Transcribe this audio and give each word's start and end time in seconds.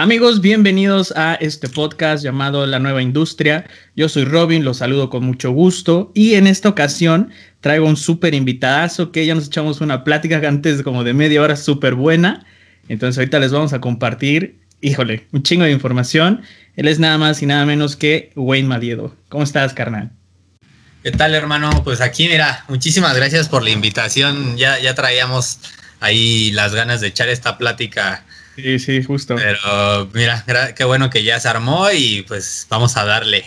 Amigos, 0.00 0.40
bienvenidos 0.40 1.12
a 1.14 1.34
este 1.34 1.68
podcast 1.68 2.24
llamado 2.24 2.64
La 2.66 2.78
Nueva 2.78 3.02
Industria. 3.02 3.66
Yo 3.94 4.08
soy 4.08 4.24
Robin, 4.24 4.64
los 4.64 4.78
saludo 4.78 5.10
con 5.10 5.22
mucho 5.22 5.50
gusto 5.50 6.10
y 6.14 6.36
en 6.36 6.46
esta 6.46 6.70
ocasión 6.70 7.30
traigo 7.60 7.86
un 7.86 7.98
súper 7.98 8.32
invitadazo 8.32 9.12
que 9.12 9.26
ya 9.26 9.34
nos 9.34 9.48
echamos 9.48 9.82
una 9.82 10.02
plática 10.02 10.40
antes 10.48 10.82
como 10.82 11.04
de 11.04 11.12
media 11.12 11.42
hora 11.42 11.54
súper 11.54 11.96
buena. 11.96 12.46
Entonces 12.88 13.18
ahorita 13.18 13.40
les 13.40 13.52
vamos 13.52 13.74
a 13.74 13.82
compartir, 13.82 14.62
híjole, 14.80 15.26
un 15.32 15.42
chingo 15.42 15.64
de 15.64 15.72
información. 15.72 16.40
Él 16.76 16.88
es 16.88 16.98
nada 16.98 17.18
más 17.18 17.42
y 17.42 17.46
nada 17.46 17.66
menos 17.66 17.94
que 17.94 18.32
Wayne 18.36 18.68
Maliedo. 18.68 19.14
¿Cómo 19.28 19.44
estás, 19.44 19.74
carnal? 19.74 20.12
¿Qué 21.02 21.10
tal, 21.10 21.34
hermano? 21.34 21.84
Pues 21.84 22.00
aquí, 22.00 22.26
mira, 22.26 22.64
muchísimas 22.68 23.14
gracias 23.14 23.50
por 23.50 23.62
la 23.62 23.68
invitación. 23.68 24.56
Ya, 24.56 24.78
ya 24.78 24.94
traíamos 24.94 25.58
ahí 26.00 26.52
las 26.52 26.74
ganas 26.74 27.02
de 27.02 27.08
echar 27.08 27.28
esta 27.28 27.58
plática 27.58 28.24
Sí, 28.62 28.78
sí, 28.78 29.02
justo. 29.02 29.36
Pero 29.36 30.08
mira, 30.14 30.44
qué 30.74 30.84
bueno 30.84 31.10
que 31.10 31.22
ya 31.22 31.38
se 31.40 31.48
armó 31.48 31.90
y 31.90 32.24
pues 32.28 32.66
vamos 32.68 32.96
a 32.96 33.04
darle. 33.04 33.44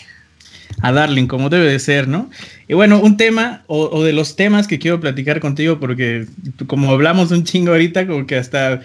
A 0.81 0.91
darle, 0.91 1.27
como 1.27 1.49
debe 1.49 1.71
de 1.71 1.79
ser, 1.79 2.07
¿no? 2.07 2.29
Y 2.67 2.73
bueno, 2.73 2.99
un 2.99 3.15
tema 3.15 3.63
o, 3.67 3.89
o, 3.89 4.03
de 4.03 4.11
los 4.11 4.35
temas 4.35 4.67
que 4.67 4.79
quiero 4.79 4.99
platicar 4.99 5.39
contigo, 5.39 5.79
porque 5.79 6.25
como 6.67 6.91
hablamos 6.91 7.31
un 7.31 7.43
chingo 7.43 7.71
ahorita, 7.71 8.07
como 8.07 8.25
que 8.25 8.37
hasta 8.37 8.81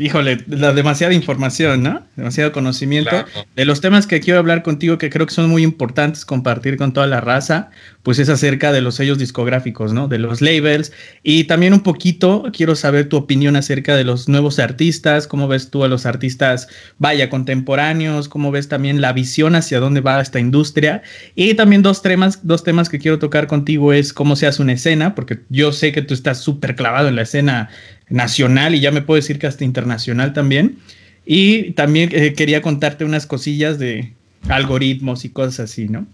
híjole, 0.00 0.38
la 0.48 0.72
demasiada 0.72 1.12
información, 1.12 1.82
¿no? 1.82 2.02
Demasiado 2.16 2.52
conocimiento. 2.52 3.24
De 3.54 3.64
los 3.64 3.80
temas 3.80 4.06
que 4.06 4.20
quiero 4.20 4.38
hablar 4.38 4.62
contigo, 4.62 4.98
que 4.98 5.10
creo 5.10 5.26
que 5.26 5.34
son 5.34 5.48
muy 5.48 5.62
importantes 5.62 6.24
compartir 6.24 6.76
con 6.76 6.92
toda 6.92 7.06
la 7.06 7.20
raza, 7.20 7.70
pues 8.02 8.18
es 8.18 8.28
acerca 8.30 8.72
de 8.72 8.80
los 8.80 8.94
sellos 8.94 9.18
discográficos, 9.18 9.92
¿no? 9.92 10.08
De 10.08 10.18
los 10.18 10.40
labels. 10.40 10.92
Y 11.22 11.44
también 11.44 11.74
un 11.74 11.80
poquito 11.80 12.44
quiero 12.52 12.74
saber 12.74 13.08
tu 13.08 13.16
opinión 13.16 13.56
acerca 13.56 13.94
de 13.94 14.04
los 14.04 14.28
nuevos 14.28 14.58
artistas, 14.58 15.26
cómo 15.26 15.48
ves 15.48 15.70
tú 15.70 15.84
a 15.84 15.88
los 15.88 16.06
artistas, 16.06 16.68
vaya, 16.98 17.28
contemporáneos, 17.28 18.28
cómo 18.28 18.50
ves 18.50 18.68
también 18.68 19.00
la 19.00 19.12
visión 19.12 19.54
hacia 19.54 19.80
dónde 19.80 20.00
va 20.00 20.20
esta 20.20 20.40
industria. 20.40 21.02
Y 21.34 21.54
también 21.54 21.82
dos 21.82 22.00
temas, 22.00 22.46
dos 22.46 22.64
temas 22.64 22.88
que 22.88 22.98
quiero 22.98 23.18
tocar 23.18 23.46
contigo 23.46 23.92
es 23.92 24.12
cómo 24.12 24.34
se 24.34 24.46
hace 24.46 24.62
una 24.62 24.72
escena, 24.72 25.14
porque 25.14 25.40
yo 25.50 25.72
sé 25.72 25.92
que 25.92 26.02
tú 26.02 26.14
estás 26.14 26.40
súper 26.40 26.76
clavado 26.76 27.08
en 27.08 27.16
la 27.16 27.22
escena 27.22 27.68
nacional 28.08 28.74
y 28.74 28.80
ya 28.80 28.92
me 28.92 29.02
puedo 29.02 29.16
decir 29.16 29.38
que 29.38 29.46
hasta 29.46 29.64
internacional 29.64 30.32
también. 30.32 30.78
Y 31.26 31.72
también 31.72 32.08
eh, 32.12 32.32
quería 32.32 32.62
contarte 32.62 33.04
unas 33.04 33.26
cosillas 33.26 33.78
de 33.78 34.14
algoritmos 34.48 35.26
y 35.26 35.28
cosas 35.28 35.60
así, 35.60 35.86
¿no? 35.86 36.06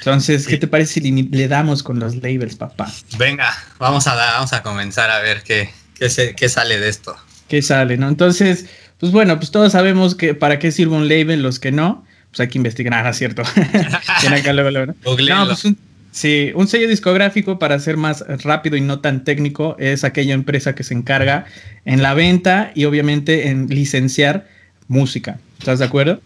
Entonces, 0.00 0.46
¿qué 0.46 0.56
te 0.56 0.66
parece 0.66 0.94
si 0.94 1.22
le 1.22 1.48
damos 1.48 1.82
con 1.82 1.98
los 1.98 2.16
labels, 2.16 2.56
papá? 2.56 2.90
Venga, 3.18 3.54
vamos 3.78 4.06
a, 4.06 4.14
dar, 4.14 4.34
vamos 4.34 4.52
a 4.52 4.62
comenzar 4.62 5.10
a 5.10 5.20
ver 5.20 5.42
qué, 5.42 5.70
qué, 5.94 6.34
qué 6.36 6.48
sale 6.48 6.78
de 6.80 6.88
esto. 6.88 7.16
¿Qué 7.48 7.62
sale, 7.62 7.96
no? 7.96 8.08
Entonces, 8.08 8.66
pues 8.98 9.12
bueno, 9.12 9.38
pues 9.38 9.50
todos 9.50 9.72
sabemos 9.72 10.14
que 10.14 10.34
para 10.34 10.58
qué 10.58 10.72
sirve 10.72 10.96
un 10.96 11.08
label, 11.08 11.42
los 11.42 11.58
que 11.58 11.70
no, 11.70 12.04
pues 12.30 12.40
hay 12.40 12.48
que 12.48 12.58
investigar, 12.58 12.92
nada, 12.96 13.12
¿cierto? 13.12 13.42
acá 14.32 14.52
luego, 14.52 14.70
luego, 14.70 14.86
¿no? 14.86 15.16
no, 15.16 15.46
pues 15.46 15.64
un, 15.64 15.78
Sí, 16.12 16.50
un 16.54 16.66
sello 16.66 16.88
discográfico, 16.88 17.58
para 17.58 17.78
ser 17.78 17.96
más 17.96 18.24
rápido 18.42 18.76
y 18.76 18.80
no 18.80 19.00
tan 19.00 19.22
técnico, 19.22 19.76
es 19.78 20.02
aquella 20.02 20.34
empresa 20.34 20.74
que 20.74 20.82
se 20.82 20.94
encarga 20.94 21.46
en 21.84 22.02
la 22.02 22.14
venta 22.14 22.72
y 22.74 22.84
obviamente 22.84 23.48
en 23.48 23.68
licenciar 23.68 24.48
música. 24.88 25.38
¿Estás 25.58 25.78
de 25.78 25.84
acuerdo? 25.84 26.20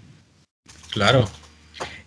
Claro. 0.90 1.28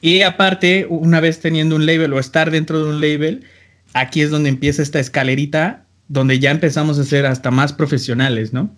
Y 0.08 0.22
aparte, 0.22 0.88
una 0.90 1.20
vez 1.20 1.42
teniendo 1.42 1.76
un 1.76 1.86
label 1.86 2.14
o 2.14 2.20
estar 2.20 2.50
dentro 2.50 2.82
de 2.82 2.92
un 2.92 3.02
label, 3.02 3.46
aquí 3.92 4.22
es 4.22 4.32
donde 4.32 4.48
empieza 4.48 4.82
esta 4.82 5.02
escalerita, 5.02 5.84
donde 6.08 6.40
ya 6.40 6.50
empezamos 6.50 6.98
a 6.98 7.04
ser 7.04 7.26
hasta 7.26 7.52
más 7.52 7.74
profesionales, 7.74 8.54
¿no? 8.54 8.74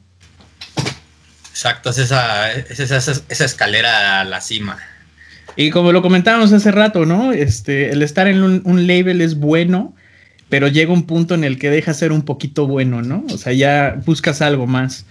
Exacto, 1.52 1.92
es 1.92 2.00
esa, 2.00 2.52
es 2.52 2.80
esa, 2.80 2.98
esa 2.98 3.46
escalera 3.46 4.22
a 4.22 4.24
la 4.24 4.42
cima. 4.42 4.80
Y 5.56 5.70
como 5.70 5.92
lo 5.92 6.02
comentábamos 6.02 6.52
hace 6.52 6.72
rato, 6.72 7.06
¿no? 7.06 7.32
Este, 7.32 7.92
el 7.92 8.02
estar 8.02 8.28
en 8.28 8.42
un, 8.42 8.88
label 8.88 9.22
es 9.22 9.36
bueno, 9.36 9.96
pero 10.50 10.68
llega 10.68 10.92
un 10.92 11.06
punto 11.06 11.36
en 11.36 11.44
el 11.44 11.60
que 11.60 11.70
deja 11.70 11.94
ser 11.94 12.12
un 12.12 12.24
poquito 12.24 12.66
bueno, 12.66 13.04
¿no? 13.04 13.24
O 13.32 13.38
sea, 13.38 13.54
ya 13.54 14.02
buscas 14.04 14.42
algo 14.42 14.66
más. 14.66 15.06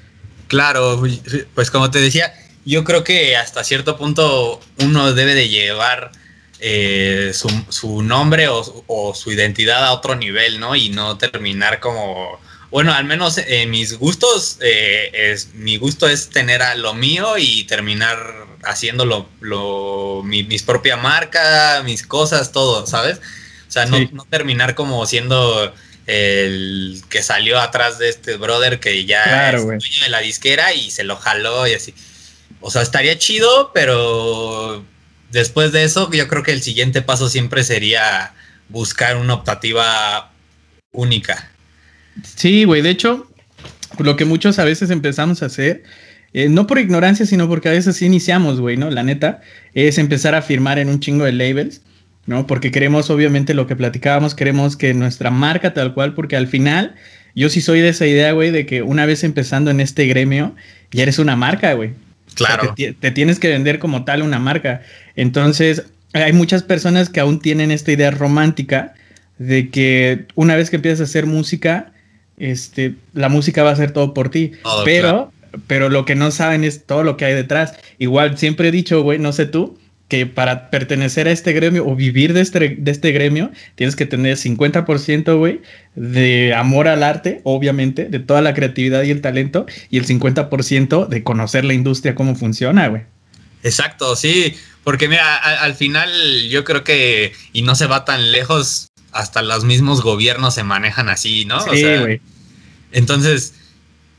Claro, 0.49 1.01
pues 1.55 1.71
como 1.71 1.93
te 1.93 2.01
decía, 2.01 2.33
yo 2.65 2.85
creo 2.85 3.05
que 3.05 3.37
hasta 3.37 3.65
cierto 3.65 3.97
punto 3.97 4.61
uno 4.79 5.13
debe 5.13 5.35
de 5.35 5.49
llevar 5.49 6.13
eh, 6.61 7.33
su, 7.35 8.03
nombre 8.03 8.49
o, 8.49 9.15
su 9.15 9.33
identidad 9.33 9.85
a 9.85 9.93
otro 9.93 10.17
nivel, 10.17 10.59
¿no? 10.59 10.75
Y 10.75 10.89
no 10.89 11.17
terminar 11.17 11.79
como, 11.79 12.41
bueno, 12.71 12.93
al 12.93 13.05
menos 13.05 13.39
en 13.39 13.71
mis 13.71 13.97
gustos, 13.97 14.59
eh, 14.61 15.11
es, 15.13 15.55
mi 15.55 15.77
gusto 15.77 16.09
es 16.09 16.31
tener 16.31 16.63
a 16.63 16.75
lo 16.75 16.95
mío 16.95 17.39
y 17.39 17.65
terminar 17.65 18.47
haciendo 18.65 19.05
lo, 19.05 20.23
mi, 20.25 20.43
mis 20.43 20.63
propia 20.63 20.97
marca, 20.97 21.83
mis 21.85 22.05
cosas, 22.05 22.51
todo, 22.51 22.87
¿sabes? 22.87 23.19
O 23.69 23.71
sea, 23.71 23.87
no, 23.87 23.99
terminar 24.29 24.75
como 24.75 25.07
siendo 25.07 25.73
el 26.07 27.03
que 27.11 27.23
salió 27.23 27.61
atrás 27.61 27.99
de 27.99 28.09
este 28.09 28.37
brother 28.37 28.81
que 28.81 29.05
ya 29.05 29.51
es 29.51 29.63
dueño 29.63 30.03
de 30.03 30.09
la 30.09 30.21
disquera 30.21 30.73
y 30.73 30.91
se 30.91 31.05
lo 31.05 31.17
jaló 31.17 31.67
y 31.67 31.75
así. 31.75 31.95
O 32.61 32.71
sea, 32.71 32.83
estaría 32.83 33.19
chido, 33.19 33.71
pero 33.73 34.85
después 35.31 35.73
de 35.73 35.85
eso, 35.85 36.11
yo 36.11 36.29
creo 36.29 36.43
que 36.43 36.53
el 36.53 36.63
siguiente 36.63 37.03
paso 37.03 37.29
siempre 37.29 37.65
sería 37.65 38.35
buscar 38.69 39.17
una 39.17 39.35
optativa 39.35 40.33
única. 40.93 41.51
Sí, 42.37 42.65
güey. 42.65 42.83
De 42.83 42.91
hecho, 42.91 43.31
lo 43.99 44.17
que 44.17 44.25
muchos 44.25 44.59
a 44.59 44.65
veces 44.65 44.91
empezamos 44.91 45.43
a 45.43 45.47
hacer 45.47 45.85
eh, 46.35 46.49
no 46.49 46.67
por 46.67 46.79
ignorancia, 46.79 47.25
sino 47.25 47.49
porque 47.49 47.69
a 47.69 47.73
veces 47.73 47.97
sí 47.97 48.07
iniciamos, 48.07 48.61
güey, 48.61 48.77
¿no? 48.77 48.91
La 48.91 49.03
neta, 49.03 49.41
es 49.75 49.99
empezar 49.99 50.35
a 50.35 50.43
firmar 50.43 50.79
en 50.79 50.89
un 50.89 51.01
chingo 51.01 51.25
de 51.25 51.33
labels, 51.33 51.81
¿no? 52.27 52.47
Porque 52.47 52.71
queremos, 52.71 53.09
obviamente, 53.11 53.55
lo 53.55 53.67
que 53.67 53.77
platicábamos, 53.77 54.35
queremos 54.35 54.77
que 54.77 54.93
nuestra 54.93 55.31
marca 55.31 55.73
tal 55.73 55.95
cual, 55.95 56.15
porque 56.15 56.37
al 56.37 56.47
final, 56.47 56.95
yo 57.35 57.49
sí 57.49 57.63
soy 57.63 57.81
de 57.81 57.89
esa 57.89 58.07
idea, 58.07 58.33
güey, 58.33 58.51
de 58.51 58.67
que 58.67 58.83
una 58.83 59.07
vez 59.07 59.25
empezando 59.25 59.71
en 59.71 59.81
este 59.81 60.07
gremio, 60.07 60.55
ya 60.91 61.03
eres 61.05 61.19
una 61.19 61.35
marca, 61.35 61.73
güey. 61.73 61.93
Claro. 62.39 62.75
te, 62.75 63.11
tienes 63.11 63.39
que 63.39 63.49
vender 63.49 63.79
como 63.79 64.05
tal 64.05 64.23
una 64.23 64.39
marca. 64.39 64.83
Entonces, 65.17 65.85
hay 66.13 66.33
muchas 66.33 66.63
personas 66.63 67.11
que 67.11 67.21
aún 67.21 67.41
tienen 67.41 67.71
esta 67.71 67.93
idea 67.93 68.11
romántica 68.11 68.95
de 69.39 69.71
que 69.71 70.27
una 70.35 70.57
vez 70.57 70.71
que 70.71 70.77
empiezas 70.77 71.01
a 71.01 71.05
hacer 71.05 71.27
música, 71.27 71.93
este, 72.39 72.95
la 73.13 73.29
música 73.29 73.63
va 73.63 73.71
a 73.71 73.73
hacer 73.75 73.93
todo 73.93 74.15
por 74.15 74.31
ti. 74.31 74.53
pero 74.85 75.33
pero 75.67 75.89
lo 75.89 76.05
que 76.05 76.15
no 76.15 76.31
saben 76.31 76.65
es 76.65 76.85
todo 76.85 77.03
lo 77.03 77.17
que 77.17 77.25
hay 77.25 77.35
detrás. 77.35 77.75
Igual 77.99 78.39
siempre 78.39 78.69
he 78.69 78.71
dicho, 78.71 79.03
güey, 79.03 79.19
no 79.19 79.33
sé 79.33 79.47
tú, 79.47 79.79
que 80.09 80.25
para 80.27 80.71
pertenecer 80.71 81.29
a 81.29 81.31
este 81.31 81.53
gremio 81.53 81.87
o 81.87 81.95
vivir 81.95 82.33
de 82.33 82.41
este, 82.41 82.77
de 82.79 82.91
este 82.91 83.13
gremio, 83.13 83.51
tienes 83.75 83.95
que 83.95 84.07
tener 84.07 84.37
50%, 84.37 85.39
güey, 85.39 85.61
de 85.95 86.55
amor 86.55 86.89
al 86.89 87.03
arte, 87.03 87.43
obviamente, 87.45 88.07
de 88.07 88.19
toda 88.19 88.41
la 88.41 88.55
creatividad 88.55 89.03
y 89.03 89.11
el 89.11 89.21
talento, 89.21 89.67
y 89.91 89.99
el 89.99 90.07
50% 90.07 91.09
de 91.09 91.23
conocer 91.23 91.65
la 91.65 91.75
industria, 91.75 92.15
cómo 92.15 92.35
funciona, 92.35 92.89
güey. 92.89 93.03
Exacto, 93.63 94.17
sí, 94.17 94.55
porque 94.83 95.09
mira, 95.09 95.37
al, 95.37 95.75
final 95.75 96.11
yo 96.49 96.65
creo 96.65 96.85
que, 96.85 97.33
y 97.53 97.63
no 97.63 97.75
se 97.75 97.87
va 97.87 98.05
tan 98.07 98.33
lejos, 98.33 98.89
hasta 99.13 99.43
los 99.43 99.65
mismos 99.65 100.03
gobiernos 100.03 100.55
se 100.55 100.63
manejan 100.63 101.09
así, 101.09 101.45
¿no? 101.45 101.61
Sí, 101.61 101.83
güey. 101.83 102.21
entonces, 102.93 103.55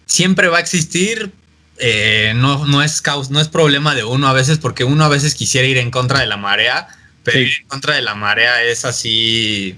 siempre 0.06 0.50
va 0.50 0.58
a 0.58 0.62
existir. 0.62 1.32
Eh, 1.79 2.34
no, 2.35 2.66
no, 2.66 2.84
es 2.84 3.01
no 3.29 3.40
es 3.40 3.47
problema 3.47 3.95
de 3.95 4.03
uno 4.03 4.28
a 4.28 4.34
veces, 4.34 4.57
porque 4.57 4.84
uno 4.84 5.06
a 5.06 5.07
veces 5.07 5.34
quisiera 5.34 5.66
ir 5.67 5.78
en 5.78 5.91
contra 5.91 6.19
de 6.19 6.28
la 6.28 6.35
marea, 6.35 6.90
pero 7.23 7.40
ir 7.40 7.53
en 7.62 7.67
contra 7.67 7.95
de 7.95 8.01
la 8.01 8.16
marea 8.16 8.63
es 8.63 8.84
así. 8.84 9.78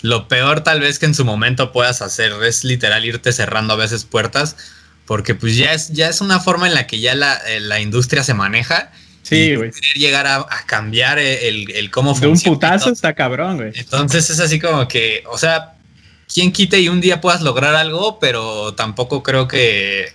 Lo 0.00 0.26
peor 0.26 0.62
tal 0.62 0.80
vez 0.80 0.98
que 0.98 1.06
en 1.06 1.14
su 1.14 1.24
momento 1.24 1.70
puedas 1.72 2.02
hacer 2.02 2.32
es 2.44 2.64
literal 2.64 3.04
irte 3.04 3.32
cerrando 3.32 3.74
a 3.74 3.76
veces 3.76 4.04
puertas, 4.04 4.56
porque 5.04 5.34
pues 5.34 5.56
ya 5.56 5.74
es, 5.74 5.92
ya 5.92 6.08
es 6.08 6.20
una 6.20 6.40
forma 6.40 6.66
en 6.66 6.74
la 6.74 6.86
que 6.86 7.00
ya 7.00 7.14
la, 7.14 7.38
eh, 7.46 7.82
industria 7.82 8.24
se 8.24 8.32
maneja. 8.32 8.90
Sí, 9.22 9.54
güey. 9.54 9.70
Llegar 9.94 10.26
a, 10.26 10.46
cambiar 10.64 11.18
el, 11.18 11.70
el 11.72 11.90
cómo 11.90 12.14
funciona. 12.14 12.42
De 12.42 12.48
un 12.48 12.54
putazo 12.54 12.90
está 12.90 13.12
cabrón, 13.14 13.58
güey. 13.58 13.72
Entonces 13.74 14.30
es 14.30 14.40
así 14.40 14.58
como 14.58 14.88
que, 14.88 15.24
o 15.30 15.36
sea, 15.36 15.74
quién 16.32 16.52
quite 16.52 16.80
y 16.80 16.88
un 16.88 17.02
día 17.02 17.20
puedas 17.20 17.42
lograr 17.42 17.74
algo, 17.74 18.18
pero 18.18 18.74
tampoco 18.74 19.22
creo 19.22 19.46
que, 19.46 20.12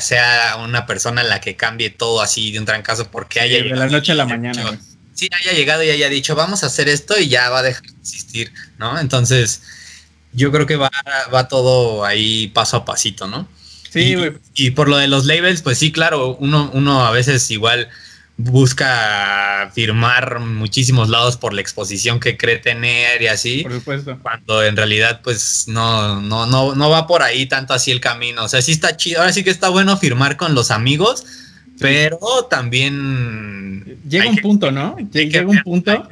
sea 0.00 0.56
una 0.62 0.86
persona 0.86 1.22
la 1.22 1.40
que 1.40 1.56
cambie 1.56 1.90
todo 1.90 2.20
así 2.20 2.52
de 2.52 2.58
un 2.58 2.64
trancazo 2.64 3.10
porque 3.10 3.40
haya 3.40 3.62
de 3.62 3.70
la 3.70 3.86
noche 3.86 4.12
a 4.12 4.14
la 4.14 4.24
mañana. 4.24 4.78
sí, 5.14 5.28
haya 5.32 5.52
llegado 5.52 5.82
y 5.82 5.90
haya 5.90 6.08
dicho, 6.08 6.34
vamos 6.34 6.62
a 6.62 6.66
hacer 6.66 6.88
esto 6.88 7.18
y 7.18 7.28
ya 7.28 7.50
va 7.50 7.60
a 7.60 7.62
dejar 7.62 7.82
de 7.82 8.00
existir, 8.00 8.52
¿no? 8.78 8.98
Entonces, 8.98 9.62
yo 10.32 10.52
creo 10.52 10.66
que 10.66 10.76
va, 10.76 10.90
va 11.32 11.48
todo 11.48 12.04
ahí 12.04 12.48
paso 12.48 12.76
a 12.76 12.84
pasito, 12.84 13.26
¿no? 13.26 13.48
Sí, 13.90 14.14
güey. 14.14 14.32
Y, 14.54 14.66
y, 14.66 14.70
por 14.72 14.88
lo 14.88 14.96
de 14.98 15.08
los 15.08 15.24
labels, 15.24 15.62
pues 15.62 15.78
sí, 15.78 15.92
claro, 15.92 16.36
uno, 16.40 16.70
uno 16.74 17.04
a 17.06 17.10
veces 17.10 17.50
igual 17.50 17.88
busca 18.38 19.68
firmar 19.74 20.38
muchísimos 20.38 21.08
lados 21.08 21.36
por 21.36 21.52
la 21.52 21.60
exposición 21.60 22.20
que 22.20 22.36
cree 22.36 22.58
tener 22.58 23.20
y 23.20 23.26
así. 23.26 23.62
Por 23.64 23.72
supuesto. 23.72 24.18
Cuando 24.22 24.64
en 24.64 24.76
realidad, 24.76 25.20
pues 25.22 25.66
no, 25.66 26.20
no, 26.20 26.46
no, 26.46 26.76
no 26.76 26.88
va 26.88 27.08
por 27.08 27.22
ahí 27.22 27.46
tanto 27.46 27.74
así 27.74 27.90
el 27.90 28.00
camino. 28.00 28.44
O 28.44 28.48
sea, 28.48 28.62
sí 28.62 28.72
está 28.72 28.96
chido. 28.96 29.20
Ahora 29.20 29.32
sí 29.32 29.42
que 29.42 29.50
está 29.50 29.68
bueno 29.68 29.96
firmar 29.96 30.36
con 30.36 30.54
los 30.54 30.70
amigos, 30.70 31.26
pero 31.80 32.18
también... 32.48 33.98
Llega 34.08 34.30
un 34.30 34.36
punto, 34.36 34.70
¿no? 34.70 34.96
Llega 35.12 35.44
un 35.44 35.58
punto 35.64 36.08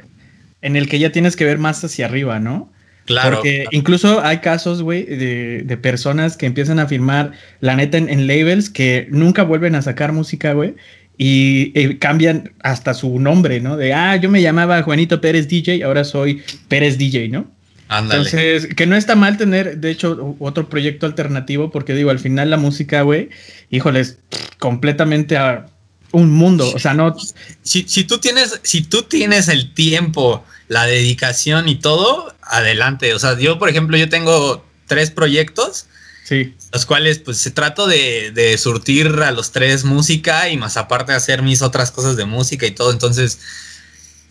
en 0.62 0.75
el 0.75 0.88
que 0.88 0.99
ya 0.99 1.12
tienes 1.12 1.37
que 1.37 1.44
ver 1.44 1.58
más 1.58 1.82
hacia 1.84 2.06
arriba, 2.06 2.40
¿no? 2.40 2.72
Claro. 3.05 3.37
Porque 3.37 3.67
incluso 3.70 4.20
hay 4.25 4.38
casos, 4.38 4.82
güey, 4.82 5.05
de, 5.05 5.79
personas 5.81 6.37
que 6.37 6.46
empiezan 6.46 6.81
a 6.81 6.88
firmar, 6.88 7.32
la 7.61 7.76
neta, 7.76 7.99
en, 7.99 8.26
labels 8.26 8.69
que 8.69 9.06
nunca 9.11 9.44
vuelven 9.44 9.76
a 9.76 9.82
sacar 9.82 10.12
música, 10.12 10.55
güey. 10.55 10.75
Y, 11.19 11.95
cambian 11.97 12.53
hasta 12.63 12.93
su 12.93 13.19
nombre, 13.19 13.61
¿no? 13.61 13.77
De, 13.77 13.95
ah, 13.95 14.17
yo 14.17 14.29
me 14.31 14.43
llamaba 14.43 14.83
Juanito 14.83 15.21
Pérez 15.21 15.49
DJ, 15.49 15.83
ahora 15.85 16.05
soy 16.05 16.43
Pérez 16.69 16.99
DJ, 16.99 17.29
¿no? 17.29 17.51
Ándale. 17.89 18.23
Entonces, 18.23 18.75
que 18.75 18.87
no 18.87 18.97
está 18.97 19.15
mal 19.15 19.37
tener, 19.37 19.79
de 19.79 19.91
hecho, 19.91 20.37
otro 20.41 20.69
proyecto 20.69 21.07
alternativo, 21.07 21.71
porque 21.71 21.95
digo, 21.95 22.11
al 22.11 22.19
final 22.19 22.51
la 22.51 22.57
música, 22.57 23.03
güey, 23.03 23.31
híjoles, 23.71 24.19
completamente 24.59 25.37
a 25.37 25.67
un 26.13 26.33
mundo. 26.33 26.71
O 26.75 26.79
sea, 26.79 26.95
no. 26.95 27.15
Si, 27.63 27.85
si, 27.89 28.05
tú 28.05 28.19
tienes, 28.19 28.61
si 28.63 28.83
tú 28.83 29.03
tienes 29.03 29.49
el 29.49 29.73
tiempo, 29.73 30.45
la 30.69 30.87
dedicación 30.87 31.69
y 31.69 31.77
todo, 31.77 32.35
adelante. 32.43 33.15
O 33.15 33.19
sea, 33.19 33.39
yo, 33.39 33.59
por 33.59 33.69
ejemplo, 33.69 33.97
yo 33.97 34.09
tengo 34.09 34.65
tres 34.87 35.11
proyectos. 35.11 35.87
Sí. 36.26 36.55
Los 36.73 36.87
cuales, 36.87 37.20
pues, 37.20 37.38
se 37.38 37.50
trato 37.50 37.87
de, 37.87 38.32
de 38.32 38.58
surtir 38.58 39.06
a 39.23 39.31
los 39.31 39.52
tres 39.52 39.84
música 39.84 40.49
y 40.49 40.56
más 40.56 40.76
aparte 40.76 41.12
hacer 41.12 41.43
mis 41.43 41.62
otras 41.62 41.90
cosas 41.90 42.17
de 42.17 42.25
música 42.25 42.67
y 42.67 42.73
todo. 42.73 42.90
Entonces, 42.90 43.38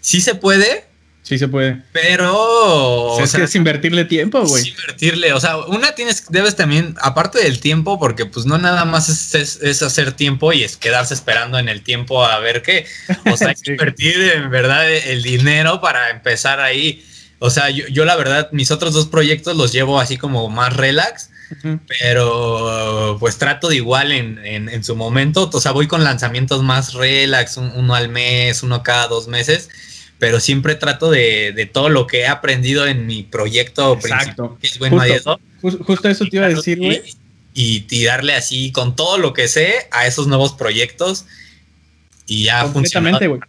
sí 0.01 0.19
se 0.19 0.36
puede, 0.36 0.86
Sí 1.25 1.39
se 1.39 1.47
puede. 1.47 1.81
Pero. 1.92 3.19
es 3.19 3.33
que 3.33 3.42
es 3.42 3.56
invertirle 3.56 4.06
tiempo, 4.06 4.45
güey. 4.45 4.62
Es 4.62 4.68
invertirle. 4.68 5.33
O 5.33 5.39
sea, 5.39 5.57
una 5.57 5.95
tienes, 5.95 6.25
debes 6.30 6.56
también, 6.56 6.95
aparte 7.01 7.39
del 7.39 7.59
tiempo, 7.59 7.98
porque 7.98 8.27
pues 8.27 8.45
no 8.45 8.59
nada 8.59 8.86
más 8.86 9.33
es, 9.33 9.81
hacer 9.81 10.12
tiempo 10.12 10.53
y 10.53 10.63
es 10.63 10.77
quedarse 10.77 11.15
esperando 11.15 11.57
en 11.57 11.68
el 11.68 11.81
tiempo 11.81 12.24
a 12.24 12.39
ver 12.39 12.62
qué. 12.62 12.86
O 13.25 13.36
sea, 13.38 13.50
hay 13.50 13.56
que 13.56 13.71
invertir 13.71 14.21
en 14.36 14.51
verdad 14.51 14.88
el 14.88 15.24
dinero 15.24 15.81
para 15.81 16.12
empezar 16.12 16.59
ahí. 16.59 17.03
O 17.39 17.50
sea, 17.50 17.71
yo, 17.71 18.06
la 18.06 18.15
verdad, 18.15 18.50
mis 18.51 18.69
otros 18.69 18.94
dos 18.94 19.07
proyectos 19.07 19.57
los 19.57 19.71
llevo 19.71 20.00
así 20.00 20.18
como 20.18 20.48
más 20.50 20.75
relax. 20.75 21.31
Pero 22.00 23.18
pues 23.19 23.38
trato 23.38 23.69
de 23.69 23.75
igual 23.77 24.12
en, 24.12 24.39
en, 24.44 24.83
su 24.83 24.95
momento, 24.95 25.50
o 25.51 25.62
sea, 25.62 25.71
voy 25.71 25.88
con 25.88 26.03
lanzamientos 26.03 26.63
más 26.63 26.94
relax, 26.94 27.57
uno 27.57 27.95
al 27.95 28.09
mes, 28.09 28.63
uno 28.63 28.83
cada 28.83 29.07
dos 29.07 29.27
meses, 29.27 29.69
pero 30.18 30.39
siempre 30.39 30.75
trato 30.75 31.12
de, 31.12 31.69
todo 31.71 31.89
lo 31.89 32.07
que 32.07 32.21
he 32.21 32.27
aprendido 32.27 32.88
en 32.88 33.06
mi 33.06 33.24
proyecto 33.24 33.94
Exacto. 33.94 34.57
que 34.59 34.68
es 34.68 34.80
buen 34.80 34.94
justo, 35.62 35.83
justo 35.83 36.09
eso 36.09 36.25
te 36.25 36.38
iba 36.38 36.45
a 36.45 36.50
decir, 36.50 36.80
güey. 36.80 37.01
Y, 37.53 37.86
y, 37.89 38.03
darle 38.03 38.33
así 38.33 38.74
con 38.74 38.98
todo 38.98 39.18
lo 39.18 39.33
que 39.33 39.48
sé 39.48 39.88
a 39.91 40.06
esos 40.06 40.27
nuevos 40.27 40.53
proyectos 40.53 41.25
y 42.27 42.44
ya 42.44 42.66
funciona. 42.66 43.18
güey. 43.18 43.39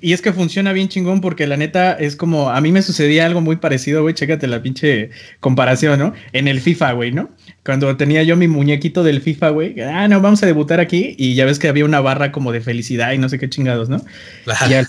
Y, 0.00 0.12
es 0.12 0.20
que 0.20 0.32
funciona 0.32 0.72
bien 0.72 0.88
chingón 0.88 1.20
porque 1.20 1.46
la 1.46 1.56
neta 1.56 1.92
es 1.92 2.16
como, 2.16 2.50
a 2.50 2.60
mí 2.60 2.70
me 2.70 2.82
sucedía 2.82 3.24
algo 3.24 3.40
muy 3.40 3.56
parecido, 3.56 4.02
güey, 4.02 4.14
chécate 4.14 4.46
la 4.46 4.62
pinche 4.62 5.10
comparación, 5.40 5.98
¿no? 5.98 6.12
En 6.32 6.48
el 6.48 6.60
FIFA, 6.60 6.92
güey, 6.92 7.12
¿no? 7.12 7.30
Cuando 7.64 7.96
tenía 7.96 8.22
yo 8.22 8.36
mi 8.36 8.46
muñequito 8.46 9.02
del 9.02 9.22
FIFA, 9.22 9.48
güey, 9.50 9.80
ah, 9.80 10.06
no, 10.08 10.20
vamos 10.20 10.42
a 10.42 10.46
debutar 10.46 10.80
aquí 10.80 11.14
y 11.18 11.34
ya 11.34 11.46
ves 11.46 11.58
que 11.58 11.68
había 11.68 11.84
una 11.86 12.00
barra 12.00 12.30
como 12.30 12.52
de 12.52 12.60
felicidad 12.60 13.12
y 13.12 13.18
no 13.18 13.28
sé 13.28 13.38
qué 13.38 13.48
chingados, 13.48 13.88
¿no? 13.88 14.04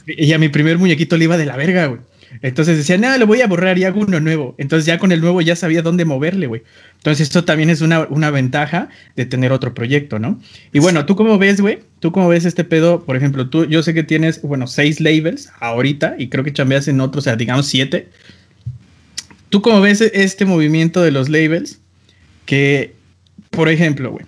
Y, 0.07 0.33
a, 0.33 0.37
mi 0.37 0.49
primer 0.49 0.77
muñequito 0.77 1.17
le 1.17 1.23
iba 1.25 1.37
de 1.37 1.45
la 1.45 1.55
verga, 1.55 1.85
güey. 1.85 2.01
Entonces 2.41 2.77
decía, 2.77 2.97
no, 2.97 3.17
lo 3.17 3.27
voy 3.27 3.41
a 3.41 3.47
borrar 3.47 3.77
y 3.77 3.83
hago 3.83 4.01
uno 4.01 4.19
nuevo. 4.19 4.55
Entonces 4.57 4.85
ya 4.85 4.99
con 4.99 5.11
el 5.11 5.21
nuevo 5.21 5.41
ya 5.41 5.55
sabía 5.55 5.81
dónde 5.81 6.05
moverle, 6.05 6.47
güey. 6.47 6.63
Entonces 6.97 7.27
esto 7.27 7.45
también 7.45 7.69
es 7.69 7.81
una, 7.81 8.01
una, 8.09 8.31
ventaja 8.31 8.89
de 9.15 9.25
tener 9.25 9.51
otro 9.51 9.73
proyecto, 9.73 10.19
¿no? 10.19 10.39
Y 10.73 10.79
bueno, 10.79 11.05
¿tú 11.05 11.15
cómo 11.15 11.37
ves, 11.37 11.61
güey? 11.61 11.79
¿Tú 11.99 12.11
cómo 12.11 12.27
ves 12.27 12.45
este 12.45 12.63
pedo? 12.63 13.03
Por 13.03 13.15
ejemplo, 13.15 13.49
tú, 13.49 13.65
yo 13.65 13.83
sé 13.83 13.93
que 13.93 14.03
tienes, 14.03 14.41
bueno, 14.41 14.67
seis 14.67 14.99
labels 14.99 15.51
ahorita 15.59 16.15
y 16.17 16.29
creo 16.29 16.43
que 16.43 16.53
chambeas 16.53 16.87
en 16.87 17.01
otros, 17.01 17.23
o 17.23 17.25
sea, 17.25 17.35
digamos 17.35 17.67
siete. 17.67 18.09
¿Tú 19.49 19.61
cómo 19.61 19.81
ves 19.81 20.01
este 20.01 20.45
movimiento 20.45 21.01
de 21.01 21.11
los 21.11 21.29
labels? 21.29 21.79
que, 22.45 22.95
por 23.49 23.69
ejemplo, 23.69 24.11
güey, 24.11 24.25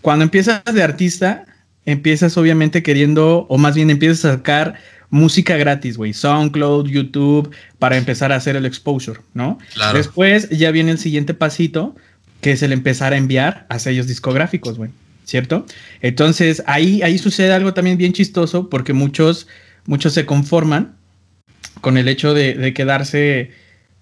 cuando 0.00 0.24
empiezas 0.24 0.62
de 0.64 0.82
artista, 0.82 1.46
empiezas 1.86 2.36
obviamente 2.36 2.82
queriendo, 2.82 3.46
o 3.48 3.58
más 3.58 3.74
bien 3.74 3.90
empiezas 3.90 4.24
a 4.24 4.32
sacar 4.34 4.74
música 5.10 5.56
gratis, 5.56 5.96
güey, 5.96 6.12
SoundCloud, 6.12 6.88
YouTube, 6.88 7.54
para 7.78 7.96
empezar 7.96 8.32
a 8.32 8.36
hacer 8.36 8.56
el 8.56 8.66
exposure, 8.66 9.20
¿no? 9.32 9.58
Claro. 9.74 9.98
Después 9.98 10.48
ya 10.50 10.70
viene 10.70 10.90
el 10.90 10.98
siguiente 10.98 11.34
pasito, 11.34 11.94
que 12.40 12.52
es 12.52 12.62
el 12.62 12.72
empezar 12.72 13.12
a 13.12 13.16
enviar 13.16 13.66
a 13.68 13.78
sellos 13.78 14.06
discográficos, 14.06 14.76
güey, 14.76 14.90
¿cierto? 15.24 15.66
Entonces 16.02 16.62
ahí, 16.66 17.02
ahí 17.02 17.18
sucede 17.18 17.52
algo 17.52 17.74
también 17.74 17.98
bien 17.98 18.12
chistoso, 18.12 18.68
porque 18.68 18.92
muchos, 18.92 19.46
muchos 19.86 20.12
se 20.12 20.26
conforman 20.26 20.96
con 21.80 21.98
el 21.98 22.08
hecho 22.08 22.34
de, 22.34 22.54
de 22.54 22.72
quedarse, 22.74 23.50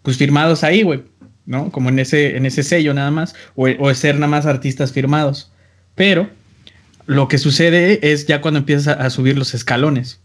pues, 0.02 0.16
firmados 0.16 0.64
ahí, 0.64 0.82
güey. 0.82 1.02
¿no? 1.44 1.72
Como 1.72 1.88
en 1.88 1.98
ese, 1.98 2.36
en 2.36 2.46
ese 2.46 2.62
sello 2.62 2.94
nada 2.94 3.10
más, 3.10 3.34
o, 3.56 3.66
o 3.78 3.94
ser 3.94 4.14
nada 4.14 4.28
más 4.28 4.46
artistas 4.46 4.92
firmados. 4.92 5.50
Pero 5.94 6.30
lo 7.06 7.28
que 7.28 7.38
sucede 7.38 8.12
es 8.12 8.26
ya 8.26 8.40
cuando 8.40 8.58
empiezas 8.58 8.98
a, 8.98 9.10
subir 9.10 9.36
los 9.36 9.54
escalones. 9.54 10.20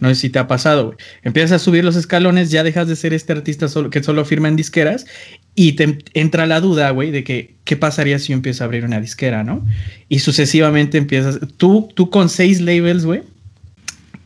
No 0.00 0.08
sé 0.08 0.14
si 0.14 0.30
te 0.30 0.38
ha 0.38 0.48
pasado, 0.48 0.86
güey. 0.86 0.98
Empiezas 1.22 1.52
a 1.52 1.58
subir 1.64 1.84
los 1.84 1.96
escalones, 1.96 2.50
ya 2.50 2.62
dejas 2.62 2.88
de 2.88 2.96
ser 2.96 3.14
este 3.14 3.32
artista 3.32 3.68
solo, 3.68 3.90
que 3.90 4.02
solo 4.02 4.24
firma 4.24 4.48
en 4.48 4.56
disqueras 4.56 5.06
y 5.54 5.72
te 5.72 5.98
entra 6.14 6.46
la 6.46 6.60
duda, 6.60 6.90
güey, 6.90 7.10
de 7.10 7.22
que 7.22 7.54
qué 7.64 7.76
pasaría 7.76 8.18
si 8.18 8.28
yo 8.28 8.34
empiezo 8.34 8.64
a 8.64 8.66
abrir 8.66 8.84
una 8.84 9.00
disquera, 9.00 9.44
¿no? 9.44 9.66
Y 10.08 10.20
sucesivamente 10.20 10.98
empiezas. 10.98 11.38
Tú, 11.56 11.88
tú 11.94 12.10
con 12.10 12.28
seis 12.28 12.60
labels, 12.60 13.04
güey, 13.04 13.22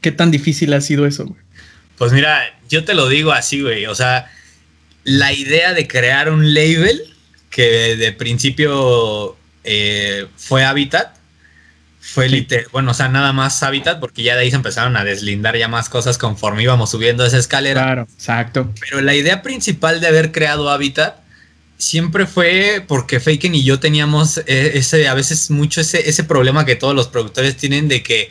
¿qué 0.00 0.12
tan 0.12 0.30
difícil 0.30 0.72
ha 0.72 0.80
sido 0.80 1.06
eso, 1.06 1.26
güey? 1.26 1.40
Pues 1.98 2.12
mira, 2.12 2.40
yo 2.68 2.84
te 2.84 2.94
lo 2.94 3.08
digo 3.08 3.32
así, 3.32 3.60
güey. 3.60 3.86
O 3.86 3.94
sea, 3.94 4.30
la 5.04 5.32
idea 5.32 5.74
de 5.74 5.86
crear 5.86 6.30
un 6.30 6.54
label 6.54 7.00
que 7.50 7.96
de 7.96 8.12
principio 8.12 9.36
eh, 9.62 10.26
fue 10.36 10.64
Habitat. 10.64 11.13
Fue 12.06 12.28
literal, 12.28 12.66
bueno, 12.70 12.90
o 12.90 12.94
sea, 12.94 13.08
nada 13.08 13.32
más 13.32 13.62
Habitat, 13.62 13.98
porque 13.98 14.22
ya 14.22 14.34
de 14.34 14.42
ahí 14.42 14.50
se 14.50 14.56
empezaron 14.56 14.96
a 14.96 15.04
deslindar 15.04 15.56
ya 15.56 15.68
más 15.68 15.88
cosas 15.88 16.18
conforme 16.18 16.62
íbamos 16.62 16.90
subiendo 16.90 17.24
esa 17.24 17.38
escalera. 17.38 17.82
Claro, 17.82 18.06
exacto. 18.12 18.72
Pero 18.80 19.00
la 19.00 19.14
idea 19.14 19.42
principal 19.42 20.00
de 20.00 20.08
haber 20.08 20.30
creado 20.30 20.70
Habitat 20.70 21.16
siempre 21.78 22.26
fue 22.26 22.84
porque 22.86 23.20
Faken 23.20 23.54
y 23.54 23.64
yo 23.64 23.80
teníamos 23.80 24.38
eh, 24.38 24.72
ese, 24.74 25.08
a 25.08 25.14
veces 25.14 25.50
mucho 25.50 25.80
ese, 25.80 26.08
ese 26.08 26.24
problema 26.24 26.64
que 26.64 26.76
todos 26.76 26.94
los 26.94 27.08
productores 27.08 27.56
tienen 27.56 27.88
de 27.88 28.02
que 28.02 28.30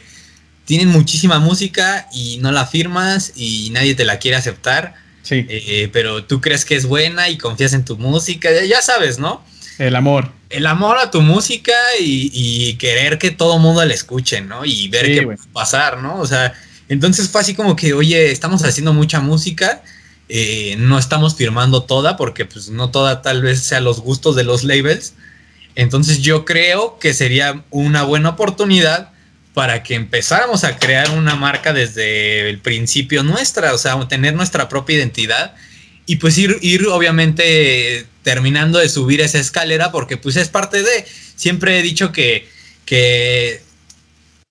tienen 0.66 0.88
muchísima 0.90 1.40
música 1.40 2.08
y 2.14 2.38
no 2.42 2.52
la 2.52 2.66
firmas 2.66 3.34
y 3.36 3.70
nadie 3.72 3.96
te 3.96 4.06
la 4.06 4.20
quiere 4.20 4.38
aceptar 4.38 4.96
Sí. 5.24 5.46
Eh, 5.48 5.90
pero 5.92 6.26
tú 6.26 6.42
crees 6.42 6.66
que 6.66 6.76
es 6.76 6.86
buena 6.86 7.30
y 7.30 7.38
confías 7.38 7.74
en 7.74 7.86
tu 7.86 7.98
música, 7.98 8.50
ya 8.66 8.82
sabes, 8.82 9.20
¿no? 9.20 9.44
El 9.78 9.96
amor. 9.96 10.32
El 10.50 10.66
amor 10.66 10.98
a 10.98 11.10
tu 11.10 11.22
música 11.22 11.74
y, 12.00 12.76
querer 12.76 13.18
que 13.18 13.32
todo 13.32 13.60
mundo 13.60 13.84
la 13.84 13.94
escuche, 13.94 14.42
¿no? 14.42 14.66
Y 14.66 14.88
ver 14.90 15.06
qué 15.06 15.26
va 15.26 15.34
a 15.34 15.54
pasar, 15.54 16.02
¿no? 16.02 16.20
O 16.20 16.28
sea, 16.28 16.54
entonces 16.90 17.30
fue 17.30 17.42
así 17.42 17.56
como 17.56 17.76
que, 17.76 17.94
oye, 17.94 18.32
estamos 18.32 18.64
haciendo 18.64 18.94
mucha 18.94 19.20
música, 19.20 19.82
eh, 20.30 20.76
no 20.78 21.00
estamos 21.00 21.36
firmando 21.36 21.84
toda 21.84 22.18
porque 22.18 22.46
pues 22.46 22.70
no 22.70 22.92
toda 22.92 23.22
tal 23.22 23.42
vez 23.42 23.62
sea 23.62 23.80
los 23.82 24.00
gustos 24.00 24.36
de 24.36 24.44
los 24.44 24.64
labels. 24.64 25.14
Entonces 25.76 26.20
yo 26.22 26.46
creo 26.46 27.00
que 27.00 27.14
sería 27.14 27.64
una 27.72 28.04
buena 28.04 28.30
oportunidad 28.30 29.10
para 29.54 29.84
que 29.84 29.96
empezáramos 29.96 30.64
a 30.64 30.78
crear 30.78 31.12
una 31.12 31.36
marca 31.36 31.74
desde 31.74 32.50
el 32.50 32.60
principio 32.60 33.24
nuestra, 33.24 33.74
o 33.74 33.78
sea, 33.78 34.08
tener 34.08 34.34
nuestra 34.36 34.70
propia 34.70 34.98
identidad 34.98 35.56
y 36.06 36.18
pues 36.18 36.38
ir, 36.38 36.58
ir 36.62 36.88
obviamente 36.88 38.08
terminando 38.24 38.80
de 38.80 38.90
subir 38.90 39.22
esa 39.22 39.40
escalera 39.40 39.92
porque 39.92 40.18
pues 40.18 40.36
es 40.36 40.50
parte 40.50 40.82
de, 40.82 41.06
siempre 41.36 41.80
he 41.80 41.82
dicho 41.84 42.12
que, 42.12 42.48
que 42.86 43.62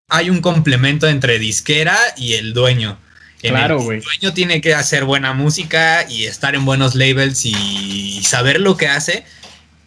hay 0.09 0.31
un 0.31 0.41
complemento 0.41 1.09
entre 1.09 1.39
disquera 1.39 1.99
y 2.17 2.35
el 2.35 2.53
dueño. 2.53 2.99
claro, 3.41 3.81
güey. 3.81 3.99
El 3.99 4.05
dueño 4.05 4.35
tiene 4.35 4.61
que 4.61 4.75
hacer 4.75 5.05
buena 5.05 5.33
música 5.33 6.07
y 6.09 6.25
estar 6.25 6.55
en 6.55 6.65
buenos 6.65 6.95
labels 6.95 7.45
y, 7.45 8.23
saber 8.23 8.61
lo 8.61 8.77
que 8.77 8.89
hace 8.89 9.25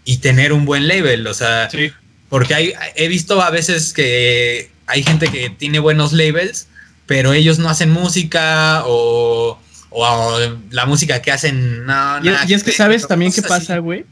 y 0.03 0.17
tener 0.17 0.51
un 0.51 0.65
buen 0.65 0.87
label, 0.87 1.25
o 1.25 1.33
sea, 1.33 1.69
porque 2.29 2.53
hay, 2.53 2.73
he 2.95 3.07
visto 3.07 3.41
a 3.41 3.49
veces 3.49 3.93
que 3.93 4.69
hay 4.87 5.03
gente 5.03 5.29
que 5.29 5.49
tiene 5.49 5.79
buenos 5.79 6.11
labels, 6.11 6.67
pero 7.05 7.33
ellos 7.33 7.59
no 7.59 7.69
hacen 7.69 7.89
música 7.89 8.83
o, 8.85 9.59
la 10.71 10.85
música 10.85 11.21
que 11.21 11.31
hacen, 11.31 11.85
no, 11.85 12.23
y, 12.23 12.53
es 12.53 12.63
que 12.63 12.71
sabes 12.71 13.07
también 13.07 13.31
qué 13.31 13.41
pasa, 13.41 13.77
güey. 13.79 14.05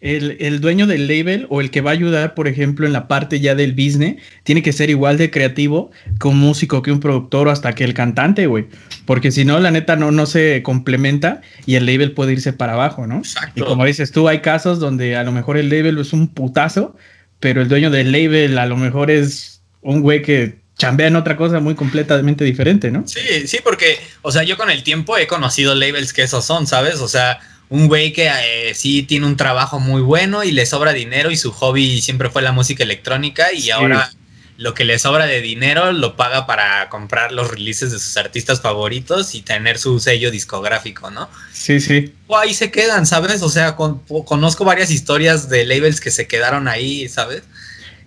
El, 0.00 0.60
dueño 0.60 0.86
del 0.86 1.08
label 1.08 1.46
o 1.48 1.62
el 1.62 1.70
que 1.70 1.80
va 1.80 1.90
a 1.90 1.94
ayudar, 1.94 2.34
por 2.34 2.46
ejemplo, 2.46 2.86
en 2.86 2.92
la 2.92 3.08
parte 3.08 3.40
ya 3.40 3.54
del 3.54 3.72
business, 3.72 4.16
tiene 4.42 4.62
que 4.62 4.74
ser 4.74 4.90
igual 4.90 5.16
de 5.16 5.30
creativo 5.30 5.92
que 6.20 6.28
un 6.28 6.38
músico, 6.38 6.82
que 6.82 6.92
un 6.92 7.00
productor 7.00 7.48
o 7.48 7.50
hasta 7.50 7.74
que 7.74 7.84
el 7.84 7.94
cantante, 7.94 8.46
güey. 8.46 8.66
Porque 9.06 9.32
si 9.32 9.46
no, 9.46 9.58
la 9.60 9.70
neta 9.70 9.96
no, 9.96 10.10
no 10.10 10.26
se 10.26 10.62
complementa 10.62 11.40
y 11.64 11.76
el 11.76 11.86
label 11.86 12.12
puede 12.12 12.34
irse 12.34 12.52
para 12.52 12.74
abajo, 12.74 13.06
¿no? 13.06 13.22
Y 13.54 13.62
como 13.62 13.86
dices 13.86 14.12
tú, 14.12 14.28
hay 14.28 14.40
casos 14.40 14.78
donde 14.78 15.16
a 15.16 15.24
lo 15.24 15.32
mejor 15.32 15.56
el 15.56 15.70
label 15.70 15.96
es 15.96 16.12
un 16.12 16.28
putazo, 16.28 16.94
pero 17.40 17.62
el 17.62 17.68
dueño 17.68 17.90
del 17.90 18.12
label 18.12 18.58
a 18.58 18.66
lo 18.66 18.76
mejor 18.76 19.10
es 19.10 19.62
un 19.80 20.02
güey 20.02 20.20
que 20.20 20.63
chambean 20.84 21.16
otra 21.16 21.36
cosa 21.36 21.60
muy 21.60 21.74
completamente 21.74 22.44
diferente, 22.44 22.90
¿no? 22.90 23.06
Sí, 23.06 23.46
sí, 23.46 23.58
porque, 23.62 23.98
o 24.22 24.30
sea, 24.30 24.42
yo 24.42 24.56
con 24.56 24.70
el 24.70 24.82
tiempo 24.82 25.16
he 25.16 25.26
conocido 25.26 25.74
labels 25.74 26.12
que 26.12 26.22
esos 26.22 26.44
son, 26.44 26.66
¿sabes? 26.66 27.00
O 27.00 27.08
sea, 27.08 27.40
un 27.68 27.88
güey 27.88 28.12
que 28.12 28.28
eh, 28.28 28.74
sí 28.74 29.02
tiene 29.02 29.26
un 29.26 29.36
trabajo 29.36 29.80
muy 29.80 30.02
bueno 30.02 30.44
y 30.44 30.52
le 30.52 30.66
sobra 30.66 30.92
dinero 30.92 31.30
y 31.30 31.36
su 31.36 31.52
hobby 31.52 32.00
siempre 32.02 32.30
fue 32.30 32.42
la 32.42 32.52
música 32.52 32.84
electrónica 32.84 33.52
y 33.52 33.70
ahora 33.70 34.10
lo 34.56 34.74
que 34.74 34.84
le 34.84 34.98
sobra 34.98 35.26
de 35.26 35.40
dinero 35.40 35.92
lo 35.92 36.16
paga 36.16 36.46
para 36.46 36.88
comprar 36.88 37.32
los 37.32 37.50
releases 37.50 37.90
de 37.90 37.98
sus 37.98 38.16
artistas 38.16 38.60
favoritos 38.60 39.34
y 39.34 39.42
tener 39.42 39.78
su 39.78 39.98
sello 39.98 40.30
discográfico, 40.30 41.10
¿no? 41.10 41.28
Sí, 41.52 41.80
sí. 41.80 42.14
O 42.28 42.38
ahí 42.38 42.54
se 42.54 42.70
quedan, 42.70 43.06
¿sabes? 43.06 43.42
O 43.42 43.48
sea, 43.48 43.74
conozco 43.74 44.64
varias 44.64 44.90
historias 44.90 45.48
de 45.48 45.66
labels 45.66 46.00
que 46.00 46.12
se 46.12 46.28
quedaron 46.28 46.68
ahí, 46.68 47.08
¿sabes? 47.08 47.42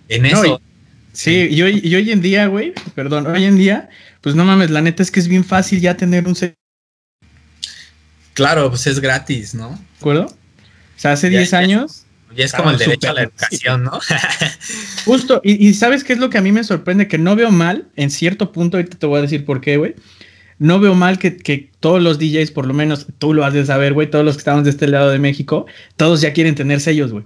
En 0.08 0.24
eso. 0.24 0.60
Sí, 1.12 1.48
y 1.50 1.62
hoy, 1.62 1.80
y 1.82 1.94
hoy 1.94 2.10
en 2.10 2.20
día, 2.20 2.46
güey, 2.46 2.72
perdón, 2.94 3.26
hoy 3.26 3.44
en 3.44 3.56
día, 3.56 3.88
pues 4.20 4.34
no 4.34 4.44
mames, 4.44 4.70
la 4.70 4.80
neta 4.80 5.02
es 5.02 5.10
que 5.10 5.20
es 5.20 5.28
bien 5.28 5.44
fácil 5.44 5.80
ya 5.80 5.96
tener 5.96 6.26
un 6.26 6.34
sello. 6.34 6.54
Claro, 8.34 8.68
pues 8.70 8.86
es 8.86 9.00
gratis, 9.00 9.54
¿no? 9.54 9.70
¿De 9.70 9.98
acuerdo? 9.98 10.26
O 10.26 11.00
sea, 11.00 11.12
hace 11.12 11.28
10 11.28 11.54
años 11.54 12.04
y 12.36 12.42
es 12.42 12.52
como 12.52 12.70
el 12.70 12.78
derecho 12.78 13.10
a 13.10 13.14
la 13.14 13.22
educación, 13.22 13.84
¿no? 13.84 13.98
Justo, 15.04 15.40
y, 15.42 15.72
¿sabes 15.74 16.04
qué 16.04 16.12
es 16.12 16.18
lo 16.18 16.30
que 16.30 16.38
a 16.38 16.42
mí 16.42 16.52
me 16.52 16.64
sorprende? 16.64 17.08
Que 17.08 17.18
no 17.18 17.36
veo 17.36 17.50
mal, 17.50 17.88
en 17.96 18.10
cierto 18.10 18.52
punto, 18.52 18.76
ahorita 18.76 18.98
te 18.98 19.06
voy 19.06 19.18
a 19.18 19.22
decir 19.22 19.44
por 19.44 19.60
qué, 19.60 19.76
güey. 19.76 19.94
No 20.58 20.80
veo 20.80 20.94
mal 20.94 21.18
que, 21.18 21.70
todos 21.80 22.02
los 22.02 22.18
DJs, 22.18 22.50
por 22.50 22.66
lo 22.66 22.74
menos 22.74 23.06
tú 23.18 23.32
lo 23.32 23.44
has 23.44 23.54
de 23.54 23.64
saber, 23.64 23.92
güey, 23.92 24.10
todos 24.10 24.24
los 24.24 24.36
que 24.36 24.40
estamos 24.40 24.64
de 24.64 24.70
este 24.70 24.88
lado 24.88 25.10
de 25.10 25.18
México, 25.18 25.66
todos 25.96 26.20
ya 26.20 26.32
quieren 26.32 26.54
tener 26.54 26.80
sellos, 26.80 27.12
güey. 27.12 27.24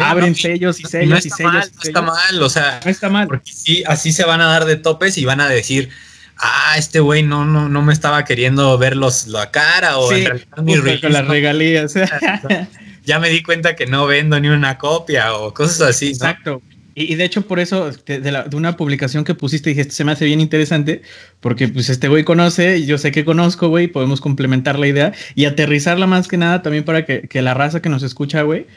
Abren 0.00 0.34
sellos 0.34 0.80
y 0.80 0.84
sellos 0.84 1.26
y 1.26 1.30
sellos. 1.30 1.52
no 1.52 1.82
está 1.82 2.02
mal, 2.02 2.42
o 2.42 2.48
sea, 2.48 2.80
no 2.84 2.90
está 2.90 3.08
mal. 3.08 3.26
Porque 3.26 3.52
sí, 3.52 3.82
así 3.86 4.12
se 4.12 4.24
van 4.24 4.40
a 4.40 4.46
dar 4.46 4.64
de 4.64 4.76
topes 4.76 5.18
y 5.18 5.24
van 5.24 5.40
a 5.40 5.48
decir, 5.48 5.90
ah, 6.38 6.74
este 6.78 7.00
güey 7.00 7.22
no, 7.22 7.44
no, 7.44 7.68
no 7.68 7.82
me 7.82 7.92
estaba 7.92 8.24
queriendo 8.24 8.76
verlos 8.78 9.26
la 9.26 9.50
cara 9.50 9.98
o 9.98 10.12
en 10.12 10.24
realidad 10.24 10.56
mi 10.62 11.00
con 11.00 11.12
las 11.12 11.26
regalías. 11.26 11.94
ya 13.04 13.18
me 13.18 13.28
di 13.28 13.42
cuenta 13.42 13.76
que 13.76 13.86
no 13.86 14.06
vendo 14.06 14.38
ni 14.40 14.48
una 14.48 14.78
copia 14.78 15.34
o 15.34 15.52
cosas 15.54 15.80
así. 15.82 16.08
Exacto. 16.08 16.62
Y, 16.96 17.16
de 17.16 17.24
hecho, 17.24 17.42
por 17.42 17.58
eso, 17.58 17.90
de, 17.90 18.44
una 18.52 18.76
publicación 18.76 19.24
que 19.24 19.34
pusiste, 19.34 19.70
dije, 19.70 19.80
esto 19.80 19.94
se 19.94 20.04
me 20.04 20.12
hace 20.12 20.26
bien 20.26 20.40
interesante, 20.40 21.02
porque 21.40 21.66
pues 21.66 21.90
este 21.90 22.06
güey 22.06 22.22
conoce, 22.22 22.78
y 22.78 22.86
yo 22.86 22.98
sé 22.98 23.10
que 23.10 23.24
conozco, 23.24 23.68
güey, 23.68 23.88
podemos 23.88 24.20
complementar 24.20 24.78
la 24.78 24.86
idea 24.86 25.12
y 25.34 25.46
aterrizarla 25.46 26.06
más 26.06 26.28
que 26.28 26.36
nada 26.36 26.62
también 26.62 26.84
para 26.84 27.04
que, 27.04 27.28
la 27.42 27.52
raza 27.52 27.82
que 27.82 27.88
nos 27.88 28.04
escucha, 28.04 28.42
güey, 28.42 28.68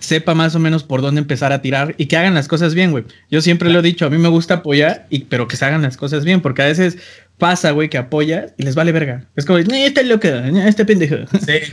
sepa 0.00 0.34
más 0.34 0.54
o 0.54 0.58
menos 0.58 0.82
por 0.84 1.02
dónde 1.02 1.20
empezar 1.20 1.52
a 1.52 1.62
tirar 1.62 1.94
y 1.98 2.06
que 2.06 2.16
hagan 2.16 2.34
las 2.34 2.48
cosas 2.48 2.74
bien, 2.74 2.90
güey. 2.90 3.04
Yo 3.30 3.40
siempre 3.40 3.70
lo 3.70 3.80
he 3.80 3.82
dicho, 3.82 4.06
a 4.06 4.10
mí 4.10 4.18
me 4.18 4.28
gusta 4.28 4.54
apoyar, 4.54 5.06
y, 5.10 5.20
pero 5.20 5.48
que 5.48 5.56
se 5.56 5.64
hagan 5.64 5.82
las 5.82 5.96
cosas 5.96 6.24
bien, 6.24 6.40
porque 6.40 6.62
a 6.62 6.66
veces 6.66 6.98
pasa, 7.38 7.70
güey, 7.70 7.88
que 7.88 7.98
apoya 7.98 8.46
y 8.56 8.64
les 8.64 8.74
vale 8.74 8.92
verga. 8.92 9.24
Es 9.36 9.44
como, 9.44 9.58
este 9.58 10.04
loco, 10.04 10.28
este 10.28 10.84
pendejo. 10.84 11.16
Sí. 11.44 11.72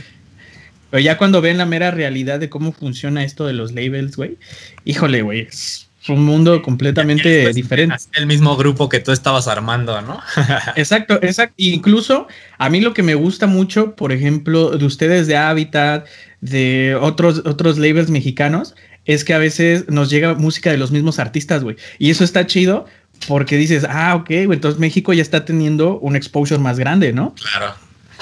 Pero 0.90 1.02
ya 1.02 1.18
cuando 1.18 1.40
ven 1.40 1.58
la 1.58 1.66
mera 1.66 1.90
realidad 1.90 2.38
de 2.38 2.48
cómo 2.48 2.72
funciona 2.72 3.24
esto 3.24 3.44
de 3.44 3.52
los 3.52 3.72
labels, 3.72 4.16
güey, 4.16 4.36
híjole, 4.84 5.22
güey, 5.22 5.40
es 5.40 5.88
un 6.08 6.24
mundo 6.24 6.62
completamente 6.62 7.52
diferente. 7.52 7.96
El 8.14 8.26
mismo 8.26 8.56
grupo 8.56 8.88
que 8.88 9.00
tú 9.00 9.12
estabas 9.12 9.48
armando, 9.48 10.00
¿no? 10.02 10.20
exacto, 10.76 11.18
exacto. 11.22 11.54
Incluso 11.56 12.28
a 12.58 12.70
mí 12.70 12.80
lo 12.80 12.94
que 12.94 13.02
me 13.02 13.14
gusta 13.14 13.46
mucho, 13.46 13.96
por 13.96 14.12
ejemplo, 14.12 14.70
de 14.70 14.84
ustedes 14.84 15.26
de 15.26 15.36
Habitat, 15.36 16.06
de 16.40 16.96
otros, 17.00 17.42
otros 17.44 17.78
labels 17.78 18.10
mexicanos, 18.10 18.74
es 19.04 19.24
que 19.24 19.34
a 19.34 19.38
veces 19.38 19.88
nos 19.88 20.10
llega 20.10 20.34
música 20.34 20.70
de 20.70 20.76
los 20.76 20.90
mismos 20.90 21.18
artistas, 21.18 21.62
güey. 21.62 21.76
Y 21.98 22.10
eso 22.10 22.24
está 22.24 22.46
chido 22.46 22.86
porque 23.28 23.56
dices, 23.56 23.84
ah, 23.88 24.14
ok, 24.16 24.28
güey, 24.28 24.52
entonces 24.54 24.78
México 24.78 25.12
ya 25.12 25.22
está 25.22 25.44
teniendo 25.44 25.98
un 25.98 26.16
exposure 26.16 26.60
más 26.60 26.78
grande, 26.78 27.12
¿no? 27.12 27.34
Claro. 27.34 27.74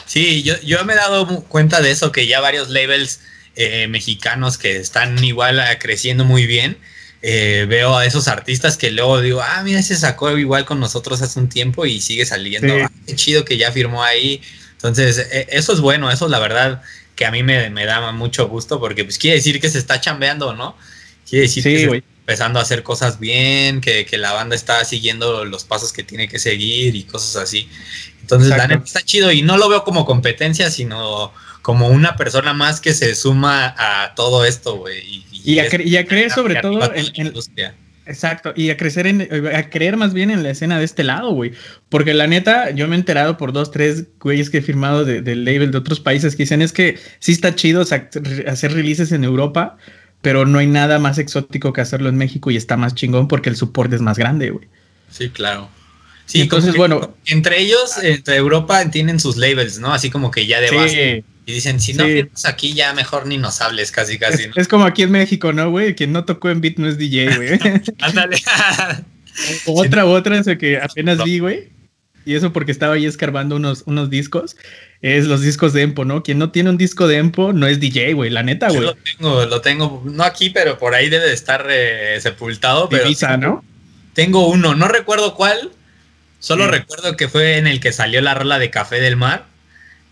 Sí, 0.06 0.42
yo, 0.42 0.60
yo 0.60 0.84
me 0.84 0.92
he 0.92 0.96
dado 0.96 1.42
cuenta 1.44 1.80
de 1.80 1.90
eso, 1.90 2.12
que 2.12 2.26
ya 2.26 2.40
varios 2.40 2.68
labels 2.68 3.20
eh, 3.56 3.86
mexicanos 3.88 4.58
que 4.58 4.76
están 4.76 5.22
igual 5.24 5.60
ah, 5.60 5.78
creciendo 5.78 6.24
muy 6.24 6.46
bien. 6.46 6.76
Eh, 7.22 7.64
veo 7.68 7.96
a 7.96 8.04
esos 8.04 8.28
artistas 8.28 8.76
que 8.76 8.90
luego 8.90 9.20
digo, 9.20 9.40
ah, 9.40 9.62
mira, 9.64 9.82
se 9.82 9.96
sacó 9.96 10.36
igual 10.36 10.66
con 10.66 10.78
nosotros 10.78 11.22
hace 11.22 11.40
un 11.40 11.48
tiempo 11.48 11.86
y 11.86 12.02
sigue 12.02 12.26
saliendo. 12.26 12.74
Ah, 12.84 12.90
qué 13.06 13.16
chido 13.16 13.46
que 13.46 13.56
ya 13.56 13.72
firmó 13.72 14.02
ahí. 14.02 14.42
Entonces, 14.72 15.18
e, 15.32 15.46
eso 15.50 15.72
es 15.72 15.80
bueno, 15.80 16.10
eso 16.10 16.26
es 16.26 16.30
la 16.30 16.38
verdad 16.38 16.82
que 17.14 17.26
a 17.26 17.30
mí 17.30 17.42
me, 17.42 17.84
da 17.84 18.12
mucho 18.12 18.48
gusto 18.48 18.80
porque 18.80 19.04
pues 19.04 19.18
quiere 19.18 19.36
decir 19.36 19.60
que 19.60 19.70
se 19.70 19.78
está 19.78 20.00
chambeando, 20.00 20.54
¿no? 20.54 20.76
Quiere 21.28 21.42
decir 21.46 21.62
que 21.62 21.84
está 21.84 21.96
empezando 21.96 22.58
a 22.58 22.62
hacer 22.62 22.82
cosas 22.82 23.18
bien, 23.20 23.80
que, 23.80 24.06
que, 24.06 24.18
la 24.18 24.32
banda 24.32 24.56
está 24.56 24.84
siguiendo 24.84 25.44
los 25.44 25.64
pasos 25.64 25.92
que 25.92 26.02
tiene 26.02 26.28
que 26.28 26.38
seguir 26.38 26.94
y 26.96 27.04
cosas 27.04 27.36
así. 27.36 27.68
Entonces, 28.20 28.48
la 28.48 28.66
neta 28.66 28.84
está 28.84 29.02
chido 29.02 29.30
y 29.32 29.42
no 29.42 29.58
lo 29.58 29.68
veo 29.68 29.84
como 29.84 30.06
competencia, 30.06 30.70
sino 30.70 31.32
como 31.60 31.88
una 31.88 32.16
persona 32.16 32.54
más 32.54 32.80
que 32.80 32.94
se 32.94 33.14
suma 33.14 33.74
a 33.76 34.14
todo 34.14 34.44
esto, 34.44 34.76
güey. 34.76 35.24
Y, 35.30 35.58
a, 35.58 35.68
creer 35.68 36.30
sobre 36.30 36.56
todo 36.60 36.94
en, 36.94 37.04
la 37.04 37.12
industria. 37.14 37.74
Exacto, 38.06 38.52
y 38.54 38.70
a 38.70 38.76
crecer 38.76 39.06
en, 39.06 39.22
a 39.22 39.70
creer 39.70 39.96
más 39.96 40.12
bien 40.12 40.30
en 40.30 40.42
la 40.42 40.50
escena 40.50 40.78
de 40.78 40.84
este 40.84 41.04
lado, 41.04 41.32
güey. 41.32 41.52
Porque 41.88 42.12
la 42.12 42.26
neta, 42.26 42.70
yo 42.70 42.86
me 42.86 42.96
he 42.96 42.98
enterado 42.98 43.36
por 43.38 43.52
dos, 43.52 43.70
tres 43.70 44.04
güeyes 44.20 44.50
que 44.50 44.58
he 44.58 44.62
firmado 44.62 45.04
del 45.04 45.44
label 45.44 45.70
de 45.70 45.78
otros 45.78 46.00
países 46.00 46.36
que 46.36 46.42
dicen 46.42 46.60
es 46.60 46.72
que 46.72 46.98
sí 47.18 47.32
está 47.32 47.54
chido 47.54 47.82
hacer 47.82 48.72
releases 48.72 49.12
en 49.12 49.24
Europa, 49.24 49.78
pero 50.20 50.44
no 50.44 50.58
hay 50.58 50.66
nada 50.66 50.98
más 50.98 51.18
exótico 51.18 51.72
que 51.72 51.80
hacerlo 51.80 52.08
en 52.08 52.16
México 52.16 52.50
y 52.50 52.56
está 52.56 52.76
más 52.76 52.94
chingón 52.94 53.28
porque 53.28 53.48
el 53.48 53.56
soporte 53.56 53.96
es 53.96 54.02
más 54.02 54.18
grande, 54.18 54.50
güey. 54.50 54.68
Sí, 55.10 55.30
claro. 55.30 55.68
Sí, 56.26 56.40
entonces, 56.40 56.76
bueno. 56.76 57.14
Entre 57.26 57.60
ellos, 57.60 57.98
entre 58.02 58.36
Europa, 58.36 58.90
tienen 58.90 59.20
sus 59.20 59.36
labels, 59.36 59.78
¿no? 59.78 59.92
Así 59.92 60.10
como 60.10 60.30
que 60.30 60.46
ya 60.46 60.60
de 60.60 60.70
base. 60.70 61.24
Y 61.46 61.52
dicen, 61.52 61.78
si 61.78 61.92
no 61.92 62.04
firmas 62.04 62.46
aquí, 62.46 62.72
ya 62.72 62.94
mejor 62.94 63.26
ni 63.26 63.36
nos 63.36 63.60
hables, 63.60 63.90
casi, 63.90 64.18
casi. 64.18 64.44
Es, 64.56 64.66
como 64.66 64.84
aquí 64.84 65.02
en 65.02 65.10
México, 65.10 65.52
¿no, 65.52 65.70
güey? 65.70 65.94
Quien 65.94 66.12
no 66.12 66.24
tocó 66.24 66.48
en 66.48 66.62
beat 66.62 66.78
no 66.78 66.88
es 66.88 66.96
DJ, 66.96 67.36
güey. 67.36 67.60
Ándale. 68.00 68.38
otra, 69.66 70.06
otra, 70.06 70.38
eso 70.38 70.56
que 70.56 70.78
apenas 70.78 71.22
vi, 71.22 71.40
güey. 71.40 71.74
Y 72.26 72.34
eso 72.34 72.52
porque 72.52 72.72
estaba 72.72 72.94
ahí 72.94 73.04
escarbando 73.04 73.56
unos, 73.56 73.82
unos 73.86 74.08
discos. 74.08 74.56
Es 75.02 75.26
los 75.26 75.42
discos 75.42 75.74
de 75.74 75.82
Empo, 75.82 76.06
¿no? 76.06 76.22
Quien 76.22 76.38
no 76.38 76.50
tiene 76.50 76.70
un 76.70 76.78
disco 76.78 77.06
de 77.06 77.18
Empo 77.18 77.52
no 77.52 77.66
es 77.66 77.80
DJ, 77.80 78.14
güey, 78.14 78.30
la 78.30 78.42
neta, 78.42 78.68
güey. 78.68 78.80
lo 78.80 78.94
tengo, 78.94 79.44
lo 79.44 79.60
tengo, 79.60 80.02
no 80.06 80.24
aquí, 80.24 80.48
pero 80.48 80.78
por 80.78 80.94
ahí 80.94 81.10
debe 81.10 81.26
de 81.26 81.34
estar 81.34 81.66
eh, 81.68 82.18
sepultado. 82.22 82.88
Pero 82.88 83.10
¿no? 83.36 83.62
Tengo 84.14 84.48
uno, 84.48 84.74
no 84.74 84.88
recuerdo 84.88 85.34
cuál, 85.34 85.72
Solo 86.44 86.66
recuerdo 86.66 87.16
que 87.16 87.26
fue 87.26 87.56
en 87.56 87.66
el 87.66 87.80
que 87.80 87.90
salió 87.90 88.20
la 88.20 88.34
rola 88.34 88.58
de 88.58 88.68
Café 88.68 89.00
del 89.00 89.16
Mar. 89.16 89.46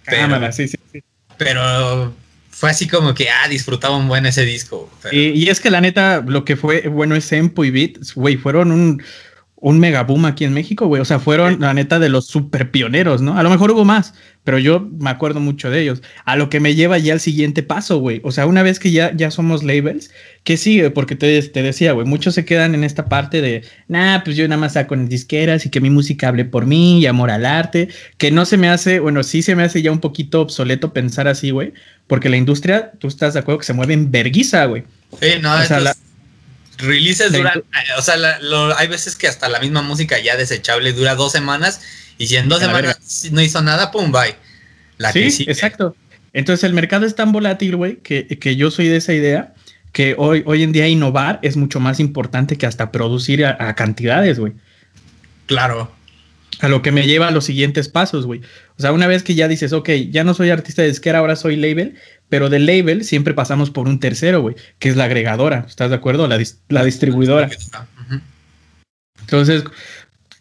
Cámara, 0.05 0.51
sí, 0.51 0.67
sí, 0.67 0.79
sí. 0.91 1.03
Pero 1.37 2.15
fue 2.49 2.71
así 2.71 2.89
como 2.89 3.13
que, 3.13 3.29
ah, 3.29 3.49
disfrutaba 3.49 3.99
un 3.99 4.09
buen 4.09 4.25
ese 4.25 4.47
disco. 4.47 4.91
Y, 5.11 5.51
es 5.51 5.61
que 5.61 5.71
la 5.71 5.83
neta, 5.83 6.25
lo 6.27 6.47
que 6.47 6.57
fue 6.57 6.89
bueno 6.89 7.17
es 7.17 7.31
Empo 7.33 7.67
y 7.67 7.71
Beat, 7.71 8.15
güey, 8.15 8.39
fueron 8.39 8.73
un, 8.73 9.03
un 9.63 9.79
mega 9.79 10.03
boom 10.03 10.25
aquí 10.25 10.45
en 10.45 10.53
México, 10.53 10.89
güey. 10.89 11.01
O 11.01 11.05
sea, 11.05 11.21
fueron 11.21 11.61
la 11.61 11.73
neta 11.73 12.01
de 12.01 12.09
los 12.09 12.27
super 12.27 12.73
pioneros, 12.73 13.23
¿no? 13.23 13.39
A 13.39 13.45
lo 13.45 13.49
mejor 13.49 13.71
hubo 13.71 13.85
más, 13.85 14.13
pero 14.43 14.59
yo 14.59 14.81
me 14.81 15.09
acuerdo 15.09 15.39
mucho 15.39 15.71
de 15.71 15.81
ellos. 15.81 16.03
A 16.25 16.35
lo 16.35 16.51
que 16.51 16.59
me 16.59 16.75
lleva 16.75 16.99
ya 16.99 17.13
al 17.13 17.21
siguiente 17.21 17.63
paso, 17.63 17.99
güey. 17.99 18.21
O 18.25 18.33
sea, 18.33 18.47
una 18.47 18.65
vez 18.65 18.81
que 18.81 18.91
ya, 18.91 19.15
ya 19.15 19.31
somos 19.31 19.63
labels, 19.63 20.11
¿qué 20.43 20.57
sigue? 20.57 20.91
Porque 20.91 21.15
te, 21.15 21.41
te 21.43 21.63
decía, 21.63 21.93
güey, 21.93 22.05
muchos 22.05 22.35
se 22.35 22.45
quedan 22.45 22.75
en 22.75 22.83
esta 22.83 23.05
parte 23.05 23.41
de, 23.41 23.63
nah, 23.87 24.25
pues 24.25 24.37
yo 24.37 24.49
nada 24.49 24.61
más 24.61 24.73
saco 24.73 24.95
en 24.95 25.09
disqueras 25.09 25.65
y 25.65 25.71
que 25.71 25.81
mi 25.81 25.91
música 25.91 26.27
hable 26.27 26.45
por 26.45 26.67
mí 26.67 26.99
y 26.99 27.07
amor 27.07 27.31
al 27.31 27.47
arte, 27.47 27.89
que 28.19 28.33
no 28.33 28.45
se 28.45 28.57
me 28.57 28.69
hace, 28.69 28.99
bueno, 28.99 29.23
sí 29.23 29.43
se 29.43 29.55
me 29.55 29.63
hace 29.63 29.81
ya 29.81 29.93
un 29.93 30.01
poquito 30.01 30.41
obsoleto 30.41 30.93
pensar 30.93 31.29
así, 31.29 31.53
güey, 31.53 31.73
porque 32.09 32.29
la 32.29 32.37
industria, 32.37 32.91
tú 32.99 33.07
estás 33.07 33.35
de 33.35 33.41
acuerdo 33.41 33.61
que 33.61 33.67
se 33.67 33.75
mueve 33.75 33.95
en 33.95 34.11
verguiza, 34.11 34.65
güey. 34.65 34.83
Sí, 35.21 35.29
no, 35.41 35.55
o 35.55 35.63
sea, 35.63 35.79
la, 35.79 35.95
releases 36.83 37.33
duran, 37.33 37.59
eh, 37.59 37.93
o 37.99 38.03
sea, 38.03 38.17
hay 38.77 38.89
veces 38.89 39.17
que 39.17 39.29
hasta 39.29 39.49
la 39.49 39.61
misma 39.61 39.83
música 39.83 40.19
ya 40.19 40.37
desechable 40.37 40.93
dura 40.93 41.15
dos 41.15 41.33
semanas 41.33 41.81
y 42.19 42.27
si 42.27 42.37
en 42.37 42.49
dos 42.49 42.61
semanas 42.61 43.29
no 43.31 43.41
hizo 43.41 43.63
nada, 43.63 43.91
pum, 43.91 44.13
bye. 44.13 44.37
La 44.99 45.13
sí, 45.13 45.45
exacto. 45.49 45.97
Entonces 46.33 46.65
el 46.65 46.73
mercado 46.73 47.07
es 47.07 47.15
tan 47.15 47.33
volátil, 47.33 47.77
güey, 47.77 47.97
que, 47.97 48.27
que, 48.27 48.57
yo 48.57 48.71
soy 48.71 48.89
de 48.89 48.97
esa 48.97 49.13
idea 49.13 49.55
que 49.93 50.15
hoy, 50.17 50.43
hoy 50.47 50.63
en 50.63 50.73
día 50.73 50.89
innovar 50.89 51.39
es 51.43 51.57
mucho 51.57 51.79
más 51.81 52.01
importante 52.01 52.57
que 52.57 52.67
hasta 52.67 52.91
producir 52.91 53.45
a, 53.45 53.75
cantidades, 53.75 54.39
güey. 54.39 54.55
Claro. 55.47 55.93
A 56.61 56.69
lo 56.69 56.81
que 56.81 56.93
me 56.93 57.07
lleva 57.07 57.29
a 57.29 57.31
los 57.31 57.45
siguientes 57.45 57.89
pasos, 57.89 58.25
güey. 58.25 58.41
O 58.79 58.81
sea, 58.81 58.93
una 58.93 59.07
vez 59.07 59.23
que 59.23 59.35
ya 59.35 59.49
dices, 59.49 59.73
ok, 59.73 59.91
ya 60.11 60.25
no 60.25 60.33
soy 60.33 60.51
artista 60.51 60.83
de 60.83 60.89
disquera, 60.89 61.19
ahora 61.19 61.37
soy 61.37 61.57
label, 61.57 61.97
pero 62.33 62.49
del 62.49 62.65
label 62.65 63.05
siempre 63.05 63.35
pasamos 63.35 63.69
por 63.69 63.87
un 63.89 64.01
tercero, 64.01 64.41
güey, 64.41 64.57
que 64.79 64.89
es 64.89 64.97
la 64.97 65.05
agregadora. 65.05 65.67
¿Estás 65.69 65.91
de 65.91 65.97
acuerdo? 65.97 66.27
La, 66.29 66.43
la 66.71 66.83
distribuidora. 66.83 67.51
Entonces, 69.21 69.65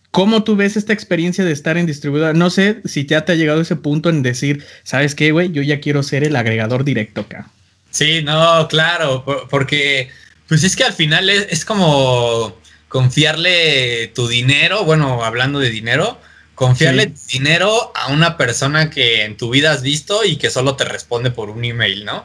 ¿cómo 0.10 0.46
tú 0.46 0.56
ves 0.56 0.78
esta 0.78 0.94
experiencia 0.94 1.44
de 1.44 1.52
estar 1.52 1.78
en 1.78 1.86
distribuidora? 1.86 2.32
No 2.32 2.50
sé 2.50 2.80
si 2.86 3.06
ya 3.06 3.26
te 3.26 3.34
ha 3.34 3.36
llegado 3.36 3.60
ese 3.60 3.76
punto 3.76 4.08
en 4.08 4.24
decir, 4.24 4.64
¿sabes 4.84 5.16
qué, 5.16 5.34
güey? 5.34 5.52
Yo 5.52 5.64
ya 5.64 5.82
quiero 5.82 6.02
ser 6.02 6.24
el 6.24 6.38
agregador 6.38 6.86
directo 6.86 7.20
acá. 7.20 7.50
Sí, 7.90 8.22
no, 8.24 8.70
claro, 8.70 9.26
porque 9.50 10.10
pues 10.48 10.64
es 10.64 10.78
que 10.78 10.86
al 10.86 10.94
final 10.94 11.30
es, 11.30 11.66
como 11.66 12.58
confiarle 12.88 14.14
tu 14.16 14.30
dinero, 14.30 14.86
bueno, 14.86 15.26
hablando 15.26 15.60
de 15.60 15.70
dinero, 15.70 16.22
confiarle 16.62 17.12
dinero 17.28 17.92
a 17.96 18.12
una 18.12 18.38
persona 18.38 18.92
que 18.92 19.26
en 19.26 19.36
tu 19.36 19.50
vida 19.50 19.72
has 19.72 19.82
visto 19.82 20.24
y 20.24 20.36
que 20.36 20.52
solo 20.52 20.76
te 20.76 20.84
responde 20.84 21.32
por 21.32 21.50
un 21.50 21.66
email, 21.66 22.06
¿no? 22.06 22.24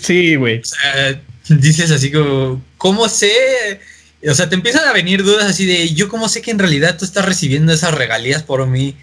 Sí, 0.00 0.36
güey. 0.36 0.60
O 0.60 0.64
sea, 0.64 1.20
dices 1.50 1.90
así 1.90 2.10
como, 2.10 2.64
¿cómo 2.78 3.10
sé? 3.10 3.30
O 4.26 4.32
sea, 4.32 4.48
te 4.48 4.54
empiezan 4.54 4.88
a 4.88 4.94
venir 4.94 5.22
dudas 5.22 5.44
así 5.44 5.66
de, 5.66 5.92
yo 5.92 6.08
cómo 6.08 6.30
sé 6.30 6.40
que 6.40 6.50
en 6.50 6.58
realidad 6.58 6.96
tú 6.96 7.04
estás 7.04 7.26
recibiendo 7.26 7.70
esas 7.70 7.92
regalías 7.92 8.42
por 8.42 8.66
mí 8.66 8.96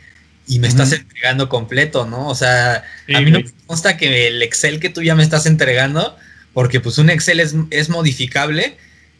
y 0.48 0.58
me 0.58 0.68
estás 0.68 0.94
entregando 0.94 1.48
completo, 1.48 2.08
¿no? 2.08 2.28
O 2.28 2.34
sea, 2.34 2.78
a 3.14 3.22
mí 3.22 3.30
no 3.30 3.42
me 3.42 3.52
consta 3.68 3.98
que 3.98 4.30
el 4.30 4.42
Excel 4.42 4.80
que 4.80 4.90
tú 4.90 5.04
ya 5.04 5.14
me 5.14 5.22
estás 5.22 5.46
entregando, 5.46 6.18
porque 6.54 6.80
pues 6.80 6.98
un 6.98 7.12
Excel 7.12 7.40
es, 7.40 7.54
es 7.70 7.90
modificable. 7.90 8.78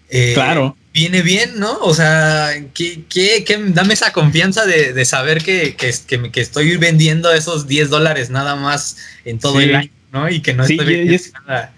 Eh, 0.10 0.32
claro. 0.34 0.78
Viene 0.94 1.22
bien, 1.22 1.60
¿no? 1.60 1.78
O 1.80 1.94
sea, 1.94 2.52
¿qué, 2.74 3.04
qué, 3.10 3.44
qué 3.46 3.60
dame 3.68 3.94
esa 3.94 4.14
confianza 4.14 4.66
de, 4.66 4.94
de 4.94 5.06
saber 5.06 5.44
que, 5.44 5.76
que, 5.76 5.92
que, 6.32 6.42
estoy 6.42 6.78
vendiendo 6.78 7.34
esos 7.34 7.68
10 7.68 7.90
dólares 7.90 8.30
nada 8.30 8.56
más 8.56 8.98
en 9.26 9.40
todo 9.40 9.60
el 9.60 9.76
año, 9.76 9.92
¿no? 10.14 10.30
Y 10.30 10.42
que 10.42 10.54
no 10.54 10.64
estoy 10.64 10.78
vendiendo 10.78 11.40
nada. 11.46 11.74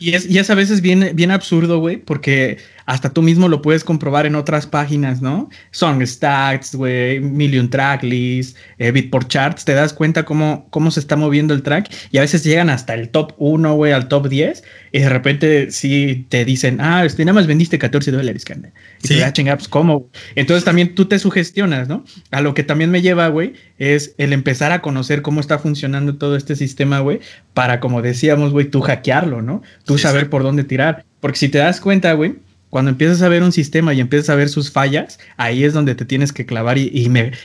Y 0.00 0.14
es, 0.14 0.26
y 0.26 0.38
es 0.38 0.50
a 0.50 0.54
veces 0.54 0.80
bien, 0.80 1.10
bien 1.14 1.30
absurdo, 1.30 1.78
güey, 1.78 1.98
porque 1.98 2.58
hasta 2.88 3.10
tú 3.10 3.20
mismo 3.20 3.48
lo 3.48 3.60
puedes 3.60 3.84
comprobar 3.84 4.24
en 4.24 4.34
otras 4.34 4.66
páginas, 4.66 5.20
¿no? 5.20 5.50
Song 5.72 6.02
Stats, 6.06 6.74
güey, 6.74 7.20
Million 7.20 7.68
Track 7.68 8.02
List, 8.02 8.56
eh, 8.78 8.90
Beatport 8.92 9.28
Charts, 9.28 9.66
te 9.66 9.74
das 9.74 9.92
cuenta 9.92 10.24
cómo, 10.24 10.66
cómo 10.70 10.90
se 10.90 11.00
está 11.00 11.14
moviendo 11.14 11.52
el 11.52 11.62
track 11.62 11.92
y 12.10 12.16
a 12.16 12.22
veces 12.22 12.44
llegan 12.44 12.70
hasta 12.70 12.94
el 12.94 13.10
top 13.10 13.34
1, 13.36 13.74
güey, 13.74 13.92
al 13.92 14.08
top 14.08 14.30
10 14.30 14.64
y 14.92 15.00
de 15.00 15.08
repente 15.10 15.70
sí 15.70 16.24
te 16.30 16.46
dicen, 16.46 16.80
ah, 16.80 17.04
este, 17.04 17.26
nada 17.26 17.34
más 17.34 17.46
vendiste 17.46 17.78
14 17.78 18.10
dólares, 18.10 18.46
carnal. 18.46 18.72
Y 19.02 19.08
te 19.08 19.18
da 19.18 19.34
pues, 19.56 19.68
¿cómo? 19.68 20.08
Entonces 20.34 20.64
también 20.64 20.94
tú 20.94 21.04
te 21.04 21.18
sugestionas, 21.18 21.88
¿no? 21.88 22.06
A 22.30 22.40
lo 22.40 22.54
que 22.54 22.62
también 22.62 22.90
me 22.90 23.02
lleva, 23.02 23.28
güey, 23.28 23.52
es 23.76 24.14
el 24.16 24.32
empezar 24.32 24.72
a 24.72 24.80
conocer 24.80 25.20
cómo 25.20 25.40
está 25.40 25.58
funcionando 25.58 26.16
todo 26.16 26.36
este 26.36 26.56
sistema, 26.56 27.00
güey, 27.00 27.20
para, 27.52 27.80
como 27.80 28.00
decíamos, 28.00 28.52
güey, 28.52 28.70
tú 28.70 28.80
hackearlo, 28.80 29.42
¿no? 29.42 29.60
Tú 29.84 29.98
saber 29.98 30.30
por 30.30 30.42
dónde 30.42 30.64
tirar. 30.64 31.04
Porque 31.20 31.36
si 31.36 31.50
te 31.50 31.58
das 31.58 31.80
cuenta, 31.80 32.14
güey, 32.14 32.36
cuando 32.70 32.90
empiezas 32.90 33.22
a 33.22 33.28
ver 33.28 33.42
un 33.42 33.52
sistema 33.52 33.94
y 33.94 34.00
empiezas 34.00 34.30
a 34.30 34.34
ver 34.34 34.48
sus 34.48 34.70
fallas, 34.70 35.18
ahí 35.36 35.64
es 35.64 35.72
donde 35.72 35.94
te 35.94 36.04
tienes 36.04 36.32
que 36.32 36.46
clavar 36.46 36.78
y, 36.78 36.90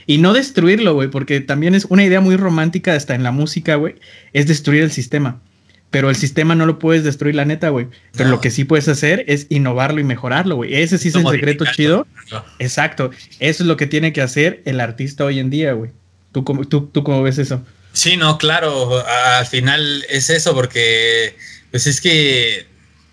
y, 0.05 0.17
no 0.17 0.33
destruirlo, 0.33 0.93
güey, 0.93 1.09
porque 1.09 1.39
también 1.39 1.75
es 1.75 1.85
una 1.85 2.03
idea 2.03 2.19
muy 2.19 2.35
romántica 2.35 2.93
hasta 2.93 3.15
en 3.15 3.23
la 3.23 3.31
música, 3.31 3.75
güey, 3.75 3.95
es 4.33 4.47
destruir 4.47 4.83
el 4.83 4.91
sistema. 4.91 5.41
Pero 5.91 6.09
el 6.09 6.15
sistema 6.15 6.55
no 6.55 6.65
lo 6.65 6.79
puedes 6.79 7.03
destruir, 7.03 7.35
la 7.35 7.45
neta, 7.45 7.69
güey. 7.69 7.87
Pero 8.17 8.29
lo 8.29 8.41
que 8.41 8.49
sí 8.49 8.63
puedes 8.63 8.87
hacer 8.87 9.25
es 9.27 9.45
innovarlo 9.49 9.99
y 10.01 10.03
mejorarlo, 10.03 10.55
güey. 10.55 10.73
Ese 10.73 10.97
sí 10.97 11.09
es 11.09 11.15
el 11.15 11.27
secreto 11.27 11.65
chido. 11.71 12.07
Exacto. 12.57 13.11
Eso 13.39 13.61
es 13.61 13.67
lo 13.67 13.77
que 13.77 13.85
tiene 13.85 14.11
que 14.11 14.21
hacer 14.23 14.63
el 14.65 14.79
artista 14.79 15.23
hoy 15.23 15.37
en 15.37 15.51
día, 15.51 15.73
güey. 15.73 15.91
¿Tú, 16.31 16.43
tú, 16.67 16.87
¿Tú 16.91 17.03
cómo 17.03 17.21
ves 17.21 17.37
eso? 17.37 17.63
Sí, 17.91 18.17
no, 18.17 18.39
claro. 18.39 19.05
Al 19.05 19.45
final 19.45 20.03
es 20.09 20.31
eso, 20.31 20.55
porque 20.55 21.35
pues 21.69 21.85
es 21.85 22.01
que 22.01 22.65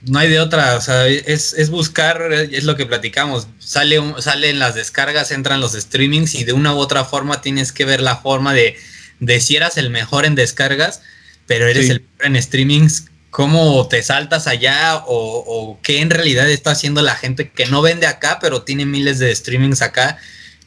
no 0.02 0.18
hay 0.18 0.30
de 0.30 0.40
otra, 0.40 0.76
o 0.76 0.80
sea, 0.80 1.06
es, 1.06 1.70
buscar, 1.70 2.32
es 2.32 2.64
lo 2.64 2.76
que 2.76 2.86
platicamos, 2.86 3.48
sale, 3.58 3.98
salen 4.18 4.58
las 4.58 4.74
descargas, 4.74 5.30
entran 5.30 5.60
los 5.60 5.72
streamings 5.72 6.34
y 6.34 6.44
de 6.44 6.52
una 6.52 6.74
u 6.74 6.78
otra 6.78 7.04
forma 7.04 7.42
tienes 7.42 7.72
que 7.72 7.84
ver 7.84 8.00
la 8.00 8.16
forma 8.16 8.54
de, 8.54 8.76
de 9.18 9.40
si 9.40 9.56
eras 9.56 9.76
el 9.76 9.90
mejor 9.90 10.24
en 10.24 10.34
descargas, 10.34 11.02
pero 11.46 11.66
eres 11.66 11.90
el 11.90 12.00
mejor 12.00 12.26
en 12.36 12.42
streamings, 12.42 13.06
cómo 13.30 13.86
te 13.88 14.02
saltas 14.02 14.46
allá 14.46 14.96
o, 15.06 15.44
o, 15.46 15.80
qué 15.82 16.00
en 16.00 16.10
realidad 16.10 16.50
está 16.50 16.70
haciendo 16.70 17.02
la 17.02 17.14
gente 17.14 17.50
que 17.50 17.66
no 17.66 17.82
vende 17.82 18.06
acá, 18.06 18.38
pero 18.40 18.62
tiene 18.62 18.86
miles 18.86 19.18
de 19.18 19.34
streamings 19.34 19.82
acá. 19.82 20.18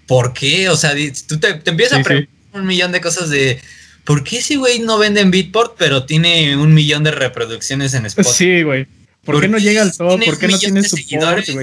¿Por 0.08 0.34
qué? 0.34 0.70
O 0.70 0.78
sea, 0.78 0.94
tú 1.28 1.40
te, 1.40 1.62
empiezas 1.66 2.00
a 2.00 2.04
preguntar 2.04 2.34
un 2.54 2.66
millón 2.66 2.92
de 2.92 3.02
cosas 3.02 3.30
de... 3.30 3.60
¿Por 4.04 4.24
qué 4.24 4.40
ese 4.40 4.58
güey 4.58 4.80
no 4.80 4.98
vende 4.98 5.22
en 5.22 5.32
Beatport, 5.32 5.76
pero 5.78 6.06
tiene 6.06 6.58
un 6.58 6.74
millón 6.74 7.04
de 7.04 7.12
reproducciones 7.12 7.94
en 7.94 8.06
Spotify? 8.06 8.36
Sí, 8.36 8.64
güey. 8.64 8.86
¿Por, 9.24 9.40
qué 9.40 9.48
no 9.48 9.58
llega 9.58 9.82
al 9.82 9.96
top? 9.96 10.24
¿Por 10.24 10.38
qué 10.38 10.48
no 10.48 10.60
tiene 10.60 10.84
seguidores? 10.84 11.56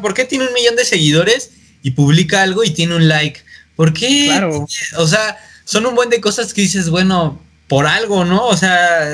¿por 0.00 0.14
qué 0.14 0.24
tiene 0.24 0.46
un 0.46 0.54
millón 0.54 0.76
de 0.76 0.84
seguidores 0.84 1.50
y 1.82 1.90
publica 1.90 2.42
algo 2.42 2.64
y 2.64 2.70
tiene 2.70 2.96
un 2.96 3.08
like? 3.08 3.40
¿Por 3.76 3.92
qué? 3.92 4.26
Claro. 4.26 4.66
O 4.96 5.06
sea, 5.06 5.36
son 5.64 5.84
un 5.86 5.94
buen 5.94 6.08
de 6.08 6.20
cosas 6.20 6.54
que 6.54 6.62
dices, 6.62 6.88
bueno, 6.88 7.42
por 7.68 7.86
algo, 7.86 8.24
¿no? 8.24 8.46
O 8.46 8.56
sea, 8.56 9.06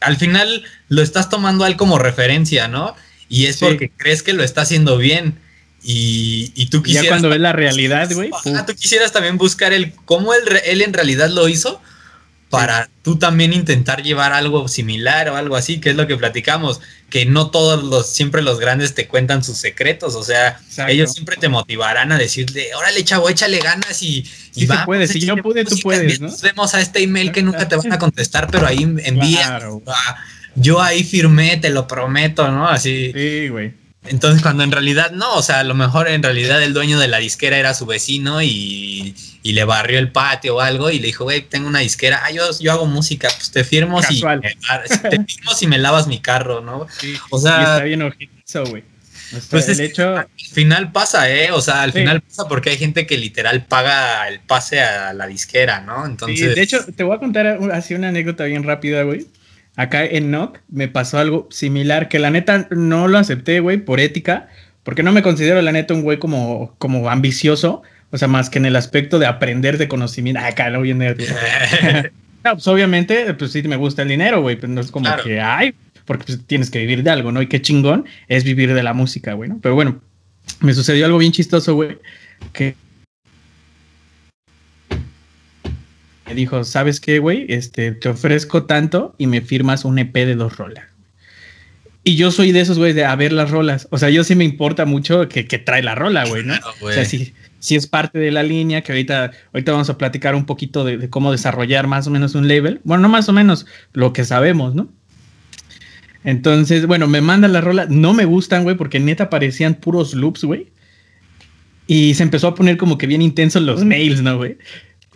al 0.00 0.16
final 0.16 0.64
lo 0.88 1.02
estás 1.02 1.28
tomando 1.28 1.64
a 1.64 1.68
él 1.68 1.76
como 1.76 1.98
referencia, 1.98 2.68
¿no? 2.68 2.94
Y 3.28 3.46
es 3.46 3.58
porque 3.58 3.90
crees 3.90 4.22
que 4.22 4.32
lo 4.32 4.42
está 4.42 4.62
haciendo 4.62 4.96
bien. 4.96 5.38
Y, 5.82 6.52
y 6.54 6.66
tú 6.66 6.82
quisieras. 6.82 7.04
Ya 7.04 7.10
cuando 7.10 7.28
ves 7.28 7.40
la 7.40 7.52
realidad, 7.52 8.10
güey. 8.12 8.30
Ah, 8.54 8.64
tú 8.66 8.74
quisieras 8.74 9.12
también 9.12 9.36
buscar 9.36 9.72
el 9.72 9.92
cómo 10.04 10.32
él, 10.34 10.42
él 10.64 10.82
en 10.82 10.92
realidad 10.92 11.28
lo 11.28 11.48
hizo 11.48 11.80
para 12.50 12.88
tú 13.02 13.18
también 13.18 13.52
intentar 13.52 14.02
llevar 14.02 14.32
algo 14.32 14.68
similar 14.68 15.28
o 15.28 15.36
algo 15.36 15.56
así, 15.56 15.80
que 15.80 15.90
es 15.90 15.96
lo 15.96 16.06
que 16.06 16.16
platicamos, 16.16 16.80
que 17.10 17.26
no 17.26 17.50
todos 17.50 17.82
los, 17.82 18.08
siempre 18.08 18.42
los 18.42 18.60
grandes 18.60 18.94
te 18.94 19.08
cuentan 19.08 19.42
sus 19.42 19.58
secretos, 19.58 20.14
o 20.14 20.22
sea, 20.22 20.60
ellos 20.88 21.12
siempre 21.12 21.36
te 21.36 21.48
motivarán 21.48 22.12
a 22.12 22.18
decirle, 22.18 22.74
órale 22.74 23.04
chavo, 23.04 23.28
échale 23.28 23.58
ganas 23.58 24.02
y, 24.02 24.24
y 24.54 24.66
va, 24.66 24.84
puedes, 24.84 25.10
si 25.10 25.20
yo 25.20 25.36
pude, 25.36 25.64
tú 25.64 25.76
puedes, 25.82 26.20
¿no? 26.20 26.28
Nos 26.28 26.40
vemos 26.42 26.74
a 26.74 26.80
este 26.80 27.02
email 27.02 27.32
que 27.32 27.42
nunca 27.42 27.68
te 27.68 27.76
van 27.76 27.92
a 27.92 27.98
contestar, 27.98 28.48
pero 28.50 28.66
ahí 28.66 28.82
envía, 28.82 29.60
yo 30.54 30.80
ahí 30.80 31.04
firmé, 31.04 31.56
te 31.56 31.70
lo 31.70 31.86
prometo, 31.86 32.50
¿no? 32.50 32.68
Así. 32.68 33.12
Sí, 33.12 33.48
güey. 33.48 33.85
Entonces, 34.08 34.42
cuando 34.42 34.62
en 34.62 34.72
realidad 34.72 35.10
no, 35.12 35.34
o 35.34 35.42
sea, 35.42 35.60
a 35.60 35.64
lo 35.64 35.74
mejor 35.74 36.08
en 36.08 36.22
realidad 36.22 36.62
el 36.62 36.72
dueño 36.74 36.98
de 36.98 37.08
la 37.08 37.18
disquera 37.18 37.58
era 37.58 37.74
su 37.74 37.86
vecino 37.86 38.42
y, 38.42 39.14
le 39.42 39.64
barrió 39.64 40.00
el 40.00 40.10
patio 40.10 40.56
o 40.56 40.60
algo 40.60 40.90
y 40.90 40.98
le 40.98 41.06
dijo, 41.06 41.22
güey, 41.22 41.40
tengo 41.40 41.68
una 41.68 41.78
disquera, 41.78 42.22
ah, 42.24 42.32
yo, 42.32 42.42
yo 42.58 42.72
hago 42.72 42.86
música, 42.86 43.28
pues 43.28 43.52
te 43.52 43.62
firmo 43.62 44.02
si, 44.02 44.20
te 44.20 45.24
firmo 45.26 45.54
si 45.54 45.68
me 45.68 45.78
lavas 45.78 46.08
mi 46.08 46.18
carro, 46.18 46.60
¿no? 46.60 46.88
o 47.30 47.38
sea, 47.38 47.60
está 47.60 47.84
bien 47.84 48.02
ojito, 48.02 48.64
güey. 48.64 48.82
Pues 49.50 49.68
el 49.68 49.80
hecho, 49.80 50.16
al 50.16 50.28
final 50.52 50.92
pasa, 50.92 51.30
¿eh? 51.30 51.50
O 51.50 51.60
sea, 51.60 51.82
al 51.82 51.92
final 51.92 52.20
pasa 52.20 52.46
porque 52.48 52.70
hay 52.70 52.78
gente 52.78 53.06
que 53.06 53.18
literal 53.18 53.64
paga 53.64 54.28
el 54.28 54.40
pase 54.40 54.80
a 54.80 55.12
la 55.12 55.26
disquera, 55.26 55.80
¿no? 55.80 56.06
Entonces. 56.06 56.54
de 56.54 56.62
hecho, 56.62 56.84
te 56.84 57.02
voy 57.02 57.16
a 57.16 57.18
contar 57.18 57.46
así 57.72 57.94
una 57.94 58.08
anécdota 58.08 58.44
bien 58.44 58.62
rápida, 58.62 59.02
güey. 59.02 59.26
Acá 59.76 60.04
en 60.04 60.30
NOC 60.30 60.60
me 60.68 60.88
pasó 60.88 61.18
algo 61.18 61.48
similar, 61.50 62.08
que 62.08 62.18
la 62.18 62.30
neta 62.30 62.66
no 62.70 63.08
lo 63.08 63.18
acepté, 63.18 63.60
güey, 63.60 63.76
por 63.76 64.00
ética, 64.00 64.48
porque 64.82 65.02
no 65.02 65.12
me 65.12 65.22
considero 65.22 65.60
la 65.60 65.72
neta 65.72 65.92
un 65.92 66.02
güey 66.02 66.18
como, 66.18 66.74
como 66.78 67.10
ambicioso, 67.10 67.82
o 68.10 68.18
sea, 68.18 68.26
más 68.26 68.48
que 68.48 68.58
en 68.58 68.66
el 68.66 68.76
aspecto 68.76 69.18
de 69.18 69.26
aprender 69.26 69.76
de 69.76 69.88
conocimiento. 69.88 70.40
Acá 70.40 70.70
no 70.70 70.80
viene. 70.80 71.14
no, 72.44 72.52
pues 72.52 72.66
obviamente, 72.68 73.34
pues 73.34 73.52
sí 73.52 73.62
me 73.64 73.76
gusta 73.76 74.02
el 74.02 74.08
dinero, 74.08 74.40
güey, 74.40 74.56
pero 74.56 74.72
no 74.72 74.80
es 74.80 74.90
como 74.90 75.08
que 75.22 75.40
hay, 75.40 75.74
porque 76.06 76.24
pues, 76.24 76.46
tienes 76.46 76.70
que 76.70 76.78
vivir 76.78 77.02
de 77.02 77.10
algo, 77.10 77.30
¿no? 77.30 77.42
Y 77.42 77.46
qué 77.46 77.60
chingón 77.60 78.06
es 78.28 78.44
vivir 78.44 78.72
de 78.72 78.82
la 78.82 78.94
música, 78.94 79.34
güey, 79.34 79.50
¿no? 79.50 79.58
Pero 79.60 79.74
bueno, 79.74 80.00
me 80.60 80.72
sucedió 80.72 81.04
algo 81.04 81.18
bien 81.18 81.32
chistoso, 81.32 81.74
güey, 81.74 81.98
que 82.54 82.76
me 86.26 86.34
dijo, 86.34 86.64
¿sabes 86.64 87.00
qué, 87.00 87.18
güey? 87.18 87.46
Este, 87.48 87.92
te 87.92 88.08
ofrezco 88.08 88.64
tanto 88.64 89.14
y 89.18 89.26
me 89.26 89.40
firmas 89.40 89.84
un 89.84 89.98
EP 89.98 90.12
de 90.14 90.34
dos 90.34 90.56
rolas. 90.56 90.84
Y 92.02 92.14
yo 92.16 92.30
soy 92.30 92.52
de 92.52 92.60
esos, 92.60 92.78
güey, 92.78 92.92
de 92.92 93.04
a 93.04 93.16
ver 93.16 93.32
las 93.32 93.50
rolas. 93.50 93.88
O 93.90 93.98
sea, 93.98 94.10
yo 94.10 94.22
sí 94.22 94.36
me 94.36 94.44
importa 94.44 94.86
mucho 94.86 95.28
que, 95.28 95.42
trae 95.44 95.82
la 95.82 95.96
rola, 95.96 96.24
güey, 96.24 96.44
¿no? 96.44 96.54
O 96.80 96.92
sea, 96.92 97.04
sí, 97.04 97.32
es 97.70 97.86
parte 97.88 98.20
de 98.20 98.30
la 98.30 98.44
línea, 98.44 98.82
que 98.82 98.92
ahorita, 98.92 99.32
ahorita 99.52 99.72
vamos 99.72 99.90
a 99.90 99.98
platicar 99.98 100.36
un 100.36 100.46
poquito 100.46 100.84
de, 100.84 101.10
cómo 101.10 101.32
desarrollar 101.32 101.88
más 101.88 102.06
o 102.06 102.10
menos 102.10 102.36
un 102.36 102.46
label. 102.46 102.80
Bueno, 102.84 103.02
no 103.02 103.08
más 103.08 103.28
o 103.28 103.32
menos, 103.32 103.66
lo 103.92 104.12
que 104.12 104.24
sabemos, 104.24 104.74
¿no? 104.76 104.88
Entonces, 106.22 106.86
bueno, 106.86 107.08
me 107.08 107.20
mandan 107.20 107.52
la 107.52 107.60
rola. 107.60 107.86
No 107.88 108.14
me 108.14 108.24
gustan, 108.24 108.62
güey, 108.62 108.76
porque 108.76 109.00
neta 109.00 109.28
parecían 109.28 109.74
puros 109.74 110.14
loops, 110.14 110.44
güey. 110.44 110.68
Y 111.88 112.14
se 112.14 112.22
empezó 112.22 112.48
a 112.48 112.54
poner 112.54 112.76
como 112.76 112.98
que 112.98 113.08
bien 113.08 113.22
intensos 113.22 113.62
los 113.62 113.84
mails, 113.84 114.22
¿no, 114.22 114.36
güey? 114.36 114.58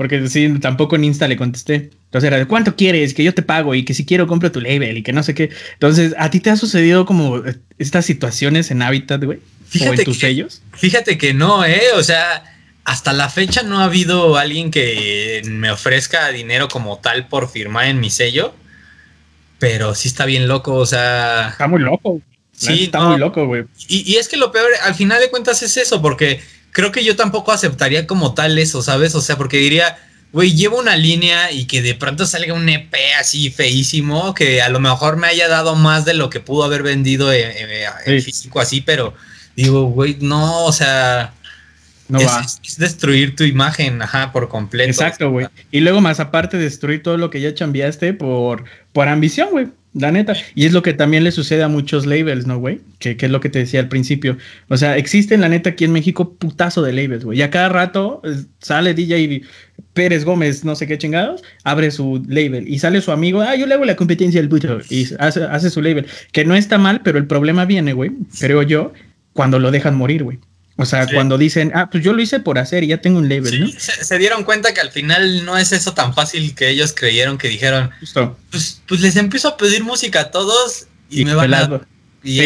Porque 0.01 0.27
sí, 0.31 0.49
tampoco 0.61 0.97
en 0.97 1.05
Insta 1.05 1.29
le 1.29 1.37
contesté. 1.37 1.91
Entonces 2.07 2.27
era 2.27 2.39
de 2.39 2.47
cuánto 2.47 2.75
quieres, 2.75 3.13
que 3.13 3.23
yo 3.23 3.35
te 3.35 3.43
pago 3.43 3.75
y 3.75 3.85
que 3.85 3.93
si 3.93 4.07
quiero 4.07 4.27
compro 4.27 4.51
tu 4.51 4.59
label 4.59 4.97
y 4.97 5.03
que 5.03 5.13
no 5.13 5.23
sé 5.23 5.35
qué. 5.35 5.51
Entonces, 5.75 6.15
¿a 6.17 6.31
ti 6.31 6.41
te 6.41 6.49
ha 6.49 6.57
sucedido 6.57 7.05
como 7.05 7.43
estas 7.77 8.07
situaciones 8.07 8.71
en 8.71 8.81
Habitat, 8.81 9.23
güey? 9.23 9.41
o 9.79 9.93
en 9.93 10.03
tus 10.03 10.19
sellos. 10.19 10.63
Fíjate 10.73 11.19
que 11.19 11.35
no, 11.35 11.67
¿eh? 11.67 11.83
O 11.97 12.03
sea, 12.03 12.45
hasta 12.85 13.13
la 13.13 13.29
fecha 13.29 13.63
no 13.63 13.81
ha 13.81 13.85
habido 13.85 14.39
alguien 14.39 14.71
que 14.71 15.43
me 15.45 15.71
ofrezca 15.71 16.31
dinero 16.31 16.69
como 16.69 16.99
tal 17.01 17.29
por 17.29 17.51
firmar 17.51 17.85
en 17.85 18.01
mi 18.01 18.09
sello. 18.09 18.55
Pero 19.59 19.95
sí 19.95 20.09
está 20.09 20.25
bien 20.25 20.49
loco, 20.49 20.77
o 20.77 20.87
sea. 20.87 21.51
Está 21.51 21.69
muy 21.69 21.83
loco. 21.83 22.23
Sí, 22.53 22.85
está 22.85 23.01
muy 23.01 23.19
loco, 23.19 23.45
güey. 23.45 23.65
Y, 23.87 24.11
y 24.11 24.17
es 24.17 24.31
que 24.31 24.39
lo 24.39 24.51
peor, 24.51 24.71
al 24.83 24.95
final 24.95 25.21
de 25.21 25.29
cuentas, 25.29 25.63
es 25.63 25.77
eso, 25.77 26.01
porque 26.01 26.41
creo 26.73 26.93
que 26.93 27.05
yo 27.05 27.17
tampoco 27.17 27.53
aceptaría 27.53 28.07
como 28.07 28.35
tal 28.35 28.59
eso, 28.59 28.83
¿sabes? 28.83 29.15
O 29.15 29.21
sea, 29.21 29.37
porque 29.37 29.59
diría, 29.59 29.99
güey, 30.33 30.55
llevo 30.55 30.79
una 30.79 30.97
línea 30.97 31.51
y 31.53 31.67
que 31.67 31.83
de 31.83 31.95
pronto 31.95 32.27
salga 32.27 32.55
un 32.55 32.69
EP 32.69 32.95
así 33.19 33.51
feísimo, 33.51 34.35
que 34.35 34.63
a 34.63 34.69
lo 34.69 34.81
mejor 34.81 35.17
me 35.17 35.27
haya 35.27 35.49
dado 35.49 35.75
más 35.75 36.05
de 36.05 36.15
lo 36.15 36.31
que 36.31 36.41
pudo 36.41 36.65
haber 36.65 36.83
vendido 36.83 37.33
en, 37.33 37.53
físico 38.23 38.61
así, 38.61 38.81
pero 38.81 39.15
digo, 39.57 39.85
güey, 39.85 40.17
no, 40.21 40.65
o 40.65 40.73
sea, 40.73 41.35
no 42.09 42.19
es, 42.21 42.27
va. 42.27 42.45
Es 42.65 42.79
destruir 42.79 43.37
tu 43.37 43.45
imagen, 43.45 44.01
ajá, 44.03 44.33
por 44.33 44.49
completo. 44.49 44.91
Exacto, 44.91 45.31
güey. 45.31 45.47
Y 45.71 45.81
luego 45.81 46.01
más 46.01 46.21
aparte 46.21 46.57
destruir 46.59 47.03
todo 47.03 47.17
lo 47.17 47.31
que 47.31 47.41
ya 47.41 47.55
cambiaste 47.55 48.15
por, 48.15 48.65
por 48.93 49.09
ambición, 49.09 49.51
güey. 49.51 49.69
La 49.93 50.13
neta. 50.13 50.35
Y 50.55 50.67
es 50.67 50.73
lo 50.73 50.83
que 50.83 50.93
también 50.93 51.25
le 51.25 51.33
sucede 51.33 51.65
a 51.65 51.69
muchos 51.69 52.07
labels, 52.07 52.47
¿no, 52.47 52.59
güey? 52.59 52.81
Que, 53.01 53.17
que, 53.17 53.27
es 53.27 53.33
lo 53.33 53.41
que 53.41 53.49
te 53.49 53.59
decía 53.59 53.81
al 53.81 53.89
principio. 53.89 54.37
O 54.69 54.77
sea, 54.77 54.97
existen, 54.97 55.41
la 55.41 55.49
neta, 55.49 55.71
aquí 55.71 55.85
en 55.85 55.93
México, 55.93 56.35
putazo 56.35 56.83
de 56.83 56.93
labels, 56.93 57.25
güey. 57.25 57.39
Y 57.41 57.43
a 57.43 57.51
cada 57.51 57.69
rato 57.71 58.23
eh, 58.25 58.37
sale 58.61 58.95
DJ 58.95 59.43
Pérez 59.93 60.25
Gómez, 60.25 60.65
no 60.65 60.77
sé 60.77 60.87
qué 60.87 60.97
chingados, 60.97 61.43
abre 61.65 61.91
su 61.91 62.23
label. 62.29 62.69
Y 62.69 62.79
sale 62.79 63.01
su 63.01 63.11
amigo, 63.11 63.41
ah, 63.41 63.57
yo 63.57 63.67
le 63.67 63.75
hago 63.75 63.85
la 63.85 63.97
competencia 63.97 64.41
al 64.41 64.49
puto. 64.49 64.79
Y 64.89 65.09
hace, 65.19 65.43
hace 65.43 65.71
su 65.71 65.83
label. 65.83 66.07
Que 66.31 66.45
no 66.45 66.55
está 66.55 66.79
mal, 66.79 67.01
pero 67.03 67.19
el 67.19 67.27
problema 67.27 67.65
viene, 67.65 67.93
güey, 67.93 68.13
creo 68.39 68.63
yo, 68.63 68.93
cuando 69.33 69.59
lo 69.59 69.73
dejan 69.73 69.97
morir, 69.97 70.23
güey. 70.23 70.39
O 70.81 70.87
sea, 70.87 71.07
cuando 71.07 71.37
dicen, 71.37 71.73
ah, 71.75 71.91
pues 71.91 72.03
yo 72.03 72.15
lo 72.15 72.23
hice 72.23 72.41
por 72.41 72.59
hacer 72.59 72.85
y 72.85 72.87
ya 72.87 73.03
tengo 73.03 73.19
un 73.19 73.29
label, 73.29 73.61
¿no? 73.61 73.69
Se, 73.79 74.19
dieron 74.19 74.45
cuenta 74.45 74.73
que 74.73 74.81
al 74.81 74.91
final 74.91 75.45
no 75.45 75.59
es 75.59 75.73
eso 75.73 75.93
tan 75.93 76.15
fácil 76.15 76.55
que 76.55 76.71
ellos 76.71 76.95
creyeron 76.97 77.37
que 77.37 77.49
dijeron, 77.49 77.91
Pues, 78.51 78.81
pues 78.87 79.01
les 79.03 79.17
empiezo 79.17 79.49
a 79.49 79.57
pedir 79.59 79.85
música 79.85 80.21
a 80.21 80.31
todos 80.31 80.87
y, 81.11 81.27
me 81.27 81.35
van 81.35 81.53
a... 81.53 81.81
Y 82.23 82.41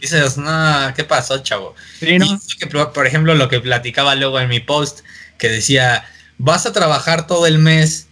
dices, 0.00 0.38
no, 0.38 0.92
¿qué 0.94 1.02
pasó, 1.02 1.38
chavo? 1.38 1.74
Sí, 1.98 2.18
¿no? 2.18 2.40
que, 2.60 2.66
por 2.68 3.06
ejemplo, 3.06 3.34
lo 3.34 3.48
que 3.48 3.58
platicaba 3.58 4.14
luego 4.14 4.38
en 4.38 4.48
mi 4.48 4.60
post, 4.60 5.00
que 5.38 5.48
decía, 5.48 6.04
vas 6.38 6.66
a 6.66 6.72
trabajar 6.72 7.26
todo 7.26 7.48
el 7.48 7.58
mes 7.58 8.06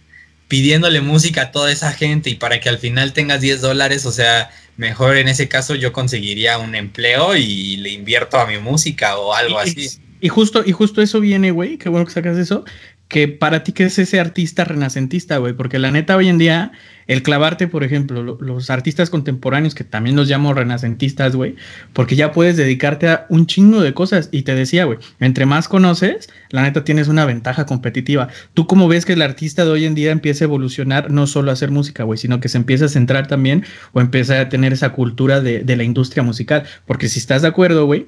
pidiéndole 0.49 0.99
música 0.99 1.43
a 1.43 1.51
toda 1.51 1.71
esa 1.71 1.93
gente 1.93 2.29
y 2.29 2.35
para 2.35 2.59
que 2.59 2.67
al 2.67 2.77
final 2.77 3.13
tengas 3.13 3.39
10 3.39 3.61
dólares, 3.61 4.05
o 4.05 4.11
sea, 4.11 4.49
mejor 4.77 5.17
en 5.17 5.27
ese 5.27 5.47
caso 5.47 5.75
yo 5.75 5.93
conseguiría 5.93 6.57
un 6.57 6.75
empleo 6.75 7.35
y 7.35 7.77
le 7.77 7.89
invierto 7.89 8.37
a 8.37 8.45
mi 8.45 8.57
música 8.57 9.17
o 9.17 9.33
algo 9.33 9.59
así. 9.59 9.89
Y 10.23 10.29
justo, 10.29 10.63
y 10.65 10.71
justo 10.71 11.01
eso 11.01 11.19
viene, 11.19 11.49
güey, 11.49 11.77
qué 11.77 11.89
bueno 11.89 12.05
que 12.05 12.11
sacas 12.11 12.37
eso, 12.37 12.63
que 13.11 13.27
para 13.27 13.63
ti 13.63 13.73
que 13.73 13.83
es 13.83 13.99
ese 13.99 14.21
artista 14.21 14.63
renacentista, 14.63 15.37
güey, 15.37 15.51
porque 15.51 15.79
la 15.79 15.91
neta 15.91 16.15
hoy 16.15 16.29
en 16.29 16.37
día 16.37 16.71
el 17.07 17.23
clavarte, 17.23 17.67
por 17.67 17.83
ejemplo, 17.83 18.37
los 18.39 18.69
artistas 18.69 19.09
contemporáneos, 19.09 19.75
que 19.75 19.83
también 19.83 20.15
los 20.15 20.29
llamo 20.29 20.53
renacentistas, 20.53 21.35
güey, 21.35 21.57
porque 21.91 22.15
ya 22.15 22.31
puedes 22.31 22.55
dedicarte 22.55 23.09
a 23.09 23.25
un 23.27 23.47
chingo 23.47 23.81
de 23.81 23.93
cosas. 23.93 24.29
Y 24.31 24.43
te 24.43 24.55
decía, 24.55 24.85
güey, 24.85 24.97
entre 25.19 25.45
más 25.45 25.67
conoces, 25.67 26.29
la 26.51 26.61
neta 26.61 26.85
tienes 26.85 27.09
una 27.09 27.25
ventaja 27.25 27.65
competitiva. 27.65 28.29
¿Tú 28.53 28.65
cómo 28.65 28.87
ves 28.87 29.05
que 29.05 29.11
el 29.11 29.21
artista 29.23 29.65
de 29.65 29.71
hoy 29.71 29.83
en 29.83 29.93
día 29.93 30.13
empieza 30.13 30.45
a 30.45 30.47
evolucionar, 30.47 31.11
no 31.11 31.27
solo 31.27 31.51
a 31.51 31.53
hacer 31.53 31.69
música, 31.69 32.05
güey, 32.05 32.17
sino 32.17 32.39
que 32.39 32.47
se 32.47 32.59
empieza 32.59 32.85
a 32.85 32.87
centrar 32.87 33.27
también 33.27 33.65
o 33.91 33.99
empieza 33.99 34.39
a 34.39 34.47
tener 34.47 34.71
esa 34.71 34.93
cultura 34.93 35.41
de, 35.41 35.65
de 35.65 35.75
la 35.75 35.83
industria 35.83 36.23
musical? 36.23 36.63
Porque 36.85 37.09
si 37.09 37.19
estás 37.19 37.41
de 37.41 37.49
acuerdo, 37.49 37.85
güey, 37.87 38.07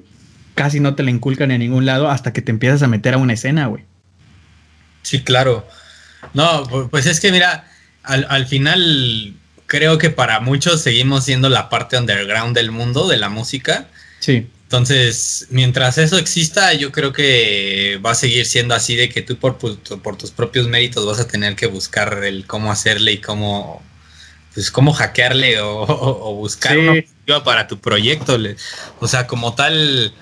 casi 0.54 0.80
no 0.80 0.94
te 0.94 1.02
la 1.02 1.10
inculcan 1.10 1.50
en 1.50 1.60
ningún 1.60 1.84
lado 1.84 2.08
hasta 2.08 2.32
que 2.32 2.40
te 2.40 2.52
empiezas 2.52 2.82
a 2.82 2.88
meter 2.88 3.12
a 3.12 3.18
una 3.18 3.34
escena, 3.34 3.66
güey. 3.66 3.84
Sí, 5.04 5.22
claro. 5.22 5.68
No, 6.32 6.64
pues 6.90 7.06
es 7.06 7.20
que 7.20 7.30
mira, 7.30 7.70
al, 8.02 8.46
final 8.46 9.34
creo 9.66 9.98
que 9.98 10.10
para 10.10 10.40
muchos 10.40 10.82
seguimos 10.82 11.24
siendo 11.24 11.48
la 11.48 11.68
parte 11.68 11.96
underground 11.96 12.56
del 12.56 12.72
mundo 12.72 13.06
de 13.06 13.18
la 13.18 13.28
música. 13.28 13.86
Sí. 14.18 14.48
Entonces, 14.64 15.46
mientras 15.50 15.98
eso 15.98 16.18
exista, 16.18 16.72
yo 16.72 16.90
creo 16.90 17.12
que 17.12 18.00
va 18.04 18.12
a 18.12 18.14
seguir 18.16 18.46
siendo 18.46 18.74
así 18.74 18.96
de 18.96 19.08
que 19.08 19.22
tú 19.22 19.36
por, 19.36 19.58
por 19.58 20.16
tus 20.16 20.30
propios 20.32 20.66
méritos 20.66 21.06
vas 21.06 21.20
a 21.20 21.28
tener 21.28 21.54
que 21.54 21.66
buscar 21.66 22.24
el 22.24 22.46
cómo 22.46 22.72
hacerle 22.72 23.12
y 23.12 23.18
cómo, 23.18 23.82
pues 24.54 24.70
cómo 24.70 24.92
hackearle 24.92 25.60
o, 25.60 26.34
buscar 26.34 26.76
una 26.78 27.44
para 27.44 27.68
tu 27.68 27.78
proyecto. 27.78 28.38
O 29.00 29.06
sea, 29.06 29.26
como 29.26 29.54
tal, 29.54 30.14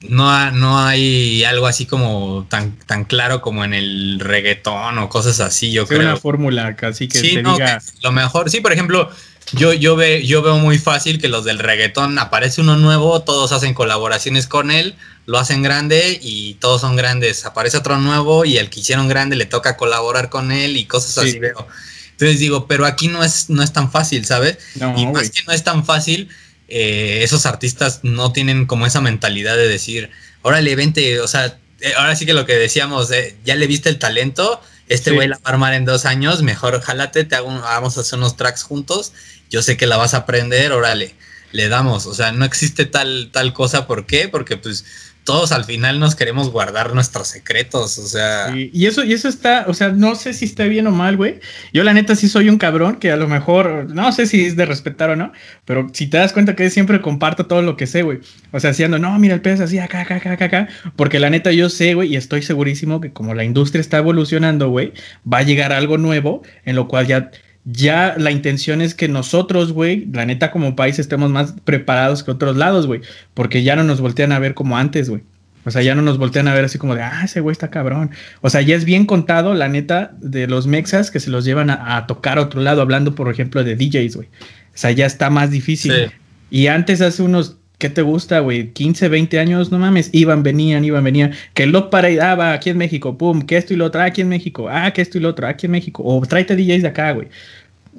no, 0.00 0.50
no 0.52 0.78
hay 0.78 1.44
algo 1.44 1.66
así 1.66 1.86
como 1.86 2.46
tan, 2.48 2.76
tan 2.80 3.04
claro 3.04 3.40
como 3.40 3.64
en 3.64 3.74
el 3.74 4.20
reggaetón 4.20 4.98
o 4.98 5.08
cosas 5.08 5.40
así, 5.40 5.72
yo 5.72 5.86
creo. 5.86 6.00
una 6.00 6.16
fórmula 6.16 6.76
casi 6.76 7.08
que 7.08 7.18
sí, 7.18 7.36
diga... 7.36 7.80
lo 8.02 8.12
mejor, 8.12 8.50
sí, 8.50 8.60
por 8.60 8.72
ejemplo, 8.72 9.10
yo, 9.52 9.72
yo, 9.72 9.96
ve, 9.96 10.26
yo 10.26 10.42
veo 10.42 10.58
muy 10.58 10.78
fácil 10.78 11.20
que 11.20 11.28
los 11.28 11.44
del 11.44 11.58
reggaetón 11.58 12.18
aparece 12.18 12.60
uno 12.60 12.76
nuevo, 12.76 13.22
todos 13.22 13.52
hacen 13.52 13.74
colaboraciones 13.74 14.46
con 14.46 14.70
él, 14.70 14.96
lo 15.24 15.38
hacen 15.38 15.62
grande 15.62 16.18
y 16.20 16.54
todos 16.54 16.80
son 16.80 16.96
grandes. 16.96 17.46
Aparece 17.46 17.76
otro 17.76 17.98
nuevo 17.98 18.44
y 18.44 18.58
el 18.58 18.70
que 18.70 18.80
hicieron 18.80 19.08
grande 19.08 19.36
le 19.36 19.46
toca 19.46 19.76
colaborar 19.76 20.30
con 20.30 20.52
él 20.52 20.76
y 20.76 20.84
cosas 20.84 21.18
así 21.18 21.38
veo. 21.38 21.66
Entonces 22.12 22.40
digo, 22.40 22.66
pero 22.66 22.86
aquí 22.86 23.08
no 23.08 23.22
es, 23.22 23.50
no 23.50 23.62
es 23.62 23.72
tan 23.72 23.90
fácil, 23.90 24.24
¿sabes? 24.24 24.58
y 24.96 25.06
más 25.06 25.30
que 25.30 25.42
no 25.46 25.52
es 25.52 25.62
tan 25.62 25.84
fácil, 25.84 26.28
eh, 26.68 27.20
esos 27.22 27.46
artistas 27.46 28.00
no 28.02 28.32
tienen 28.32 28.66
como 28.66 28.86
esa 28.86 29.00
mentalidad 29.00 29.56
de 29.56 29.68
decir, 29.68 30.10
órale, 30.42 30.74
vente, 30.76 31.20
o 31.20 31.28
sea, 31.28 31.58
eh, 31.80 31.92
ahora 31.96 32.16
sí 32.16 32.26
que 32.26 32.34
lo 32.34 32.46
que 32.46 32.54
decíamos, 32.54 33.10
eh, 33.10 33.36
ya 33.44 33.54
le 33.54 33.66
viste 33.66 33.88
el 33.88 33.98
talento, 33.98 34.60
este 34.88 35.12
güey 35.12 35.28
la 35.28 35.36
va 35.36 35.42
a 35.44 35.48
armar 35.50 35.74
en 35.74 35.84
dos 35.84 36.04
años, 36.04 36.42
mejor 36.42 36.80
jálate, 36.80 37.24
te 37.24 37.36
hago, 37.36 37.48
vamos 37.48 37.96
a 37.96 38.00
hacer 38.00 38.18
unos 38.18 38.36
tracks 38.36 38.62
juntos, 38.62 39.12
yo 39.50 39.62
sé 39.62 39.76
que 39.76 39.86
la 39.86 39.96
vas 39.96 40.14
a 40.14 40.18
aprender, 40.18 40.72
órale, 40.72 41.14
le 41.52 41.68
damos, 41.68 42.06
o 42.06 42.14
sea, 42.14 42.32
no 42.32 42.44
existe 42.44 42.84
tal, 42.86 43.30
tal 43.32 43.52
cosa, 43.52 43.86
¿por 43.86 44.06
qué? 44.06 44.28
Porque 44.28 44.56
pues 44.56 44.84
todos 45.26 45.50
al 45.50 45.64
final 45.64 45.98
nos 45.98 46.14
queremos 46.14 46.50
guardar 46.50 46.94
nuestros 46.94 47.26
secretos, 47.26 47.98
o 47.98 48.06
sea. 48.06 48.54
y 48.56 48.86
eso, 48.86 49.04
y 49.04 49.12
eso 49.12 49.28
está, 49.28 49.64
o 49.66 49.74
sea, 49.74 49.88
no 49.88 50.14
sé 50.14 50.32
si 50.32 50.44
está 50.44 50.64
bien 50.64 50.86
o 50.86 50.92
mal, 50.92 51.16
güey. 51.16 51.40
Yo 51.72 51.82
la 51.82 51.92
neta 51.92 52.14
sí 52.14 52.28
soy 52.28 52.48
un 52.48 52.58
cabrón 52.58 52.96
que 52.96 53.10
a 53.10 53.16
lo 53.16 53.26
mejor, 53.26 53.92
no 53.92 54.12
sé 54.12 54.26
si 54.26 54.46
es 54.46 54.56
de 54.56 54.64
respetar 54.64 55.10
o 55.10 55.16
no, 55.16 55.32
pero 55.64 55.88
si 55.92 56.06
te 56.06 56.16
das 56.16 56.32
cuenta 56.32 56.54
que 56.54 56.70
siempre 56.70 57.02
comparto 57.02 57.46
todo 57.46 57.60
lo 57.60 57.76
que 57.76 57.88
sé, 57.88 58.02
güey. 58.02 58.20
O 58.52 58.60
sea, 58.60 58.70
haciendo, 58.70 59.00
no, 59.00 59.18
mira 59.18 59.34
el 59.34 59.42
pez 59.42 59.60
así, 59.60 59.80
acá, 59.80 60.02
acá, 60.02 60.16
acá, 60.16 60.44
acá, 60.44 60.68
porque 60.94 61.18
la 61.18 61.28
neta 61.28 61.50
yo 61.50 61.68
sé, 61.68 61.94
güey, 61.94 62.12
y 62.12 62.16
estoy 62.16 62.42
segurísimo 62.42 63.00
que 63.00 63.12
como 63.12 63.34
la 63.34 63.42
industria 63.42 63.80
está 63.80 63.98
evolucionando, 63.98 64.70
güey, 64.70 64.92
va 65.30 65.38
a 65.38 65.42
llegar 65.42 65.72
algo 65.72 65.98
nuevo 65.98 66.42
en 66.64 66.76
lo 66.76 66.86
cual 66.86 67.08
ya 67.08 67.30
ya 67.66 68.14
la 68.16 68.30
intención 68.30 68.80
es 68.80 68.94
que 68.94 69.08
nosotros, 69.08 69.72
güey, 69.72 70.06
la 70.12 70.24
neta 70.24 70.52
como 70.52 70.76
país 70.76 71.00
estemos 71.00 71.30
más 71.30 71.54
preparados 71.64 72.22
que 72.22 72.30
otros 72.30 72.56
lados, 72.56 72.86
güey, 72.86 73.00
porque 73.34 73.64
ya 73.64 73.74
no 73.74 73.82
nos 73.82 74.00
voltean 74.00 74.30
a 74.30 74.38
ver 74.38 74.54
como 74.54 74.78
antes, 74.78 75.10
güey. 75.10 75.22
O 75.64 75.72
sea, 75.72 75.82
ya 75.82 75.96
no 75.96 76.02
nos 76.02 76.16
voltean 76.16 76.46
a 76.46 76.54
ver 76.54 76.64
así 76.64 76.78
como 76.78 76.94
de, 76.94 77.02
ah, 77.02 77.22
ese 77.24 77.40
güey 77.40 77.50
está 77.50 77.68
cabrón. 77.68 78.12
O 78.40 78.50
sea, 78.50 78.60
ya 78.62 78.76
es 78.76 78.84
bien 78.84 79.04
contado, 79.04 79.52
la 79.52 79.68
neta, 79.68 80.12
de 80.20 80.46
los 80.46 80.68
mexas 80.68 81.10
que 81.10 81.18
se 81.18 81.28
los 81.28 81.44
llevan 81.44 81.70
a, 81.70 82.06
tocar 82.06 82.38
a 82.38 82.42
otro 82.42 82.60
lado, 82.60 82.82
hablando, 82.82 83.16
por 83.16 83.28
ejemplo, 83.28 83.64
de 83.64 83.74
DJs, 83.74 84.14
güey. 84.14 84.28
O 84.28 84.78
sea, 84.78 84.92
ya 84.92 85.06
está 85.06 85.28
más 85.28 85.50
difícil. 85.50 86.12
Y 86.50 86.68
antes, 86.68 87.00
hace 87.00 87.20
unos, 87.24 87.56
¿qué 87.78 87.90
te 87.90 88.02
gusta, 88.02 88.40
güey? 88.40 88.72
15, 88.72 89.08
20 89.08 89.38
años, 89.38 89.70
no 89.70 89.78
mames, 89.78 90.10
iban, 90.12 90.42
venían, 90.42 90.84
iban, 90.84 91.04
venían. 91.04 91.34
Que 91.54 91.66
Lock 91.66 91.90
Parade, 91.90 92.20
ah, 92.20 92.52
aquí 92.52 92.70
en 92.70 92.78
México, 92.78 93.18
pum, 93.18 93.42
que 93.42 93.56
esto 93.56 93.74
y 93.74 93.76
lo 93.76 93.86
otro, 93.86 94.00
ah, 94.00 94.04
aquí 94.06 94.20
en 94.20 94.28
México, 94.28 94.68
ah, 94.70 94.90
que 94.92 95.02
esto 95.02 95.18
y 95.18 95.20
lo 95.20 95.28
otro, 95.28 95.46
aquí 95.46 95.66
en 95.66 95.72
México. 95.72 96.02
O 96.04 96.24
tráete 96.26 96.56
DJs 96.56 96.82
de 96.82 96.88
acá, 96.88 97.12
güey. 97.12 97.28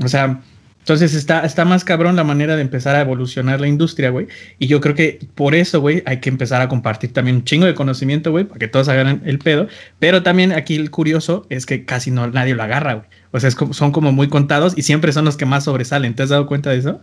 O 0.04 0.08
sea, 0.08 0.42
entonces 0.88 1.14
está, 1.16 1.42
está 1.42 1.66
más 1.66 1.84
cabrón 1.84 2.16
la 2.16 2.24
manera 2.24 2.56
de 2.56 2.62
empezar 2.62 2.96
a 2.96 3.02
evolucionar 3.02 3.60
la 3.60 3.68
industria, 3.68 4.10
güey. 4.10 4.28
Y 4.58 4.68
yo 4.68 4.80
creo 4.80 4.96
que 4.96 5.20
por 5.36 5.54
eso, 5.54 5.82
güey, 5.82 6.02
hay 6.06 6.22
que 6.22 6.30
empezar 6.30 6.62
a 6.62 6.70
compartir 6.70 7.12
también 7.12 7.36
un 7.36 7.44
chingo 7.44 7.66
de 7.66 7.74
conocimiento, 7.74 8.32
güey, 8.32 8.46
para 8.46 8.58
que 8.58 8.70
todos 8.70 8.88
hagan 8.88 9.22
el 9.26 9.38
pedo. 9.38 9.68
Pero 10.00 10.24
también 10.24 10.54
aquí 10.54 10.76
el 10.76 10.90
curioso 10.90 11.46
es 11.50 11.66
que 11.66 11.84
casi 11.84 12.10
no 12.10 12.28
nadie 12.28 12.56
lo 12.56 12.64
agarra, 12.64 12.94
güey. 12.94 13.08
O 13.32 13.40
sea, 13.42 13.52
son 13.52 13.92
como 13.92 14.14
muy 14.14 14.30
contados 14.30 14.78
y 14.78 14.84
siempre 14.84 15.12
son 15.12 15.26
los 15.26 15.36
que 15.36 15.46
más 15.46 15.66
sobresalen. 15.66 16.16
¿Te 16.16 16.24
has 16.24 16.30
dado 16.30 16.48
cuenta 16.48 16.70
de 16.70 16.78
eso? 16.78 17.02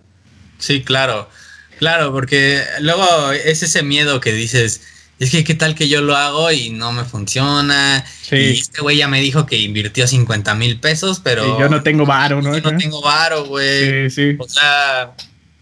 Sí, 0.57 0.83
claro. 0.83 1.29
Claro, 1.79 2.13
porque 2.13 2.63
luego 2.81 3.33
es 3.33 3.63
ese 3.63 3.83
miedo 3.83 4.21
que 4.21 4.33
dices, 4.33 4.83
es 5.19 5.31
que 5.31 5.45
qué 5.45 5.55
tal 5.55 5.75
que 5.75 5.89
yo 5.89 6.01
lo 6.01 6.17
hago 6.17 6.51
y 6.51 6.71
no 6.71 6.93
me 6.93 7.05
funciona. 7.05 8.05
Y 8.31 8.59
este 8.59 8.81
güey 8.81 8.97
ya 8.97 9.09
me 9.09 9.21
dijo 9.21 9.47
que 9.47 9.57
invirtió 9.59 10.07
50 10.07 10.55
mil 10.55 10.79
pesos, 10.81 11.21
pero... 11.23 11.59
yo 11.59 11.69
no 11.69 11.83
tengo 11.83 12.05
varo, 12.07 12.43
¿no? 12.43 12.57
Yo 12.57 12.71
no 12.71 12.77
tengo 12.79 13.01
varo, 13.01 13.45
güey. 13.45 14.11
Sí, 14.11 14.33
sí. 14.33 14.37
O 14.39 14.49
sea, 14.49 15.15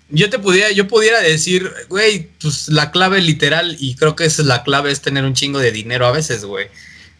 yo 0.08 0.30
te 0.30 0.38
pudiera, 0.38 0.70
yo 0.72 0.88
pudiera 0.88 1.20
decir, 1.20 1.70
güey, 1.88 2.28
pues 2.40 2.68
la 2.68 2.90
clave 2.90 3.20
literal, 3.20 3.76
y 3.78 3.94
creo 3.94 4.14
que 4.14 4.24
esa 4.24 4.42
es 4.42 4.48
la 4.48 4.62
clave, 4.62 4.90
es 4.90 5.00
tener 5.00 5.24
un 5.24 5.34
chingo 5.34 5.58
de 5.58 5.72
dinero 5.72 6.06
a 6.06 6.12
veces, 6.12 6.44
güey. 6.44 6.68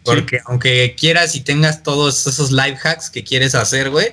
Porque 0.05 0.41
aunque 0.47 0.95
quieras 0.99 1.35
y 1.37 1.41
tengas 1.41 1.83
todos 1.83 2.27
esos 2.27 2.51
life 2.51 2.79
hacks 2.83 3.09
que 3.09 3.25
quieres 3.25 3.55
hacer, 3.55 3.91
güey. 3.91 4.09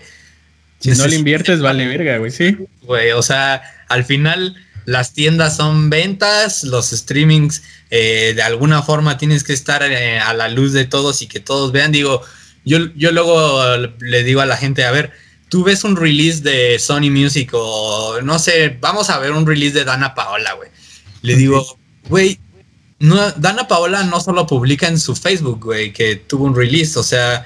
Si 0.80 0.92
no 0.92 1.08
le 1.08 1.16
inviertes, 1.16 1.62
vale 1.62 1.88
verga, 1.88 2.18
güey, 2.18 2.32
sí. 2.32 2.58
Güey, 2.84 3.12
o 3.12 3.22
sea, 3.22 3.62
al 3.90 4.06
final 4.06 4.56
las 4.90 5.14
tiendas 5.14 5.56
son 5.56 5.92
ventas, 5.92 6.64
los 6.64 6.90
streamings 6.90 7.62
eh, 7.92 8.34
de 8.36 8.42
alguna 8.42 8.82
forma 8.82 9.20
tienes 9.20 9.44
que 9.44 9.54
estar 9.54 9.84
eh, 9.84 10.20
a 10.20 10.34
la 10.34 10.50
luz 10.50 10.74
de 10.74 10.86
todos 10.86 11.22
y 11.22 11.28
que 11.28 11.40
todos 11.40 11.72
vean. 11.72 11.92
Digo, 11.92 12.24
yo, 12.66 12.80
yo 12.96 13.12
luego 13.12 13.62
le 14.00 14.24
digo 14.24 14.42
a 14.42 14.48
la 14.48 14.58
gente, 14.58 14.84
a 14.86 14.92
ver, 14.92 15.12
tú 15.48 15.64
ves 15.64 15.84
un 15.84 15.96
release 15.96 16.42
de 16.42 16.80
Sony 16.80 17.12
Music 17.12 17.52
o 17.54 18.20
no 18.24 18.40
sé, 18.40 18.78
vamos 18.82 19.12
a 19.12 19.20
ver 19.20 19.32
un 19.32 19.46
release 19.46 19.78
de 19.78 19.86
Dana 19.86 20.16
Paola, 20.16 20.54
güey. 20.54 20.70
Le 21.22 21.36
digo, 21.36 21.78
güey, 22.08 22.40
no, 22.98 23.32
Dana 23.34 23.68
Paola 23.68 24.04
no 24.06 24.20
solo 24.20 24.48
publica 24.48 24.88
en 24.88 25.00
su 25.00 25.16
Facebook, 25.16 25.66
güey, 25.66 25.94
que 25.94 26.16
tuvo 26.16 26.46
un 26.46 26.56
release, 26.56 26.98
o 26.98 27.04
sea, 27.04 27.46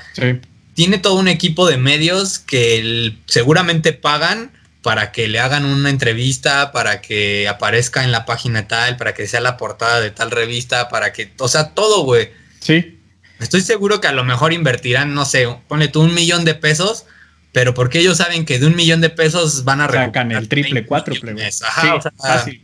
tiene 0.75 0.97
todo 0.97 1.15
un 1.15 1.27
equipo 1.27 1.67
de 1.67 1.75
medios 1.75 2.39
que 2.39 3.17
seguramente 3.25 3.91
pagan 3.91 4.53
para 4.83 5.13
que 5.13 5.29
le 5.29 5.39
hagan 5.39 5.65
una 5.65 5.89
entrevista, 5.89 6.73
para 6.73 7.01
que 7.01 7.47
aparezca 7.47 8.03
en 8.03 8.11
la 8.11 8.25
página 8.25 8.67
tal, 8.67 8.97
para 8.97 9.13
que 9.13 9.25
sea 9.27 9.39
la 9.39 9.55
portada 9.55 10.01
de 10.01 10.11
tal 10.11 10.29
revista, 10.29 10.89
para 10.89 11.13
que, 11.13 11.31
o 11.39 11.47
sea, 11.47 11.69
todo, 11.69 12.03
güey. 12.03 12.29
Sí. 12.59 12.99
Estoy 13.39 13.61
seguro 13.61 14.01
que 14.01 14.07
a 14.07 14.11
lo 14.11 14.25
mejor 14.25 14.51
invertirán, 14.51 15.13
no 15.13 15.23
sé, 15.25 15.47
ponle 15.69 15.87
tú 15.87 16.01
un 16.01 16.13
millón 16.13 16.43
de 16.43 16.53
pesos, 16.53 17.05
pero 17.53 17.73
porque 17.73 17.99
ellos 17.99 18.17
saben 18.17 18.45
que 18.45 18.59
de 18.59 18.67
un 18.67 18.75
millón 18.75 18.99
de 18.99 19.09
pesos 19.09 19.63
van 19.63 19.79
a 19.79 19.89
Sacan 19.89 20.33
el 20.33 20.49
triple, 20.49 20.85
cuatro, 20.85 21.15
Ajá, 21.63 21.95
o 21.95 22.01
sea, 22.01 22.11
fácil. 22.17 22.61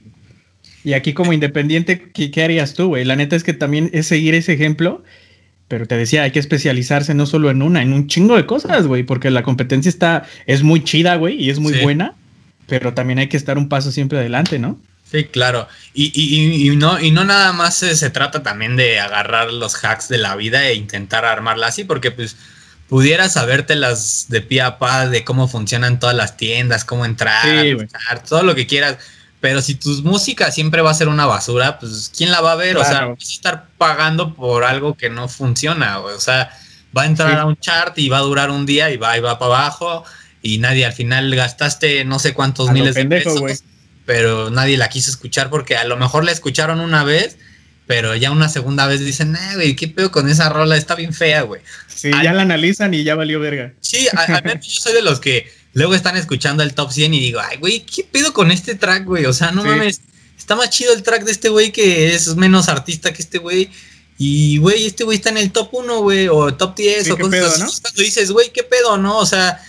Y 0.83 0.93
aquí 0.93 1.13
como 1.13 1.31
independiente, 1.31 2.11
¿qué, 2.13 2.31
¿qué, 2.31 2.43
harías 2.43 2.73
tú, 2.73 2.87
güey? 2.87 3.05
La 3.05 3.15
neta 3.15 3.35
es 3.35 3.43
que 3.43 3.53
también 3.53 3.89
es 3.93 4.07
seguir 4.07 4.35
ese 4.35 4.53
ejemplo, 4.53 5.03
pero 5.69 5.85
te 5.85 5.95
decía, 5.95 6.23
hay 6.23 6.31
que 6.31 6.39
especializarse 6.39 7.13
no 7.13 7.27
solo 7.27 7.51
en 7.51 7.61
una, 7.61 7.83
en 7.83 7.93
un 7.93 8.07
chingo 8.07 8.35
de 8.35 8.47
cosas, 8.47 8.87
güey, 8.87 9.03
porque 9.03 9.29
la 9.29 9.43
competencia 9.43 9.87
está, 9.87 10.25
es 10.47 10.63
muy 10.63 10.83
chida, 10.83 11.15
güey, 11.15 11.41
y 11.41 11.51
es 11.51 11.59
muy 11.59 11.73
buena, 11.81 12.15
pero 12.67 12.93
también 12.93 13.19
hay 13.19 13.29
que 13.29 13.37
estar 13.37 13.57
un 13.57 13.69
paso 13.69 13.91
siempre 13.91 14.17
adelante, 14.17 14.57
¿no? 14.57 14.79
Sí, 15.11 15.25
claro. 15.25 15.67
Y, 15.93 16.11
y, 16.13 16.69
y, 16.69 16.75
no, 16.75 16.99
y 16.99 17.11
no 17.11 17.23
nada 17.23 17.53
más 17.53 17.77
se, 17.77 18.09
trata 18.09 18.41
también 18.41 18.75
de 18.77 18.99
agarrar 18.99 19.53
los 19.53 19.75
hacks 19.83 20.09
de 20.09 20.17
la 20.17 20.35
vida 20.35 20.67
e 20.67 20.73
intentar 20.73 21.23
armarla 21.23 21.67
así, 21.67 21.83
porque 21.83 22.09
pues 22.09 22.35
pudieras 22.87 23.33
sabértelas 23.33 24.25
de 24.29 24.41
pie 24.41 24.61
a 24.61 24.79
pa 24.79 25.07
de 25.07 25.23
cómo 25.23 25.47
funcionan 25.47 25.99
todas 25.99 26.15
las 26.15 26.35
tiendas, 26.35 26.83
cómo 26.83 27.05
entrar, 27.05 27.65
todo 28.27 28.41
lo 28.41 28.55
que 28.55 28.65
quieras. 28.65 28.97
Pero 29.41 29.61
si 29.61 29.75
tu 29.75 29.89
música 30.03 30.51
siempre 30.51 30.81
va 30.81 30.91
a 30.91 30.93
ser 30.93 31.07
una 31.07 31.25
basura, 31.25 31.79
pues 31.79 32.11
¿quién 32.15 32.31
la 32.31 32.41
va 32.41 32.53
a 32.53 32.55
ver? 32.55 32.77
O 32.77 32.83
sea, 32.83 33.05
vas 33.05 33.29
a 33.29 33.33
estar 33.33 33.67
pagando 33.77 34.33
por 34.35 34.65
algo 34.65 34.95
que 34.95 35.09
no 35.09 35.29
funciona. 35.29 35.99
O 35.99 36.19
sea, 36.19 36.51
va 36.95 37.03
a 37.03 37.05
entrar 37.05 37.39
a 37.39 37.45
un 37.45 37.57
chart 37.57 37.97
y 37.97 38.09
va 38.09 38.17
a 38.17 38.21
durar 38.21 38.51
un 38.51 38.65
día 38.65 38.91
y 38.91 38.97
va 38.97 39.17
y 39.17 39.21
va 39.21 39.39
para 39.39 39.55
abajo 39.55 40.03
y 40.41 40.57
nadie 40.57 40.85
al 40.85 40.93
final 40.93 41.35
gastaste 41.35 42.05
no 42.05 42.17
sé 42.17 42.33
cuántos 42.33 42.71
miles 42.71 42.95
de 42.95 43.05
pesos 43.05 43.63
pero 44.09 44.49
nadie 44.49 44.75
la 44.75 44.89
quiso 44.89 45.11
escuchar 45.11 45.51
porque 45.51 45.75
a 45.77 45.83
lo 45.83 45.95
mejor 45.95 46.25
la 46.25 46.31
escucharon 46.31 46.79
una 46.79 47.03
vez, 47.03 47.37
pero 47.85 48.15
ya 48.15 48.31
una 48.31 48.49
segunda 48.49 48.87
vez 48.87 49.01
dicen, 49.01 49.35
eh, 49.35 49.53
güey, 49.53 49.75
¿qué 49.75 49.87
pedo 49.87 50.09
con 50.09 50.27
esa 50.27 50.49
rola? 50.49 50.77
Está 50.77 50.95
bien 50.95 51.13
fea, 51.13 51.43
güey. 51.43 51.61
Sí, 51.85 52.09
ya 52.09 52.33
la 52.33 52.41
analizan 52.41 52.91
y 52.95 53.03
ya 53.03 53.13
valió 53.13 53.39
verga. 53.39 53.73
Sí, 53.81 54.07
a, 54.17 54.41
yo 54.41 54.59
soy 54.81 54.93
de 54.93 55.03
los 55.03 55.19
que 55.19 55.53
luego 55.73 55.93
están 55.93 56.17
escuchando 56.17 56.63
el 56.63 56.73
top 56.73 56.91
100 56.91 57.13
y 57.13 57.19
digo, 57.19 57.39
ay, 57.39 57.57
güey, 57.57 57.81
¿qué 57.81 58.03
pedo 58.03 58.33
con 58.33 58.51
este 58.51 58.75
track, 58.75 59.05
güey? 59.05 59.25
O 59.25 59.33
sea, 59.33 59.51
no 59.51 59.63
mames, 59.63 60.01
está 60.37 60.55
más 60.55 60.69
chido 60.69 60.93
el 60.93 61.03
track 61.03 61.23
de 61.23 61.31
este 61.31 61.49
güey 61.49 61.71
que 61.71 62.13
es 62.13 62.35
menos 62.35 62.69
artista 62.69 63.13
que 63.13 63.21
este 63.21 63.37
güey. 63.37 63.69
Y, 64.17 64.57
güey, 64.57 64.85
este 64.85 65.05
güey 65.05 65.17
está 65.17 65.29
en 65.29 65.37
el 65.37 65.51
top 65.51 65.69
1, 65.71 66.01
güey, 66.01 66.27
o 66.27 66.53
top 66.53 66.75
10, 66.75 67.11
o 67.11 67.17
cosas 67.17 67.61
así. 67.61 67.81
Cuando 67.81 68.01
dices, 68.01 68.31
güey, 68.31 68.51
¿qué 68.51 68.63
pedo, 68.63 68.97
no? 68.97 69.17
O 69.17 69.25
sea, 69.25 69.61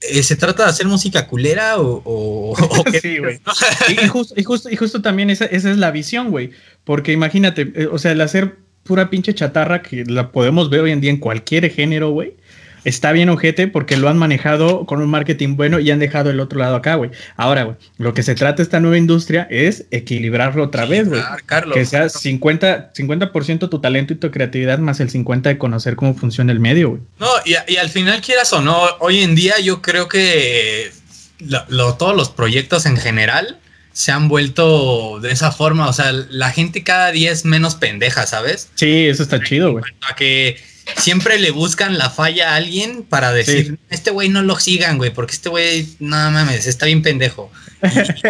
eh, 0.00 0.22
¿Se 0.22 0.36
trata 0.36 0.64
de 0.64 0.70
hacer 0.70 0.86
música 0.86 1.26
culera 1.26 1.74
o, 1.78 2.54
Sí, 3.02 3.18
güey. 3.18 3.40
y, 4.04 4.06
justo, 4.06 4.70
y, 4.70 4.76
justo, 4.76 5.02
también 5.02 5.30
esa, 5.30 5.46
esa 5.46 5.70
es 5.70 5.78
la 5.78 5.90
visión, 5.90 6.30
güey. 6.30 6.50
Porque 6.84 7.10
imagínate, 7.10 7.72
eh, 7.74 7.88
o 7.90 7.98
sea, 7.98 8.12
el 8.12 8.20
hacer 8.20 8.58
pura 8.84 9.10
pinche 9.10 9.34
chatarra 9.34 9.82
que 9.82 10.04
la 10.04 10.30
podemos 10.30 10.70
ver 10.70 10.80
hoy 10.80 10.92
en 10.92 11.00
día 11.00 11.10
en 11.10 11.16
cualquier 11.16 11.68
género, 11.70 12.10
güey 12.10 12.34
está 12.84 13.12
bien 13.12 13.28
ojete 13.28 13.68
porque 13.68 13.96
lo 13.96 14.08
han 14.08 14.18
manejado 14.18 14.86
con 14.86 15.00
un 15.00 15.10
marketing 15.10 15.56
bueno 15.56 15.80
y 15.80 15.90
han 15.90 15.98
dejado 15.98 16.30
el 16.30 16.40
otro 16.40 16.58
lado 16.58 16.76
acá, 16.76 16.94
güey. 16.94 17.10
Ahora, 17.36 17.64
güey, 17.64 17.76
lo 17.98 18.14
que 18.14 18.22
se 18.22 18.34
trata 18.34 18.62
esta 18.62 18.80
nueva 18.80 18.98
industria 18.98 19.46
es 19.50 19.86
equilibrarlo 19.90 20.64
otra 20.64 20.86
vez, 20.86 21.08
güey. 21.08 21.22
Que 21.72 21.84
sea 21.84 22.06
50%, 22.06 22.90
50 22.94 23.68
tu 23.68 23.80
talento 23.80 24.12
y 24.12 24.16
tu 24.16 24.30
creatividad 24.30 24.78
más 24.78 25.00
el 25.00 25.10
50% 25.10 25.42
de 25.42 25.58
conocer 25.58 25.96
cómo 25.96 26.14
funciona 26.14 26.52
el 26.52 26.60
medio, 26.60 26.90
güey. 26.90 27.02
No, 27.18 27.28
y, 27.44 27.54
y, 27.72 27.76
al 27.76 27.88
final 27.88 28.20
quieras 28.20 28.52
o 28.52 28.60
no, 28.60 28.80
hoy 29.00 29.20
en 29.20 29.34
día 29.34 29.58
yo 29.60 29.82
creo 29.82 30.08
que 30.08 30.92
todos 31.98 32.16
los 32.16 32.30
proyectos 32.30 32.86
en 32.86 32.96
general 32.96 33.58
se 33.92 34.10
han 34.10 34.28
vuelto 34.28 35.20
de 35.20 35.30
esa 35.30 35.52
forma, 35.52 35.88
o 35.88 35.92
sea, 35.92 36.12
la 36.12 36.50
gente 36.50 36.82
cada 36.82 37.12
día 37.12 37.30
es 37.30 37.44
menos 37.44 37.76
pendeja, 37.76 38.26
¿sabes? 38.26 38.68
Sí, 38.74 39.06
eso 39.06 39.22
está 39.22 39.40
chido, 39.42 39.72
güey. 39.72 39.84
A 40.02 40.16
que 40.16 40.56
siempre 40.96 41.38
le 41.38 41.50
buscan 41.50 41.98
la 41.98 42.10
falla 42.10 42.52
a 42.52 42.56
alguien 42.56 43.02
para 43.02 43.32
decir, 43.32 43.78
este 43.90 44.10
güey 44.10 44.28
no 44.28 44.42
lo 44.42 44.58
sigan, 44.58 44.98
güey, 44.98 45.12
porque 45.12 45.32
este 45.32 45.48
güey, 45.48 45.88
no 45.98 46.16
mames, 46.30 46.66
está 46.66 46.86
bien 46.86 47.02
pendejo. 47.02 47.50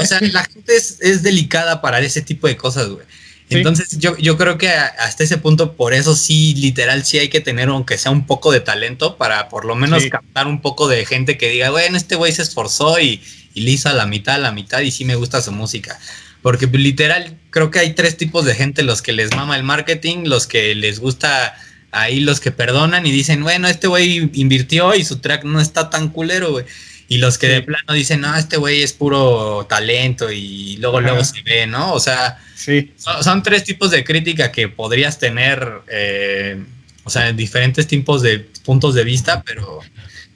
o 0.00 0.04
sea, 0.04 0.20
la 0.20 0.44
gente 0.44 0.76
es, 0.76 1.22
delicada 1.22 1.80
para 1.80 2.00
ese 2.00 2.22
tipo 2.22 2.46
de 2.46 2.56
cosas, 2.56 2.88
güey. 2.88 3.06
Entonces 3.50 3.98
yo, 3.98 4.16
yo 4.16 4.36
creo 4.36 4.56
que 4.58 4.68
hasta 4.68 5.22
ese 5.22 5.36
punto, 5.36 5.74
por 5.74 5.94
eso 5.94 6.16
sí, 6.16 6.54
literal, 6.54 7.04
sí 7.04 7.18
hay 7.18 7.28
que 7.28 7.40
tener, 7.40 7.68
aunque 7.68 7.98
sea 7.98 8.10
un 8.10 8.26
poco 8.26 8.50
de 8.50 8.60
talento, 8.60 9.16
para 9.16 9.48
por 9.48 9.64
lo 9.64 9.76
menos 9.76 10.04
captar 10.06 10.46
un 10.46 10.60
poco 10.60 10.88
de 10.88 11.04
gente 11.06 11.36
que 11.36 11.50
diga, 11.50 11.70
bueno, 11.70 11.96
este 11.96 12.16
güey 12.16 12.32
se 12.32 12.42
esforzó 12.42 12.98
y, 12.98 13.22
y 13.52 13.60
le 13.60 13.72
hizo 13.72 13.88
a 13.88 13.92
la 13.92 14.06
mitad, 14.06 14.36
a 14.36 14.38
la 14.38 14.50
mitad, 14.50 14.80
y 14.80 14.90
sí 14.90 15.04
me 15.04 15.14
gusta 15.14 15.42
su 15.42 15.52
música. 15.52 15.98
Porque 16.42 16.66
literal, 16.66 17.38
creo 17.50 17.70
que 17.70 17.78
hay 17.78 17.94
tres 17.94 18.16
tipos 18.16 18.44
de 18.44 18.54
gente, 18.54 18.82
los 18.82 19.02
que 19.02 19.12
les 19.12 19.34
mama 19.34 19.56
el 19.56 19.62
marketing, 19.62 20.24
los 20.24 20.46
que 20.46 20.74
les 20.74 20.98
gusta 20.98 21.54
ahí 21.94 22.20
los 22.20 22.40
que 22.40 22.50
perdonan 22.50 23.06
y 23.06 23.12
dicen, 23.12 23.42
bueno, 23.42 23.68
este 23.68 23.86
güey 23.86 24.30
invirtió 24.34 24.94
y 24.94 25.04
su 25.04 25.18
track 25.18 25.44
no 25.44 25.60
está 25.60 25.90
tan 25.90 26.08
culero, 26.08 26.50
güey. 26.50 26.64
Y 27.08 27.18
los 27.18 27.38
que 27.38 27.48
de 27.48 27.62
plano 27.62 27.92
dicen, 27.92 28.20
no, 28.20 28.34
este 28.34 28.56
güey 28.56 28.82
es 28.82 28.92
puro 28.92 29.66
talento 29.68 30.32
y 30.32 30.76
luego 30.78 31.00
luego 31.00 31.22
se 31.22 31.42
ve, 31.42 31.66
¿no? 31.66 31.92
O 31.92 32.00
sea, 32.00 32.38
sí. 32.54 32.92
son, 32.96 33.42
tres 33.42 33.64
tipos 33.64 33.90
de 33.90 34.04
crítica 34.04 34.50
que 34.50 34.68
podrías 34.68 35.18
tener, 35.18 35.82
eh, 35.88 36.62
o 37.04 37.10
sea, 37.10 37.32
diferentes 37.32 37.86
tipos 37.86 38.22
de 38.22 38.40
puntos 38.64 38.94
de 38.94 39.04
vista, 39.04 39.42
pero... 39.42 39.80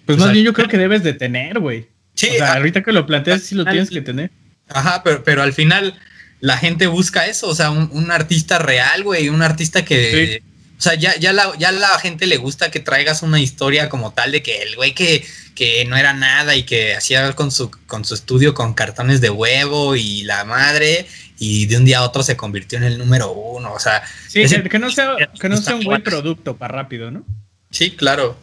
Pues, 0.05 0.19
más 0.19 0.33
bien 0.33 0.45
yo 0.45 0.53
creo 0.53 0.69
que 0.69 0.79
debes 0.79 1.03
de 1.03 1.15
tener, 1.15 1.59
güey. 1.59 1.87
Sí. 2.15 2.29
O 2.33 2.35
sea, 2.35 2.55
ahorita 2.55 2.83
que 2.83 2.93
lo 2.93 3.07
planteas 3.07 3.43
sí 3.43 3.55
lo 3.55 3.65
tienes 3.65 3.91
que 3.91 4.01
tener. 4.01 4.31
Ajá, 4.69 5.03
pero, 5.03 5.25
pero 5.25 5.43
al 5.43 5.53
final 5.53 5.99
la 6.41 6.57
gente 6.57 6.87
busca 6.87 7.27
eso, 7.27 7.49
o 7.49 7.55
sea, 7.55 7.71
un, 7.71 8.11
artista 8.11 8.59
real, 8.59 9.03
güey, 9.03 9.29
un 9.29 9.43
artista 9.43 9.85
que... 9.85 10.43
O 10.79 10.81
sea, 10.81 10.95
ya, 10.95 11.17
ya, 11.17 11.33
la, 11.33 11.53
ya 11.59 11.73
la 11.73 11.89
gente 11.99 12.27
le 12.27 12.37
gusta 12.37 12.71
que 12.71 12.79
traigas 12.79 13.23
una 13.23 13.41
historia 13.41 13.89
como 13.89 14.13
tal 14.13 14.31
de 14.31 14.45
que 14.45 14.63
el 14.63 14.77
güey 14.77 14.95
que, 14.95 15.27
que 15.57 15.85
no 15.87 15.97
era 15.97 16.13
nada 16.13 16.55
y 16.55 16.63
que 16.63 16.95
hacía 16.95 17.33
con 17.33 17.51
su, 17.51 17.69
con 17.89 18.05
su 18.05 18.15
estudio 18.15 18.55
con 18.55 18.75
cartones 18.75 19.21
de 19.21 19.29
huevo 19.29 19.97
y 19.97 20.23
la 20.23 20.45
madre 20.45 21.07
y 21.37 21.67
de 21.67 21.79
un 21.79 21.85
día 21.85 21.99
a 21.99 22.05
otro 22.05 22.23
se 22.23 22.37
convirtió 22.37 22.79
en 22.79 22.85
el 22.85 22.97
número 22.97 23.33
uno. 23.33 23.73
O 23.73 23.81
sea, 23.81 24.05
sí, 24.29 24.45
que, 24.45 24.79
no 24.79 24.89
sea, 24.91 25.17
que 25.41 25.49
no 25.49 25.57
sea 25.57 25.75
un 25.75 25.85
buen 25.85 26.05
producto 26.05 26.57
para 26.57 26.75
rápido, 26.75 27.11
¿no? 27.11 27.25
Sí, 27.71 27.91
claro. 27.91 28.39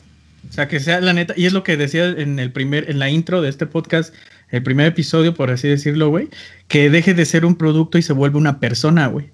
O 0.49 0.53
sea, 0.53 0.67
que 0.67 0.81
sea 0.81 0.99
la 0.99 1.13
neta, 1.13 1.33
y 1.37 1.45
es 1.45 1.53
lo 1.53 1.63
que 1.63 1.77
decía 1.77 2.05
en 2.05 2.37
el 2.39 2.51
primer, 2.51 2.89
en 2.89 2.99
la 2.99 3.09
intro 3.09 3.41
de 3.41 3.49
este 3.49 3.65
podcast, 3.65 4.13
el 4.49 4.61
primer 4.61 4.87
episodio, 4.87 5.33
por 5.33 5.51
así 5.51 5.69
decirlo, 5.69 6.09
güey, 6.09 6.27
que 6.67 6.89
deje 6.89 7.13
de 7.13 7.25
ser 7.25 7.45
un 7.45 7.55
producto 7.55 7.97
y 7.97 8.01
se 8.01 8.13
vuelve 8.13 8.37
una 8.37 8.59
persona, 8.59 9.07
güey. 9.07 9.31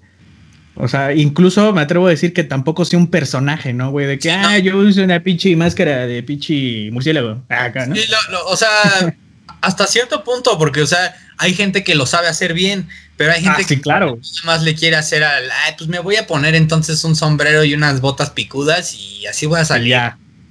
O 0.74 0.88
sea, 0.88 1.12
incluso 1.12 1.72
me 1.72 1.82
atrevo 1.82 2.06
a 2.06 2.10
decir 2.10 2.32
que 2.32 2.44
tampoco 2.44 2.84
sea 2.84 2.98
un 2.98 3.08
personaje, 3.08 3.72
¿no, 3.72 3.90
güey? 3.90 4.06
De 4.06 4.18
que, 4.18 4.30
ah, 4.30 4.58
yo 4.58 4.78
uso 4.78 5.02
una 5.02 5.22
pinche 5.22 5.54
máscara 5.54 6.06
de 6.06 6.22
pinche 6.22 6.90
murciélago. 6.90 7.42
Acá, 7.48 7.86
¿no? 7.86 7.94
Sí, 7.94 8.02
o 8.46 8.56
sea, 8.56 8.68
hasta 9.60 9.86
cierto 9.86 10.24
punto, 10.24 10.58
porque, 10.58 10.82
o 10.82 10.86
sea, 10.86 11.14
hay 11.36 11.54
gente 11.54 11.84
que 11.84 11.94
lo 11.94 12.06
sabe 12.06 12.28
hacer 12.28 12.54
bien, 12.54 12.88
pero 13.16 13.32
hay 13.32 13.42
gente 13.42 13.62
ah, 13.62 13.66
que 13.66 13.80
claro. 13.80 14.18
más 14.44 14.62
le 14.62 14.74
quiere 14.74 14.96
hacer 14.96 15.22
al, 15.24 15.50
ay, 15.50 15.74
pues 15.76 15.88
me 15.88 15.98
voy 15.98 16.16
a 16.16 16.26
poner 16.26 16.54
entonces 16.54 17.04
un 17.04 17.16
sombrero 17.16 17.64
y 17.64 17.74
unas 17.74 18.00
botas 18.00 18.30
picudas 18.30 18.94
y 18.94 19.26
así 19.26 19.46
voy 19.46 19.60
a 19.60 19.64
salir. 19.64 19.96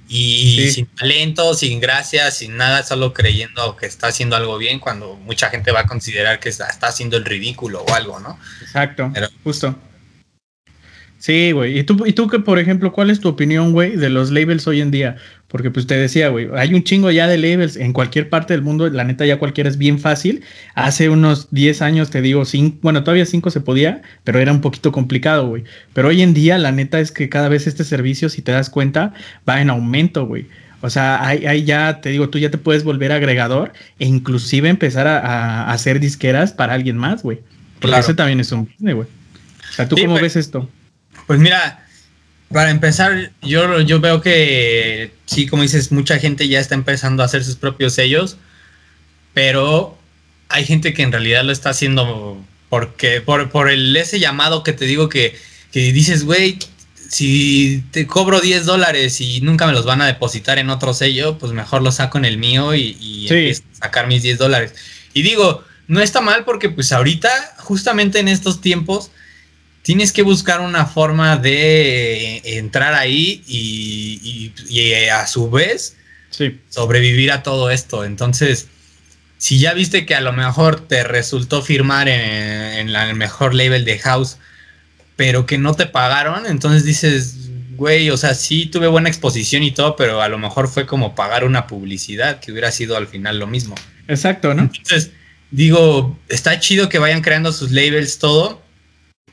Y 0.08 0.70
sin 0.72 0.88
talento, 0.88 1.54
sin 1.54 1.80
gracia, 1.80 2.32
sin 2.32 2.58
nada, 2.58 2.84
solo 2.84 3.14
creyendo 3.14 3.78
que 3.78 3.86
está 3.86 4.08
haciendo 4.08 4.36
algo 4.36 4.58
bien, 4.58 4.80
cuando 4.80 5.16
mucha 5.16 5.50
gente 5.50 5.72
va 5.72 5.82
a 5.82 5.86
considerar 5.88 6.42
que 6.42 6.50
está, 6.50 6.68
haciendo 6.82 7.16
el 7.16 7.24
ridículo 7.24 7.82
o 7.84 7.94
algo, 7.94 8.20
¿no? 8.20 8.38
Exacto, 8.62 9.10
pero, 9.14 9.30
justo. 9.46 9.74
Sí, 11.22 11.52
güey. 11.52 11.78
¿Y 11.78 11.84
tú, 11.84 12.04
¿Y 12.08 12.14
tú 12.14 12.28
que, 12.28 12.40
por 12.40 12.58
ejemplo, 12.58 12.92
cuál 12.92 13.12
es 13.12 13.20
tu 13.20 13.30
opinión, 13.30 13.74
güey, 13.74 13.96
de 13.96 14.10
los 14.10 14.32
labels 14.32 14.66
hoy 14.66 14.82
en 14.82 14.90
día? 14.90 15.18
Porque 15.50 15.70
pues 15.70 15.86
te 15.86 15.96
decía, 15.96 16.30
güey, 16.30 16.48
hay 16.56 16.74
un 16.74 16.84
chingo 16.84 17.12
ya 17.12 17.28
de 17.28 17.38
labels 17.38 17.78
en 17.78 17.94
cualquier 17.94 18.28
parte 18.28 18.56
del 18.56 18.64
mundo, 18.64 18.90
la 18.90 19.04
neta 19.04 19.24
ya 19.28 19.38
cualquiera 19.38 19.70
es 19.70 19.78
bien 19.78 20.00
fácil. 20.00 20.42
Hace 20.74 21.10
unos 21.10 21.50
10 21.52 21.84
años 21.84 22.10
te 22.10 22.24
digo, 22.24 22.44
cinco, 22.44 22.80
bueno, 22.82 23.04
todavía 23.04 23.28
5 23.28 23.52
se 23.52 23.62
podía, 23.62 24.02
pero 24.24 24.40
era 24.40 24.52
un 24.52 24.62
poquito 24.62 24.92
complicado, 24.92 25.48
güey. 25.48 25.64
Pero 25.94 26.08
hoy 26.08 26.24
en 26.24 26.34
día 26.34 26.58
la 26.58 26.72
neta 26.72 27.00
es 27.00 27.12
que 27.12 27.30
cada 27.30 27.50
vez 27.50 27.68
este 27.68 27.84
servicio, 27.84 28.28
si 28.28 28.42
te 28.42 28.52
das 28.52 28.72
cuenta, 28.72 29.14
va 29.48 29.62
en 29.62 29.70
aumento, 29.70 30.26
güey. 30.26 30.48
O 30.82 30.90
sea, 30.90 31.24
ahí, 31.24 31.64
ya 31.66 32.02
te 32.02 32.10
digo, 32.10 32.30
tú 32.30 32.40
ya 32.40 32.50
te 32.50 32.58
puedes 32.58 32.84
volver 32.84 33.12
agregador 33.12 33.74
e 34.00 34.08
inclusive 34.08 34.70
empezar 34.70 35.06
a, 35.06 35.72
hacer 35.72 36.00
disqueras 36.00 36.52
para 36.52 36.74
alguien 36.74 36.98
más, 36.98 37.22
güey. 37.22 37.42
Porque 37.80 38.00
eso 38.00 38.16
también 38.16 38.40
es 38.40 38.52
un 38.52 38.68
güey. 38.80 38.96
O 38.96 39.74
sea, 39.74 39.88
¿tú 39.88 39.96
cómo 39.96 40.16
ves 40.16 40.36
esto? 40.36 40.68
Pues 41.28 41.40
mira, 41.40 41.86
para 42.52 42.70
empezar, 42.70 43.32
yo, 43.42 43.80
yo 43.82 44.00
veo 44.00 44.22
que 44.22 45.12
sí, 45.26 45.48
como 45.48 45.64
dices, 45.64 45.92
mucha 45.92 46.20
gente 46.20 46.48
ya 46.48 46.60
está 46.60 46.76
empezando 46.76 47.24
a 47.24 47.26
hacer 47.26 47.44
sus 47.44 47.56
propios 47.56 47.94
sellos, 47.94 48.38
pero 49.34 49.98
hay 50.50 50.66
gente 50.66 50.94
que 50.94 51.04
en 51.04 51.12
realidad 51.12 51.44
lo 51.44 51.52
está 51.52 51.70
haciendo 51.70 52.44
porque 52.70 53.22
por, 53.22 53.50
por 53.50 53.70
el, 53.70 53.96
ese 53.96 54.20
llamado 54.20 54.64
que 54.64 54.74
te 54.74 54.86
digo 54.86 55.10
que, 55.10 55.36
que 55.72 55.92
dices, 55.92 56.24
güey, 56.24 56.58
si 57.10 57.84
te 57.92 58.08
cobro 58.08 58.40
10 58.40 58.66
dólares 58.66 59.20
y 59.20 59.42
nunca 59.42 59.68
me 59.68 59.74
los 59.74 59.86
van 59.86 60.02
a 60.02 60.08
depositar 60.08 60.58
en 60.60 60.70
otro 60.70 60.94
sello, 60.94 61.38
pues 61.38 61.52
mejor 61.52 61.82
los 61.82 61.96
saco 61.96 62.18
en 62.18 62.26
el 62.26 62.38
mío 62.38 62.74
y, 62.74 62.98
y 63.00 63.24
empiezo 63.24 63.64
a 63.74 63.86
sacar 63.86 64.08
mis 64.08 64.24
10 64.24 64.38
dólares. 64.38 64.74
Y 65.14 65.22
digo, 65.22 65.64
no 65.88 66.00
está 66.02 66.22
mal 66.22 66.46
porque 66.46 66.70
pues 66.70 66.94
ahorita, 66.94 67.30
justamente 67.58 68.20
en 68.20 68.30
estos 68.30 68.62
tiempos, 68.62 69.12
tienes 69.82 70.12
que 70.12 70.22
buscar 70.22 70.62
una 70.62 70.86
forma 70.86 71.38
de 71.38 72.42
entrar 72.58 72.94
ahí 72.94 73.44
y, 73.48 74.52
a 75.10 75.28
su 75.28 75.50
vez 75.50 75.98
sobrevivir 76.70 77.32
a 77.32 77.44
todo 77.44 77.70
esto. 77.70 78.06
Entonces, 78.06 78.68
si 79.38 79.60
ya 79.60 79.74
viste 79.74 80.06
que 80.06 80.16
a 80.16 80.22
lo 80.22 80.34
mejor 80.34 80.88
te 80.88 81.04
resultó 81.04 81.62
firmar 81.62 82.08
en, 82.08 82.90
el 82.90 83.16
mejor 83.16 83.54
label 83.54 83.86
de 83.86 84.00
house, 84.00 84.38
pero 85.16 85.46
que 85.46 85.58
no 85.58 85.76
te 85.76 85.86
pagaron, 85.86 86.46
entonces 86.46 86.84
dices, 86.84 87.36
güey, 87.76 88.10
o 88.10 88.18
sea, 88.18 88.34
sí 88.34 88.68
tuve 88.68 88.88
buena 88.88 89.10
exposición 89.10 89.64
y 89.64 89.72
todo, 89.72 89.96
pero 89.96 90.22
a 90.22 90.30
lo 90.30 90.38
mejor 90.38 90.68
fue 90.68 90.86
como 90.86 91.16
pagar 91.16 91.44
una 91.44 91.68
publicidad, 91.68 92.40
que 92.40 92.52
hubiera 92.52 92.72
sido 92.72 92.98
al 92.98 93.08
final 93.08 93.40
lo 93.40 93.48
mismo. 93.48 93.76
Exacto, 94.08 94.54
¿no? 94.54 94.64
Entonces, 94.64 95.12
digo, 95.52 96.18
está 96.30 96.60
chido 96.60 96.90
que 96.90 97.00
vayan 97.00 97.22
creando 97.22 97.52
sus 97.52 97.72
labels, 97.72 98.20
todo, 98.20 98.61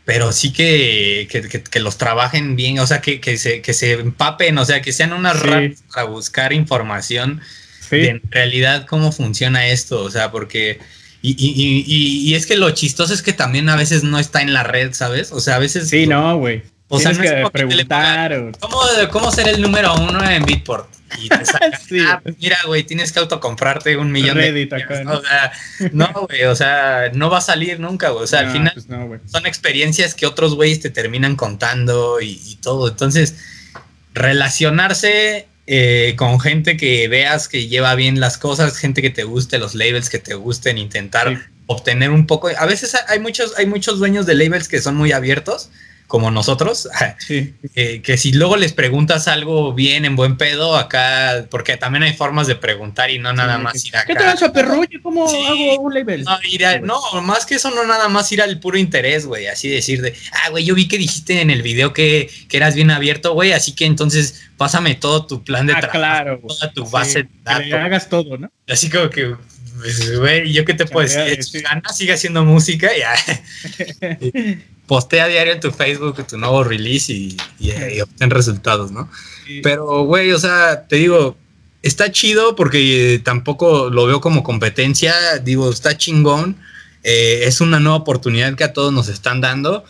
pero 0.09 0.33
sí 0.33 0.55
que, 0.55 1.29
que, 1.71 1.81
los 1.81 1.99
trabajen 1.99 2.57
bien, 2.57 2.79
o 2.79 2.87
sea, 2.87 3.03
que, 3.03 3.21
se, 3.37 3.61
que 3.61 3.75
se 3.75 3.93
empapen, 3.93 4.57
o 4.57 4.65
sea, 4.65 4.81
que 4.81 4.91
sean 4.91 5.13
unas 5.13 5.39
sí. 5.39 5.75
para 5.93 6.07
buscar 6.07 6.55
información 6.55 7.43
de 7.91 8.09
en 8.09 8.23
realidad 8.31 8.87
cómo 8.87 9.13
funciona 9.13 9.67
esto, 9.67 10.03
o 10.03 10.11
sea, 10.11 10.31
porque... 10.31 10.79
Y, 11.21 11.33
y, 11.33 11.85
y, 11.87 12.31
y, 12.31 12.35
es 12.37 12.47
que 12.47 12.57
lo 12.57 12.71
chistoso 12.71 13.13
es 13.13 13.21
que 13.21 13.35
también 13.35 13.69
a 13.69 13.77
veces 13.77 14.03
no 14.03 14.19
está 14.19 14.41
en 14.41 14.55
la 14.55 14.63
red, 14.63 14.95
¿sabes? 14.95 15.31
O 15.31 15.41
sea, 15.41 15.57
a 15.57 15.59
veces... 15.59 15.91
Sí, 15.91 16.07
no, 16.07 16.39
güey. 16.39 16.63
O 16.89 16.99
sea, 16.99 17.13
no 17.13 17.21
que 17.21 17.47
preguntar. 17.53 18.53
¿cómo, 18.61 18.81
¿Cómo 19.11 19.31
ser 19.31 19.49
el 19.49 19.61
número 19.61 19.95
uno 19.95 20.27
en 20.27 20.43
Bitport? 20.47 20.89
Y 21.21 21.29
te 21.29 21.35
ah, 21.35 22.21
pues 22.23 22.37
mira, 22.41 22.59
güey, 22.67 22.85
tienes 22.85 23.13
que 23.13 23.19
autocomprarte 23.19 23.97
un 23.97 24.13
millón 24.13 24.39
de... 24.39 24.69
¿no? 25.05 25.13
O 25.13 25.23
sea, 25.23 25.53
no, 25.93 26.27
güey, 26.29 26.45
o 26.45 26.55
sea, 26.55 27.11
no 27.15 27.31
va 27.31 27.39
a 27.39 27.43
salir 27.43 27.81
nunca, 27.81 28.11
güey. 28.11 28.25
O 28.25 28.27
sea, 28.27 28.41
al 28.41 28.53
final 28.53 28.73
pues 28.75 28.87
son 29.31 29.47
experiencias 29.47 30.15
que 30.15 30.27
otros 30.27 30.55
güeyes 30.55 30.81
te 30.81 30.91
terminan 30.91 31.37
contando 31.37 32.21
y, 32.21 32.59
todo. 32.63 32.89
Entonces, 32.89 33.37
relacionarse 34.15 35.47
eh, 35.67 36.15
con 36.17 36.41
gente 36.41 36.77
que 36.77 37.09
veas 37.09 37.49
que 37.49 37.69
lleva 37.69 37.95
bien 37.95 38.21
las 38.21 38.39
cosas, 38.39 38.77
gente 38.77 39.03
que 39.03 39.11
te 39.11 39.25
guste, 39.25 39.59
los 39.59 39.75
labels 39.75 40.11
que 40.11 40.19
te 40.19 40.35
gusten, 40.35 40.79
intentar 40.79 41.49
obtener 41.67 42.11
un 42.11 42.27
poco. 42.27 42.49
A 42.57 42.67
veces 42.67 42.97
hay 43.09 43.21
muchos, 43.21 43.57
hay 43.59 43.67
muchos 43.67 43.99
dueños 43.99 44.27
de 44.27 44.35
labels 44.35 44.69
que 44.69 44.81
son 44.81 44.97
muy 44.97 45.13
abiertos 45.13 45.71
como 46.09 46.31
nosotros, 46.31 46.89
que 47.75 48.17
si 48.17 48.33
luego 48.33 48.57
les 48.57 48.73
preguntas 48.73 49.29
algo 49.29 49.75
bien 49.75 50.07
en 50.07 50.17
buen 50.17 50.39
pedo, 50.39 50.77
acá, 50.77 51.47
porque 51.51 51.77
también 51.77 52.03
hay 52.03 52.15
formas 52.15 52.47
de 52.47 52.57
preguntar 52.57 53.11
y 53.11 53.19
no 53.19 53.33
nada 53.35 53.59
más 53.59 53.85
ir 53.85 53.95
acá. 53.95 54.07
¿Qué 54.07 54.15
te 54.15 54.25
vas 54.25 54.43
a 54.43 54.51
perrulle? 54.51 55.01
¿Cómo 55.03 55.29
hago 55.29 55.81
un 55.83 55.95
label? 55.95 56.25
No, 56.83 56.99
más 57.23 57.45
que 57.45 57.57
eso, 57.57 57.71
no 57.71 57.87
nada 57.87 58.09
más 58.09 58.33
ir 58.33 58.41
al 58.41 58.59
puro 58.59 58.79
interés, 58.79 59.27
güey, 59.27 59.49
así 59.49 59.69
decir 59.69 60.01
de, 60.01 60.15
ah, 60.33 60.49
güey, 60.49 60.65
yo 60.65 60.75
vi 60.75 60.89
que 60.89 60.97
dijiste 60.97 61.43
en 61.43 61.51
el 61.51 61.61
video 61.61 61.93
que, 61.93 62.31
que 62.49 62.57
eras 62.57 62.75
bien 62.75 62.91
abierto, 62.91 63.35
güey, 63.35 63.53
así 63.53 63.73
que 63.73 63.85
entonces 63.85 64.49
pásame 64.57 64.95
todo 64.95 65.27
tu 65.27 65.45
plan 65.45 65.67
de 65.67 65.75
ah, 65.75 65.81
trabajo, 65.81 65.99
claro, 65.99 66.41
toda 66.49 66.73
tu 66.73 66.89
base 66.89 67.25
de 67.25 67.29
datos. 67.45 67.67
Que 67.67 67.75
hagas 67.75 68.09
todo, 68.09 68.39
¿no? 68.39 68.51
Así 68.67 68.89
como 68.89 69.11
que 69.11 69.37
pues, 69.79 70.19
güey, 70.19 70.53
¿yo 70.53 70.65
qué 70.65 70.73
te 70.73 70.87
puedo 70.87 71.07
decir? 71.07 71.65
Ana 71.69 71.91
sigue 71.93 72.15
haciendo 72.15 72.45
música 72.45 72.91
ya. 72.97 73.15
postea 74.89 75.29
diario 75.29 75.53
en 75.53 75.61
tu 75.61 75.71
Facebook 75.71 76.27
tu 76.27 76.39
nuevo 76.39 76.65
release 76.65 77.13
y, 77.13 77.37
y, 77.61 78.01
obtén 78.01 78.31
resultados, 78.31 78.91
¿no? 78.91 79.09
Pero, 79.63 80.03
güey, 80.03 80.33
o 80.33 80.39
sea, 80.39 80.87
te 80.89 80.97
digo, 80.97 81.37
está 81.83 82.11
chido 82.11 82.57
porque 82.57 83.21
tampoco 83.23 83.91
lo 83.91 84.07
veo 84.07 84.21
como 84.21 84.43
competencia, 84.43 85.15
digo, 85.45 85.71
está 85.71 85.97
chingón, 85.97 86.57
eh, 87.05 87.43
es 87.45 87.61
una 87.61 87.79
nueva 87.79 87.99
oportunidad 87.99 88.57
que 88.57 88.65
a 88.65 88.73
todos 88.73 88.93
nos 88.93 89.09
están 89.09 89.41
dando. 89.41 89.85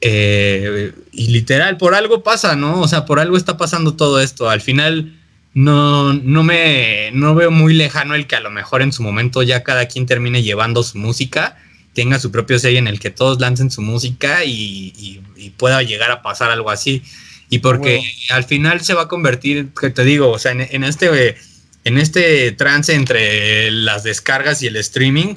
Eh, 0.00 0.92
y 1.12 1.28
literal, 1.28 1.76
por 1.76 1.94
algo 1.94 2.24
pasa, 2.24 2.56
¿no? 2.56 2.80
O 2.80 2.88
sea, 2.88 3.06
por 3.06 3.20
algo 3.20 3.36
está 3.36 3.56
pasando 3.56 3.94
todo 3.94 4.20
esto. 4.20 4.50
Al 4.50 4.60
final, 4.60 5.16
no, 5.54 6.12
no 6.12 6.42
me 6.42 7.10
no 7.12 7.34
veo 7.36 7.52
muy 7.52 7.74
lejano 7.74 8.16
el 8.16 8.26
que 8.26 8.36
a 8.36 8.40
lo 8.40 8.50
mejor 8.50 8.82
en 8.82 8.92
su 8.92 9.02
momento 9.02 9.42
ya 9.42 9.62
cada 9.62 9.86
quien 9.86 10.06
termine 10.06 10.42
llevando 10.42 10.82
su 10.82 10.98
música 10.98 11.56
tenga 11.94 12.18
su 12.18 12.30
propio 12.30 12.58
sello 12.58 12.78
en 12.78 12.88
el 12.88 12.98
que 12.98 13.10
todos 13.10 13.40
lancen 13.40 13.70
su 13.70 13.82
música 13.82 14.44
y, 14.44 15.20
pueda 15.56 15.82
llegar 15.82 16.10
a 16.10 16.22
pasar 16.22 16.50
algo 16.50 16.70
así. 16.70 17.02
Y 17.50 17.58
porque 17.58 18.02
al 18.30 18.44
final 18.44 18.80
se 18.80 18.94
va 18.94 19.02
a 19.02 19.08
convertir, 19.08 19.68
que 19.78 19.90
te 19.90 20.04
digo, 20.04 20.30
o 20.30 20.38
sea, 20.38 20.52
en, 20.52 20.84
este 20.84 21.36
en 21.84 21.98
este 21.98 22.52
trance 22.52 22.94
entre 22.94 23.70
las 23.70 24.04
descargas 24.04 24.62
y 24.62 24.68
el 24.68 24.76
streaming, 24.76 25.36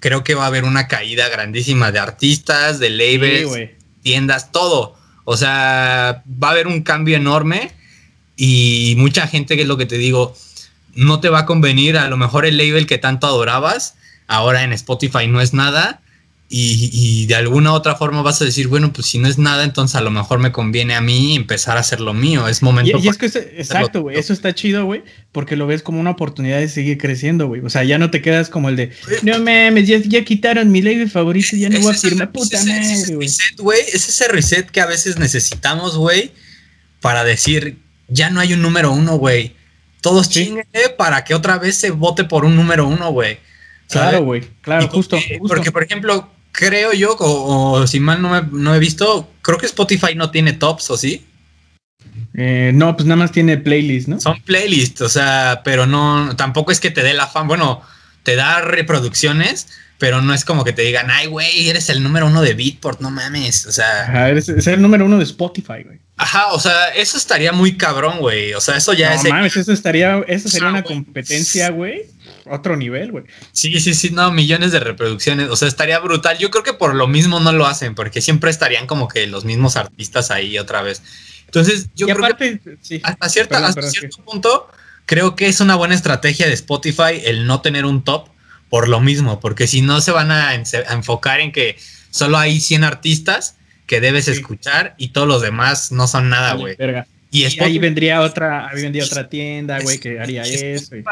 creo 0.00 0.24
que 0.24 0.34
va 0.34 0.44
a 0.44 0.46
haber 0.46 0.64
una 0.64 0.88
caída 0.88 1.28
grandísima 1.28 1.92
de 1.92 1.98
artistas, 1.98 2.78
de 2.78 2.90
labels, 2.90 3.70
tiendas, 4.02 4.52
todo. 4.52 4.96
O 5.24 5.36
sea, 5.36 6.22
va 6.42 6.48
a 6.48 6.50
haber 6.52 6.66
un 6.68 6.82
cambio 6.82 7.16
enorme 7.16 7.72
y 8.36 8.94
mucha 8.96 9.26
gente, 9.26 9.56
que 9.56 9.62
es 9.62 9.68
lo 9.68 9.76
que 9.76 9.86
te 9.86 9.98
digo, 9.98 10.34
no 10.94 11.20
te 11.20 11.28
va 11.28 11.40
a 11.40 11.46
convenir 11.46 11.98
a 11.98 12.08
lo 12.08 12.16
mejor 12.16 12.46
el 12.46 12.56
label 12.56 12.86
que 12.86 12.98
tanto 12.98 13.26
adorabas 13.26 13.96
ahora 14.26 14.64
en 14.64 14.72
Spotify 14.72 15.26
no 15.28 15.40
es 15.40 15.54
nada 15.54 16.02
y, 16.48 17.26
de 17.26 17.34
alguna 17.34 17.72
otra 17.72 17.96
forma 17.96 18.22
vas 18.22 18.40
a 18.40 18.44
decir, 18.44 18.68
bueno, 18.68 18.92
pues 18.92 19.08
si 19.08 19.18
no 19.18 19.26
es 19.26 19.36
nada, 19.36 19.64
entonces 19.64 19.96
a 19.96 20.00
lo 20.00 20.12
mejor 20.12 20.38
me 20.38 20.52
conviene 20.52 20.94
a 20.94 21.00
mí 21.00 21.34
empezar 21.34 21.76
a 21.76 21.80
hacer 21.80 22.00
lo 22.00 22.14
mío. 22.14 22.46
Es 22.46 22.62
momento. 22.62 22.98
Y, 23.02 23.08
es 23.08 23.18
que, 23.18 23.26
exacto, 23.26 24.02
güey, 24.02 24.16
eso 24.16 24.32
está 24.32 24.54
chido, 24.54 24.84
güey, 24.84 25.02
porque 25.32 25.56
lo 25.56 25.66
ves 25.66 25.82
como 25.82 25.98
una 25.98 26.10
oportunidad 26.10 26.60
de 26.60 26.68
seguir 26.68 26.98
creciendo, 26.98 27.48
güey. 27.48 27.62
O 27.62 27.70
sea, 27.70 27.82
ya 27.82 27.98
no 27.98 28.12
te 28.12 28.22
quedas 28.22 28.48
como 28.48 28.68
el 28.68 28.76
de, 28.76 28.92
no 29.22 29.40
mames, 29.40 29.88
ya, 29.88 30.24
quitaron 30.24 30.70
mi 30.70 30.82
label 30.82 31.10
favorito, 31.10 31.56
ya 31.56 31.68
no 31.68 31.80
voy 31.80 31.92
a 31.92 31.98
firmar, 31.98 32.30
puta 32.30 32.58
madre, 32.64 33.14
güey. 33.58 33.80
Es 33.80 34.08
ese 34.08 34.28
reset 34.28 34.70
que 34.70 34.80
a 34.80 34.86
veces 34.86 35.18
necesitamos, 35.18 35.96
güey, 35.96 36.30
para 37.00 37.24
decir, 37.24 37.78
ya 38.06 38.30
no 38.30 38.38
hay 38.38 38.52
un 38.52 38.62
número 38.62 38.92
uno, 38.92 39.16
güey. 39.16 39.56
Todos 40.00 40.28
¿Sí? 40.28 40.54
para 40.96 41.24
que 41.24 41.34
otra 41.34 41.58
vez 41.58 41.74
se 41.74 41.90
vote 41.90 42.22
por 42.22 42.44
un 42.44 42.54
número 42.54 42.86
uno, 42.86 43.10
güey. 43.10 43.38
Claro, 43.88 44.22
güey, 44.22 44.42
claro, 44.62 44.88
justo, 44.88 45.18
Porque, 45.46 45.70
por 45.70 45.82
ejemplo, 45.82 46.28
creo 46.56 46.92
yo, 46.92 47.16
o, 47.18 47.86
si 47.86 48.00
mal 48.00 48.20
no, 48.20 48.30
me, 48.30 48.42
no 48.50 48.74
he 48.74 48.78
visto, 48.78 49.30
creo 49.42 49.58
que 49.58 49.66
Spotify 49.66 50.14
no 50.16 50.30
tiene 50.30 50.54
tops, 50.54 50.90
¿o 50.90 50.96
sí? 50.96 51.24
Eh, 52.34 52.72
no, 52.74 52.96
pues 52.96 53.06
nada 53.06 53.16
más 53.16 53.32
tiene 53.32 53.58
playlists, 53.58 54.08
¿no? 54.08 54.20
Son 54.20 54.40
playlists, 54.42 55.02
o 55.02 55.08
sea, 55.08 55.62
pero 55.64 55.86
no, 55.86 56.34
tampoco 56.36 56.72
es 56.72 56.80
que 56.80 56.90
te 56.90 57.02
dé 57.02 57.14
la 57.14 57.26
fama, 57.26 57.48
bueno, 57.48 57.82
te 58.22 58.36
da 58.36 58.60
reproducciones, 58.60 59.68
pero 59.98 60.20
no 60.20 60.34
es 60.34 60.44
como 60.44 60.64
que 60.64 60.72
te 60.72 60.82
digan, 60.82 61.10
ay, 61.10 61.26
güey, 61.26 61.68
eres 61.68 61.88
el 61.88 62.02
número 62.02 62.26
uno 62.26 62.42
de 62.42 62.54
Beatport, 62.54 63.00
no 63.00 63.10
mames, 63.10 63.66
o 63.66 63.72
sea. 63.72 64.02
Ajá, 64.02 64.28
eres, 64.28 64.48
el 64.48 64.82
número 64.82 65.04
uno 65.04 65.18
de 65.18 65.24
Spotify, 65.24 65.84
güey. 65.84 66.00
Ajá, 66.18 66.52
o 66.52 66.58
sea, 66.58 66.88
eso 66.88 67.18
estaría 67.18 67.52
muy 67.52 67.76
cabrón, 67.76 68.18
güey, 68.18 68.54
o 68.54 68.60
sea, 68.60 68.76
eso 68.76 68.94
ya 68.94 69.14
es... 69.14 69.24
No 69.24 69.30
mames, 69.30 69.56
eso 69.56 69.72
estaría, 69.72 70.24
eso 70.26 70.48
sería 70.48 70.68
una 70.68 70.82
competencia, 70.82 71.70
güey 71.70 72.15
otro 72.50 72.76
nivel, 72.76 73.12
güey. 73.12 73.24
Sí, 73.52 73.78
sí, 73.80 73.94
sí, 73.94 74.10
no, 74.10 74.30
millones 74.30 74.72
de 74.72 74.80
reproducciones. 74.80 75.48
O 75.50 75.56
sea, 75.56 75.68
estaría 75.68 75.98
brutal. 75.98 76.38
Yo 76.38 76.50
creo 76.50 76.62
que 76.62 76.72
por 76.72 76.94
lo 76.94 77.06
mismo 77.06 77.40
no 77.40 77.52
lo 77.52 77.66
hacen, 77.66 77.94
porque 77.94 78.20
siempre 78.20 78.50
estarían 78.50 78.86
como 78.86 79.08
que 79.08 79.26
los 79.26 79.44
mismos 79.44 79.76
artistas 79.76 80.30
ahí 80.30 80.58
otra 80.58 80.82
vez. 80.82 81.02
Entonces, 81.46 81.88
yo 81.94 82.06
creo 82.06 82.36
que 82.36 82.60
hasta, 83.02 83.28
cierta, 83.28 83.72
cierto 83.72 84.22
punto, 84.24 84.68
creo 85.06 85.36
que 85.36 85.46
es 85.46 85.60
una 85.60 85.76
buena 85.76 85.94
estrategia 85.94 86.46
de 86.46 86.54
Spotify 86.54 87.22
el 87.24 87.46
no 87.46 87.60
tener 87.60 87.84
un 87.84 88.02
top 88.02 88.28
por 88.68 88.88
lo 88.88 89.00
mismo, 89.00 89.40
porque 89.40 89.66
si 89.66 89.80
no 89.80 90.00
se 90.00 90.10
van 90.10 90.30
a, 90.30 90.54
enfocar 90.54 91.40
en 91.40 91.52
que 91.52 91.76
solo 92.10 92.36
hay 92.36 92.60
100 92.60 92.84
artistas 92.84 93.56
que 93.86 94.00
debes 94.00 94.26
escuchar 94.26 94.94
y 94.98 95.08
todos 95.08 95.28
los 95.28 95.40
demás 95.40 95.92
no 95.92 96.08
son 96.08 96.28
nada, 96.28 96.54
güey. 96.54 96.76
Y, 97.30 97.44
ahí 97.60 97.78
vendría 97.78 98.20
otra, 98.22 98.68
ahí 98.68 98.82
vendría 98.82 99.04
otra 99.04 99.28
tienda, 99.28 99.78
güey, 99.80 99.98
que 99.98 100.18
haría 100.18 100.42
eso. 100.42 100.96
Y 100.96 101.04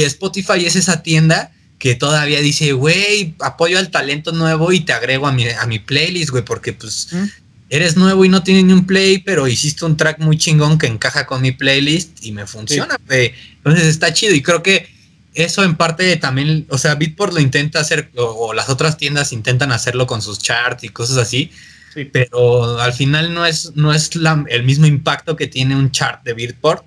Spotify 0.00 0.64
es 0.64 0.76
esa 0.76 1.02
tienda 1.02 1.52
que 1.78 1.94
todavía 1.94 2.40
dice, 2.40 2.72
güey, 2.72 3.34
apoyo 3.40 3.78
al 3.78 3.90
talento 3.90 4.32
nuevo 4.32 4.72
y 4.72 4.80
te 4.80 4.92
agrego 4.92 5.26
a 5.26 5.32
mi, 5.32 5.48
a 5.48 5.66
mi 5.66 5.80
playlist, 5.80 6.30
güey, 6.30 6.44
porque 6.44 6.72
pues 6.72 7.08
eres 7.68 7.96
nuevo 7.96 8.24
y 8.24 8.28
no 8.28 8.42
tienes 8.42 8.64
ni 8.64 8.72
un 8.72 8.86
play, 8.86 9.18
pero 9.18 9.48
hiciste 9.48 9.84
un 9.84 9.96
track 9.96 10.18
muy 10.20 10.38
chingón 10.38 10.78
que 10.78 10.86
encaja 10.86 11.26
con 11.26 11.42
mi 11.42 11.52
playlist 11.52 12.24
y 12.24 12.30
me 12.32 12.46
funciona, 12.46 12.96
güey. 13.08 13.32
Entonces 13.56 13.86
está 13.86 14.12
chido 14.12 14.34
y 14.34 14.42
creo 14.42 14.62
que 14.62 14.88
eso 15.34 15.64
en 15.64 15.74
parte 15.74 16.16
también, 16.18 16.66
o 16.68 16.78
sea, 16.78 16.94
Beatport 16.94 17.32
lo 17.32 17.40
intenta 17.40 17.80
hacer, 17.80 18.10
o, 18.14 18.52
las 18.52 18.68
otras 18.68 18.96
tiendas 18.96 19.32
intentan 19.32 19.72
hacerlo 19.72 20.06
con 20.06 20.22
sus 20.22 20.38
charts 20.38 20.84
y 20.84 20.90
cosas 20.90 21.16
así, 21.16 21.50
pero 22.12 22.78
al 22.78 22.92
final 22.92 23.34
no 23.34 23.44
es, 23.44 23.72
no 23.74 23.92
es 23.92 24.10
el 24.48 24.62
mismo 24.62 24.86
impacto 24.86 25.34
que 25.34 25.46
tiene 25.48 25.74
un 25.74 25.90
chart 25.90 26.22
de 26.22 26.34
Beatport 26.34 26.84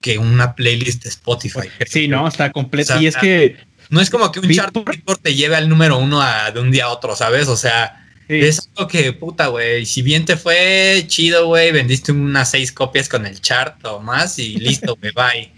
que 0.00 0.18
una 0.18 0.54
playlist 0.54 1.02
de 1.04 1.10
Spotify. 1.10 1.68
Sí, 1.86 2.08
no, 2.08 2.26
está 2.26 2.50
completa. 2.50 3.00
y 3.00 3.06
es 3.06 3.16
que. 3.16 3.56
No 3.90 4.00
es 4.00 4.08
como 4.08 4.30
que 4.30 4.38
un 4.38 4.48
chart 4.50 4.74
te 5.20 5.34
lleve 5.34 5.56
al 5.56 5.68
número 5.68 5.98
uno 5.98 6.22
de 6.54 6.60
un 6.60 6.70
día 6.70 6.84
a 6.84 6.90
otro, 6.90 7.16
¿sabes? 7.16 7.48
O 7.48 7.56
sea, 7.56 8.06
Es 8.28 8.70
algo 8.76 8.88
que, 8.88 9.12
puta, 9.12 9.48
güey, 9.48 9.84
si 9.84 10.02
bien 10.02 10.24
te 10.24 10.36
fue 10.36 11.04
chido, 11.08 11.46
güey, 11.46 11.72
vendiste 11.72 12.12
unas 12.12 12.52
seis 12.52 12.70
copias 12.70 13.08
con 13.08 13.26
el 13.26 13.40
chart 13.40 13.84
o 13.84 13.98
más 13.98 14.38
y 14.38 14.56
listo, 14.58 14.96
güey, 15.00 15.12
bye. 15.12 15.52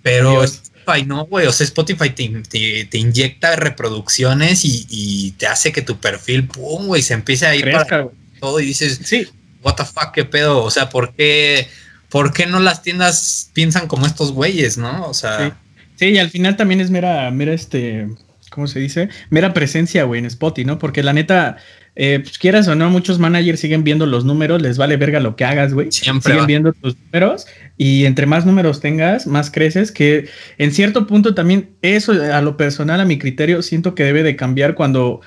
Pero 0.00 0.44
Spotify 0.44 1.04
no, 1.04 1.26
güey, 1.26 1.46
o 1.46 1.52
sea, 1.52 1.64
Spotify 1.64 2.10
te, 2.10 2.98
inyecta 2.98 3.56
reproducciones 3.56 4.60
y, 4.64 5.34
te 5.36 5.48
hace 5.48 5.72
que 5.72 5.82
tu 5.82 5.98
perfil, 5.98 6.46
pum, 6.46 6.86
güey, 6.86 7.02
se 7.02 7.14
empiece 7.14 7.46
a 7.46 7.56
ir 7.56 7.70
para 7.72 8.08
todo 8.38 8.60
y 8.60 8.66
dices, 8.66 9.00
sí. 9.04 9.26
what 9.62 9.74
the 9.74 9.84
fuck, 9.84 10.12
qué 10.14 10.24
pedo, 10.24 10.62
o 10.62 10.70
sea, 10.70 10.88
¿por 10.88 11.14
qué, 11.14 11.68
¿por 12.12 12.34
qué 12.34 12.46
no 12.46 12.60
las 12.60 12.82
tiendas 12.82 13.50
piensan 13.54 13.88
como 13.88 14.06
estos 14.06 14.32
güeyes, 14.32 14.76
no? 14.76 15.06
O 15.06 15.14
sea... 15.14 15.56
Sí. 15.96 16.06
y 16.06 16.18
al 16.18 16.28
final 16.28 16.56
también 16.56 16.80
es 16.80 16.90
mera, 16.90 17.30
mera, 17.30 17.54
este, 17.54 18.06
¿cómo 18.50 18.66
se 18.66 18.80
dice? 18.80 19.08
Mera 19.30 19.54
presencia, 19.54 20.04
güey, 20.04 20.18
en 20.18 20.26
Spotify, 20.26 20.66
¿no? 20.66 20.78
Porque 20.78 21.02
la 21.02 21.14
neta, 21.14 21.56
eh, 21.96 22.20
pues 22.22 22.36
quieras 22.36 22.68
o 22.68 22.74
no, 22.74 22.90
muchos 22.90 23.18
managers 23.18 23.60
siguen 23.60 23.82
viendo 23.82 24.04
los 24.04 24.26
números, 24.26 24.60
les 24.60 24.76
vale 24.76 24.98
verga 24.98 25.20
lo 25.20 25.36
que 25.36 25.46
hagas, 25.46 25.72
güey. 25.72 25.90
Siempre. 25.90 26.32
Siguen 26.32 26.46
viendo 26.46 26.72
tus 26.74 26.98
números 26.98 27.46
y 27.78 28.04
entre 28.04 28.26
más 28.26 28.44
números 28.44 28.80
tengas, 28.80 29.26
más 29.26 29.50
creces, 29.50 29.90
que 29.90 30.28
en 30.58 30.72
cierto 30.72 31.06
punto 31.06 31.34
también 31.34 31.70
eso 31.80 32.12
a 32.12 32.42
lo 32.42 32.58
personal, 32.58 33.00
a 33.00 33.06
mi 33.06 33.18
criterio, 33.18 33.62
siento 33.62 33.94
que 33.94 34.04
debe 34.04 34.22
de 34.22 34.36
cambiar 34.36 34.74
cuando 34.74 35.22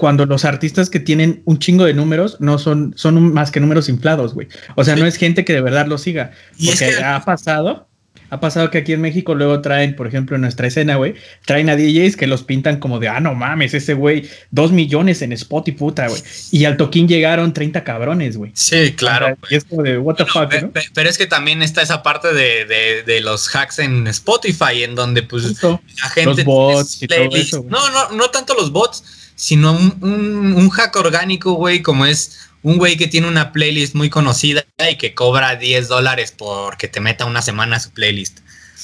cuando 0.00 0.24
los 0.24 0.46
artistas 0.46 0.88
que 0.88 0.98
tienen 0.98 1.42
un 1.44 1.58
chingo 1.58 1.84
de 1.84 1.92
números 1.92 2.38
no 2.40 2.56
son, 2.56 2.94
son 2.96 3.34
más 3.34 3.50
que 3.50 3.60
números 3.60 3.90
inflados, 3.90 4.32
güey. 4.32 4.48
O 4.74 4.82
sea, 4.82 4.96
no 4.96 5.04
es 5.04 5.16
gente 5.16 5.44
que 5.44 5.52
de 5.52 5.60
verdad 5.60 5.86
lo 5.86 5.98
siga. 5.98 6.30
Y 6.56 6.68
porque 6.68 7.04
ha 7.04 7.20
pasado 7.22 7.89
ha 8.30 8.38
pasado 8.38 8.70
que 8.70 8.78
aquí 8.78 8.92
en 8.92 9.00
México 9.00 9.34
luego 9.34 9.60
traen, 9.60 9.96
por 9.96 10.06
ejemplo, 10.06 10.36
en 10.36 10.42
nuestra 10.42 10.68
escena, 10.68 10.96
güey, 10.96 11.14
traen 11.44 11.68
a 11.68 11.76
DJs 11.76 12.16
que 12.16 12.28
los 12.28 12.44
pintan 12.44 12.78
como 12.78 13.00
de, 13.00 13.08
ah, 13.08 13.18
no 13.18 13.34
mames, 13.34 13.74
ese 13.74 13.94
güey, 13.94 14.28
dos 14.52 14.70
millones 14.70 15.20
en 15.22 15.32
spot 15.32 15.68
y 15.68 15.72
puta, 15.72 16.06
güey. 16.06 16.22
Y 16.52 16.64
al 16.64 16.76
toquín 16.76 17.08
llegaron 17.08 17.52
30 17.52 17.82
cabrones, 17.82 18.36
güey. 18.36 18.52
Sí, 18.54 18.92
claro. 18.92 19.36
y 19.50 19.56
es 19.56 19.64
como 19.64 19.82
de, 19.82 19.98
what 19.98 20.14
the 20.14 20.26
fuck, 20.26 20.52
¿no? 20.62 20.70
Pero 20.94 21.10
es 21.10 21.18
que 21.18 21.26
también 21.26 21.60
está 21.60 21.82
esa 21.82 22.02
parte 22.02 22.32
de, 22.32 23.02
de, 23.04 23.20
los 23.20 23.48
hacks 23.54 23.80
en 23.80 24.06
Spotify, 24.06 24.84
en 24.84 24.94
donde, 24.94 25.24
pues, 25.24 25.62
la 25.62 26.08
gente. 26.14 26.44
Los 26.44 26.44
bots 26.44 27.02
y 27.02 27.08
todo 27.08 27.36
eso, 27.36 27.66
No, 27.68 27.90
no, 27.90 28.10
no 28.12 28.30
tanto 28.30 28.54
los 28.54 28.70
bots, 28.70 29.02
sino 29.34 29.72
un, 29.72 29.96
un, 30.02 30.52
un 30.54 30.70
hack 30.70 30.94
orgánico, 30.96 31.54
güey, 31.54 31.82
como 31.82 32.06
es 32.06 32.49
un 32.62 32.78
güey 32.78 32.96
que 32.96 33.06
tiene 33.06 33.28
una 33.28 33.52
playlist 33.52 33.94
muy 33.94 34.10
conocida 34.10 34.64
y 34.90 34.96
que 34.96 35.14
cobra 35.14 35.56
10 35.56 35.88
dólares 35.88 36.34
porque 36.36 36.88
te 36.88 37.00
meta 37.00 37.24
una 37.24 37.42
semana 37.42 37.76
a 37.76 37.80
su 37.80 37.90
playlist. 37.90 38.40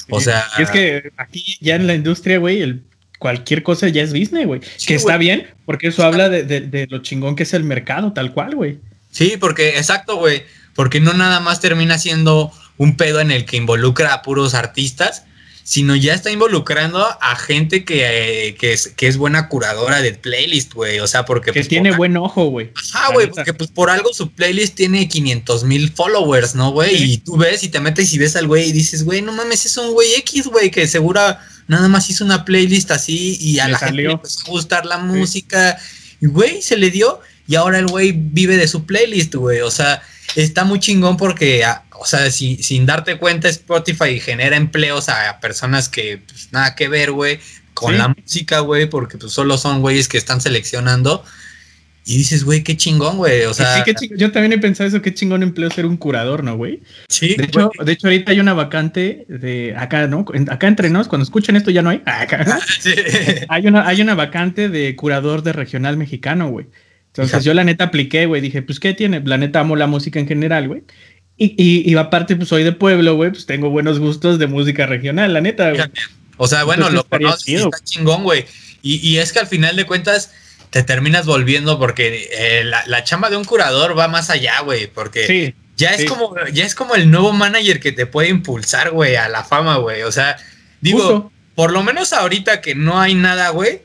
O 0.09 0.21
sea. 0.21 0.45
Es 0.57 0.69
que 0.69 1.11
aquí 1.17 1.57
ya 1.61 1.75
en 1.75 1.87
la 1.87 1.93
industria, 1.93 2.37
güey, 2.37 2.61
el, 2.61 2.83
cualquier 3.19 3.63
cosa 3.63 3.87
ya 3.89 4.01
es 4.01 4.11
business, 4.11 4.45
güey. 4.45 4.61
que 4.85 4.95
está 4.95 5.17
bien, 5.17 5.47
porque 5.65 5.87
eso 5.87 6.03
habla 6.03 6.29
de, 6.29 6.43
de, 6.43 6.87
lo 6.89 6.99
chingón 6.99 7.35
que 7.35 7.43
es 7.43 7.53
el 7.53 7.63
mercado, 7.63 8.13
tal 8.13 8.33
cual, 8.33 8.55
güey. 8.55 8.79
Sí, 9.11 9.35
porque, 9.39 9.77
exacto, 9.77 10.17
güey. 10.17 10.43
Porque 10.75 10.99
no 10.99 11.13
nada 11.13 11.39
más 11.39 11.59
termina 11.59 11.97
siendo 11.97 12.51
un 12.77 12.97
pedo 12.97 13.19
en 13.19 13.31
el 13.31 13.45
que 13.45 13.57
involucra 13.57 14.13
a 14.13 14.21
puros 14.21 14.53
artistas, 14.53 15.25
sino 15.67 15.97
ya 15.97 16.13
está 16.13 16.31
involucrando 16.31 17.05
a 17.19 17.35
gente 17.35 17.83
que, 17.83 18.55
que, 18.57 18.71
es, 18.71 18.87
que 18.87 19.05
es 19.05 19.17
buena 19.17 19.49
curadora 19.49 20.01
de 20.01 20.13
playlist, 20.13 20.73
güey. 20.73 21.01
O 21.01 21.07
sea, 21.07 21.25
porque... 21.25 21.51
Que 21.51 21.59
pues, 21.59 21.67
tiene 21.67 21.91
buen 21.91 22.15
ojo, 22.15 22.45
güey. 22.45 22.71
Ah, 22.93 23.09
güey, 23.13 23.29
porque 23.29 23.53
pues 23.53 23.69
por 23.69 23.89
algo 23.89 24.13
su 24.13 24.31
playlist 24.31 24.75
tiene 24.75 25.09
500 25.09 25.65
mil 25.65 25.91
followers, 25.91 26.55
¿no, 26.55 26.71
güey? 26.71 27.11
Y 27.11 27.17
tú 27.17 27.35
ves 27.35 27.63
y 27.63 27.67
te 27.67 27.81
metes 27.81 28.13
y 28.13 28.17
ves 28.17 28.37
al 28.37 28.47
güey 28.47 28.69
y 28.69 28.71
dices, 28.71 29.03
güey, 29.03 29.21
no 29.21 29.33
mames, 29.33 29.65
es 29.65 29.75
un 29.75 29.91
güey 29.91 30.13
X, 30.19 30.45
güey, 30.45 30.71
que 30.71 30.87
segura 30.87 31.45
nada 31.67 31.89
más 31.89 32.09
hizo 32.09 32.23
una 32.23 32.45
playlist 32.45 32.91
así 32.91 33.37
y 33.41 33.59
a 33.59 33.67
la 33.67 33.77
gente 33.77 34.03
le 34.03 34.11
empezó 34.13 34.47
a 34.47 34.51
gustar 34.51 34.85
la 34.85 34.99
música. 34.99 35.77
Y, 36.21 36.27
güey, 36.27 36.61
se 36.61 36.77
le 36.77 36.91
dio 36.91 37.19
y 37.45 37.55
ahora 37.55 37.79
el 37.79 37.87
güey 37.87 38.13
vive 38.13 38.55
de 38.55 38.69
su 38.69 38.85
playlist, 38.85 39.35
güey. 39.35 39.59
O 39.59 39.71
sea, 39.71 40.01
está 40.43 40.63
muy 40.63 40.79
chingón 40.79 41.17
porque 41.17 41.65
ah, 41.65 41.83
o 41.99 42.05
sea, 42.05 42.29
sin 42.31 42.85
darte 42.85 43.17
cuenta, 43.17 43.49
Spotify 43.49 44.19
genera 44.19 44.55
empleos 44.55 45.09
a 45.09 45.39
personas 45.39 45.89
que 45.89 46.19
pues, 46.19 46.49
nada 46.51 46.75
que 46.75 46.87
ver, 46.87 47.11
güey, 47.11 47.39
con 47.73 47.97
la 47.97 48.09
música, 48.09 48.59
güey, 48.59 48.87
porque 48.87 49.17
pues 49.17 49.31
solo 49.33 49.57
son 49.57 49.81
güeyes 49.81 50.07
que 50.07 50.17
están 50.17 50.41
seleccionando. 50.41 51.23
Y 52.05 52.15
dices, 52.15 52.45
güey, 52.45 52.63
qué 52.63 52.77
chingón, 52.77 53.17
güey. 53.17 53.43
O 53.43 53.53
sea, 53.53 53.83
Yo 54.15 54.31
también 54.31 54.53
he 54.53 54.57
pensado 54.59 54.87
eso, 54.87 55.01
qué 55.01 55.13
chingón 55.13 55.43
empleo 55.43 55.69
ser 55.69 55.85
un 55.85 55.97
curador, 55.97 56.41
¿no, 56.41 56.55
güey? 56.55 56.79
Sí. 57.09 57.35
De 57.35 57.43
hecho, 57.43 57.69
de 57.83 57.91
hecho, 57.91 58.07
ahorita 58.07 58.31
hay 58.31 58.39
una 58.39 58.53
vacante 58.53 59.25
de 59.27 59.75
acá, 59.75 60.07
¿no? 60.07 60.23
Acá 60.49 60.67
entre 60.67 60.89
nos, 60.89 61.09
cuando 61.09 61.23
escuchen 61.23 61.57
esto 61.57 61.69
ya 61.69 61.81
no 61.81 61.89
hay. 61.89 62.01
Acá. 62.05 62.59
hay, 63.49 63.67
una, 63.67 63.85
hay 63.85 64.01
una 64.01 64.15
vacante 64.15 64.69
de 64.69 64.95
curador 64.95 65.43
de 65.43 65.51
regional 65.51 65.97
mexicano, 65.97 66.47
güey. 66.47 66.67
Entonces 67.17 67.43
yo 67.43 67.53
la 67.53 67.63
neta 67.63 67.85
apliqué, 67.85 68.25
güey. 68.25 68.41
Dije, 68.41 68.61
pues, 68.61 68.79
¿qué 68.79 68.93
tiene? 68.93 69.21
La 69.25 69.37
neta 69.37 69.61
amo 69.61 69.75
la 69.75 69.87
música 69.87 70.19
en 70.19 70.27
general, 70.27 70.67
güey. 70.67 70.83
Y, 71.39 71.83
y, 71.89 71.95
aparte, 71.95 72.35
pues 72.35 72.49
soy 72.49 72.63
de 72.63 72.71
pueblo, 72.71 73.15
güey, 73.15 73.29
pues 73.29 73.45
tengo 73.45 73.69
buenos 73.69 73.99
gustos 73.99 74.39
de 74.39 74.47
música 74.47 74.87
regional, 74.87 75.33
la 75.33 75.41
neta, 75.41 75.69
güey. 75.71 75.83
O 76.37 76.47
sea, 76.47 76.63
bueno, 76.63 76.89
lo 76.89 77.03
conoces 77.03 77.61
está 77.61 77.83
chingón, 77.83 78.23
güey. 78.23 78.45
Y, 78.81 78.95
y, 79.07 79.17
es 79.17 79.33
que 79.33 79.39
al 79.39 79.47
final 79.47 79.75
de 79.75 79.85
cuentas 79.85 80.31
te 80.71 80.81
terminas 80.81 81.25
volviendo 81.25 81.77
porque 81.77 82.29
eh, 82.31 82.63
la, 82.63 82.83
la, 82.87 83.03
chamba 83.03 83.29
de 83.29 83.37
un 83.37 83.45
curador 83.45 83.97
va 83.97 84.07
más 84.07 84.31
allá, 84.31 84.61
güey, 84.61 84.87
porque 84.87 85.53
ya 85.75 85.91
es 85.91 86.05
como 86.05 86.35
ya 86.51 86.65
es 86.65 86.73
como 86.73 86.95
el 86.95 87.11
nuevo 87.11 87.31
manager 87.33 87.79
que 87.79 87.91
te 87.91 88.07
puede 88.07 88.29
impulsar, 88.29 88.91
güey, 88.91 89.15
a 89.15 89.29
la 89.29 89.43
fama, 89.43 89.77
güey. 89.77 90.01
O 90.03 90.11
sea, 90.11 90.37
digo, 90.81 91.31
por 91.53 91.71
lo 91.71 91.83
menos 91.83 92.13
ahorita 92.13 92.61
que 92.61 92.73
no 92.73 92.99
hay 92.99 93.13
nada, 93.13 93.49
güey, 93.49 93.81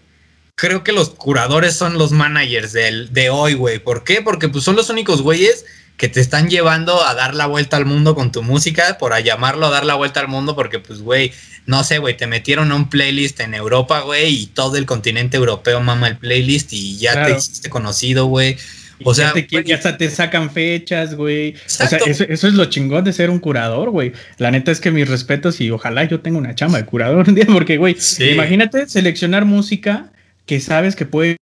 creo 0.54 0.84
que 0.84 0.92
los 0.92 1.10
curadores 1.10 1.74
son 1.74 1.98
los 1.98 2.12
managers 2.12 2.72
del, 2.72 3.12
de 3.12 3.30
hoy, 3.30 3.54
güey. 3.54 3.78
¿Por 3.78 4.04
qué? 4.04 4.22
Porque 4.22 4.48
pues 4.48 4.64
son 4.64 4.76
los 4.76 4.90
únicos 4.90 5.22
güeyes 5.22 5.64
que 5.96 6.08
te 6.08 6.20
están 6.20 6.48
llevando 6.48 7.04
a 7.06 7.14
dar 7.14 7.34
la 7.34 7.46
vuelta 7.46 7.76
al 7.76 7.84
mundo 7.84 8.14
con 8.14 8.32
tu 8.32 8.42
música, 8.42 8.96
por 8.98 9.12
a 9.12 9.20
llamarlo 9.20 9.66
a 9.66 9.70
dar 9.70 9.84
la 9.84 9.94
vuelta 9.94 10.20
al 10.20 10.28
mundo, 10.28 10.56
porque 10.56 10.78
pues, 10.78 11.00
güey, 11.00 11.32
no 11.66 11.84
sé, 11.84 11.98
güey, 11.98 12.16
te 12.16 12.26
metieron 12.26 12.72
a 12.72 12.74
un 12.74 12.90
playlist 12.90 13.40
en 13.40 13.54
Europa, 13.54 14.00
güey, 14.00 14.42
y 14.42 14.46
todo 14.46 14.76
el 14.76 14.86
continente 14.86 15.36
europeo 15.36 15.80
mama 15.80 16.08
el 16.08 16.16
playlist 16.16 16.72
y 16.72 16.98
ya 16.98 17.24
te 17.24 17.36
hiciste 17.36 17.70
conocido, 17.70 18.26
güey. 18.26 18.56
O 19.04 19.14
sea, 19.14 19.34
ya, 19.64 19.74
hasta 19.74 19.96
te 19.96 20.10
sacan 20.10 20.50
fechas, 20.50 21.14
güey. 21.14 21.54
O 21.54 21.58
sea, 21.66 21.86
eso, 22.06 22.24
es 22.24 22.54
lo 22.54 22.64
chingón 22.66 23.04
de 23.04 23.12
ser 23.12 23.30
un 23.30 23.40
curador, 23.40 23.90
güey. 23.90 24.12
La 24.38 24.50
neta 24.50 24.70
es 24.70 24.80
que 24.80 24.90
mis 24.90 25.08
respetos 25.08 25.60
y 25.60 25.70
ojalá 25.70 26.04
yo 26.04 26.20
tenga 26.20 26.38
una 26.38 26.54
chamba 26.54 26.78
de 26.78 26.84
curador 26.84 27.28
un 27.28 27.34
día, 27.34 27.46
porque, 27.46 27.78
güey, 27.78 27.96
imagínate 28.18 28.88
seleccionar 28.88 29.44
música 29.44 30.12
que 30.46 30.60
sabes 30.60 30.96
que 30.96 31.06
puede 31.06 31.36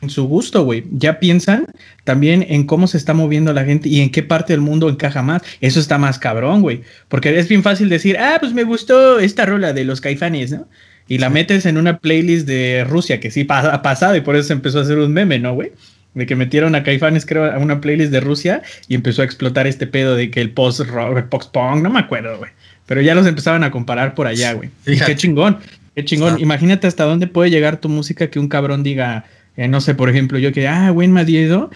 en 0.00 0.10
su 0.10 0.24
gusto, 0.24 0.64
güey. 0.64 0.84
Ya 0.92 1.18
piensan 1.18 1.66
también 2.04 2.44
en 2.48 2.64
cómo 2.64 2.86
se 2.86 2.96
está 2.96 3.14
moviendo 3.14 3.52
la 3.52 3.64
gente 3.64 3.88
y 3.88 4.00
en 4.00 4.10
qué 4.10 4.22
parte 4.22 4.52
del 4.52 4.60
mundo 4.60 4.88
encaja 4.88 5.22
más. 5.22 5.42
Eso 5.60 5.80
está 5.80 5.98
más 5.98 6.18
cabrón, 6.18 6.62
güey. 6.62 6.82
Porque 7.08 7.38
es 7.38 7.48
bien 7.48 7.62
fácil 7.62 7.88
decir, 7.88 8.16
ah, 8.18 8.38
pues 8.40 8.52
me 8.52 8.64
gustó 8.64 9.18
esta 9.18 9.46
rola 9.46 9.72
de 9.72 9.84
los 9.84 10.00
caifanes, 10.00 10.52
¿no? 10.52 10.68
Y 11.08 11.18
la 11.18 11.28
metes 11.28 11.66
en 11.66 11.76
una 11.76 11.98
playlist 11.98 12.46
de 12.46 12.84
Rusia, 12.88 13.20
que 13.20 13.30
sí 13.30 13.46
ha 13.48 13.82
pasado 13.82 14.14
y 14.16 14.20
por 14.20 14.36
eso 14.36 14.48
se 14.48 14.52
empezó 14.52 14.78
a 14.78 14.82
hacer 14.82 14.98
un 14.98 15.12
meme, 15.12 15.38
¿no, 15.38 15.54
güey? 15.54 15.72
De 16.14 16.26
que 16.26 16.36
metieron 16.36 16.74
a 16.74 16.82
Caifanes, 16.82 17.26
creo, 17.26 17.44
a 17.44 17.58
una 17.58 17.80
playlist 17.80 18.12
de 18.12 18.20
Rusia 18.20 18.62
y 18.88 18.94
empezó 18.94 19.22
a 19.22 19.24
explotar 19.24 19.66
este 19.66 19.86
pedo 19.86 20.16
de 20.16 20.30
que 20.30 20.40
el 20.40 20.52
post 20.52 20.80
rock, 20.80 21.28
post 21.28 21.52
punk, 21.52 21.82
no 21.82 21.90
me 21.90 22.00
acuerdo, 22.00 22.38
güey. 22.38 22.50
Pero 22.90 23.02
ya 23.02 23.14
los 23.14 23.24
empezaban 23.24 23.62
a 23.62 23.70
comparar 23.70 24.16
por 24.16 24.26
allá, 24.26 24.52
güey. 24.54 24.68
Qué 24.84 25.14
chingón, 25.14 25.60
qué 25.94 26.04
chingón. 26.04 26.40
Imagínate 26.40 26.88
hasta 26.88 27.04
dónde 27.04 27.28
puede 27.28 27.48
llegar 27.48 27.80
tu 27.80 27.88
música 27.88 28.30
que 28.30 28.40
un 28.40 28.48
cabrón 28.48 28.82
diga, 28.82 29.26
eh, 29.56 29.68
no 29.68 29.80
sé, 29.80 29.94
por 29.94 30.10
ejemplo, 30.10 30.40
yo 30.40 30.52
que, 30.52 30.66
ah, 30.66 30.90
güey, 30.90 31.06
Madiedo, 31.06 31.70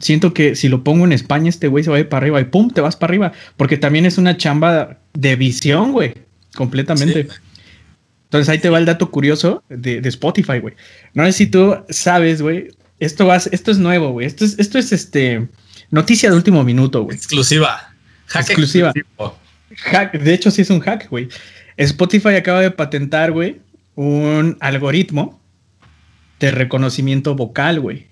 siento 0.00 0.34
que 0.34 0.56
si 0.56 0.68
lo 0.68 0.82
pongo 0.82 1.04
en 1.04 1.12
España, 1.12 1.48
este 1.48 1.68
güey 1.68 1.84
se 1.84 1.90
va 1.90 1.98
a 1.98 2.00
ir 2.00 2.08
para 2.08 2.22
arriba 2.22 2.40
y 2.40 2.46
pum, 2.46 2.70
te 2.70 2.80
vas 2.80 2.96
para 2.96 3.12
arriba. 3.12 3.32
Porque 3.56 3.76
también 3.76 4.04
es 4.04 4.18
una 4.18 4.36
chamba 4.36 4.98
de 5.14 5.36
visión, 5.36 5.92
güey, 5.92 6.14
completamente. 6.56 7.28
Entonces 8.24 8.48
ahí 8.48 8.58
te 8.58 8.68
va 8.68 8.78
el 8.78 8.84
dato 8.84 9.12
curioso 9.12 9.62
de, 9.68 9.98
Spotify, 10.08 10.58
güey. 10.58 10.74
No 11.14 11.24
sé 11.26 11.34
si 11.34 11.46
tú 11.46 11.76
sabes, 11.88 12.42
güey. 12.42 12.70
Esto, 12.98 13.28
va, 13.28 13.36
esto 13.36 13.70
es 13.70 13.78
nuevo, 13.78 14.10
güey. 14.10 14.26
Esto 14.26 14.44
es, 14.44 14.58
esto 14.58 14.76
es 14.80 14.90
este 14.90 15.46
noticia 15.92 16.30
de 16.30 16.34
último 16.34 16.64
minuto, 16.64 17.04
güey. 17.04 17.16
Exclusiva. 17.16 17.94
Hack 18.26 18.42
exclusiva. 18.42 18.92
Hack, 19.76 20.18
de 20.18 20.34
hecho, 20.34 20.50
sí 20.50 20.62
es 20.62 20.70
un 20.70 20.80
hack, 20.80 21.08
güey. 21.10 21.28
Spotify 21.76 22.30
acaba 22.30 22.60
de 22.60 22.70
patentar, 22.70 23.32
güey, 23.32 23.60
un 23.94 24.56
algoritmo 24.60 25.40
de 26.40 26.50
reconocimiento 26.50 27.34
vocal, 27.34 27.80
güey. 27.80 28.06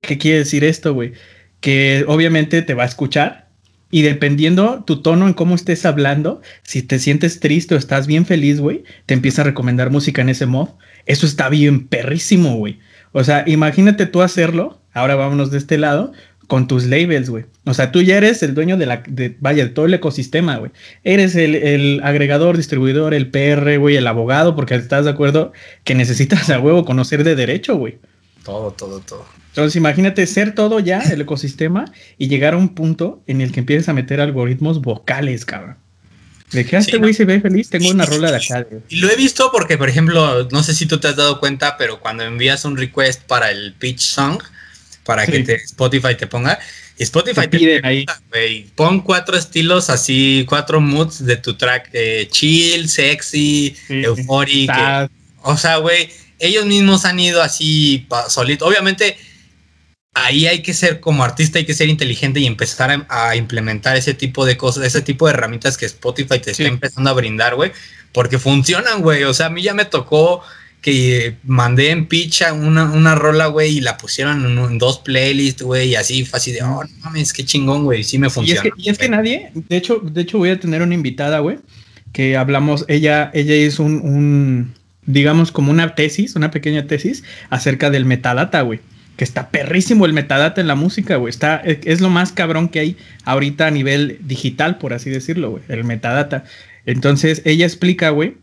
¿Qué 0.00 0.18
quiere 0.18 0.38
decir 0.38 0.64
esto, 0.64 0.94
güey? 0.94 1.12
Que 1.60 2.04
obviamente 2.08 2.62
te 2.62 2.74
va 2.74 2.84
a 2.84 2.86
escuchar 2.86 3.48
y 3.90 4.02
dependiendo 4.02 4.84
tu 4.84 5.02
tono 5.02 5.26
en 5.26 5.34
cómo 5.34 5.56
estés 5.56 5.84
hablando, 5.84 6.40
si 6.62 6.82
te 6.82 6.98
sientes 6.98 7.40
triste 7.40 7.74
o 7.74 7.78
estás 7.78 8.06
bien 8.06 8.24
feliz, 8.24 8.60
güey, 8.60 8.84
te 9.06 9.14
empieza 9.14 9.42
a 9.42 9.44
recomendar 9.44 9.90
música 9.90 10.22
en 10.22 10.28
ese 10.28 10.46
mod. 10.46 10.68
Eso 11.06 11.26
está 11.26 11.48
bien 11.48 11.88
perrísimo, 11.88 12.56
güey. 12.56 12.78
O 13.12 13.24
sea, 13.24 13.42
imagínate 13.48 14.06
tú 14.06 14.22
hacerlo, 14.22 14.80
ahora 14.92 15.16
vámonos 15.16 15.50
de 15.50 15.58
este 15.58 15.76
lado, 15.76 16.12
con 16.50 16.66
tus 16.66 16.86
labels, 16.86 17.30
güey. 17.30 17.44
O 17.64 17.74
sea, 17.74 17.92
tú 17.92 18.02
ya 18.02 18.16
eres 18.16 18.42
el 18.42 18.54
dueño 18.54 18.76
de 18.76 18.84
la, 18.84 19.04
de, 19.06 19.36
vaya, 19.38 19.62
de 19.62 19.70
todo 19.70 19.86
el 19.86 19.94
ecosistema, 19.94 20.56
güey. 20.56 20.72
Eres 21.04 21.36
el, 21.36 21.54
el, 21.54 22.00
agregador, 22.02 22.56
distribuidor, 22.56 23.14
el 23.14 23.30
PR, 23.30 23.78
güey, 23.78 23.96
el 23.96 24.04
abogado, 24.08 24.56
porque 24.56 24.74
estás 24.74 25.04
de 25.04 25.12
acuerdo 25.12 25.52
que 25.84 25.94
necesitas 25.94 26.50
a 26.50 26.58
huevo 26.58 26.84
conocer 26.84 27.22
de 27.22 27.36
derecho, 27.36 27.76
güey. 27.76 27.98
Todo, 28.42 28.72
todo, 28.72 28.98
todo. 28.98 29.24
Entonces, 29.50 29.76
imagínate 29.76 30.26
ser 30.26 30.52
todo 30.52 30.80
ya 30.80 30.98
el 31.02 31.20
ecosistema 31.20 31.84
y 32.18 32.26
llegar 32.26 32.54
a 32.54 32.56
un 32.56 32.70
punto 32.70 33.22
en 33.28 33.42
el 33.42 33.52
que 33.52 33.60
empieces 33.60 33.88
a 33.88 33.92
meter 33.92 34.20
algoritmos 34.20 34.80
vocales, 34.80 35.44
cabrón. 35.44 35.76
De 36.50 36.66
que 36.66 36.78
este 36.78 36.96
güey 36.96 37.14
se 37.14 37.26
ve 37.26 37.40
feliz, 37.40 37.70
tengo 37.70 37.90
una 37.90 38.06
rola 38.06 38.32
de 38.32 38.38
acá. 38.38 38.66
Y 38.88 38.96
lo 38.96 39.08
he 39.08 39.14
visto 39.14 39.52
porque, 39.52 39.78
por 39.78 39.88
ejemplo, 39.88 40.48
no 40.50 40.64
sé 40.64 40.74
si 40.74 40.86
tú 40.86 40.98
te 40.98 41.06
has 41.06 41.14
dado 41.14 41.38
cuenta, 41.38 41.76
pero 41.76 42.00
cuando 42.00 42.24
envías 42.24 42.64
un 42.64 42.76
request 42.76 43.22
para 43.22 43.52
el 43.52 43.74
pitch 43.74 44.00
song, 44.00 44.42
para 45.10 45.26
que 45.26 45.40
te, 45.40 45.54
Spotify 45.56 46.14
te 46.16 46.28
ponga, 46.28 46.56
Spotify 46.96 47.48
te, 47.48 47.58
pide 47.58 47.80
ahí. 47.82 48.06
pon 48.76 49.00
cuatro 49.00 49.36
estilos 49.36 49.90
así, 49.90 50.46
cuatro 50.48 50.80
moods 50.80 51.26
de 51.26 51.36
tu 51.36 51.54
track, 51.54 51.90
eh, 51.92 52.28
chill, 52.30 52.88
sexy, 52.88 53.74
euphoric. 53.88 54.70
Eh, 54.70 55.08
o 55.42 55.56
sea, 55.56 55.78
güey, 55.78 56.10
ellos 56.38 56.64
mismos 56.64 57.04
han 57.04 57.18
ido 57.18 57.42
así 57.42 58.06
solito. 58.28 58.66
Obviamente 58.66 59.16
ahí 60.14 60.46
hay 60.46 60.62
que 60.62 60.74
ser 60.74 61.00
como 61.00 61.24
artista, 61.24 61.58
hay 61.58 61.66
que 61.66 61.74
ser 61.74 61.88
inteligente 61.88 62.38
y 62.38 62.46
empezar 62.46 63.04
a, 63.08 63.34
implementar 63.34 63.96
ese 63.96 64.14
tipo 64.14 64.46
de 64.46 64.56
cosas, 64.56 64.84
ese 64.84 65.02
tipo 65.02 65.26
de 65.26 65.32
herramientas 65.32 65.76
que 65.76 65.86
Spotify 65.86 66.38
te 66.38 66.52
está 66.52 66.62
empezando 66.62 67.10
a 67.10 67.14
brindar, 67.14 67.56
güey, 67.56 67.72
porque 68.12 68.38
funcionan, 68.38 69.02
güey. 69.02 69.24
O 69.24 69.34
sea, 69.34 69.46
a 69.46 69.50
mí 69.50 69.60
ya 69.60 69.74
me 69.74 69.86
tocó 69.86 70.44
que 70.80 71.36
mandé 71.44 71.90
en 71.90 72.06
picha 72.06 72.52
una, 72.52 72.84
una 72.84 73.14
rola, 73.14 73.46
güey, 73.46 73.78
y 73.78 73.80
la 73.80 73.98
pusieron 73.98 74.44
en, 74.44 74.78
dos 74.78 74.98
playlists, 74.98 75.62
güey, 75.62 75.90
y 75.90 75.94
así 75.94 76.24
fue 76.24 76.38
así 76.38 76.52
de, 76.52 76.62
oh, 76.62 76.84
no 76.84 76.90
mames, 77.04 77.32
qué 77.32 77.44
chingón, 77.44 77.84
güey, 77.84 78.02
sí 78.02 78.18
me 78.18 78.30
funciona. 78.30 78.70
Y 78.76 78.88
es 78.88 78.98
que, 78.98 79.08
nadie, 79.08 79.50
de 79.54 79.76
hecho, 79.76 79.98
de 79.98 80.22
hecho 80.22 80.38
voy 80.38 80.50
a 80.50 80.60
tener 80.60 80.82
una 80.82 80.94
invitada, 80.94 81.40
güey, 81.40 81.58
que 82.12 82.36
hablamos, 82.36 82.84
ella, 82.88 83.30
ella 83.34 83.54
hizo 83.56 83.82
un, 83.82 84.00
un, 84.00 84.74
digamos, 85.04 85.52
como 85.52 85.70
una 85.70 85.94
tesis, 85.94 86.34
una 86.34 86.50
pequeña 86.50 86.86
tesis 86.86 87.24
acerca 87.50 87.90
del 87.90 88.04
metadata, 88.04 88.62
güey 88.62 88.80
que 89.20 89.24
está 89.24 89.50
perrísimo 89.50 90.06
el 90.06 90.14
metadata 90.14 90.62
en 90.62 90.66
la 90.66 90.76
música, 90.76 91.16
güey. 91.16 91.28
Está, 91.28 91.56
es 91.56 92.00
lo 92.00 92.08
más 92.08 92.32
cabrón 92.32 92.70
que 92.70 92.80
hay 92.80 92.96
ahorita 93.26 93.66
a 93.66 93.70
nivel 93.70 94.18
digital, 94.22 94.78
por 94.78 94.94
así 94.94 95.10
decirlo, 95.10 95.50
güey. 95.50 95.62
El 95.68 95.84
metadata. 95.84 96.44
Entonces, 96.86 97.42
ella 97.44 97.66
explica, 97.66 98.08
güey, 98.08 98.36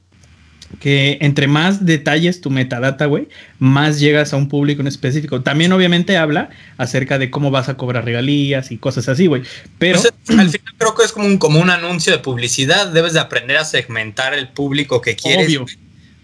que 0.80 1.18
entre 1.22 1.48
más 1.48 1.86
detalles 1.86 2.42
tu 2.42 2.50
metadata, 2.50 3.06
güey, 3.06 3.28
más 3.60 4.00
llegas 4.00 4.34
a 4.34 4.38
un 4.38 4.50
público 4.50 4.82
en 4.82 4.88
específico. 4.88 5.42
También 5.42 5.72
obviamente 5.72 6.18
habla 6.18 6.50
acerca 6.78 7.18
de 7.18 7.32
cómo 7.32 7.52
vas 7.52 7.70
a 7.70 7.78
cobrar 7.78 8.06
regalías 8.06 8.72
y 8.72 8.78
cosas 8.78 9.08
así, 9.10 9.28
güey. 9.28 9.44
Pero 9.80 10.02
pues, 10.02 10.14
al 10.38 10.50
final 10.50 10.62
creo 10.78 10.96
que 10.96 11.04
es 11.04 11.12
como 11.12 11.26
un, 11.26 11.38
como 11.38 11.60
un 11.60 11.70
anuncio 11.70 12.12
de 12.12 12.20
publicidad. 12.20 12.88
Debes 12.88 13.14
de 13.14 13.20
aprender 13.20 13.58
a 13.58 13.66
segmentar 13.66 14.34
el 14.34 14.50
público 14.50 15.02
que 15.02 15.16
quieres. 15.16 15.48
Obvio 15.48 15.66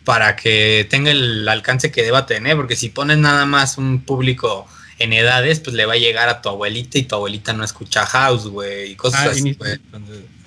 para 0.04 0.36
que 0.36 0.86
tenga 0.90 1.12
el 1.12 1.48
alcance 1.48 1.92
que 1.92 2.04
deba 2.04 2.26
tener, 2.26 2.56
porque 2.56 2.76
si 2.76 2.90
pones 2.90 3.18
nada 3.18 3.46
más 3.46 3.78
un 3.78 4.02
público 4.02 4.68
en 5.00 5.14
edades, 5.14 5.60
pues 5.60 5.76
le 5.76 5.86
va 5.86 5.94
a 5.94 5.98
llegar 5.98 6.30
a 6.30 6.42
tu 6.42 6.50
abuelita 6.50 6.98
y 6.98 7.04
tu 7.04 7.16
abuelita 7.16 7.54
no 7.54 7.64
escucha 7.64 8.06
house, 8.06 8.48
güey, 8.48 8.92
y 8.92 8.96
cosas 8.96 9.28
ah, 9.28 9.32
así, 9.32 9.58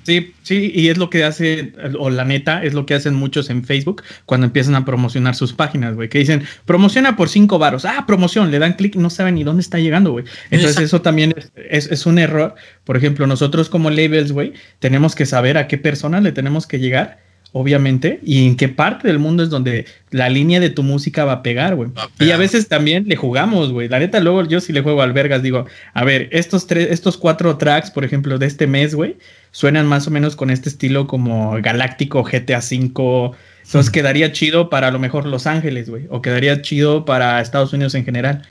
Sí, 0.07 0.35
sí, 0.45 0.71
y 0.73 0.89
es 0.89 0.99
lo 0.99 1.11
que 1.11 1.25
hace, 1.25 1.73
o 1.99 2.11
la 2.11 2.25
neta, 2.25 2.63
es 2.63 2.75
lo 2.75 2.87
que 2.87 2.95
hacen 2.95 3.17
muchos 3.17 3.51
en 3.51 3.65
Facebook 3.65 4.05
cuando 4.25 4.47
empiezan 4.47 4.77
a 4.77 4.85
promocionar 4.85 5.35
sus 5.35 5.53
páginas, 5.53 5.97
güey, 5.97 6.09
que 6.09 6.21
dicen, 6.21 6.45
promociona 6.65 7.17
por 7.17 7.29
cinco 7.29 7.59
varos, 7.59 7.85
ah, 7.85 8.05
promoción, 8.07 8.53
le 8.53 8.61
dan 8.61 8.75
clic, 8.75 8.95
no 8.95 9.11
saben 9.11 9.35
ni 9.35 9.43
dónde 9.43 9.63
está 9.63 9.81
llegando, 9.81 10.13
güey. 10.13 10.25
Entonces 10.53 10.79
eso 10.79 11.03
también 11.03 11.35
es, 11.57 11.91
es, 11.91 12.07
un 12.07 12.21
error. 12.21 12.55
Por 12.85 12.97
ejemplo, 12.97 13.27
nosotros 13.27 13.69
como 13.69 13.91
labels, 13.91 14.31
güey, 14.31 14.53
tenemos 14.79 15.17
que 15.17 15.27
saber 15.27 15.59
a 15.59 15.67
qué 15.67 15.77
personas 15.77 16.23
le 16.23 16.31
tenemos 16.31 16.69
que 16.69 16.79
llegar 16.79 17.26
obviamente, 17.59 18.21
y 18.23 18.47
en 18.47 18.55
qué 18.55 18.69
parte 18.69 19.09
del 19.09 19.19
mundo 19.19 19.43
es 19.43 19.49
donde 19.49 19.87
la 20.11 20.29
línea 20.29 20.61
de 20.61 20.69
tu 20.69 20.83
música 20.83 21.25
va 21.25 21.33
a 21.33 21.43
pegar, 21.43 21.75
güey. 21.75 21.89
Y 22.21 22.31
a 22.31 22.37
veces 22.37 22.69
también 22.69 23.09
le 23.09 23.17
jugamos, 23.17 23.73
güey. 23.73 23.89
La 23.89 23.99
neta, 23.99 24.21
luego 24.21 24.45
yo 24.45 24.61
si 24.61 24.75
le 24.75 24.83
juego 24.83 25.01
al 25.01 25.15
Vergas, 25.15 25.43
digo, 25.43 25.65
a 25.95 26.05
ver, 26.05 26.29
estos 26.33 26.67
tres, 26.67 26.89
estos 26.91 27.17
cuatro 27.17 27.57
tracks, 27.57 27.91
por 27.91 28.05
ejemplo, 28.05 28.39
de 28.39 28.45
este 28.45 28.67
mes, 28.67 28.95
güey, 28.95 29.17
suenan 29.53 29.87
más 29.87 30.07
o 30.07 30.11
menos 30.11 30.37
con 30.37 30.51
este 30.51 30.69
estilo 30.69 31.07
como 31.07 31.57
galáctico, 31.63 32.23
GTA 32.25 32.59
V. 32.59 33.31
Entonces 33.65 33.91
quedaría 33.91 34.33
chido 34.33 34.69
para 34.69 34.89
a 34.89 34.91
lo 34.91 34.99
mejor 34.99 35.25
Los 35.25 35.47
Ángeles, 35.47 35.89
güey, 35.89 36.09
o 36.11 36.21
quedaría 36.21 36.61
chido 36.61 37.07
para 37.07 37.41
Estados 37.41 37.73
Unidos 37.73 37.95
en 37.95 38.05
general. 38.05 38.43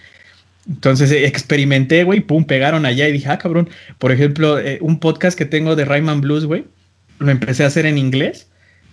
Entonces 0.67 1.11
eh, 1.11 1.27
experimenté, 1.27 2.05
güey, 2.05 2.21
pum, 2.21 2.45
pegaron 2.45 2.87
allá 2.87 3.07
y 3.07 3.11
dije, 3.11 3.29
ah, 3.29 3.37
cabrón. 3.37 3.69
Por 3.99 4.11
ejemplo, 4.11 4.57
eh, 4.57 4.79
un 4.81 4.99
podcast 4.99 5.37
que 5.37 5.45
tengo 5.45 5.75
de 5.75 5.85
Rayman 5.85 6.21
Blues, 6.21 6.45
güey, 6.45 6.65
lo 7.19 7.29
empecé 7.29 7.63
a 7.63 7.67
hacer 7.67 7.85
en 7.85 7.99
inglés 7.99 8.47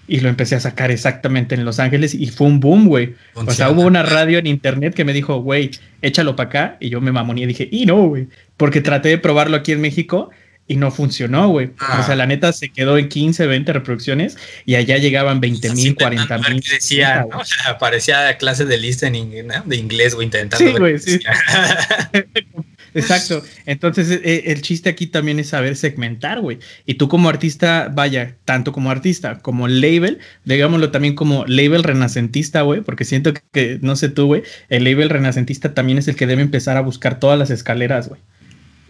y 0.08 0.20
lo 0.20 0.28
empecé 0.28 0.56
a 0.56 0.60
sacar 0.60 0.90
exactamente 0.90 1.54
en 1.54 1.64
Los 1.64 1.78
Ángeles 1.78 2.14
y 2.14 2.26
fue 2.26 2.46
un 2.46 2.60
boom, 2.60 2.86
güey. 2.88 3.14
O 3.34 3.50
sea, 3.52 3.70
hubo 3.70 3.82
una 3.82 4.02
radio 4.02 4.38
en 4.38 4.46
internet 4.46 4.94
que 4.94 5.04
me 5.04 5.12
dijo, 5.12 5.40
güey, 5.40 5.70
échalo 6.02 6.36
para 6.36 6.48
acá. 6.48 6.76
Y 6.80 6.90
yo 6.90 7.00
me 7.00 7.12
mamoní 7.12 7.42
y 7.42 7.46
dije, 7.46 7.68
y 7.70 7.86
no, 7.86 8.08
güey. 8.08 8.28
Porque 8.56 8.80
traté 8.80 9.10
de 9.10 9.18
probarlo 9.18 9.56
aquí 9.56 9.72
en 9.72 9.80
México 9.80 10.30
y 10.68 10.76
no 10.76 10.90
funcionó, 10.90 11.48
güey. 11.48 11.66
O 11.76 12.02
sea, 12.02 12.12
ah. 12.12 12.16
la 12.16 12.26
neta 12.26 12.52
se 12.52 12.70
quedó 12.70 12.96
en 12.96 13.08
15, 13.08 13.46
20 13.46 13.72
reproducciones 13.72 14.38
y 14.64 14.76
allá 14.76 14.96
llegaban 14.98 15.40
20 15.40 15.74
mil, 15.74 15.94
40 15.96 16.38
mil. 16.38 16.60
Decía, 16.60 17.26
o 17.32 17.44
sea, 17.44 17.78
parecía 17.78 18.36
clase 18.38 18.64
de 18.64 18.78
lista 18.78 19.06
en 19.06 19.16
inglés, 19.16 19.46
de 19.64 19.76
inglés, 19.76 20.14
güey, 20.14 20.26
intentando. 20.26 20.72
Sí, 20.72 20.78
güey, 20.78 20.98
sí. 20.98 21.20
Exacto. 22.94 23.42
Entonces, 23.66 24.10
e, 24.10 24.20
e, 24.22 24.52
el 24.52 24.62
chiste 24.62 24.88
aquí 24.88 25.06
también 25.06 25.38
es 25.38 25.48
saber 25.48 25.76
segmentar, 25.76 26.40
güey. 26.40 26.58
Y 26.86 26.94
tú 26.94 27.08
como 27.08 27.28
artista, 27.28 27.90
vaya, 27.92 28.36
tanto 28.44 28.72
como 28.72 28.90
artista 28.90 29.38
como 29.40 29.68
label, 29.68 30.18
digámoslo 30.44 30.90
también 30.90 31.14
como 31.14 31.44
label 31.46 31.82
renacentista, 31.82 32.62
güey, 32.62 32.82
porque 32.82 33.04
siento 33.04 33.32
que, 33.52 33.78
no 33.80 33.96
sé 33.96 34.08
tú, 34.08 34.26
güey, 34.26 34.42
el 34.68 34.84
label 34.84 35.10
renacentista 35.10 35.74
también 35.74 35.98
es 35.98 36.08
el 36.08 36.16
que 36.16 36.26
debe 36.26 36.42
empezar 36.42 36.76
a 36.76 36.80
buscar 36.80 37.18
todas 37.18 37.38
las 37.38 37.50
escaleras, 37.50 38.08
güey. 38.08 38.20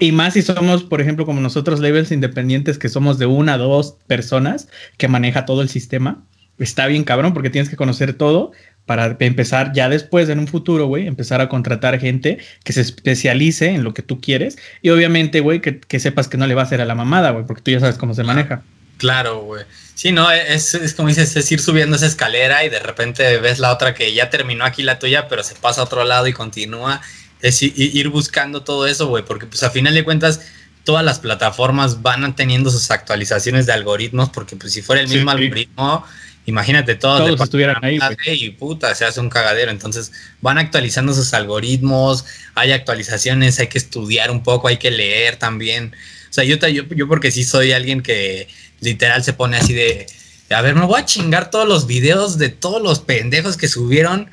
Y 0.02 0.10
más 0.10 0.34
si 0.34 0.42
somos, 0.42 0.82
por 0.82 1.00
ejemplo, 1.00 1.24
como 1.24 1.40
nosotros 1.40 1.78
labels 1.78 2.10
independientes, 2.10 2.76
que 2.76 2.88
somos 2.88 3.20
de 3.20 3.26
una, 3.26 3.56
dos 3.56 3.98
personas 4.08 4.66
que 4.96 5.06
maneja 5.06 5.46
todo 5.46 5.62
el 5.62 5.68
sistema. 5.68 6.24
Está 6.58 6.88
bien 6.88 7.04
cabrón 7.04 7.32
porque 7.32 7.50
tienes 7.50 7.70
que 7.70 7.76
conocer 7.76 8.12
todo, 8.14 8.50
para 8.84 9.16
empezar 9.20 9.72
ya 9.72 9.88
después 9.88 10.28
en 10.28 10.40
un 10.40 10.48
futuro, 10.48 10.86
güey, 10.86 11.06
empezar 11.06 11.40
a 11.40 11.48
contratar 11.48 12.00
gente 12.00 12.38
que 12.64 12.72
se 12.72 12.80
especialice 12.80 13.68
en 13.68 13.84
lo 13.84 13.94
que 13.94 14.02
tú 14.02 14.20
quieres 14.20 14.58
y 14.82 14.90
obviamente, 14.90 15.38
güey, 15.38 15.60
que, 15.60 16.00
sepas 16.00 16.26
que 16.26 16.36
no 16.36 16.48
le 16.48 16.56
va 16.56 16.62
a 16.62 16.64
hacer 16.64 16.80
a 16.80 16.84
la 16.84 16.96
mamada, 16.96 17.30
güey, 17.30 17.46
porque 17.46 17.62
tú 17.62 17.70
ya 17.70 17.78
sabes 17.78 17.96
cómo 17.96 18.12
se 18.12 18.24
maneja. 18.24 18.64
Claro, 18.96 19.42
güey. 19.42 19.64
Sí, 19.94 20.10
no, 20.10 20.32
es, 20.32 20.74
es, 20.74 20.94
como 20.94 21.10
dices, 21.10 21.36
es 21.36 21.52
ir 21.52 21.60
subiendo 21.60 21.94
esa 21.94 22.06
escalera 22.06 22.64
y 22.64 22.70
de 22.70 22.80
repente 22.80 23.38
ves 23.38 23.60
la 23.60 23.72
otra 23.72 23.94
que 23.94 24.12
ya 24.12 24.30
terminó 24.30 24.64
aquí 24.64 24.82
la 24.82 24.98
tuya, 24.98 25.28
pero 25.28 25.44
se 25.44 25.54
pasa 25.54 25.80
a 25.80 25.84
otro 25.84 26.02
lado 26.02 26.26
y 26.26 26.32
continúa. 26.32 27.00
Es 27.42 27.62
ir 27.62 28.08
buscando 28.08 28.62
todo 28.62 28.86
eso, 28.86 29.08
güey, 29.08 29.24
porque 29.24 29.46
pues 29.46 29.62
a 29.62 29.70
final 29.70 29.94
de 29.94 30.04
cuentas 30.04 30.40
todas 30.84 31.04
las 31.04 31.18
plataformas 31.18 32.02
van 32.02 32.34
teniendo 32.34 32.70
sus 32.70 32.90
actualizaciones 32.90 33.66
de 33.66 33.72
algoritmos, 33.72 34.30
porque 34.30 34.56
pues 34.56 34.72
si 34.72 34.80
fuera 34.82 35.02
el 35.02 35.08
mismo 35.08 35.30
algoritmo, 35.30 36.04
Imagínate 36.44 36.96
todos, 36.96 37.20
todos 37.20 37.40
estuvieran 37.40 37.84
ahí. 37.84 37.98
Y 38.26 38.50
puta, 38.50 38.94
se 38.94 39.04
hace 39.04 39.20
un 39.20 39.30
cagadero. 39.30 39.70
Entonces 39.70 40.12
van 40.40 40.58
actualizando 40.58 41.14
sus 41.14 41.34
algoritmos, 41.34 42.24
hay 42.54 42.72
actualizaciones, 42.72 43.60
hay 43.60 43.68
que 43.68 43.78
estudiar 43.78 44.30
un 44.30 44.42
poco, 44.42 44.66
hay 44.66 44.78
que 44.78 44.90
leer 44.90 45.36
también. 45.36 45.94
O 46.28 46.32
sea, 46.32 46.42
yo, 46.42 46.56
yo, 46.66 46.82
yo 46.84 47.06
porque 47.06 47.30
sí 47.30 47.44
soy 47.44 47.72
alguien 47.72 48.02
que 48.02 48.48
literal 48.80 49.22
se 49.22 49.34
pone 49.34 49.56
así 49.56 49.72
de, 49.72 50.06
a 50.50 50.60
ver, 50.62 50.74
me 50.74 50.84
voy 50.84 51.00
a 51.00 51.04
chingar 51.04 51.50
todos 51.50 51.68
los 51.68 51.86
videos 51.86 52.38
de 52.38 52.48
todos 52.48 52.82
los 52.82 52.98
pendejos 52.98 53.56
que 53.56 53.68
subieron 53.68 54.28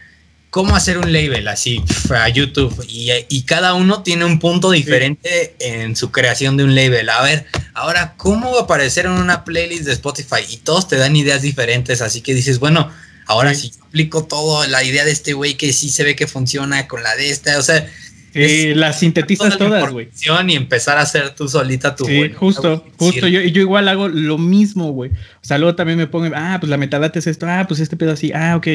cómo 0.49 0.75
hacer 0.75 0.97
un 0.97 1.13
label 1.13 1.47
así 1.47 1.83
a 2.09 2.27
YouTube 2.29 2.85
y, 2.87 3.43
cada 3.43 3.73
uno 3.73 4.03
tiene 4.03 4.25
un 4.25 4.39
punto 4.39 4.71
diferente 4.71 5.55
en 5.59 5.95
su 5.95 6.11
creación 6.11 6.55
de 6.55 6.63
un 6.63 6.75
label. 6.75 7.09
A 7.09 7.23
ver, 7.23 7.47
ahora, 7.73 8.13
¿cómo 8.17 8.51
va 8.51 8.59
a 8.59 8.63
aparecer 8.63 9.05
en 9.05 9.13
una 9.13 9.43
playlist 9.43 9.85
de 9.85 9.93
Spotify? 9.93 10.41
Y 10.49 10.57
todos 10.57 10.87
te 10.87 10.97
dan 10.97 11.15
ideas 11.15 11.41
diferentes, 11.41 12.01
así 12.01 12.21
que 12.21 12.35
dices, 12.35 12.59
bueno, 12.59 12.91
ahora 13.25 13.55
sí. 13.55 13.71
si 13.73 13.79
aplico 13.81 14.25
todo, 14.25 14.67
la 14.67 14.83
idea 14.83 15.03
de 15.03 15.11
este 15.11 15.33
güey 15.33 15.55
que 15.55 15.73
sí 15.73 15.89
se 15.89 16.03
ve 16.03 16.15
que 16.15 16.27
funciona 16.27 16.87
con 16.87 17.01
la 17.01 17.15
de 17.15 17.31
esta, 17.31 17.57
o 17.57 17.63
sea, 17.63 17.89
eh, 18.33 18.73
las 18.75 18.99
sintetizas 18.99 19.57
todas, 19.57 19.91
güey. 19.91 20.09
Y 20.47 20.55
empezar 20.55 20.97
a 20.97 21.01
hacer 21.01 21.31
tú 21.35 21.47
solita 21.47 21.95
tu. 21.95 22.05
Sí, 22.05 22.31
justo, 22.31 22.85
justo. 22.97 23.27
Yo, 23.27 23.41
yo 23.41 23.61
igual 23.61 23.87
hago 23.87 24.07
lo 24.07 24.37
mismo, 24.37 24.91
güey. 24.91 25.11
O 25.11 25.45
sea, 25.49 25.57
luego 25.57 25.75
también 25.75 25.97
me 25.97 26.07
pongo, 26.07 26.33
ah, 26.35 26.57
pues 26.59 26.69
la 26.69 26.77
metadata 26.77 27.19
es 27.19 27.27
esto, 27.27 27.47
ah, 27.47 27.65
pues 27.67 27.79
este 27.79 27.97
pedo 27.97 28.11
así, 28.11 28.31
ah, 28.33 28.55
ok. 28.55 28.67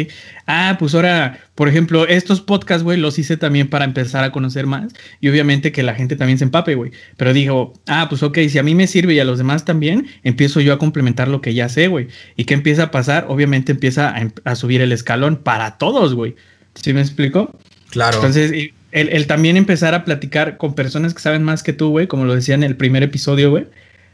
Ah, 0.46 0.76
pues 0.78 0.94
ahora, 0.94 1.40
por 1.54 1.68
ejemplo, 1.68 2.06
estos 2.06 2.40
podcasts, 2.40 2.82
güey, 2.82 2.98
los 2.98 3.18
hice 3.18 3.36
también 3.36 3.68
para 3.68 3.84
empezar 3.84 4.24
a 4.24 4.32
conocer 4.32 4.66
más. 4.66 4.92
Y 5.20 5.28
obviamente 5.28 5.72
que 5.72 5.82
la 5.82 5.94
gente 5.94 6.16
también 6.16 6.38
se 6.38 6.44
empape, 6.44 6.74
güey. 6.74 6.90
Pero 7.16 7.32
digo, 7.32 7.74
ah, 7.86 8.06
pues 8.08 8.22
ok, 8.22 8.38
si 8.48 8.58
a 8.58 8.62
mí 8.62 8.74
me 8.74 8.86
sirve 8.86 9.14
y 9.14 9.20
a 9.20 9.24
los 9.24 9.38
demás 9.38 9.64
también, 9.64 10.06
empiezo 10.22 10.60
yo 10.60 10.72
a 10.72 10.78
complementar 10.78 11.28
lo 11.28 11.40
que 11.40 11.54
ya 11.54 11.68
sé, 11.68 11.88
güey. 11.88 12.08
¿Y 12.36 12.44
qué 12.44 12.54
empieza 12.54 12.84
a 12.84 12.90
pasar? 12.90 13.26
Obviamente 13.28 13.72
empieza 13.72 14.08
a, 14.08 14.32
a 14.44 14.56
subir 14.56 14.80
el 14.80 14.92
escalón 14.92 15.36
para 15.36 15.78
todos, 15.78 16.14
güey. 16.14 16.34
¿Sí 16.74 16.92
me 16.92 17.00
explico? 17.00 17.56
Claro. 17.90 18.16
Entonces, 18.16 18.52
el, 18.94 19.26
también 19.26 19.56
empezar 19.56 19.92
a 19.94 20.04
platicar 20.04 20.56
con 20.56 20.74
personas 20.74 21.14
que 21.14 21.20
saben 21.20 21.42
más 21.42 21.64
que 21.64 21.72
tú, 21.72 21.90
güey, 21.90 22.06
como 22.06 22.24
lo 22.24 22.34
decía 22.34 22.54
en 22.54 22.62
el 22.62 22.76
primer 22.76 23.02
episodio, 23.02 23.50
güey, 23.50 23.66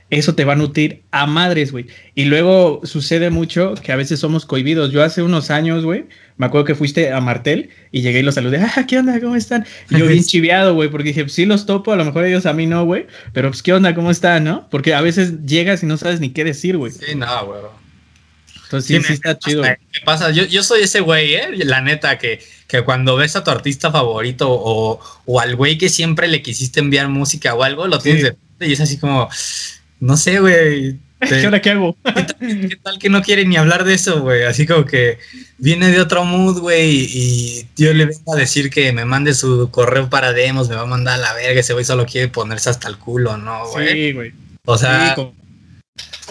eso 0.08 0.34
te 0.34 0.44
va 0.44 0.54
a 0.54 0.56
nutrir 0.56 1.02
a 1.10 1.26
madres, 1.26 1.70
güey. 1.70 1.86
Y 2.14 2.24
luego 2.24 2.80
sucede 2.84 3.28
mucho 3.30 3.74
que 3.74 3.92
a 3.92 3.96
veces 3.96 4.18
somos 4.18 4.46
cohibidos. 4.46 4.90
Yo 4.90 5.04
hace 5.04 5.22
unos 5.22 5.50
años, 5.50 5.84
güey, 5.84 6.06
me 6.38 6.46
acuerdo 6.46 6.64
que 6.64 6.74
fuiste 6.74 7.12
a 7.12 7.20
Martel 7.20 7.68
y 7.92 8.00
llegué 8.00 8.20
y 8.20 8.22
los 8.22 8.34
saludé. 8.34 8.58
Ah, 8.76 8.86
¿qué 8.86 8.98
onda? 8.98 9.20
¿Cómo 9.20 9.36
están? 9.36 9.66
Y 9.90 9.98
yo 9.98 10.06
bien 10.06 10.24
chiviado, 10.26 10.74
güey, 10.74 10.88
porque 10.88 11.08
dije, 11.08 11.28
sí 11.28 11.44
los 11.44 11.66
topo, 11.66 11.92
a 11.92 11.96
lo 11.96 12.04
mejor 12.06 12.24
ellos 12.24 12.46
a 12.46 12.54
mí 12.54 12.66
no, 12.66 12.84
güey. 12.84 13.06
Pero 13.32 13.50
pues, 13.50 13.62
¿qué 13.62 13.74
onda? 13.74 13.94
¿Cómo 13.94 14.10
están, 14.10 14.44
no? 14.44 14.66
Porque 14.70 14.94
a 14.94 15.02
veces 15.02 15.44
llegas 15.44 15.82
y 15.82 15.86
no 15.86 15.98
sabes 15.98 16.20
ni 16.20 16.30
qué 16.30 16.42
decir, 16.42 16.78
güey. 16.78 16.90
Sí, 16.90 17.14
no, 17.14 17.46
güey. 17.46 17.60
Entonces 18.70 19.02
sí, 19.02 19.02
sí, 19.04 19.12
está 19.14 19.36
chido. 19.36 19.64
¿Qué 19.64 20.00
pasa? 20.04 20.30
Yo, 20.30 20.44
yo 20.44 20.62
soy 20.62 20.82
ese 20.82 21.00
güey, 21.00 21.34
¿eh? 21.34 21.48
La 21.64 21.80
neta, 21.80 22.18
que, 22.18 22.40
que 22.68 22.82
cuando 22.82 23.16
ves 23.16 23.34
a 23.34 23.42
tu 23.42 23.50
artista 23.50 23.90
favorito 23.90 24.46
o, 24.48 25.00
o 25.26 25.40
al 25.40 25.56
güey 25.56 25.76
que 25.76 25.88
siempre 25.88 26.28
le 26.28 26.40
quisiste 26.40 26.78
enviar 26.78 27.08
música 27.08 27.54
o 27.54 27.64
algo, 27.64 27.88
lo 27.88 27.98
tienes 27.98 28.22
de 28.22 28.36
y 28.68 28.72
es 28.72 28.80
así 28.80 28.98
como 28.98 29.28
no 29.98 30.16
sé, 30.16 30.38
güey. 30.38 30.98
¿Qué 31.20 31.46
hora 31.46 31.60
qué 31.60 31.70
hago? 31.70 31.96
¿Qué 32.40 32.78
tal, 32.82 32.98
que 32.98 33.10
no 33.10 33.22
quiere 33.22 33.44
ni 33.44 33.56
hablar 33.56 33.84
de 33.84 33.94
eso, 33.94 34.22
güey? 34.22 34.44
Así 34.44 34.66
como 34.66 34.86
que 34.86 35.18
viene 35.58 35.90
de 35.90 36.00
otro 36.00 36.24
mood, 36.24 36.60
güey, 36.60 37.06
y 37.12 37.66
yo 37.76 37.92
le 37.92 38.06
vengo 38.06 38.34
a 38.34 38.38
decir 38.38 38.70
que 38.70 38.92
me 38.92 39.04
mande 39.04 39.34
su 39.34 39.68
correo 39.70 40.08
para 40.08 40.32
demos, 40.32 40.68
me 40.68 40.76
va 40.76 40.82
a 40.82 40.86
mandar 40.86 41.18
a 41.18 41.22
la 41.22 41.34
verga, 41.34 41.60
ese 41.60 41.72
güey 41.72 41.84
solo 41.84 42.06
quiere 42.06 42.28
ponerse 42.28 42.70
hasta 42.70 42.88
el 42.88 42.96
culo, 42.96 43.36
¿no, 43.36 43.68
güey? 43.68 43.88
Sí, 43.88 44.12
güey. 44.12 44.32
O 44.64 44.78
sea, 44.78 45.14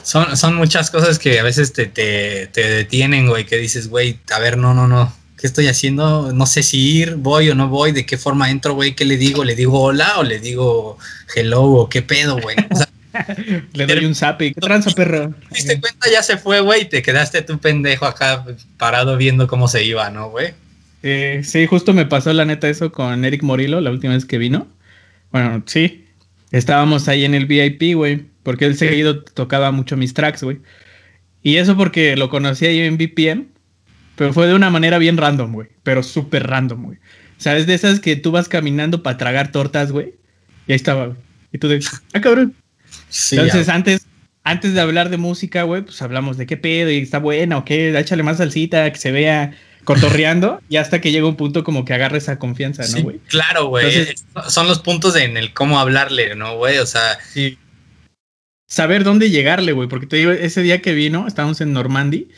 son, 0.09 0.35
son 0.35 0.55
muchas 0.55 0.89
cosas 0.89 1.19
que 1.19 1.39
a 1.39 1.43
veces 1.43 1.71
te, 1.71 1.85
te, 1.85 2.47
te 2.47 2.67
detienen, 2.67 3.27
güey, 3.27 3.45
que 3.45 3.57
dices, 3.57 3.89
güey, 3.89 4.17
a 4.33 4.39
ver, 4.39 4.57
no, 4.57 4.73
no, 4.73 4.87
no, 4.87 5.13
¿qué 5.37 5.45
estoy 5.45 5.67
haciendo? 5.67 6.33
No 6.33 6.47
sé 6.47 6.63
si 6.63 6.79
ir, 6.97 7.13
voy 7.13 7.51
o 7.51 7.53
no 7.53 7.67
voy, 7.67 7.91
de 7.91 8.07
qué 8.07 8.17
forma 8.17 8.49
entro, 8.49 8.73
güey, 8.73 8.95
¿qué 8.95 9.05
le 9.05 9.17
digo? 9.17 9.43
¿Le 9.43 9.53
digo 9.53 9.79
hola 9.79 10.17
o 10.17 10.23
le 10.23 10.39
digo 10.39 10.97
hello 11.35 11.61
o 11.61 11.89
qué 11.89 12.01
pedo, 12.01 12.39
güey? 12.41 12.57
O 12.71 12.75
sea, 12.75 12.89
Le 13.73 13.85
doy 13.85 14.05
un 14.05 14.15
zap 14.15 14.41
y 14.41 14.51
¿qué 14.51 14.61
tranza, 14.61 14.89
perro? 14.89 15.29
Te 15.49 15.55
diste 15.55 15.79
cuenta, 15.79 16.09
ya 16.11 16.23
se 16.23 16.37
fue, 16.37 16.59
güey, 16.61 16.81
y 16.81 16.85
te 16.85 17.03
quedaste 17.03 17.43
tú 17.43 17.59
pendejo 17.59 18.07
acá 18.07 18.43
parado 18.77 19.15
viendo 19.15 19.47
cómo 19.47 19.67
se 19.67 19.83
iba, 19.83 20.09
¿no, 20.09 20.31
güey? 20.31 20.53
Eh, 21.03 21.41
sí, 21.43 21.67
justo 21.67 21.93
me 21.93 22.07
pasó 22.07 22.33
la 22.33 22.45
neta 22.45 22.67
eso 22.67 22.91
con 22.91 23.23
Eric 23.23 23.43
Morillo 23.43 23.79
la 23.79 23.91
última 23.91 24.13
vez 24.13 24.25
que 24.25 24.39
vino. 24.39 24.67
Bueno, 25.31 25.61
sí, 25.67 26.07
estábamos 26.49 27.07
ahí 27.07 27.25
en 27.25 27.35
el 27.35 27.45
VIP, 27.45 27.95
güey, 27.95 28.25
porque 28.43 28.65
él 28.65 28.77
seguido 28.77 29.23
tocaba 29.23 29.71
mucho 29.71 29.97
mis 29.97 30.13
tracks, 30.13 30.43
güey. 30.43 30.59
Y 31.41 31.57
eso 31.57 31.77
porque 31.77 32.15
lo 32.15 32.29
conocí 32.29 32.65
ahí 32.65 32.79
en 32.79 32.97
VPN, 32.97 33.47
pero 34.15 34.33
fue 34.33 34.47
de 34.47 34.53
una 34.53 34.69
manera 34.69 34.97
bien 34.97 35.17
random, 35.17 35.53
güey, 35.53 35.69
pero 35.83 36.03
súper 36.03 36.47
random, 36.47 36.83
güey. 36.83 36.97
¿Sabes 37.37 37.67
de 37.67 37.73
esas 37.73 37.99
que 37.99 38.15
tú 38.15 38.31
vas 38.31 38.49
caminando 38.49 39.01
para 39.01 39.17
tragar 39.17 39.51
tortas, 39.51 39.91
güey? 39.91 40.15
Y 40.67 40.73
ahí 40.73 40.75
estaba, 40.75 41.07
güey. 41.07 41.17
Y 41.53 41.57
tú 41.57 41.67
de, 41.67 41.79
ah, 42.13 42.21
cabrón, 42.21 42.55
entonces, 43.31 43.69
antes, 43.69 44.05
antes 44.43 44.73
de 44.73 44.81
hablar 44.81 45.09
de 45.09 45.17
música, 45.17 45.63
güey, 45.63 45.81
pues 45.83 46.01
hablamos 46.01 46.37
de 46.37 46.45
qué 46.45 46.57
pedo 46.57 46.91
y 46.91 46.97
está 46.97 47.19
buena 47.19 47.57
o 47.57 47.65
qué, 47.65 47.97
échale 47.97 48.23
más 48.23 48.37
salsita, 48.37 48.91
que 48.91 48.99
se 48.99 49.11
vea 49.11 49.51
cotorreando 49.83 50.61
y 50.69 50.77
hasta 50.77 51.01
que 51.01 51.11
llega 51.11 51.27
un 51.27 51.35
punto 51.35 51.63
como 51.63 51.85
que 51.85 51.93
agarre 51.93 52.19
esa 52.19 52.37
confianza, 52.37 52.83
¿no, 52.95 53.03
güey? 53.03 53.19
claro, 53.27 53.67
güey. 53.67 54.07
Son 54.47 54.67
los 54.67 54.79
puntos 54.79 55.15
en 55.15 55.37
el 55.37 55.53
cómo 55.53 55.79
hablarle, 55.79 56.35
¿no, 56.35 56.57
güey? 56.57 56.77
O 56.77 56.85
sea. 56.85 57.19
Sí. 57.31 57.57
Saber 58.69 59.03
dónde 59.03 59.29
llegarle, 59.29 59.73
güey, 59.73 59.89
porque 59.89 60.05
te 60.07 60.15
digo, 60.15 60.31
ese 60.31 60.61
día 60.61 60.81
que 60.81 60.93
vino, 60.93 61.27
estábamos 61.27 61.59
en 61.59 61.73
Normandy 61.73 62.29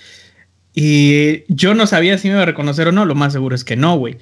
y 0.73 1.43
yo 1.53 1.73
no 1.73 1.85
sabía 1.87 2.17
si 2.17 2.29
me 2.29 2.35
iba 2.35 2.43
a 2.43 2.45
reconocer 2.45 2.87
o 2.87 2.91
no, 2.91 3.05
lo 3.05 3.15
más 3.15 3.33
seguro 3.33 3.55
es 3.55 3.63
que 3.63 3.75
no, 3.75 3.97
güey. 3.97 4.17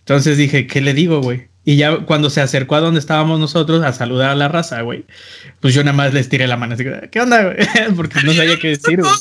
Entonces 0.00 0.36
dije, 0.36 0.66
¿qué 0.66 0.80
le 0.80 0.94
digo, 0.94 1.20
güey? 1.20 1.48
Y 1.64 1.76
ya 1.76 1.96
cuando 1.98 2.30
se 2.30 2.40
acercó 2.40 2.76
a 2.76 2.80
donde 2.80 3.00
estábamos 3.00 3.40
nosotros 3.40 3.82
a 3.82 3.92
saludar 3.92 4.30
a 4.30 4.34
la 4.36 4.46
raza, 4.48 4.82
güey, 4.82 5.04
pues 5.60 5.74
yo 5.74 5.82
nada 5.82 5.96
más 5.96 6.14
les 6.14 6.28
tiré 6.28 6.46
la 6.46 6.56
mano 6.56 6.74
así, 6.74 6.84
¿qué 7.10 7.20
onda, 7.20 7.42
güey? 7.42 7.56
Porque 7.96 8.20
no 8.22 8.32
sabía 8.34 8.56
qué 8.58 8.68
decir, 8.68 9.00
güey. 9.00 9.12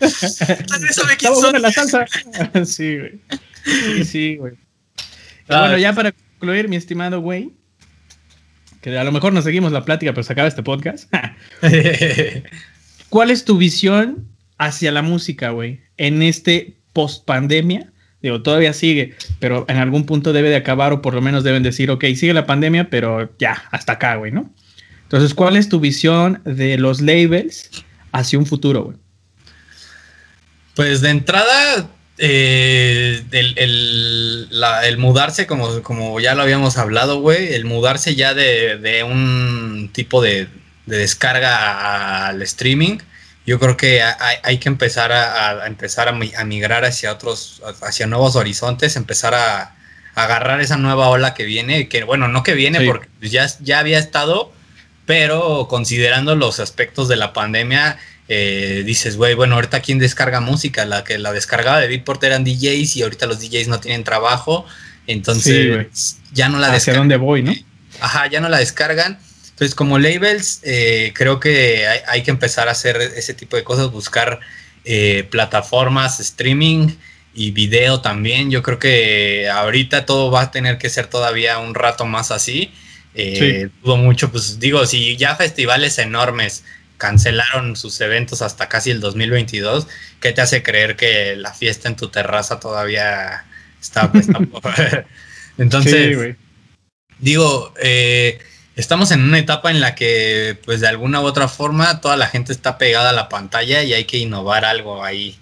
Estaba 0.00 1.40
buena 1.40 1.58
la 1.58 1.72
salsa. 1.72 2.04
sí, 2.66 2.98
güey. 2.98 3.20
Sí, 3.64 4.04
sí, 4.04 4.36
güey. 4.36 4.54
bueno, 5.48 5.78
ya 5.78 5.94
para 5.94 6.12
concluir, 6.12 6.68
mi 6.68 6.76
estimado 6.76 7.20
güey, 7.20 7.52
que 8.80 8.96
a 8.96 9.04
lo 9.04 9.12
mejor 9.12 9.32
no 9.32 9.42
seguimos 9.42 9.72
la 9.72 9.84
plática, 9.84 10.12
pero 10.12 10.22
se 10.22 10.32
acaba 10.32 10.48
este 10.48 10.62
podcast. 10.62 11.12
¿Cuál 13.08 13.30
es 13.30 13.44
tu 13.44 13.58
visión 13.58 14.28
hacia 14.58 14.92
la 14.92 15.02
música, 15.02 15.50
güey, 15.50 15.80
en 15.96 16.22
este 16.22 16.76
post 16.92 17.24
pandemia? 17.24 17.92
Digo, 18.22 18.42
todavía 18.42 18.72
sigue, 18.72 19.14
pero 19.38 19.64
en 19.68 19.78
algún 19.78 20.04
punto 20.04 20.32
debe 20.32 20.50
de 20.50 20.56
acabar 20.56 20.92
o 20.92 21.00
por 21.02 21.14
lo 21.14 21.22
menos 21.22 21.42
deben 21.42 21.62
decir, 21.62 21.90
ok, 21.90 22.04
sigue 22.14 22.34
la 22.34 22.46
pandemia, 22.46 22.90
pero 22.90 23.30
ya, 23.38 23.64
hasta 23.70 23.92
acá, 23.92 24.16
güey, 24.16 24.30
¿no? 24.30 24.52
Entonces, 25.04 25.34
¿cuál 25.34 25.56
es 25.56 25.68
tu 25.68 25.80
visión 25.80 26.40
de 26.44 26.78
los 26.78 27.00
labels 27.00 27.70
hacia 28.12 28.38
un 28.38 28.46
futuro, 28.46 28.84
güey? 28.84 28.96
Pues 30.76 31.00
de 31.00 31.10
entrada, 31.10 31.90
eh, 32.22 33.22
el, 33.32 34.96
mudarse, 34.98 35.46
como, 35.46 35.82
como 35.82 36.20
ya 36.20 36.34
lo 36.34 36.42
habíamos 36.42 36.76
hablado, 36.76 37.20
güey, 37.20 37.54
el 37.54 37.64
mudarse 37.64 38.14
ya 38.14 38.34
de, 38.34 39.02
un 39.04 39.90
tipo 39.92 40.20
de, 40.20 40.48
de 40.84 40.98
descarga 40.98 42.26
al 42.26 42.42
streaming, 42.42 42.98
yo 43.46 43.58
creo 43.58 43.76
que 43.76 44.02
hay, 44.02 44.58
que 44.58 44.68
empezar 44.68 45.12
a, 45.12 45.66
empezar 45.66 46.08
a, 46.08 46.44
migrar 46.44 46.84
hacia 46.84 47.10
otros, 47.10 47.62
hacia 47.82 48.06
nuevos 48.06 48.36
horizontes, 48.36 48.96
empezar 48.96 49.34
a, 49.34 49.74
agarrar 50.14 50.60
esa 50.60 50.76
nueva 50.76 51.08
ola 51.08 51.32
que 51.32 51.44
viene, 51.44 51.88
que 51.88 52.04
bueno, 52.04 52.28
no 52.28 52.42
que 52.42 52.52
viene 52.54 52.84
porque 52.84 53.08
ya, 53.22 53.46
ya 53.60 53.78
había 53.78 53.98
estado, 53.98 54.52
pero 55.06 55.68
considerando 55.68 56.34
los 56.34 56.60
aspectos 56.60 57.08
de 57.08 57.16
la 57.16 57.32
pandemia, 57.32 57.98
eh, 58.30 58.82
dices, 58.86 59.16
güey, 59.18 59.34
bueno, 59.34 59.56
ahorita 59.56 59.80
quién 59.80 59.98
descarga 59.98 60.40
música, 60.40 60.86
la 60.86 61.04
que 61.04 61.18
la 61.18 61.32
descargaba 61.32 61.80
de 61.80 61.88
Beatport 61.88 62.24
eran 62.24 62.44
DJs 62.44 62.96
y 62.96 63.02
ahorita 63.02 63.26
los 63.26 63.40
DJs 63.40 63.68
no 63.68 63.80
tienen 63.80 64.04
trabajo, 64.04 64.64
entonces 65.06 66.16
ya 66.32 66.48
no 66.48 66.58
la 66.58 66.70
descargan. 66.70 66.76
¿Hacia 66.76 66.94
dónde 66.94 67.16
voy, 67.16 67.42
no? 67.42 67.54
Ajá, 68.00 68.28
ya 68.28 68.40
no 68.40 68.48
la 68.48 68.58
descargan 68.58 69.18
entonces, 69.60 69.74
como 69.74 69.98
labels, 69.98 70.60
eh, 70.62 71.12
creo 71.14 71.38
que 71.38 71.86
hay, 71.86 72.22
que 72.22 72.30
empezar 72.30 72.68
a 72.68 72.70
hacer 72.70 72.96
ese 72.96 73.34
tipo 73.34 73.58
de 73.58 73.62
cosas, 73.62 73.92
buscar 73.92 74.40
eh, 74.86 75.28
plataformas, 75.30 76.18
streaming 76.18 76.88
y 77.34 77.50
video 77.50 78.00
también. 78.00 78.50
Yo 78.50 78.62
creo 78.62 78.78
que 78.78 79.50
ahorita 79.50 80.06
todo 80.06 80.30
va 80.30 80.40
a 80.40 80.50
tener 80.50 80.78
que 80.78 80.88
ser 80.88 81.08
todavía 81.08 81.58
un 81.58 81.74
rato 81.74 82.06
más 82.06 82.30
así. 82.30 82.72
Eh, 83.14 83.68
Dudo 83.84 83.98
mucho, 83.98 84.32
pues 84.32 84.58
digo, 84.58 84.86
si 84.86 85.18
ya 85.18 85.36
festivales 85.36 85.98
enormes 85.98 86.64
cancelaron 87.00 87.76
sus 87.76 88.00
eventos 88.02 88.42
hasta 88.42 88.68
casi 88.68 88.90
el 88.90 89.00
2022, 89.00 89.88
¿qué 90.20 90.32
te 90.32 90.42
hace 90.42 90.62
creer 90.62 90.96
que 90.96 91.34
la 91.34 91.54
fiesta 91.54 91.88
en 91.88 91.96
tu 91.96 92.08
terraza 92.08 92.60
todavía 92.60 93.46
está... 93.80 94.12
Entonces, 95.58 96.36
digo, 97.18 97.74
eh, 97.82 98.38
estamos 98.76 99.10
en 99.12 99.22
una 99.22 99.38
etapa 99.38 99.70
en 99.70 99.80
la 99.80 99.94
que, 99.94 100.58
pues 100.64 100.80
de 100.80 100.88
alguna 100.88 101.20
u 101.20 101.24
otra 101.24 101.48
forma, 101.48 102.00
toda 102.02 102.16
la 102.16 102.28
gente 102.28 102.52
está 102.52 102.76
pegada 102.76 103.10
a 103.10 103.14
la 103.14 103.30
pantalla 103.30 103.82
y 103.82 103.94
hay 103.94 104.04
que 104.04 104.18
innovar 104.18 104.66
algo 104.66 105.02
ahí. 105.02 105.38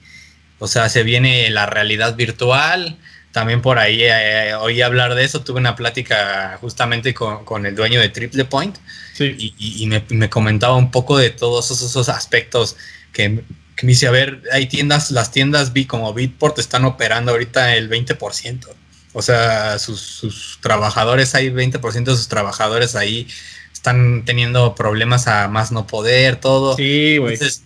O 0.61 0.69
sea, 0.69 0.89
se 0.89 1.03
viene 1.03 1.51
la 1.51 1.67
realidad 1.67 2.15
virtual. 2.15 2.99
También 3.39 3.63
por 3.63 3.79
ahí 3.79 4.01
eh, 4.03 4.53
oí 4.57 4.83
hablar 4.83 5.15
de 5.15 5.25
eso. 5.25 5.43
Tuve 5.43 5.61
una 5.61 5.77
plática 5.77 6.59
justamente 6.61 7.15
con, 7.15 7.67
el 7.67 7.77
dueño 7.77 8.01
de 8.01 8.09
Triple 8.09 8.45
Point 8.47 8.77
y, 9.21 9.87
me, 9.87 10.29
comentaba 10.29 10.75
un 10.75 10.91
poco 10.91 11.17
de 11.17 11.31
todos 11.31 11.71
esos, 11.71 12.09
aspectos 12.09 12.75
que, 13.13 13.29
me 13.29 13.45
dice, 13.83 14.09
a 14.09 14.11
ver, 14.11 14.43
hay 14.51 14.67
tiendas, 14.67 15.13
las 15.13 15.31
tiendas 15.31 15.73
vi 15.73 15.85
como 15.85 16.13
Bitport 16.13 16.59
están 16.59 16.85
operando 16.85 17.31
ahorita 17.31 17.77
el 17.77 17.89
20%. 17.89 18.67
O 19.13 19.23
sea, 19.23 19.79
sus, 19.79 20.59
trabajadores, 20.61 21.37
hay 21.37 21.51
20% 21.51 22.03
de 22.07 22.17
sus 22.17 22.27
trabajadores 22.27 22.97
ahí 22.97 23.29
están 23.73 24.25
teniendo 24.25 24.75
problemas 24.75 25.29
a 25.29 25.47
más 25.47 25.71
no 25.71 25.87
poder, 25.87 26.41
todo. 26.41 26.75
Sí, 26.75 27.19
güey. 27.19 27.35
Entonces, 27.35 27.63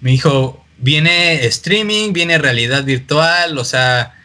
me 0.00 0.12
dijo, 0.12 0.64
viene 0.78 1.44
streaming, 1.46 2.12
viene 2.12 2.38
realidad 2.38 2.84
virtual, 2.84 3.58
o 3.58 3.64
sea, 3.64 4.15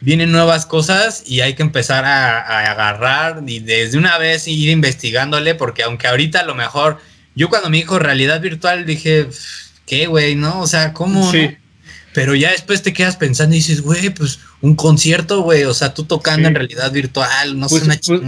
vienen 0.00 0.32
nuevas 0.32 0.66
cosas 0.66 1.24
y 1.26 1.40
hay 1.40 1.54
que 1.54 1.62
empezar 1.62 2.04
a, 2.04 2.70
agarrar 2.70 3.42
y 3.46 3.60
desde 3.60 3.98
una 3.98 4.18
vez 4.18 4.46
ir 4.46 4.68
investigándole, 4.68 5.54
porque 5.54 5.82
aunque 5.82 6.06
ahorita 6.06 6.40
a 6.40 6.44
lo 6.44 6.54
mejor, 6.54 6.98
yo 7.34 7.48
cuando 7.48 7.70
me 7.70 7.78
dijo 7.78 7.98
realidad 7.98 8.40
virtual 8.40 8.86
dije, 8.86 9.28
¿qué, 9.86 10.06
güey? 10.06 10.34
¿No? 10.34 10.60
O 10.60 10.66
sea, 10.66 10.92
¿cómo? 10.92 11.30
Sí. 11.30 11.56
Pero 12.14 12.34
ya 12.34 12.50
después 12.50 12.82
te 12.82 12.92
quedas 12.92 13.16
pensando 13.16 13.54
y 13.54 13.58
dices, 13.58 13.80
güey, 13.82 14.10
pues 14.10 14.40
un 14.60 14.74
concierto, 14.74 15.42
güey, 15.42 15.64
o 15.64 15.74
sea, 15.74 15.94
tú 15.94 16.04
tocando 16.04 16.48
en 16.48 16.54
realidad 16.54 16.90
virtual, 16.90 17.58
no 17.58 17.68
sé, 17.68 17.80
pues, 17.80 18.00
pues, 18.06 18.20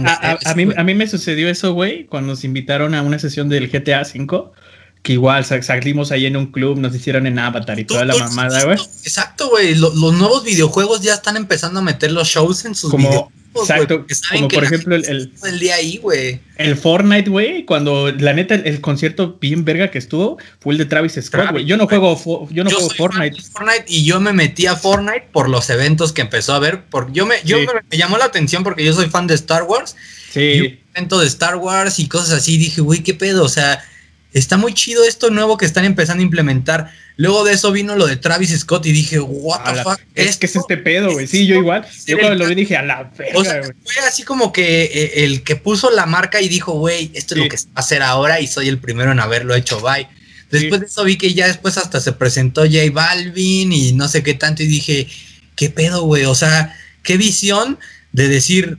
a, 0.45 0.53
mí, 0.55 0.69
a 0.77 0.83
mí 0.83 0.93
me 0.93 1.07
sucedió 1.07 1.49
eso, 1.49 1.73
güey, 1.73 2.05
cuando 2.05 2.33
nos 2.33 2.43
invitaron 2.43 2.95
a 2.95 3.01
una 3.01 3.19
sesión 3.19 3.49
del 3.49 3.69
GTA 3.69 4.03
V, 4.03 4.51
que 5.01 5.13
igual 5.13 5.45
salimos 5.45 6.11
ahí 6.11 6.25
en 6.25 6.37
un 6.37 6.47
club, 6.51 6.77
nos 6.77 6.95
hicieron 6.95 7.25
en 7.25 7.39
Avatar 7.39 7.79
y 7.79 7.85
toda 7.85 8.05
la 8.05 8.15
mamada, 8.15 8.65
güey. 8.65 8.77
Exacto, 9.03 9.49
güey. 9.49 9.75
Los, 9.75 9.95
nuevos 9.95 10.43
videojuegos 10.43 11.01
ya 11.01 11.15
están 11.15 11.37
empezando 11.37 11.79
a 11.79 11.83
meter 11.83 12.11
los 12.11 12.27
shows 12.27 12.65
en 12.65 12.75
sus 12.75 12.91
como, 12.91 13.31
Exacto, 13.53 14.05
como 14.31 14.47
por 14.47 14.63
ejemplo 14.63 14.95
el, 14.95 15.33
el, 15.43 15.59
día 15.59 15.75
ahí, 15.75 15.97
güey. 15.97 16.39
El 16.57 16.77
Fortnite, 16.77 17.29
güey, 17.29 17.65
cuando 17.65 18.11
la 18.11 18.33
neta 18.33 18.55
el, 18.55 18.79
concierto 18.79 19.37
bien 19.41 19.65
verga 19.65 19.91
que 19.91 19.97
estuvo 19.97 20.37
fue 20.59 20.73
el 20.73 20.77
de 20.77 20.85
Travis 20.85 21.19
Scott, 21.21 21.51
güey. 21.51 21.65
Yo 21.65 21.75
no 21.75 21.87
juego 21.87 22.17
yo 22.49 22.63
no 22.63 22.69
juego 22.69 22.89
Fortnite. 22.91 23.41
Fortnite 23.41 23.85
y 23.87 24.05
yo 24.05 24.21
me 24.21 24.31
metí 24.31 24.67
a 24.67 24.75
Fortnite 24.75 25.27
por 25.33 25.49
los 25.49 25.69
eventos 25.69 26.13
que 26.13 26.21
empezó 26.21 26.53
a 26.53 26.59
ver, 26.59 26.83
porque 26.89 27.11
yo 27.11 27.25
me 27.25 27.35
yo 27.43 27.57
me, 27.57 27.97
llamó 27.97 28.17
la 28.17 28.25
atención 28.25 28.63
porque 28.63 28.85
yo 28.85 28.93
soy 28.93 29.09
fan 29.09 29.27
de 29.27 29.33
Star 29.33 29.63
Wars. 29.63 29.95
Sí. 30.31 30.61
un 30.61 30.79
evento 30.95 31.19
de 31.19 31.27
Star 31.27 31.57
Wars 31.57 31.99
y 31.99 32.07
cosas 32.07 32.31
así, 32.31 32.57
dije, 32.57 32.79
güey, 32.79 33.03
qué 33.03 33.13
pedo, 33.13 33.43
o 33.43 33.49
sea, 33.49 33.83
está 34.33 34.57
muy 34.57 34.73
chido 34.73 35.03
esto 35.03 35.29
nuevo 35.29 35.57
que 35.57 35.65
están 35.65 35.85
empezando 35.85 36.21
a 36.21 36.25
implementar. 36.25 36.91
Luego 37.17 37.43
de 37.43 37.53
eso 37.53 37.71
vino 37.71 37.95
lo 37.95 38.07
de 38.07 38.15
Travis 38.15 38.57
Scott 38.57 38.85
y 38.85 38.91
dije, 38.91 39.19
what 39.19 39.63
the 39.63 39.83
fuck. 39.83 39.99
Es 40.15 40.37
que 40.37 40.45
es 40.45 40.55
este 40.55 40.77
pedo, 40.77 41.11
güey. 41.11 41.27
Sí, 41.27 41.45
yo 41.45 41.55
igual. 41.55 41.85
Yo 42.07 42.17
cuando 42.17 42.35
lo 42.35 42.47
vi 42.47 42.55
dije, 42.55 42.77
a 42.77 42.81
la 42.81 43.11
verga, 43.17 43.39
o 43.39 43.43
sea, 43.43 43.61
Fue 43.61 44.03
así 44.07 44.23
como 44.23 44.51
que 44.51 44.83
eh, 44.83 45.25
el 45.25 45.43
que 45.43 45.55
puso 45.55 45.91
la 45.91 46.05
marca 46.05 46.41
y 46.41 46.47
dijo, 46.47 46.73
güey, 46.73 47.11
esto 47.13 47.35
es 47.35 47.41
lo 47.41 47.49
que 47.49 47.57
se 47.57 47.67
va 47.67 47.73
a 47.75 47.79
hacer 47.81 48.01
ahora 48.01 48.39
y 48.39 48.47
soy 48.47 48.69
el 48.69 48.79
primero 48.79 49.11
en 49.11 49.19
haberlo 49.19 49.53
hecho, 49.55 49.81
bye. 49.81 50.07
Después 50.49 50.81
de 50.81 50.87
eso 50.87 51.03
vi 51.03 51.17
que 51.17 51.33
ya 51.33 51.47
después 51.47 51.77
hasta 51.77 52.01
se 52.01 52.11
presentó 52.11 52.61
J 52.63 52.79
Balvin 52.91 53.71
y 53.71 53.93
no 53.93 54.07
sé 54.09 54.21
qué 54.21 54.33
tanto 54.33 54.63
y 54.63 54.67
dije, 54.67 55.07
¿qué 55.55 55.69
pedo, 55.69 56.03
güey? 56.03 56.25
O 56.25 56.35
sea, 56.35 56.75
qué 57.03 57.17
visión 57.17 57.79
de 58.11 58.27
decir, 58.27 58.77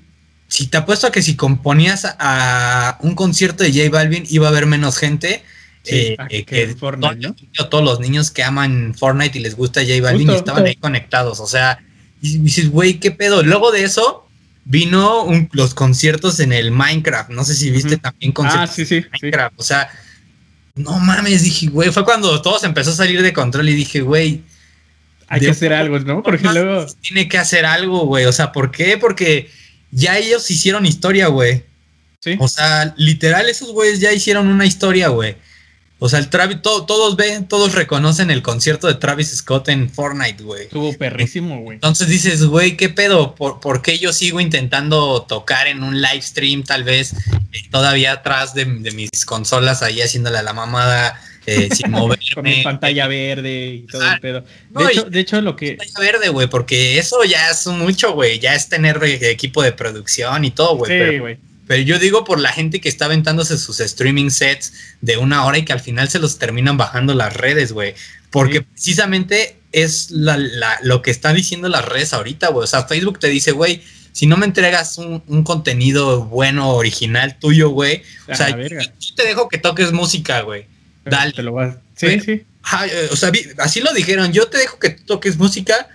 si 0.53 0.67
te 0.67 0.77
apuesto 0.77 1.07
a 1.07 1.13
que 1.13 1.23
si 1.23 1.35
componías 1.35 2.07
a 2.19 2.99
un 3.01 3.15
concierto 3.15 3.65
de 3.65 3.73
J 3.73 3.89
Balvin 3.89 4.25
iba 4.29 4.49
a 4.49 4.51
haber 4.51 4.67
menos 4.67 4.99
gente. 4.99 5.43
Eh, 5.87 6.15
que, 6.47 6.77
Fortnite, 6.79 7.33
todos 7.71 7.83
los 7.83 8.01
niños 8.01 8.31
que 8.31 8.43
aman 8.43 8.95
Fortnite 8.95 9.39
y 9.39 9.41
les 9.41 9.57
gusta 9.57 9.81
J 9.81 10.03
Balvin 10.03 10.29
estaban 10.29 10.67
ahí 10.67 10.77
conectados. 10.77 11.41
O 11.41 11.47
sea, 11.47 11.83
y 12.21 12.37
dices, 12.37 12.69
güey, 12.69 13.01
¿qué 13.01 13.11
pedo? 13.11 13.43
Luego 13.43 13.73
de 13.73 13.85
eso 13.85 14.29
vino 14.67 15.27
los 15.53 15.73
conciertos 15.73 16.39
en 16.39 16.53
el 16.53 16.71
Minecraft. 16.71 17.31
No 17.31 17.45
sé 17.45 17.55
si 17.55 17.71
viste 17.71 17.97
también 17.97 18.33
conciertos 18.33 18.69
ah, 18.69 18.75
sí, 18.75 18.85
sí, 18.85 19.07
Minecraft. 19.11 19.59
O 19.59 19.63
sea, 19.63 19.89
no 20.75 20.99
mames, 20.99 21.45
dije, 21.45 21.69
güey, 21.69 21.91
fue 21.93 22.05
cuando 22.05 22.43
todo 22.43 22.59
se 22.59 22.67
empezó 22.67 22.91
a 22.91 22.97
salir 22.97 23.23
de 23.23 23.33
control 23.33 23.71
y 23.71 23.75
dije, 23.75 24.03
güey. 24.03 24.43
Hay 25.29 25.41
que 25.41 25.49
hacer 25.49 25.73
algo, 25.73 25.99
¿no? 26.01 26.23
Porque 26.23 26.47
luego. 26.47 26.85
Tiene 27.01 27.27
que 27.27 27.39
hacer 27.39 27.65
algo, 27.65 28.05
güey. 28.05 28.27
O 28.27 28.33
sea, 28.33 28.53
¿por 28.53 28.71
qué? 28.71 28.99
Porque 28.99 29.51
ya 29.93 30.19
ellos 30.19 30.51
hicieron 30.51 30.85
historia, 30.85 31.29
güey. 31.29 31.65
Sí. 32.19 32.37
O 32.41 32.49
sea, 32.49 32.95
literal, 32.97 33.49
esos 33.49 33.73
güeyes 33.73 34.01
ya 34.01 34.13
hicieron 34.13 34.49
una 34.49 34.67
historia, 34.67 35.09
güey. 35.09 35.37
O 36.05 36.09
sea, 36.09 36.19
el 36.19 36.31
Travis, 36.31 36.61
todos 36.63 37.15
ven, 37.15 37.47
todos 37.47 37.75
reconocen 37.77 38.33
el 38.33 38.43
concierto 38.43 38.89
de 38.89 38.95
Travis 38.95 39.37
Scott 39.37 39.69
en 39.69 39.89
Fortnite, 39.89 40.43
güey. 40.43 40.63
Estuvo 40.65 40.93
perrísimo, 40.99 41.61
güey. 41.61 41.77
Entonces 41.77 42.09
dices, 42.09 42.45
güey, 42.45 42.77
¿qué 42.77 42.89
pedo? 42.89 43.37
¿Por, 43.37 43.83
qué 43.83 44.01
yo 44.01 44.13
sigo 44.13 44.41
intentando 44.41 45.23
tocar 45.23 45.69
en 45.69 45.85
un 45.85 46.03
live 46.03 46.21
stream, 46.21 46.65
tal 46.65 46.83
vez, 46.83 47.13
eh, 47.13 47.63
todavía 47.71 48.15
atrás 48.15 48.53
de, 48.53 48.67
mis 48.67 49.25
consolas, 49.25 49.85
ahí 49.85 50.01
haciéndole 50.01 50.39
a 50.39 50.43
la 50.43 50.53
mamada? 50.53 51.21
Eh, 51.47 51.69
sin 51.75 51.91
moverme. 51.91 52.25
Con 52.35 52.45
mi 52.45 52.63
pantalla 52.63 53.07
verde 53.07 53.67
y 53.75 53.87
todo 53.87 54.03
el 54.11 54.21
pedo. 54.21 54.45
De, 54.71 54.85
hecho, 54.85 55.05
de 55.05 55.21
hecho, 55.21 55.41
lo 55.41 55.57
que. 55.57 55.75
Pantalla 55.75 56.01
verde, 56.01 56.29
güey, 56.29 56.49
porque 56.49 56.99
eso 56.99 57.23
ya 57.25 57.51
es 57.51 57.67
mucho, 57.67 58.13
güey. 58.13 58.39
Ya 58.39 58.55
es 58.55 58.69
tener 58.69 59.03
equipo 59.03 59.63
de 59.63 59.73
producción 59.73 60.45
y 60.45 60.51
todo, 60.51 60.77
güey. 60.77 61.11
Sí, 61.11 61.19
güey. 61.19 61.39
Pero, 61.67 61.83
yo 61.83 61.99
digo 61.99 62.25
por 62.25 62.41
la 62.41 62.53
gente 62.53 62.81
que 62.81 62.89
está 62.89 63.07
aventándose 63.07 63.57
sus 63.57 63.81
streaming 63.81 64.31
sets 64.31 64.73
de 65.01 65.17
una 65.17 65.45
hora 65.45 65.59
y 65.59 65.65
que 65.65 65.73
al 65.73 65.81
final 65.81 66.09
se 66.09 66.19
los 66.19 66.39
terminan 66.39 66.77
bajando 66.77 67.15
las 67.15 67.35
redes, 67.35 67.73
güey. 67.73 67.95
Porque 68.31 68.63
precisamente 68.63 69.57
es 69.73 70.11
la, 70.11 70.39
lo 70.83 71.03
que 71.03 71.11
están 71.11 71.37
diciendo 71.37 71.69
las 71.69 71.85
redes 71.85 72.13
ahorita, 72.13 72.49
güey. 72.49 72.65
O 72.65 72.67
sea, 72.67 72.85
Facebook 72.85 73.19
te 73.19 73.29
dice, 73.29 73.53
güey, 73.53 73.83
si 74.13 74.27
no 74.27 74.37
me 74.37 74.47
entregas 74.47 74.99
un, 74.99 75.23
un 75.27 75.43
contenido 75.43 76.25
bueno, 76.27 76.71
original 76.75 77.39
tuyo, 77.39 77.71
güey. 77.71 78.03
O 78.29 78.35
sea, 78.35 78.51
yo, 78.51 78.69
te 79.17 79.25
dejo 79.25 79.49
que 79.49 79.59
toques 79.59 79.93
música, 79.93 80.43
güey. 80.43 80.67
Dale. 81.05 81.33
Te 81.33 81.43
lo 81.43 81.53
vas. 81.53 81.77
Sí, 81.97 82.21
sí. 82.21 82.33
Eh, 82.33 83.09
o 83.11 83.17
sea, 83.17 83.31
así 83.59 83.81
lo 83.81 83.93
dijeron. 83.93 84.33
Yo 84.33 84.47
te 84.47 84.59
dejo 84.59 84.79
que 84.79 84.91
toques 84.91 85.37
música, 85.37 85.89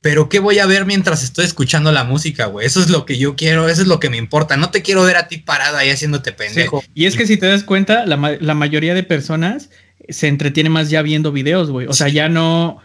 pero 0.00 0.28
¿qué 0.28 0.38
voy 0.38 0.58
a 0.58 0.66
ver 0.66 0.86
mientras 0.86 1.22
estoy 1.24 1.44
escuchando 1.44 1.92
la 1.92 2.04
música, 2.04 2.46
güey? 2.46 2.66
Eso 2.66 2.80
es 2.80 2.90
lo 2.90 3.04
que 3.04 3.18
yo 3.18 3.36
quiero, 3.36 3.68
eso 3.68 3.82
es 3.82 3.88
lo 3.88 4.00
que 4.00 4.10
me 4.10 4.16
importa. 4.16 4.56
No 4.56 4.70
te 4.70 4.82
quiero 4.82 5.02
ver 5.02 5.16
a 5.16 5.28
ti 5.28 5.38
parado 5.38 5.76
ahí 5.76 5.90
haciéndote 5.90 6.32
pendejo. 6.32 6.84
Y 6.94 7.06
es 7.06 7.16
que 7.16 7.26
si 7.26 7.36
te 7.36 7.46
das 7.46 7.64
cuenta, 7.64 8.06
la, 8.06 8.54
mayoría 8.54 8.94
de 8.94 9.02
personas 9.02 9.70
se 10.08 10.28
entretiene 10.28 10.70
más 10.70 10.90
ya 10.90 11.02
viendo 11.02 11.32
videos, 11.32 11.70
güey. 11.70 11.86
O 11.88 11.92
sea, 11.92 12.08
ya 12.08 12.28
no, 12.28 12.80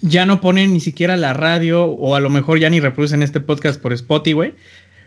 ya 0.00 0.24
no 0.24 0.40
ponen 0.40 0.72
ni 0.72 0.80
siquiera 0.80 1.16
la 1.16 1.34
radio 1.34 1.84
o 1.84 2.14
a 2.14 2.20
lo 2.20 2.30
mejor 2.30 2.58
ya 2.58 2.70
ni 2.70 2.80
reproducen 2.80 3.22
este 3.22 3.40
podcast 3.40 3.80
por 3.80 3.92
Spotify, 3.92 4.32
güey. 4.32 4.54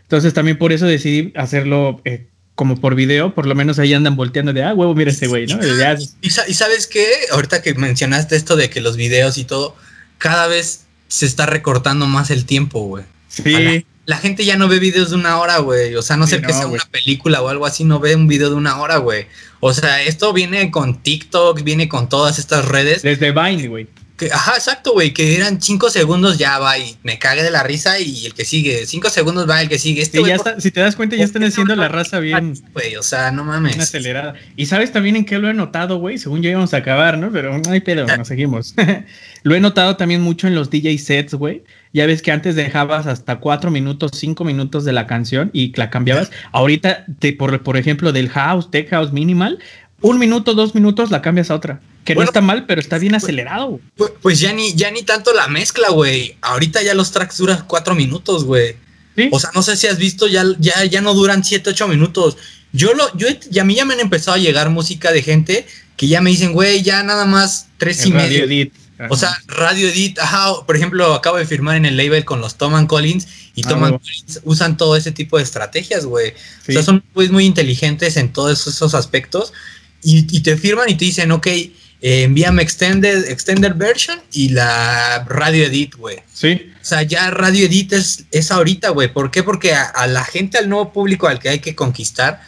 Entonces 0.03 0.35
también 0.35 0.59
por 0.59 0.71
eso 0.71 0.85
decidí 0.85 1.33
hacerlo 1.35 1.99
eh, 2.05 2.27
como 2.55 2.79
por 2.79 2.95
video, 2.95 3.35
por 3.35 3.45
lo 3.45 3.53
menos 3.53 3.79
ahí 3.79 3.93
andan 3.93 4.15
volteando 4.15 4.53
de, 4.53 4.63
ah, 4.63 4.73
huevo, 4.73 4.95
mira 4.95 5.11
ese 5.11 5.27
güey, 5.27 5.45
¿no? 5.45 5.59
Y, 6.21 6.29
sabes 6.29 6.87
qué, 6.87 7.05
ahorita 7.31 7.61
que 7.61 7.73
mencionaste 7.73 8.35
esto 8.35 8.55
de 8.55 8.69
que 8.69 8.81
los 8.81 8.95
videos 8.95 9.37
y 9.37 9.43
todo, 9.43 9.75
cada 10.17 10.47
vez 10.47 10.85
se 11.09 11.25
está 11.25 11.45
recortando 11.45 12.07
más 12.07 12.31
el 12.31 12.45
tiempo, 12.45 12.79
güey. 12.81 13.03
Sí. 13.27 13.85
La, 14.05 14.17
gente 14.17 14.45
ya 14.45 14.55
no 14.55 14.69
ve 14.69 14.79
videos 14.79 15.09
de 15.09 15.17
una 15.17 15.37
hora, 15.39 15.57
güey. 15.57 15.95
O 15.95 16.01
sea, 16.01 16.15
no 16.15 16.27
sé 16.27 16.41
que 16.41 16.53
sea 16.53 16.67
una 16.67 16.85
película 16.89 17.41
o 17.41 17.49
algo 17.49 17.65
así, 17.65 17.83
no 17.83 17.99
ve 17.99 18.15
un 18.15 18.27
video 18.27 18.49
de 18.49 18.55
una 18.55 18.79
hora, 18.79 18.97
güey. 18.97 19.27
O 19.59 19.73
sea, 19.73 20.01
esto 20.03 20.31
viene 20.31 20.71
con 20.71 21.01
TikTok, 21.01 21.61
viene 21.63 21.89
con 21.89 22.07
todas 22.07 22.39
estas 22.39 22.65
redes. 22.65 23.01
Desde 23.01 23.31
Vine, 23.31 23.67
güey 23.67 23.87
ajá, 24.31 24.53
exacto, 24.55 24.93
güey, 24.93 25.13
que 25.13 25.35
eran 25.35 25.61
cinco 25.61 25.89
segundos, 25.89 26.37
ya 26.37 26.57
va 26.59 26.77
y 26.77 26.95
me 27.03 27.19
cague 27.19 27.43
de 27.43 27.51
la 27.51 27.63
risa 27.63 27.99
y 27.99 28.25
el 28.25 28.33
que 28.33 28.45
sigue, 28.45 28.85
cinco 28.85 29.09
segundos 29.09 29.49
va 29.49 29.61
el 29.61 29.67
que 29.67 29.77
sigue. 29.77 30.01
Este 30.01 30.23
ya 30.23 30.35
está, 30.35 30.59
si 30.59 30.71
te 30.71 30.79
das 30.79 30.95
cuenta, 30.95 31.15
ya 31.15 31.25
están 31.25 31.43
haciendo 31.43 31.75
la 31.75 31.87
raza 31.87 32.19
bien. 32.19 32.53
Güey, 32.73 32.95
o 32.95 33.03
sea, 33.03 33.31
no 33.31 33.43
mames. 33.43 33.77
acelerada. 33.77 34.35
Y 34.55 34.67
sabes 34.67 34.91
también 34.91 35.15
en 35.15 35.25
qué 35.25 35.37
lo 35.37 35.49
he 35.49 35.53
notado, 35.53 35.97
güey, 35.97 36.17
según 36.17 36.41
ya 36.41 36.49
íbamos 36.49 36.73
a 36.73 36.77
acabar, 36.77 37.17
¿no? 37.17 37.31
Pero 37.31 37.57
no 37.57 37.71
hay 37.71 37.81
pedo, 37.81 38.05
nos 38.05 38.27
seguimos. 38.27 38.73
lo 39.43 39.55
he 39.55 39.59
notado 39.59 39.97
también 39.97 40.21
mucho 40.21 40.47
en 40.47 40.55
los 40.55 40.69
DJ 40.69 40.97
sets, 40.97 41.33
güey. 41.33 41.63
Ya 41.91 42.05
ves 42.05 42.21
que 42.21 42.31
antes 42.31 42.55
dejabas 42.55 43.07
hasta 43.07 43.37
cuatro 43.37 43.71
minutos, 43.71 44.11
cinco 44.15 44.43
minutos 44.43 44.85
de 44.85 44.93
la 44.93 45.07
canción 45.07 45.49
y 45.53 45.73
la 45.77 45.89
cambiabas. 45.89 46.31
Ahorita, 46.51 47.05
te, 47.19 47.33
por, 47.33 47.63
por 47.63 47.77
ejemplo, 47.77 48.11
del 48.11 48.29
house, 48.29 48.69
tech 48.71 48.89
house 48.89 49.11
minimal, 49.11 49.59
un 50.01 50.19
minuto, 50.19 50.53
dos 50.53 50.75
minutos 50.75 51.11
la 51.11 51.21
cambias 51.21 51.51
a 51.51 51.55
otra. 51.55 51.79
Que 52.05 52.15
no 52.15 52.23
está 52.23 52.39
mal, 52.39 52.65
pero 52.65 52.79
está 52.79 52.97
bien 52.97 53.11
pues, 53.11 53.23
acelerado. 53.23 53.79
Pues, 53.97 54.11
pues, 54.21 54.39
ya 54.39 54.53
ni, 54.53 54.73
ya 54.75 54.91
ni 54.91 55.03
tanto 55.03 55.33
la 55.33 55.47
mezcla, 55.47 55.89
güey. 55.89 56.37
Ahorita 56.41 56.81
ya 56.83 56.93
los 56.93 57.11
tracks 57.11 57.37
duran 57.37 57.65
cuatro 57.67 57.95
minutos, 57.95 58.43
güey. 58.45 58.75
O 59.31 59.39
sea, 59.39 59.49
no 59.55 59.63
sé 59.63 59.75
si 59.75 59.87
has 59.87 59.97
visto, 59.97 60.27
ya, 60.27 60.43
ya, 60.59 60.85
ya 60.85 61.01
no 61.01 61.13
duran 61.13 61.43
siete, 61.43 61.71
ocho 61.71 61.87
minutos. 61.87 62.37
Yo 62.71 62.93
lo, 62.93 63.15
yo, 63.17 63.27
y 63.49 63.59
a 63.59 63.63
mí 63.63 63.75
ya 63.75 63.85
me 63.85 63.93
han 63.95 64.01
empezado 64.01 64.35
a 64.35 64.39
llegar 64.39 64.69
música 64.69 65.11
de 65.11 65.23
gente 65.23 65.65
que 65.97 66.07
ya 66.07 66.21
me 66.21 66.29
dicen, 66.29 66.53
güey, 66.53 66.83
ya 66.83 67.01
nada 67.03 67.25
más 67.25 67.67
tres 67.77 68.05
y 68.05 68.11
medio. 68.11 68.43
Edit. 68.43 68.73
O 69.09 69.17
sea, 69.17 69.37
radio 69.47 69.89
edit, 69.89 70.19
ajá, 70.19 70.65
por 70.65 70.75
ejemplo, 70.75 71.13
acabo 71.13 71.37
de 71.37 71.45
firmar 71.45 71.75
en 71.75 71.85
el 71.85 71.97
label 71.97 72.23
con 72.23 72.39
los 72.39 72.55
Tom 72.55 72.85
Collins 72.87 73.27
y 73.55 73.63
ah, 73.65 73.69
Tom 73.69 73.81
Collins 73.81 74.41
usan 74.43 74.77
todo 74.77 74.95
ese 74.95 75.11
tipo 75.11 75.37
de 75.37 75.43
estrategias, 75.43 76.05
güey. 76.05 76.33
O 76.67 76.71
sea, 76.71 76.83
son 76.83 77.03
pues, 77.13 77.31
muy 77.31 77.45
inteligentes 77.45 78.15
en 78.15 78.31
todos 78.31 78.67
esos 78.67 78.93
aspectos 78.93 79.53
y, 80.01 80.39
te 80.41 80.55
firman 80.55 80.89
y 80.89 80.95
te 80.95 81.05
dicen, 81.05 81.31
ok, 81.31 81.47
eh, 82.05 82.21
envíame 82.21 82.61
extended, 82.61 83.31
extended 83.31 83.73
version 83.73 84.21
y 84.31 84.49
la 84.49 85.25
radio 85.27 85.65
edit, 85.65 85.95
güey. 85.95 86.17
Sí. 86.31 86.71
O 86.79 86.85
sea, 86.85 87.01
ya 87.01 87.31
radio 87.31 87.65
edit 87.65 87.93
es, 87.93 88.25
es 88.29 88.51
ahorita, 88.51 88.89
güey. 88.89 89.11
¿Por 89.11 89.31
qué? 89.31 89.41
Porque 89.41 89.73
a, 89.73 90.05
la 90.05 90.23
gente, 90.23 90.59
al 90.59 90.69
nuevo 90.69 90.93
público 90.93 91.25
al 91.25 91.39
que 91.39 91.49
hay 91.49 91.61
que 91.61 91.73
conquistar, 91.73 92.43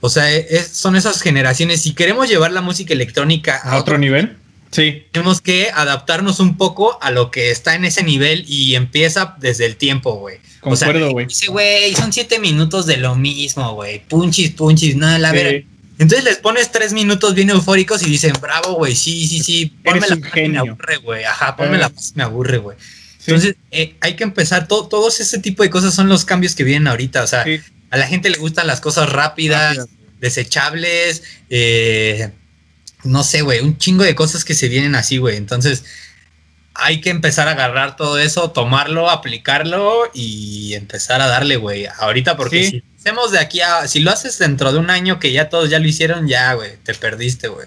o 0.00 0.08
sea, 0.08 0.24
son 0.72 0.96
esas 0.96 1.20
generaciones. 1.20 1.82
Si 1.82 1.92
queremos 1.92 2.30
llevar 2.30 2.50
la 2.52 2.62
música 2.62 2.94
electrónica 2.94 3.58
a, 3.58 3.76
otro, 3.76 3.98
nivel, 3.98 4.38
sí. 4.70 5.04
Tenemos 5.12 5.42
que 5.42 5.68
adaptarnos 5.74 6.40
un 6.40 6.56
poco 6.56 6.98
a 7.02 7.10
lo 7.10 7.30
que 7.30 7.50
está 7.50 7.74
en 7.74 7.84
ese 7.84 8.04
nivel 8.04 8.46
y 8.48 8.74
empieza 8.74 9.36
desde 9.38 9.66
el 9.66 9.76
tiempo, 9.76 10.14
güey. 10.14 10.38
Concuerdo, 10.60 11.10
güey. 11.10 11.26
dice, 11.26 11.48
güey, 11.48 11.94
son 11.94 12.10
siete 12.10 12.38
minutos 12.38 12.86
de 12.86 12.96
lo 12.96 13.16
mismo, 13.16 13.74
güey. 13.74 14.02
Punchis, 14.08 14.52
punchis, 14.52 14.96
nada, 14.96 15.18
la 15.18 15.32
sí. 15.32 15.66
Entonces 15.98 16.24
les 16.24 16.38
pones 16.38 16.72
tres 16.72 16.92
minutos 16.92 17.34
bien 17.34 17.50
eufóricos 17.50 18.02
y 18.02 18.10
dicen, 18.10 18.32
bravo, 18.40 18.74
güey, 18.74 18.96
sí, 18.96 19.28
sí, 19.28 19.42
sí, 19.42 19.66
ponme 19.84 20.06
la 20.08 20.16
me 20.16 20.58
aburre, 20.58 20.96
güey, 20.96 21.24
ajá, 21.24 21.56
ponme 21.56 21.78
la 21.78 21.92
me 22.14 22.22
aburre, 22.22 22.58
güey. 22.58 22.76
Entonces 23.26 23.56
eh, 23.70 23.96
hay 24.00 24.16
que 24.16 24.24
empezar, 24.24 24.68
todo, 24.68 24.88
todos 24.88 25.20
ese 25.20 25.38
tipo 25.38 25.62
de 25.62 25.70
cosas 25.70 25.94
son 25.94 26.08
los 26.08 26.24
cambios 26.24 26.54
que 26.54 26.64
vienen 26.64 26.88
ahorita, 26.88 27.22
o 27.22 27.26
sea, 27.26 27.44
a 27.90 27.96
la 27.96 28.06
gente 28.06 28.28
le 28.28 28.38
gustan 28.38 28.66
las 28.66 28.80
cosas 28.80 29.08
rápidas, 29.08 29.86
desechables, 30.20 31.22
eh, 31.48 32.30
no 33.04 33.22
sé, 33.22 33.42
güey, 33.42 33.60
un 33.60 33.78
chingo 33.78 34.02
de 34.02 34.14
cosas 34.14 34.44
que 34.44 34.54
se 34.54 34.68
vienen 34.68 34.94
así, 34.94 35.18
güey. 35.18 35.36
Entonces 35.36 35.84
hay 36.74 37.00
que 37.00 37.10
empezar 37.10 37.48
a 37.48 37.52
agarrar 37.52 37.96
todo 37.96 38.18
eso, 38.18 38.50
tomarlo, 38.50 39.10
aplicarlo 39.10 40.02
y 40.12 40.74
empezar 40.74 41.20
a 41.20 41.26
darle, 41.26 41.56
güey, 41.56 41.86
ahorita 41.98 42.36
porque 42.36 42.64
si 42.64 42.82
hacemos 42.98 43.30
de 43.30 43.38
aquí 43.38 43.60
a. 43.60 43.86
Si 43.86 44.00
lo 44.00 44.10
haces 44.10 44.38
dentro 44.38 44.72
de 44.72 44.78
un 44.78 44.90
año 44.90 45.18
que 45.18 45.32
ya 45.32 45.48
todos 45.48 45.70
ya 45.70 45.78
lo 45.78 45.86
hicieron, 45.86 46.26
ya, 46.26 46.52
güey, 46.54 46.72
te 46.82 46.94
perdiste, 46.94 47.48
güey. 47.48 47.66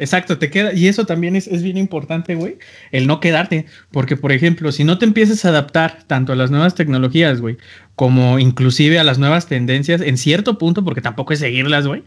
Exacto, 0.00 0.38
te 0.38 0.48
queda, 0.48 0.72
y 0.72 0.86
eso 0.86 1.06
también 1.06 1.34
es, 1.34 1.48
es 1.48 1.64
bien 1.64 1.76
importante, 1.76 2.36
güey, 2.36 2.58
el 2.92 3.08
no 3.08 3.18
quedarte, 3.18 3.66
porque 3.90 4.16
por 4.16 4.30
ejemplo, 4.30 4.70
si 4.70 4.84
no 4.84 4.96
te 4.96 5.04
empiezas 5.04 5.44
a 5.44 5.48
adaptar 5.48 6.04
tanto 6.06 6.32
a 6.32 6.36
las 6.36 6.52
nuevas 6.52 6.76
tecnologías, 6.76 7.40
güey, 7.40 7.56
como 7.96 8.38
inclusive 8.38 9.00
a 9.00 9.04
las 9.04 9.18
nuevas 9.18 9.48
tendencias, 9.48 10.00
en 10.00 10.16
cierto 10.16 10.56
punto, 10.56 10.84
porque 10.84 11.00
tampoco 11.00 11.32
es 11.32 11.40
seguirlas, 11.40 11.88
güey, 11.88 12.04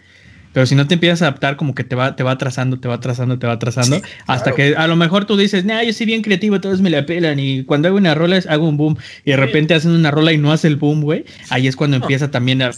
pero 0.53 0.65
si 0.65 0.75
no 0.75 0.87
te 0.87 0.95
empiezas 0.95 1.21
a 1.21 1.27
adaptar, 1.27 1.55
como 1.55 1.73
que 1.73 1.83
te 1.83 1.95
va, 1.95 2.15
te 2.15 2.23
va 2.23 2.31
atrasando, 2.31 2.79
te 2.79 2.87
va 2.87 2.95
atrasando, 2.95 3.39
te 3.39 3.47
va 3.47 3.53
atrasando, 3.53 4.01
hasta 4.27 4.53
que 4.53 4.75
a 4.75 4.87
lo 4.87 4.95
mejor 4.95 5.25
tú 5.25 5.37
dices, 5.37 5.65
nah, 5.65 5.81
yo 5.83 5.93
soy 5.93 6.05
bien 6.05 6.21
creativo, 6.21 6.59
todos 6.59 6.81
me 6.81 6.89
la 6.89 7.05
pelan, 7.05 7.39
y 7.39 7.63
cuando 7.63 7.87
hago 7.87 7.97
una 7.97 8.15
rola 8.15 8.41
hago 8.49 8.67
un 8.67 8.77
boom, 8.77 8.97
y 9.25 9.31
de 9.31 9.37
repente 9.37 9.73
hacen 9.73 9.91
una 9.91 10.11
rola 10.11 10.33
y 10.33 10.37
no 10.37 10.51
hace 10.51 10.67
el 10.67 10.75
boom, 10.75 11.01
güey, 11.01 11.25
ahí 11.49 11.67
es 11.67 11.75
cuando 11.75 11.97
empieza 11.97 12.31
también 12.31 12.61
a... 12.61 12.71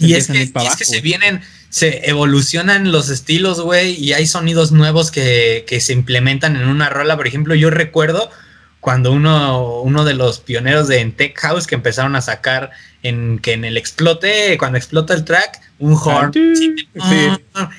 y 0.00 0.14
es 0.14 0.28
que, 0.28 0.42
es 0.42 0.76
que 0.76 0.84
se 0.84 1.00
vienen 1.00 1.40
se 1.74 2.08
evolucionan 2.08 2.92
los 2.92 3.10
estilos, 3.10 3.60
güey, 3.60 4.00
y 4.00 4.12
hay 4.12 4.28
sonidos 4.28 4.70
nuevos 4.70 5.10
que, 5.10 5.66
se 5.80 5.92
implementan 5.92 6.54
en 6.54 6.68
una 6.68 6.88
rola. 6.88 7.16
Por 7.16 7.26
ejemplo, 7.26 7.56
yo 7.56 7.68
recuerdo 7.68 8.30
cuando 8.78 9.10
uno, 9.10 9.80
uno 9.80 10.04
de 10.04 10.14
los 10.14 10.38
pioneros 10.38 10.86
de 10.86 11.04
Tech 11.06 11.36
House 11.40 11.66
que 11.66 11.74
empezaron 11.74 12.14
a 12.14 12.20
sacar 12.20 12.70
en 13.04 13.38
que 13.38 13.52
en 13.52 13.64
el 13.64 13.76
explote, 13.76 14.56
cuando 14.58 14.78
explota 14.78 15.14
el 15.14 15.24
track, 15.24 15.60
un 15.78 15.92
horn, 15.92 16.32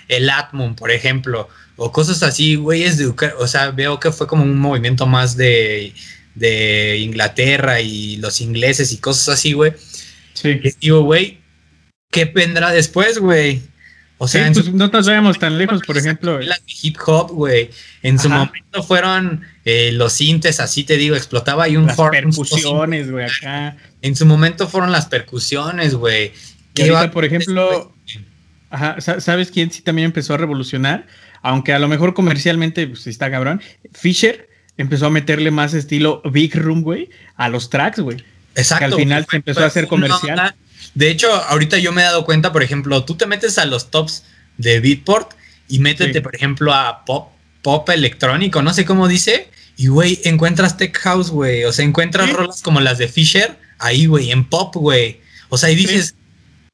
el 0.07 0.29
Atmon, 0.29 0.75
por 0.75 0.91
ejemplo, 0.91 1.49
o 1.75 1.91
cosas 1.91 2.23
así, 2.23 2.55
güey, 2.55 2.83
es 2.83 2.97
de, 2.97 3.07
o 3.07 3.47
sea, 3.47 3.71
veo 3.71 3.99
que 3.99 4.11
fue 4.11 4.27
como 4.27 4.43
un 4.43 4.57
movimiento 4.57 5.07
más 5.07 5.35
de, 5.35 5.93
de 6.35 6.99
Inglaterra 6.99 7.81
y 7.81 8.17
los 8.17 8.39
ingleses 8.39 8.93
y 8.93 8.97
cosas 8.97 9.29
así, 9.29 9.53
güey. 9.53 9.73
Sí. 10.33 10.59
Y 10.63 10.71
digo, 10.79 11.01
güey, 11.01 11.39
¿qué 12.11 12.25
vendrá 12.25 12.71
después, 12.71 13.17
güey? 13.17 13.63
O 14.17 14.27
sea, 14.27 14.49
pues, 14.51 14.71
no 14.71 14.87
nos 14.87 15.07
vayamos 15.07 15.39
tan 15.39 15.57
lejos, 15.57 15.81
por 15.85 15.97
ejemplo. 15.97 16.39
Las 16.39 16.61
hip 16.81 16.97
hop, 17.05 17.31
güey. 17.31 17.69
En 18.01 18.17
su 18.17 18.29
momento 18.29 18.81
fueron 18.83 19.41
eh, 19.65 19.91
los 19.91 20.13
sintes, 20.13 20.59
así 20.59 20.85
te 20.85 20.95
digo, 20.95 21.15
explotaba 21.15 21.67
y 21.67 21.75
un 21.75 21.87
Las 21.87 21.97
percusiones, 21.97 23.11
güey, 23.11 23.25
acá. 23.25 23.75
En 24.01 24.15
su 24.15 24.25
momento 24.25 24.67
fueron 24.67 24.91
las 24.91 25.07
percusiones, 25.07 25.95
güey. 25.95 26.31
por 27.11 27.25
ejemplo, 27.25 27.93
ajá, 28.69 29.01
¿sabes 29.01 29.51
quién 29.51 29.71
sí 29.71 29.81
también 29.81 30.05
empezó 30.05 30.33
a 30.33 30.37
revolucionar? 30.37 31.07
Aunque 31.41 31.73
a 31.73 31.79
lo 31.79 31.87
mejor 31.87 32.13
comercialmente 32.13 32.87
pues, 32.87 33.07
está 33.07 33.29
cabrón. 33.29 33.61
Fisher 33.93 34.49
empezó 34.77 35.07
a 35.07 35.09
meterle 35.09 35.51
más 35.51 35.73
estilo 35.73 36.21
Big 36.31 36.55
Room, 36.55 36.81
güey, 36.81 37.09
a 37.35 37.49
los 37.49 37.69
tracks, 37.69 37.99
güey. 37.99 38.23
Exacto. 38.55 38.79
Que 38.79 38.85
al 38.85 38.99
final 38.99 39.27
se 39.29 39.35
empezó 39.35 39.59
a 39.61 39.65
hacer 39.67 39.87
comercial. 39.87 40.55
De 40.95 41.09
hecho, 41.09 41.31
ahorita 41.31 41.77
yo 41.77 41.91
me 41.91 42.01
he 42.01 42.05
dado 42.05 42.25
cuenta, 42.25 42.51
por 42.51 42.63
ejemplo, 42.63 43.03
tú 43.03 43.15
te 43.15 43.27
metes 43.27 43.57
a 43.57 43.65
los 43.65 43.91
tops 43.91 44.23
de 44.57 44.79
Beatport 44.79 45.33
y 45.67 45.79
métete, 45.79 46.21
por 46.21 46.35
ejemplo, 46.35 46.73
a 46.73 47.05
pop, 47.05 47.31
pop 47.61 47.87
electrónico, 47.89 48.61
no 48.61 48.73
sé 48.73 48.85
cómo 48.85 49.07
dice, 49.07 49.49
y 49.77 49.87
güey, 49.87 50.21
encuentras 50.23 50.77
Tech 50.77 50.97
House, 50.99 51.29
güey. 51.29 51.65
O 51.65 51.73
sea, 51.73 51.85
encuentras 51.85 52.31
rolas 52.31 52.61
como 52.61 52.79
las 52.79 52.97
de 52.97 53.07
Fisher 53.07 53.57
ahí, 53.77 54.05
güey, 54.05 54.31
en 54.31 54.47
pop, 54.47 54.73
güey. 54.75 55.19
O 55.49 55.57
sea, 55.57 55.69
y 55.69 55.75
dices, 55.75 56.15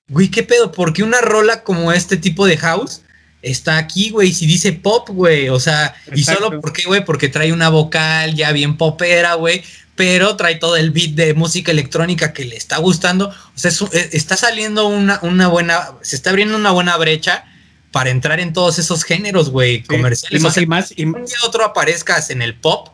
güey, 0.07 0.30
¿qué 0.30 0.43
pedo? 0.43 0.72
¿Por 0.72 0.93
qué 0.93 1.03
una 1.03 1.22
rola 1.22 1.63
como 1.63 1.91
este 1.91 2.17
tipo 2.17 2.45
de 2.45 2.57
house 2.57 3.01
está 3.41 3.77
aquí, 3.77 4.09
güey? 4.09 4.33
Si 4.33 4.45
dice 4.45 4.73
pop, 4.73 5.09
güey. 5.09 5.49
O 5.49 5.59
sea, 5.59 5.95
y 6.13 6.23
solo 6.23 6.61
porque, 6.61 6.83
güey, 6.83 7.03
porque 7.03 7.29
trae 7.29 7.53
una 7.53 7.69
vocal 7.69 8.35
ya 8.35 8.51
bien 8.51 8.77
popera, 8.77 9.35
güey 9.35 9.63
pero 10.01 10.35
trae 10.35 10.55
todo 10.55 10.77
el 10.77 10.89
beat 10.89 11.11
de 11.11 11.35
música 11.35 11.71
electrónica 11.71 12.33
que 12.33 12.43
le 12.43 12.55
está 12.55 12.77
gustando. 12.77 13.27
O 13.29 13.33
sea, 13.53 13.69
eh, 13.93 14.09
está 14.13 14.35
saliendo 14.35 14.87
una, 14.87 15.19
una, 15.21 15.47
buena, 15.47 15.89
se 16.01 16.15
está 16.15 16.31
abriendo 16.31 16.55
una 16.55 16.71
buena 16.71 16.97
brecha 16.97 17.45
para 17.91 18.09
entrar 18.09 18.39
en 18.39 18.51
todos 18.51 18.79
esos 18.79 19.03
géneros, 19.03 19.51
güey, 19.51 19.83
comerciales. 19.83 20.41
Y 20.57 20.65
más, 20.65 20.93
y 20.95 21.05
más, 21.05 21.31
otro 21.45 21.63
aparezcas 21.63 22.31
en 22.31 22.41
el 22.41 22.55
pop, 22.55 22.89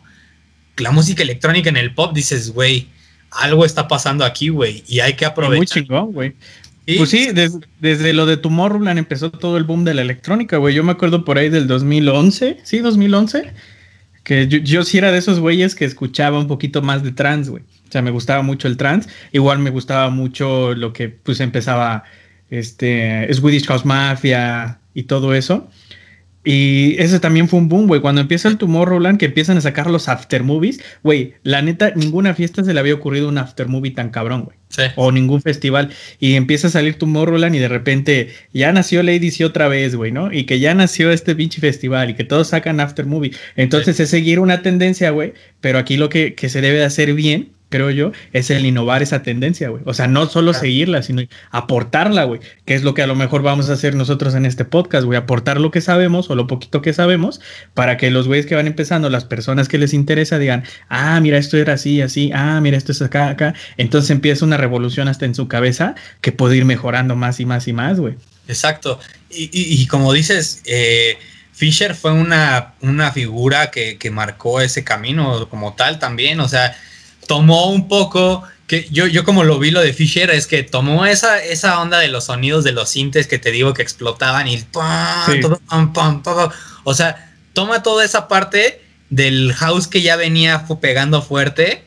la 0.78 0.92
música 0.92 1.24
electrónica 1.24 1.70
en 1.70 1.78
el 1.78 1.94
pop, 1.94 2.14
dices, 2.14 2.52
güey, 2.52 2.90
algo 3.32 3.64
está 3.64 3.88
pasando 3.88 4.26
aquí, 4.26 4.50
güey, 4.50 4.84
y 4.88 5.00
hay 5.00 5.14
que 5.14 5.26
aprovechar. 5.26 5.58
Muy 5.58 5.68
chingón, 5.68 6.12
güey. 6.12 6.36
Pues 6.96 7.10
sí, 7.10 7.32
desde, 7.34 7.60
desde 7.82 8.14
lo 8.14 8.26
de 8.26 8.38
Tomorrowland 8.38 8.98
empezó 8.98 9.30
todo 9.30 9.58
el 9.58 9.66
boom 9.66 9.84
de 9.84 9.94
la 9.94 10.02
electrónica, 10.02 10.56
güey. 10.58 10.74
Yo 10.74 10.84
me 10.84 10.94
acuerdo 10.94 11.26
por 11.26 11.38
ahí 11.38 11.50
del 11.50 11.68
2011, 11.68 12.60
sí, 12.64 12.80
2011 12.80 13.54
que 14.28 14.46
yo, 14.50 14.84
sí 14.84 14.98
era 14.98 15.14
de 15.14 15.20
esos 15.20 15.40
güeyes 15.40 15.74
que 15.74 15.86
escuchaba 15.86 16.38
un 16.38 16.48
poquito 16.48 16.82
más 16.82 17.02
de 17.02 17.14
trans, 17.14 17.50
güey. 17.50 17.64
O 17.88 17.92
sea, 17.92 18.02
me 18.02 18.12
gustaba 18.12 18.42
mucho 18.42 18.68
el 18.68 18.76
trans. 18.76 19.08
Igual 19.32 19.60
me 19.60 19.70
gustaba 19.70 20.10
mucho 20.10 20.76
lo 20.76 20.92
que 20.92 21.08
pues 21.08 21.40
empezaba 21.40 22.04
este 22.50 23.34
Swedish 23.34 23.66
House 23.68 23.86
Mafia 23.86 24.80
y 24.94 25.04
todo 25.04 25.34
eso. 25.34 25.70
Y 26.50 26.96
ese 26.98 27.20
también 27.20 27.50
fue 27.50 27.60
un 27.60 27.68
boom, 27.68 27.88
güey. 27.88 28.00
Cuando 28.00 28.22
empieza 28.22 28.48
el 28.48 28.58
Tomorrowland, 28.58 29.20
que 29.20 29.26
empiezan 29.26 29.58
a 29.58 29.62
sacar 29.62 29.90
los 29.90 30.08
after 30.08 30.44
movies, 30.44 30.80
güey, 31.04 31.34
la 31.44 31.62
neta, 31.62 31.92
ninguna 31.94 32.34
fiesta 32.34 32.64
se 32.64 32.74
le 32.74 32.80
había 32.80 32.94
ocurrido 32.94 33.28
un 33.28 33.38
after 33.38 33.68
movie 33.68 33.92
tan 33.92 34.12
cabrón, 34.12 34.46
güey. 34.46 34.56
Sí. 34.70 34.84
O 34.96 35.12
ningún 35.12 35.42
festival. 35.42 35.90
Y 36.22 36.36
empieza 36.36 36.68
a 36.68 36.70
salir 36.72 36.98
Tomorrowland 36.98 37.54
y 37.54 37.60
de 37.60 37.68
repente 37.68 38.30
ya 38.54 38.72
nació 38.72 39.04
Lady 39.04 39.30
C 39.30 39.44
otra 39.44 39.68
vez, 39.68 39.98
güey, 39.98 40.14
¿no? 40.14 40.32
Y 40.32 40.46
que 40.46 40.62
ya 40.62 40.74
nació 40.74 41.12
este 41.12 41.36
pinche 41.36 41.60
festival 41.60 42.12
y 42.12 42.14
que 42.14 42.24
todos 42.24 42.48
sacan 42.48 42.80
after 42.80 43.06
movie. 43.06 43.34
Entonces 43.58 44.00
es 44.00 44.10
seguir 44.10 44.40
una 44.40 44.62
tendencia, 44.62 45.10
güey. 45.10 45.34
Pero 45.60 45.80
aquí 45.80 45.98
lo 45.98 46.08
que, 46.08 46.34
que 46.34 46.48
se 46.48 46.62
debe 46.62 46.78
de 46.78 46.86
hacer 46.86 47.14
bien 47.14 47.57
creo 47.70 47.90
yo, 47.90 48.12
es 48.34 48.50
el 48.50 48.66
innovar 48.66 49.02
esa 49.02 49.24
tendencia, 49.24 49.70
güey. 49.70 49.84
O 49.86 49.94
sea, 49.94 50.08
no 50.08 50.28
solo 50.28 50.54
seguirla, 50.54 51.04
sino 51.04 51.22
aportarla, 51.52 52.24
güey. 52.24 52.40
Que 52.66 52.76
es 52.76 52.84
lo 52.84 52.94
que 52.94 53.02
a 53.02 53.08
lo 53.08 53.16
mejor 53.16 53.42
vamos 53.42 53.70
a 53.70 53.74
hacer 53.74 53.96
nosotros 53.96 54.36
en 54.36 54.46
este 54.46 54.66
podcast, 54.66 55.06
güey. 55.06 55.18
Aportar 55.18 55.60
lo 55.60 55.72
que 55.72 55.82
sabemos 55.82 56.30
o 56.30 56.36
lo 56.36 56.48
poquito 56.48 56.82
que 56.82 56.94
sabemos 56.94 57.42
para 57.74 57.98
que 57.98 58.10
los 58.10 58.28
güeyes 58.28 58.46
que 58.46 58.56
van 58.56 58.68
empezando, 58.68 59.10
las 59.10 59.26
personas 59.26 59.68
que 59.68 59.78
les 59.78 59.94
interesa, 59.94 60.40
digan, 60.40 60.64
ah, 60.90 61.20
mira, 61.20 61.38
esto 61.38 61.58
era 61.58 61.74
así, 61.74 62.02
así, 62.02 62.32
ah, 62.34 62.60
mira, 62.62 62.78
esto 62.78 62.94
es 62.94 63.02
acá, 63.02 63.30
acá. 63.30 63.54
Entonces 63.78 64.12
empieza 64.12 64.46
una 64.46 64.58
revolución 64.58 65.08
hasta 65.08 65.26
en 65.26 65.36
su 65.36 65.48
cabeza 65.48 65.96
que 66.22 66.32
puede 66.32 66.58
ir 66.58 66.66
mejorando 66.66 67.16
más 67.16 67.40
y 67.40 67.46
más 67.46 67.68
y 67.68 67.74
más, 67.74 68.00
güey. 68.00 68.16
Exacto. 68.48 69.00
Y, 69.30 69.86
como 69.88 70.14
dices, 70.14 70.62
eh, 70.66 71.18
Fisher 71.52 71.96
fue 71.96 72.14
una, 72.14 72.76
una 72.80 73.12
figura 73.12 73.72
que, 73.72 73.98
que 73.98 74.10
marcó 74.10 74.62
ese 74.62 74.86
camino 74.86 75.50
como 75.50 75.74
tal 75.74 76.00
también. 76.00 76.40
O 76.40 76.48
sea, 76.48 76.74
tomó 77.28 77.70
un 77.70 77.88
poco, 77.88 78.44
que 78.68 78.88
yo, 78.92 79.08
yo 79.08 79.24
como 79.24 79.44
lo 79.44 79.60
vi 79.60 79.72
lo 79.72 79.82
de 79.82 79.94
Fisher, 79.94 80.30
es 80.32 80.48
que 80.48 80.64
tomó 80.64 81.06
esa, 81.06 81.44
esa 81.44 81.80
onda 81.82 82.00
de 82.00 82.08
los 82.08 82.26
sonidos 82.26 82.64
de 82.64 82.72
los 82.72 82.90
sintes 82.90 83.28
que 83.28 83.40
te 83.40 83.52
digo 83.52 83.74
que 83.74 83.82
explotaban 83.82 84.48
y 84.48 84.64
o 86.84 86.94
sea, 86.94 87.34
toma 87.54 87.84
toda 87.84 88.04
esa 88.04 88.28
parte 88.28 88.82
del 89.10 89.54
house 89.54 89.88
que 89.88 90.02
ya 90.02 90.16
venía 90.16 90.66
pegando 90.82 91.22
fuerte 91.22 91.84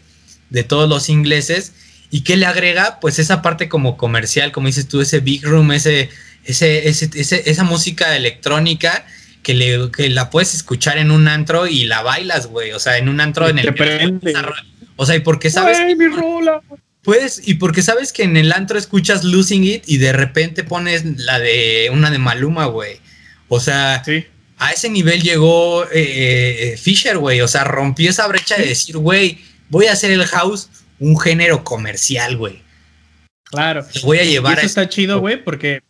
de 0.49 0.65
todos 0.65 0.89
los 0.89 1.09
ingleses 1.09 1.73
y 2.11 2.23
que 2.23 2.37
le 2.37 2.47
agrega 2.47 2.99
pues 3.01 3.19
esa 3.19 3.43
parte 3.43 3.69
como 3.69 3.97
comercial, 3.97 4.53
como 4.53 4.67
dices 4.67 4.89
tú, 4.89 5.01
ese 5.01 5.21
big 5.21 5.45
room, 5.45 5.73
ese, 5.73 6.11
ese, 6.45 6.89
ese, 6.89 7.51
esa 7.51 7.65
música 7.65 8.17
electrónica 8.17 9.07
que, 9.43 9.55
le, 9.55 9.91
que 9.91 10.11
la 10.11 10.31
puedes 10.31 10.55
escuchar 10.55 10.99
en 10.99 11.11
un 11.11 11.29
antro 11.29 11.67
y 11.67 11.85
la 11.85 12.03
bailas, 12.03 12.47
güey, 12.47 12.73
o 12.73 12.79
sea, 12.79 12.99
en 12.99 13.09
un 13.09 13.21
antro 13.21 13.49
en 13.49 13.59
el... 13.59 13.75
O 15.01 15.07
sea, 15.07 15.17
y 15.17 15.21
porque 15.21 15.49
sabes. 15.49 15.79
mi 15.97 16.09
rola! 16.09 16.61
Puedes, 17.01 17.49
y 17.49 17.55
porque 17.55 17.81
sabes 17.81 18.13
que 18.13 18.23
en 18.23 18.37
el 18.37 18.53
antro 18.53 18.79
escuchas 18.79 19.25
Losing 19.25 19.65
It 19.65 19.85
y 19.87 19.97
de 19.97 20.13
repente 20.13 20.63
pones 20.63 21.07
la 21.21 21.39
de 21.39 21.89
una 21.91 22.11
de 22.11 22.19
Maluma, 22.19 22.67
güey. 22.67 23.01
O 23.49 23.61
sea, 23.61 24.03
a 24.59 24.73
ese 24.73 24.91
nivel 24.91 25.23
llegó 25.23 25.85
eh, 25.85 25.89
eh, 25.95 26.77
Fisher, 26.77 27.17
güey. 27.17 27.41
O 27.41 27.49
sea, 27.49 27.65
rompió 27.65 28.11
esa 28.11 28.29
brecha 28.29 28.59
de 28.59 28.67
decir, 28.67 28.99
güey, 28.99 29.39
voy 29.71 29.87
a 29.87 29.93
hacer 29.93 30.11
el 30.11 30.27
house 30.27 30.69
un 30.99 31.19
género 31.19 31.65
comercial, 31.65 32.37
güey. 32.37 32.61
Claro. 33.45 33.87
voy 34.03 34.19
a 34.19 34.25
llevar. 34.25 34.59
eso 34.59 34.67
está 34.67 34.91
chido, 34.91 35.19
güey, 35.19 35.43
porque 35.43 35.81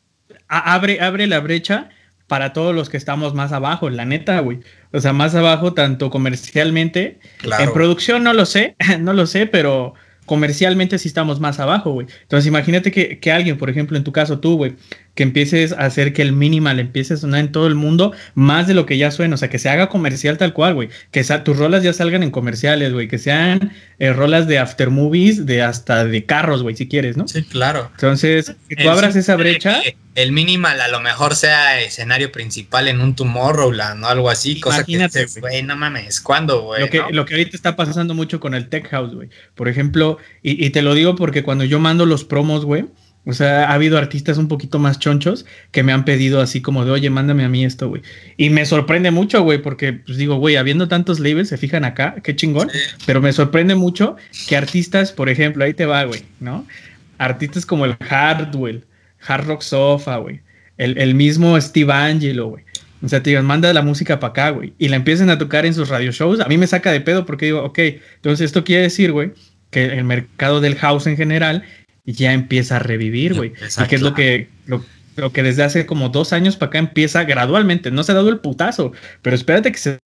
abre, 0.46 1.00
abre 1.00 1.26
la 1.26 1.40
brecha 1.40 1.90
para 2.30 2.52
todos 2.52 2.72
los 2.72 2.88
que 2.88 2.96
estamos 2.96 3.34
más 3.34 3.50
abajo, 3.50 3.90
la 3.90 4.04
neta, 4.04 4.38
güey. 4.38 4.60
O 4.92 5.00
sea, 5.00 5.12
más 5.12 5.34
abajo, 5.34 5.74
tanto 5.74 6.10
comercialmente. 6.10 7.18
En 7.58 7.72
producción 7.72 8.22
no 8.22 8.32
lo 8.32 8.46
sé, 8.46 8.76
no 9.00 9.14
lo 9.14 9.26
sé, 9.26 9.46
pero 9.46 9.94
comercialmente 10.26 10.96
sí 11.00 11.08
estamos 11.08 11.40
más 11.40 11.58
abajo, 11.58 11.90
güey. 11.90 12.06
Entonces 12.22 12.46
imagínate 12.46 12.92
que, 12.92 13.18
que, 13.18 13.32
alguien, 13.32 13.58
por 13.58 13.68
ejemplo, 13.68 13.96
en 13.96 14.04
tu 14.04 14.12
caso 14.12 14.38
tú, 14.38 14.56
güey, 14.58 14.76
que 15.14 15.22
empieces 15.22 15.72
a 15.72 15.86
hacer 15.86 16.12
que 16.12 16.22
el 16.22 16.32
minimal 16.32 16.78
empiece 16.78 17.14
a 17.14 17.16
sonar 17.16 17.40
en 17.40 17.52
todo 17.52 17.66
el 17.66 17.74
mundo 17.74 18.12
más 18.34 18.66
de 18.66 18.74
lo 18.74 18.86
que 18.86 18.96
ya 18.96 19.10
suena, 19.10 19.34
o 19.34 19.38
sea, 19.38 19.50
que 19.50 19.58
se 19.58 19.68
haga 19.68 19.88
comercial 19.88 20.38
tal 20.38 20.52
cual, 20.52 20.74
güey, 20.74 20.88
que 21.10 21.24
tus 21.44 21.56
rolas 21.56 21.82
ya 21.82 21.92
salgan 21.92 22.22
en 22.22 22.30
comerciales, 22.30 22.92
güey, 22.92 23.08
que 23.08 23.18
sean 23.18 23.72
eh, 23.98 24.12
rolas 24.12 24.46
de 24.46 24.58
after 24.58 24.90
movies, 24.90 25.46
de 25.46 25.62
hasta 25.62 26.04
de 26.04 26.24
carros, 26.24 26.62
güey, 26.62 26.76
si 26.76 26.88
quieres, 26.88 27.16
¿no? 27.16 27.28
Sí, 27.28 27.42
claro. 27.42 27.90
Entonces, 27.92 28.54
que 28.68 28.76
tú 28.76 28.88
abras 28.88 29.16
esa 29.16 29.36
brecha. 29.36 29.80
El 30.16 30.32
minimal 30.32 30.80
a 30.80 30.88
lo 30.88 31.00
mejor 31.00 31.36
sea 31.36 31.80
escenario 31.80 32.32
principal 32.32 32.88
en 32.88 33.00
un 33.00 33.14
Tomorrowland 33.14 34.02
o 34.04 34.08
algo 34.08 34.28
así, 34.28 34.58
cosa 34.60 34.84
que, 34.84 34.98
güey, 35.40 35.62
no 35.62 35.76
mames, 35.76 36.20
¿cuándo, 36.20 36.62
güey? 36.62 36.80
Lo 36.80 36.90
que, 36.90 37.02
lo 37.12 37.24
que 37.24 37.34
ahorita 37.34 37.56
está 37.56 37.76
pasando 37.76 38.14
mucho 38.14 38.40
con 38.40 38.54
el 38.54 38.68
Tech 38.68 38.88
House, 38.88 39.14
güey. 39.14 39.28
Por 39.54 39.68
ejemplo, 39.68 40.18
y, 40.42 40.64
y 40.64 40.70
te 40.70 40.82
lo 40.82 40.94
digo 40.94 41.14
porque 41.14 41.44
cuando 41.44 41.64
yo 41.64 41.78
mando 41.78 42.06
los 42.06 42.24
promos, 42.24 42.64
güey, 42.64 42.86
O 43.26 43.34
sea, 43.34 43.68
ha 43.68 43.74
habido 43.74 43.98
artistas 43.98 44.38
un 44.38 44.48
poquito 44.48 44.78
más 44.78 44.98
chonchos 44.98 45.44
que 45.72 45.82
me 45.82 45.92
han 45.92 46.06
pedido 46.06 46.40
así 46.40 46.62
como 46.62 46.86
de, 46.86 46.90
oye, 46.90 47.10
mándame 47.10 47.44
a 47.44 47.50
mí 47.50 47.64
esto, 47.64 47.88
güey. 47.88 48.02
Y 48.38 48.48
me 48.48 48.64
sorprende 48.64 49.10
mucho, 49.10 49.42
güey, 49.42 49.60
porque 49.60 49.92
pues 49.92 50.16
digo, 50.16 50.36
güey, 50.36 50.56
habiendo 50.56 50.88
tantos 50.88 51.20
labels, 51.20 51.48
se 51.48 51.58
fijan 51.58 51.84
acá, 51.84 52.16
qué 52.22 52.34
chingón. 52.34 52.70
Pero 53.04 53.20
me 53.20 53.32
sorprende 53.32 53.74
mucho 53.74 54.16
que 54.48 54.56
artistas, 54.56 55.12
por 55.12 55.28
ejemplo, 55.28 55.64
ahí 55.64 55.74
te 55.74 55.84
va, 55.84 56.04
güey, 56.04 56.22
¿no? 56.40 56.66
Artistas 57.18 57.66
como 57.66 57.84
el 57.84 57.96
Hardwell, 57.96 58.84
Hard 59.26 59.46
Rock 59.46 59.62
Sofa, 59.62 60.16
güey. 60.16 60.40
El, 60.78 60.96
el 60.96 61.14
mismo 61.14 61.60
Steve 61.60 61.92
Angelo, 61.92 62.48
güey. 62.48 62.64
O 63.02 63.08
sea, 63.08 63.22
te 63.22 63.30
digan, 63.30 63.44
manda 63.44 63.72
la 63.72 63.82
música 63.82 64.18
para 64.18 64.30
acá, 64.30 64.50
güey. 64.50 64.72
Y 64.78 64.88
la 64.88 64.96
empiecen 64.96 65.28
a 65.30 65.38
tocar 65.38 65.66
en 65.66 65.74
sus 65.74 65.88
radio 65.88 66.10
shows. 66.10 66.40
A 66.40 66.48
mí 66.48 66.58
me 66.58 66.66
saca 66.66 66.90
de 66.90 67.00
pedo 67.00 67.26
porque 67.26 67.46
digo, 67.46 67.62
ok, 67.64 67.78
entonces 68.16 68.46
esto 68.46 68.64
quiere 68.64 68.82
decir, 68.82 69.12
güey, 69.12 69.32
que 69.70 69.84
el 69.84 70.04
mercado 70.04 70.60
del 70.60 70.76
house 70.76 71.06
en 71.06 71.16
general 71.16 71.64
ya 72.04 72.32
empieza 72.32 72.76
a 72.76 72.78
revivir, 72.78 73.34
güey. 73.34 73.52
Y 73.82 73.88
que 73.88 73.94
es 73.96 74.02
lo 74.02 74.14
que, 74.14 74.48
lo, 74.66 75.32
que 75.32 75.42
desde 75.42 75.62
hace 75.62 75.86
como 75.86 76.08
dos 76.08 76.32
años 76.32 76.56
para 76.56 76.68
acá 76.68 76.78
empieza 76.78 77.24
gradualmente. 77.24 77.90
No 77.90 78.02
se 78.02 78.12
ha 78.12 78.14
dado 78.14 78.30
el 78.30 78.38
putazo, 78.38 78.92
pero 79.22 79.36
espérate 79.36 79.72
que 79.72 79.78
se 79.78 79.98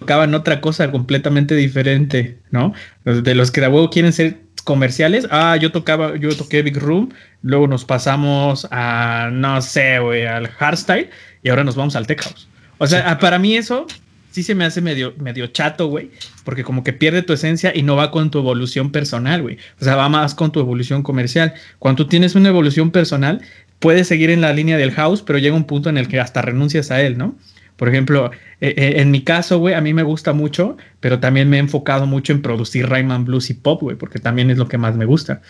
tocaban 0.00 0.34
otra 0.34 0.60
cosa 0.60 0.90
completamente 0.90 1.54
diferente, 1.54 2.38
¿no? 2.50 2.74
De 3.04 3.34
los 3.34 3.50
que 3.50 3.60
de 3.60 3.68
huevo 3.68 3.90
quieren 3.90 4.12
ser 4.12 4.40
comerciales. 4.64 5.26
Ah, 5.30 5.56
yo 5.56 5.72
tocaba, 5.72 6.16
yo 6.16 6.36
toqué 6.36 6.62
Big 6.62 6.76
Room, 6.76 7.10
luego 7.42 7.68
nos 7.68 7.84
pasamos 7.84 8.66
a, 8.70 9.30
no 9.32 9.62
sé, 9.62 9.98
güey, 10.00 10.26
al 10.26 10.48
hardstyle 10.48 11.10
y 11.42 11.48
ahora 11.48 11.64
nos 11.64 11.76
vamos 11.76 11.96
al 11.96 12.06
tech 12.06 12.22
house. 12.22 12.48
O 12.78 12.86
sea, 12.86 13.18
para 13.18 13.38
mí 13.38 13.56
eso 13.56 13.86
sí 14.32 14.42
se 14.42 14.54
me 14.54 14.64
hace 14.64 14.80
medio, 14.80 15.14
medio 15.18 15.46
chato, 15.46 15.86
güey, 15.86 16.10
porque 16.44 16.64
como 16.64 16.82
que 16.82 16.92
pierde 16.92 17.22
tu 17.22 17.32
esencia 17.32 17.72
y 17.74 17.82
no 17.82 17.94
va 17.94 18.10
con 18.10 18.30
tu 18.30 18.38
evolución 18.38 18.90
personal, 18.90 19.42
güey. 19.42 19.58
O 19.80 19.84
sea, 19.84 19.94
va 19.94 20.08
más 20.08 20.34
con 20.34 20.50
tu 20.50 20.58
evolución 20.58 21.02
comercial. 21.02 21.54
Cuando 21.78 22.04
tú 22.04 22.08
tienes 22.08 22.34
una 22.34 22.48
evolución 22.48 22.90
personal, 22.90 23.42
puedes 23.78 24.08
seguir 24.08 24.30
en 24.30 24.40
la 24.40 24.52
línea 24.52 24.76
del 24.76 24.92
house, 24.92 25.22
pero 25.22 25.38
llega 25.38 25.54
un 25.54 25.64
punto 25.64 25.90
en 25.90 25.98
el 25.98 26.08
que 26.08 26.18
hasta 26.18 26.42
renuncias 26.42 26.90
a 26.90 27.02
él, 27.02 27.18
¿no? 27.18 27.36
Por 27.76 27.88
ejemplo, 27.88 28.30
eh, 28.60 28.74
eh, 28.76 28.94
en 28.96 29.10
mi 29.10 29.22
caso, 29.22 29.58
güey, 29.58 29.74
a 29.74 29.80
mí 29.80 29.92
me 29.92 30.02
gusta 30.02 30.32
mucho, 30.32 30.76
pero 31.00 31.18
también 31.18 31.50
me 31.50 31.56
he 31.56 31.60
enfocado 31.60 32.06
mucho 32.06 32.32
en 32.32 32.42
producir 32.42 32.88
Rayman 32.88 33.24
Blues 33.24 33.50
y 33.50 33.54
Pop, 33.54 33.82
güey, 33.82 33.96
porque 33.96 34.18
también 34.18 34.50
es 34.50 34.58
lo 34.58 34.68
que 34.68 34.78
más 34.78 34.96
me 34.96 35.04
gusta. 35.04 35.42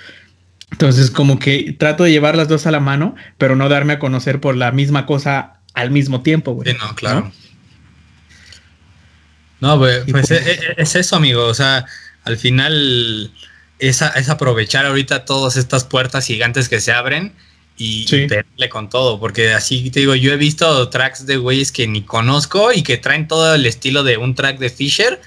Entonces, 0.71 1.11
como 1.11 1.39
que 1.39 1.77
trato 1.79 2.05
de 2.05 2.11
llevar 2.11 2.37
las 2.37 2.49
dos 2.49 2.67
a 2.67 2.71
la 2.71 2.81
mano, 2.81 3.15
pero 3.37 3.55
no 3.55 3.69
darme 3.69 3.95
a 3.95 3.99
conocer 3.99 4.41
por 4.41 4.57
la 4.57 4.73
misma 4.73 5.05
cosa 5.05 5.61
al 5.75 5.91
mismo 5.91 6.23
tiempo, 6.23 6.53
güey. 6.53 6.71
Sí, 6.71 6.77
no, 6.81 6.95
claro. 6.95 7.21
No, 7.21 7.33
pues, 9.79 10.05
pues 10.11 10.31
es, 10.31 10.97
eso, 10.97 11.17
amigo. 11.17 11.45
O 11.45 11.55
sea, 11.55 11.87
al 12.25 12.37
final 12.37 13.33
es, 13.79 14.03
es, 14.03 14.29
aprovechar 14.29 14.87
ahorita 14.87 15.25
todas 15.25 15.57
estas 15.57 15.85
puertas 15.85 16.27
gigantes 16.27 16.69
que 16.69 16.81
se 16.81 16.93
abren 16.93 17.33
y, 17.77 18.05
verle 18.27 18.69
con 18.69 18.91
todo. 18.91 19.21
Porque 19.21 19.53
así 19.53 19.91
te 19.91 20.01
digo, 20.01 20.15
yo 20.15 20.33
he 20.33 20.37
visto 20.37 20.89
tracks 20.89 21.27
de 21.27 21.37
güeyes 21.37 21.73
que 21.73 21.87
ni 21.87 22.03
conozco 22.03 22.73
y 22.73 22.83
que 22.83 22.97
traen 22.97 23.29
todo 23.29 23.55
el 23.55 23.67
estilo 23.67 24.03
de 24.03 24.17
un 24.17 24.35
track 24.35 24.59
de 24.59 24.71
Fisher 24.71 25.21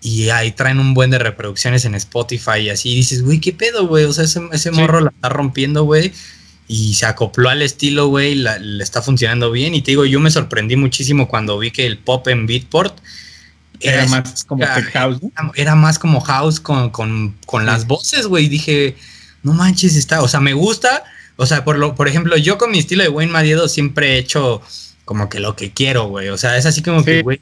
y 0.00 0.28
ahí 0.30 0.52
traen 0.52 0.78
un 0.78 0.94
buen 0.94 1.10
de 1.10 1.18
reproducciones 1.18 1.84
en 1.84 1.94
Spotify 1.94 2.60
y 2.62 2.70
así 2.70 2.94
dices, 2.94 3.22
güey, 3.22 3.40
¿qué 3.40 3.52
pedo, 3.52 3.86
güey? 3.86 4.04
O 4.04 4.12
sea, 4.12 4.24
ese, 4.24 4.70
morro 4.70 5.00
la 5.00 5.10
está 5.10 5.28
rompiendo, 5.28 5.84
güey. 5.84 6.12
Y 6.66 6.94
se 6.94 7.06
acopló 7.06 7.48
al 7.48 7.62
estilo, 7.62 8.08
güey, 8.08 8.34
le 8.34 8.82
está 8.84 9.02
funcionando 9.02 9.50
bien. 9.50 9.74
Y 9.74 9.82
te 9.82 9.92
digo, 9.92 10.04
yo 10.04 10.20
me 10.20 10.30
sorprendí 10.30 10.76
muchísimo 10.76 11.26
cuando 11.26 11.58
vi 11.58 11.70
que 11.70 11.86
el 11.86 11.98
pop 11.98 12.28
en 12.28 12.46
Beatport 12.46 12.98
era, 13.80 14.06
más 14.06 14.44
como 14.44 14.64
house. 14.92 15.18
Era, 15.54 15.74
más 15.74 15.98
como 15.98 16.20
house 16.20 16.60
con, 16.60 16.90
con, 16.90 17.66
las 17.66 17.86
voces, 17.86 18.26
güey. 18.26 18.48
Dije, 18.48 18.96
no 19.42 19.52
manches, 19.52 19.96
está. 19.96 20.22
O 20.22 20.28
sea, 20.28 20.40
me 20.40 20.52
gusta. 20.52 21.04
O 21.36 21.46
sea, 21.46 21.64
por, 21.64 21.78
lo, 21.78 21.94
por 21.94 22.08
ejemplo, 22.08 22.36
yo 22.36 22.58
con 22.58 22.70
mi 22.70 22.78
estilo 22.78 23.02
de 23.02 23.08
Wayne 23.08 23.32
Madiedo 23.32 23.68
siempre 23.68 24.14
he 24.14 24.18
hecho 24.18 24.60
como 25.04 25.28
que 25.28 25.40
lo 25.40 25.54
que 25.56 25.72
quiero, 25.72 26.08
güey. 26.08 26.28
O 26.28 26.38
sea, 26.38 26.56
es 26.56 26.66
así 26.66 26.82
como 26.82 27.04
que, 27.04 27.22
güey. 27.22 27.40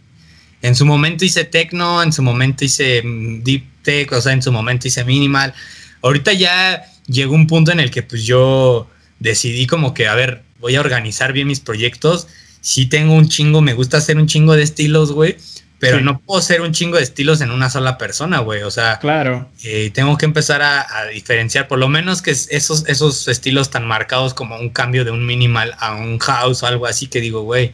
En 0.63 0.75
su 0.75 0.87
momento 0.87 1.25
hice 1.25 1.45
techno, 1.45 2.03
en 2.03 2.13
su 2.13 2.23
momento 2.23 2.65
hice 2.65 3.03
mm, 3.03 3.43
deep 3.43 3.65
tech, 3.83 4.13
o 4.13 4.21
sea, 4.21 4.33
en 4.33 4.43
su 4.43 4.53
momento 4.53 4.89
hice 4.89 5.05
minimal. 5.05 5.55
Ahorita 6.03 6.33
ya 6.33 6.85
llegó 7.07 7.35
un 7.35 7.47
punto 7.47 7.73
en 7.73 7.81
el 7.81 7.91
que 7.91 8.03
pues 8.03 8.25
yo 8.25 8.89
decidí 9.19 9.67
como 9.67 9.95
que, 9.95 10.09
a 10.09 10.15
ver, 10.15 10.43
voy 10.59 10.75
a 10.77 10.81
organizar 10.81 11.33
bien 11.33 11.47
mis 11.47 11.61
proyectos. 11.61 12.27
Si 12.61 12.87
tengo 12.87 13.15
un 13.15 13.29
chingo, 13.29 13.61
me 13.61 13.75
gusta 13.75 13.99
hacer 13.99 14.17
un 14.17 14.27
chingo 14.27 14.55
de 14.55 14.63
estilos, 14.63 15.13
güey 15.13 15.37
pero 15.79 16.01
no 16.01 16.21
puedo 16.21 16.41
ser 16.41 16.63
un 16.63 16.73
chingo 16.73 16.97
de 16.97 17.03
estilos 17.03 17.41
en 17.41 17.51
una 17.51 17.69
sola 17.69 17.99
persona, 17.99 18.39
güey. 18.39 18.63
O 18.63 18.71
sea, 18.71 18.99
claro. 18.99 19.49
Eh, 19.63 19.91
tengo 19.93 20.17
que 20.17 20.25
empezar 20.25 20.63
a, 20.63 20.87
diferenciar, 21.13 21.69
por 21.69 21.79
lo 21.79 21.89
menos 21.89 22.23
que 22.23 22.31
esos, 22.31 22.85
esos 22.87 23.29
estilos 23.29 23.71
tan 23.71 23.87
marcados 23.87 24.33
como 24.33 24.59
un 24.59 24.71
cambio 24.71 25.05
de 25.05 25.11
un 25.11 25.27
minimal 25.27 25.75
a 25.79 25.95
un 25.95 26.19
house 26.19 26.63
o 26.63 26.67
algo 26.67 26.87
así 26.87 27.09
que 27.09 27.21
digo, 27.21 27.43
güey, 27.43 27.73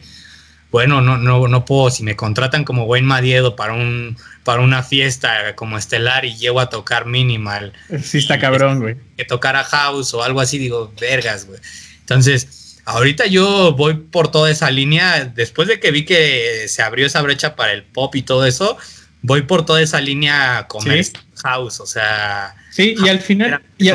bueno, 0.71 1.01
no, 1.01 1.17
no, 1.17 1.47
no 1.47 1.65
puedo, 1.65 1.91
si 1.91 2.03
me 2.03 2.15
contratan 2.15 2.63
como 2.63 2.85
Wayne 2.85 3.07
Madiedo 3.07 3.55
para 3.55 3.73
un 3.73 4.17
para 4.43 4.61
una 4.61 4.83
fiesta 4.83 5.55
como 5.55 5.77
estelar 5.77 6.25
y 6.25 6.35
llego 6.35 6.59
a 6.59 6.69
tocar 6.69 7.05
minimal. 7.05 7.73
Sí, 8.03 8.17
está 8.17 8.39
cabrón, 8.39 8.81
güey. 8.81 8.97
Que 9.15 9.23
tocara 9.23 9.63
house 9.63 10.13
o 10.13 10.23
algo 10.23 10.41
así, 10.41 10.57
digo, 10.57 10.91
vergas, 10.99 11.45
güey. 11.45 11.59
Entonces, 12.01 12.62
Ahorita 12.85 13.27
yo 13.27 13.73
voy 13.73 13.93
por 13.95 14.29
toda 14.29 14.51
esa 14.51 14.69
línea, 14.69 15.25
después 15.25 15.67
de 15.67 15.79
que 15.79 15.91
vi 15.91 16.05
que 16.05 16.67
se 16.67 16.81
abrió 16.81 17.05
esa 17.05 17.21
brecha 17.21 17.55
para 17.55 17.71
el 17.71 17.83
pop 17.83 18.13
y 18.15 18.23
todo 18.23 18.45
eso, 18.45 18.77
voy 19.21 19.43
por 19.43 19.65
toda 19.65 19.81
esa 19.81 20.01
línea 20.01 20.67
comercial 20.67 21.23
house, 21.43 21.79
o 21.79 21.85
sea... 21.85 22.55
Sí, 22.71 22.95
y 22.97 23.07
al 23.07 23.19
final... 23.19 23.61
Y, 23.77 23.89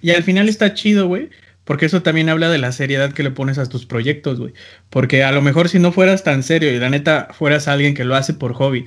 y 0.00 0.10
al 0.10 0.22
final 0.22 0.48
está 0.48 0.74
chido, 0.74 1.06
güey, 1.06 1.30
porque 1.64 1.86
eso 1.86 2.02
también 2.02 2.28
habla 2.28 2.48
de 2.48 2.58
la 2.58 2.72
seriedad 2.72 3.12
que 3.12 3.22
le 3.22 3.30
pones 3.30 3.58
a 3.58 3.66
tus 3.68 3.86
proyectos, 3.86 4.38
güey. 4.38 4.52
Porque 4.90 5.24
a 5.24 5.32
lo 5.32 5.42
mejor 5.42 5.68
si 5.68 5.78
no 5.78 5.92
fueras 5.92 6.24
tan 6.24 6.42
serio 6.42 6.72
y 6.72 6.78
la 6.78 6.90
neta 6.90 7.28
fueras 7.32 7.68
alguien 7.68 7.94
que 7.94 8.04
lo 8.04 8.14
hace 8.16 8.34
por 8.34 8.54
hobby, 8.54 8.86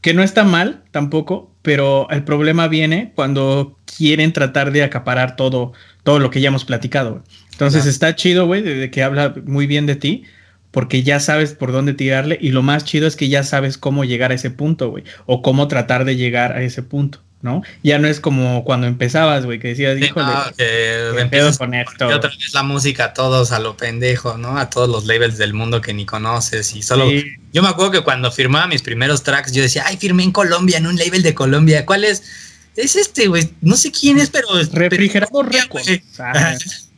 que 0.00 0.14
no 0.14 0.22
está 0.22 0.44
mal 0.44 0.84
tampoco, 0.90 1.53
pero 1.64 2.06
el 2.10 2.24
problema 2.24 2.68
viene 2.68 3.12
cuando 3.14 3.78
quieren 3.96 4.34
tratar 4.34 4.70
de 4.70 4.82
acaparar 4.82 5.34
todo, 5.34 5.72
todo 6.02 6.18
lo 6.18 6.30
que 6.30 6.42
ya 6.42 6.48
hemos 6.48 6.66
platicado. 6.66 7.24
Entonces 7.52 7.86
está 7.86 8.14
chido, 8.14 8.46
güey, 8.46 8.60
de, 8.60 8.90
que 8.90 9.02
habla 9.02 9.34
muy 9.46 9.66
bien 9.66 9.86
de 9.86 9.96
ti, 9.96 10.24
porque 10.70 11.02
ya 11.02 11.20
sabes 11.20 11.54
por 11.54 11.72
dónde 11.72 11.94
tirarle 11.94 12.36
y 12.38 12.50
lo 12.50 12.62
más 12.62 12.84
chido 12.84 13.06
es 13.06 13.16
que 13.16 13.30
ya 13.30 13.44
sabes 13.44 13.78
cómo 13.78 14.04
llegar 14.04 14.30
a 14.30 14.34
ese 14.34 14.50
punto, 14.50 14.90
güey, 14.90 15.04
o 15.24 15.40
cómo 15.40 15.66
tratar 15.66 16.04
de 16.04 16.16
llegar 16.16 16.52
a 16.52 16.62
ese 16.62 16.82
punto. 16.82 17.22
¿No? 17.44 17.62
Ya 17.82 17.98
no 17.98 18.08
es 18.08 18.20
como 18.20 18.64
cuando 18.64 18.86
empezabas, 18.86 19.44
güey, 19.44 19.58
que 19.58 19.68
decías, 19.68 20.00
híjole, 20.00 20.26
no, 20.26 20.56
que 20.56 21.56
con 21.58 21.74
esto. 21.74 22.06
otra 22.06 22.30
vez 22.30 22.54
la 22.54 22.62
música 22.62 23.04
a 23.04 23.12
todos 23.12 23.52
a 23.52 23.58
lo 23.58 23.76
pendejo, 23.76 24.38
¿no? 24.38 24.56
A 24.56 24.70
todos 24.70 24.88
los 24.88 25.04
labels 25.04 25.36
del 25.36 25.52
mundo 25.52 25.82
que 25.82 25.92
ni 25.92 26.06
conoces 26.06 26.74
y 26.74 26.82
solo... 26.82 27.06
Yo 27.52 27.62
me 27.62 27.68
acuerdo 27.68 27.92
que 27.92 28.00
cuando 28.00 28.32
firmaba 28.32 28.66
mis 28.66 28.80
primeros 28.80 29.22
tracks, 29.22 29.52
yo 29.52 29.60
decía, 29.60 29.84
ay, 29.86 29.98
firmé 29.98 30.22
en 30.22 30.32
Colombia, 30.32 30.78
en 30.78 30.86
un 30.86 30.96
label 30.96 31.22
de 31.22 31.34
Colombia. 31.34 31.84
¿Cuál 31.84 32.04
es? 32.04 32.22
Es 32.76 32.96
este, 32.96 33.28
güey. 33.28 33.50
No 33.60 33.76
sé 33.76 33.92
quién 33.92 34.18
es, 34.18 34.30
pero... 34.30 34.48
Refrigerador 34.72 35.52
Records. 35.52 35.86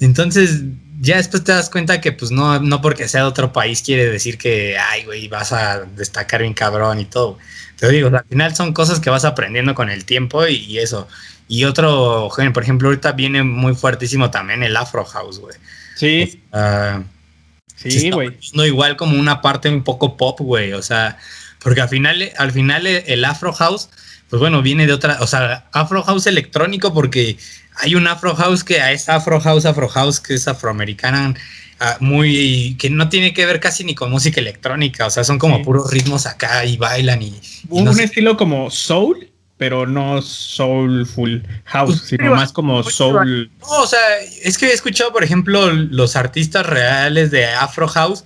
Entonces, 0.00 0.62
ya 1.00 1.18
después 1.18 1.44
te 1.44 1.52
das 1.52 1.70
cuenta 1.70 2.00
que, 2.00 2.10
pues, 2.10 2.32
no, 2.32 2.58
no 2.58 2.82
porque 2.82 3.06
sea 3.06 3.20
de 3.20 3.28
otro 3.28 3.52
país 3.52 3.80
quiere 3.80 4.10
decir 4.10 4.38
que, 4.38 4.76
ay, 4.76 5.04
güey, 5.04 5.28
vas 5.28 5.52
a 5.52 5.84
destacar 5.84 6.42
bien 6.42 6.52
cabrón 6.52 6.98
y 6.98 7.04
todo. 7.04 7.38
Pero 7.82 7.92
digo, 7.92 8.16
al 8.16 8.24
final 8.28 8.54
son 8.54 8.72
cosas 8.72 9.00
que 9.00 9.10
vas 9.10 9.24
aprendiendo 9.24 9.74
con 9.74 9.90
el 9.90 10.04
tiempo 10.04 10.46
y, 10.46 10.78
eso. 10.78 11.08
Y 11.48 11.64
otro 11.64 12.30
género, 12.30 12.52
por 12.52 12.62
ejemplo, 12.62 12.86
ahorita 12.86 13.10
viene 13.10 13.42
muy 13.42 13.74
fuertísimo 13.74 14.30
también 14.30 14.62
el 14.62 14.76
Afro 14.76 15.04
House, 15.04 15.40
güey. 15.40 15.56
Sí. 15.96 16.40
sí, 17.74 18.10
güey. 18.12 18.38
No 18.52 18.64
igual 18.64 18.94
como 18.94 19.18
una 19.18 19.42
parte 19.42 19.68
un 19.68 19.82
poco 19.82 20.16
pop, 20.16 20.38
güey. 20.38 20.74
O 20.74 20.82
sea, 20.82 21.18
porque 21.58 21.80
al 21.80 21.88
final, 21.88 22.30
al 22.38 22.52
final 22.52 22.86
el 22.86 23.24
Afro 23.24 23.52
House, 23.52 23.88
pues 24.30 24.38
bueno, 24.38 24.62
viene 24.62 24.86
de 24.86 24.92
otra, 24.92 25.18
o 25.18 25.26
sea, 25.26 25.66
Afro 25.72 26.04
House 26.04 26.28
electrónico 26.28 26.94
porque 26.94 27.36
hay 27.74 27.96
un 27.96 28.06
Afro 28.06 28.36
House 28.36 28.62
que 28.62 28.76
es 28.92 29.08
Afro 29.08 29.40
House, 29.40 29.66
Afro 29.66 29.88
House, 29.88 30.20
que 30.20 30.34
es 30.34 30.46
afroamericana, 30.46 31.34
muy, 32.00 32.76
que 32.78 32.90
no 32.90 33.08
tiene 33.08 33.32
que 33.32 33.46
ver 33.46 33.60
casi 33.60 33.84
ni 33.84 33.94
con 33.94 34.10
música 34.10 34.40
electrónica, 34.40 35.06
o 35.06 35.10
sea, 35.10 35.24
son 35.24 35.38
como 35.38 35.62
puros 35.62 35.90
ritmos 35.90 36.26
acá 36.26 36.64
y 36.64 36.76
bailan 36.76 37.22
y... 37.22 37.40
un 37.68 37.88
estilo 38.00 38.36
como 38.36 38.70
soul, 38.70 39.28
pero 39.56 39.86
no 39.86 40.20
soulful 40.22 41.46
house, 41.64 41.98
pues, 41.98 42.08
sino 42.08 42.34
más 42.34 42.52
como 42.52 42.82
soul... 42.82 43.50
No, 43.60 43.82
o 43.82 43.86
sea, 43.86 44.00
es 44.42 44.58
que 44.58 44.66
he 44.66 44.72
escuchado, 44.72 45.12
por 45.12 45.24
ejemplo, 45.24 45.72
los 45.72 46.16
artistas 46.16 46.66
reales 46.66 47.30
de 47.30 47.46
Afro 47.46 47.88
House, 47.88 48.24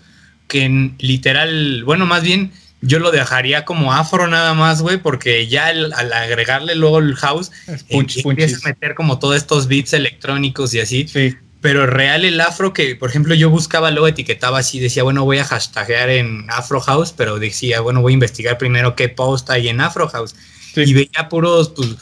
que 0.48 0.92
literal, 0.98 1.84
bueno, 1.84 2.06
más 2.06 2.22
bien 2.22 2.52
yo 2.80 2.98
lo 2.98 3.10
dejaría 3.10 3.64
como 3.64 3.92
afro 3.92 4.28
nada 4.28 4.54
más, 4.54 4.82
güey, 4.82 4.98
porque 4.98 5.46
ya 5.48 5.66
al 5.68 5.92
agregarle 6.12 6.74
luego 6.74 6.98
el 6.98 7.16
house, 7.16 7.50
empiezas 7.88 8.64
a 8.64 8.68
meter 8.68 8.94
como 8.94 9.18
todos 9.18 9.36
estos 9.36 9.66
beats 9.66 9.92
electrónicos 9.92 10.72
y 10.74 10.80
así. 10.80 11.08
Sí. 11.08 11.36
Pero 11.66 11.84
real 11.84 12.24
el 12.24 12.40
afro 12.40 12.72
que, 12.72 12.94
por 12.94 13.10
ejemplo, 13.10 13.34
yo 13.34 13.50
buscaba, 13.50 13.90
luego 13.90 14.06
etiquetaba 14.06 14.60
así, 14.60 14.78
decía, 14.78 15.02
bueno, 15.02 15.24
voy 15.24 15.38
a 15.38 15.44
hashtaguear 15.44 16.10
en 16.10 16.46
Afro 16.48 16.80
House, 16.80 17.12
pero 17.16 17.40
decía, 17.40 17.80
bueno, 17.80 18.02
voy 18.02 18.12
a 18.12 18.14
investigar 18.14 18.56
primero 18.56 18.94
qué 18.94 19.08
post 19.08 19.50
hay 19.50 19.68
en 19.68 19.80
Afro 19.80 20.08
House. 20.08 20.36
Y 20.76 20.94
veía 20.94 21.28
puros, 21.28 21.72
pues, 21.74 21.96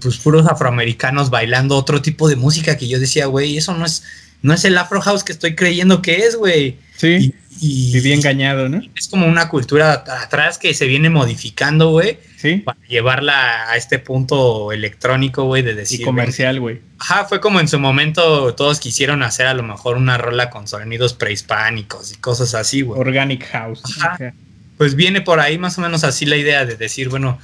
pues, 0.00 0.16
puros 0.16 0.46
afroamericanos 0.46 1.28
bailando 1.28 1.76
otro 1.76 2.00
tipo 2.00 2.26
de 2.26 2.36
música 2.36 2.78
que 2.78 2.88
yo 2.88 2.98
decía, 2.98 3.26
güey, 3.26 3.58
eso 3.58 3.74
no 3.74 3.84
es, 3.84 4.02
no 4.40 4.54
es 4.54 4.64
el 4.64 4.78
Afro 4.78 5.02
House 5.02 5.24
que 5.24 5.32
estoy 5.32 5.54
creyendo 5.54 6.00
que 6.00 6.20
es, 6.20 6.34
güey. 6.34 6.78
Sí. 6.96 7.34
Y, 7.60 7.92
Viví 7.92 8.14
engañado, 8.14 8.70
¿no? 8.70 8.80
Es 8.96 9.08
como 9.08 9.26
una 9.26 9.50
cultura 9.50 9.92
atrás 10.22 10.56
que 10.56 10.72
se 10.72 10.86
viene 10.86 11.10
modificando, 11.10 11.90
güey. 11.90 12.18
Sí. 12.46 12.56
Para 12.58 12.78
llevarla 12.88 13.70
a 13.70 13.76
este 13.76 13.98
punto 13.98 14.72
electrónico, 14.72 15.44
güey, 15.44 15.62
de 15.62 15.74
decir. 15.74 16.00
Y 16.00 16.04
comercial, 16.04 16.60
güey. 16.60 16.80
Ajá, 16.98 17.24
fue 17.24 17.40
como 17.40 17.60
en 17.60 17.68
su 17.68 17.78
momento 17.78 18.54
todos 18.54 18.80
quisieron 18.80 19.22
hacer 19.22 19.46
a 19.46 19.54
lo 19.54 19.62
mejor 19.62 19.96
una 19.96 20.16
rola 20.18 20.50
con 20.50 20.68
sonidos 20.68 21.14
prehispánicos 21.14 22.12
y 22.12 22.16
cosas 22.16 22.54
así, 22.54 22.82
güey. 22.82 23.00
Organic 23.00 23.44
House. 23.46 23.82
Ajá. 23.84 24.32
Pues 24.78 24.94
viene 24.94 25.22
por 25.22 25.40
ahí 25.40 25.58
más 25.58 25.78
o 25.78 25.80
menos 25.80 26.04
así 26.04 26.26
la 26.26 26.36
idea 26.36 26.64
de 26.64 26.76
decir, 26.76 27.08
bueno, 27.08 27.38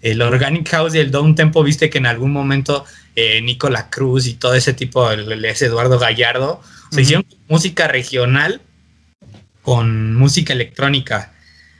el 0.00 0.22
Organic 0.22 0.68
House 0.70 0.94
y 0.94 0.98
el 0.98 1.10
Down 1.10 1.34
Tempo, 1.34 1.62
viste 1.62 1.90
que 1.90 1.98
en 1.98 2.06
algún 2.06 2.32
momento 2.32 2.84
eh, 3.16 3.40
Nicola 3.42 3.90
Cruz 3.90 4.26
y 4.26 4.34
todo 4.34 4.54
ese 4.54 4.72
tipo, 4.72 5.10
el, 5.10 5.44
ese 5.44 5.66
Eduardo 5.66 5.98
Gallardo, 5.98 6.62
se 6.90 7.02
hicieron 7.02 7.26
música 7.48 7.88
regional 7.88 8.60
con 9.62 10.14
música 10.14 10.52
electrónica. 10.52 11.32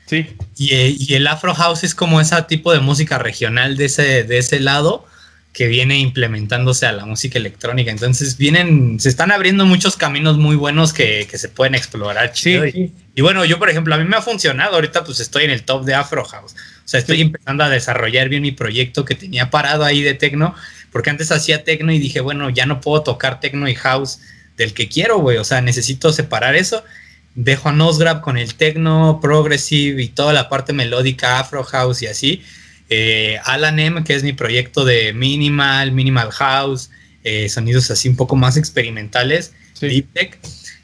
Sí. 0.09 0.26
Eh, 0.70 0.96
y, 0.98 1.14
el 1.14 1.26
Afro 1.26 1.54
House 1.54 1.84
es 1.84 1.94
como 1.94 2.20
ese 2.20 2.40
tipo 2.42 2.72
de 2.72 2.80
música 2.80 3.18
regional 3.18 3.76
de 3.76 3.84
ese, 3.84 4.24
de 4.24 4.38
ese 4.38 4.59
lado 4.59 5.06
que 5.52 5.66
viene 5.66 5.98
implementándose 5.98 6.86
a 6.86 6.92
la 6.92 7.04
música 7.04 7.38
electrónica. 7.38 7.90
Entonces 7.90 8.38
vienen, 8.38 9.00
se 9.00 9.09
están 9.09 9.32
abriendo 9.32 9.66
muchos 9.66 9.96
caminos 9.96 10.38
muy 10.38 10.56
buenos 10.56 10.92
que, 10.92 11.28
se 11.30 11.48
pueden 11.48 11.74
explorar. 11.74 12.30
Sí, 12.34 12.92
y, 13.14 13.22
bueno, 13.22 13.44
yo 13.44 13.59
por 13.59 13.68
ejemplo, 13.68 13.94
a 13.94 13.98
mí 13.98 14.04
me 14.04 14.16
ha 14.16 14.22
funcionado. 14.22 14.76
Ahorita 14.76 15.04
pues 15.04 15.20
estoy 15.20 15.44
en 15.44 15.50
el 15.50 15.64
top 15.64 15.84
de 15.84 15.94
Afro 15.94 16.24
House. 16.24 16.52
O 16.52 16.88
sea, 16.88 17.00
estoy 17.00 17.20
empezando 17.20 17.64
a 17.64 17.68
desarrollar 17.68 18.28
bien 18.28 18.42
mi 18.42 18.52
proyecto 18.52 19.04
que 19.04 19.14
tenía 19.14 19.50
parado 19.50 19.84
ahí 19.84 20.02
de 20.02 20.14
tecno, 20.14 20.54
porque 20.90 21.11
antes 21.11 21.30
hacía 21.32 21.64
tecno 21.64 21.92
y 21.92 21.98
dije, 21.98 22.20
bueno, 22.20 22.48
ya 22.50 22.64
no 22.64 22.80
puedo 22.80 23.02
tocar 23.02 23.40
tecno 23.40 23.68
y 23.68 23.74
house 23.74 24.20
del 24.56 24.72
que 24.72 24.88
quiero, 24.88 25.18
güey. 25.18 25.36
O 25.36 25.44
sea, 25.44 25.61
necesito 25.61 26.12
separar 26.12 26.54
eso 26.54 26.84
dejo 27.34 27.68
a 27.68 27.72
Nosgrab 27.72 28.20
con 28.20 28.36
el 28.36 28.54
techno, 28.54 29.20
progressive 29.20 30.02
y 30.02 30.08
toda 30.08 30.32
la 30.32 30.48
parte 30.48 30.72
melódica, 30.72 31.38
afro 31.38 31.62
house 31.64 32.02
y 32.02 32.06
así. 32.06 32.42
Eh, 32.90 33.38
Alan 33.44 33.78
M, 33.78 34.04
que 34.04 34.14
es 34.14 34.22
mi 34.22 34.32
proyecto 34.32 34.84
de 34.84 35.12
minimal, 35.12 35.92
minimal 35.92 36.30
house, 36.32 36.90
eh, 37.24 37.48
sonidos 37.48 37.90
así 37.90 38.08
un 38.08 38.16
poco 38.16 38.36
más 38.36 38.56
experimentales, 38.56 39.52
deep 39.80 40.12
tech. 40.12 40.38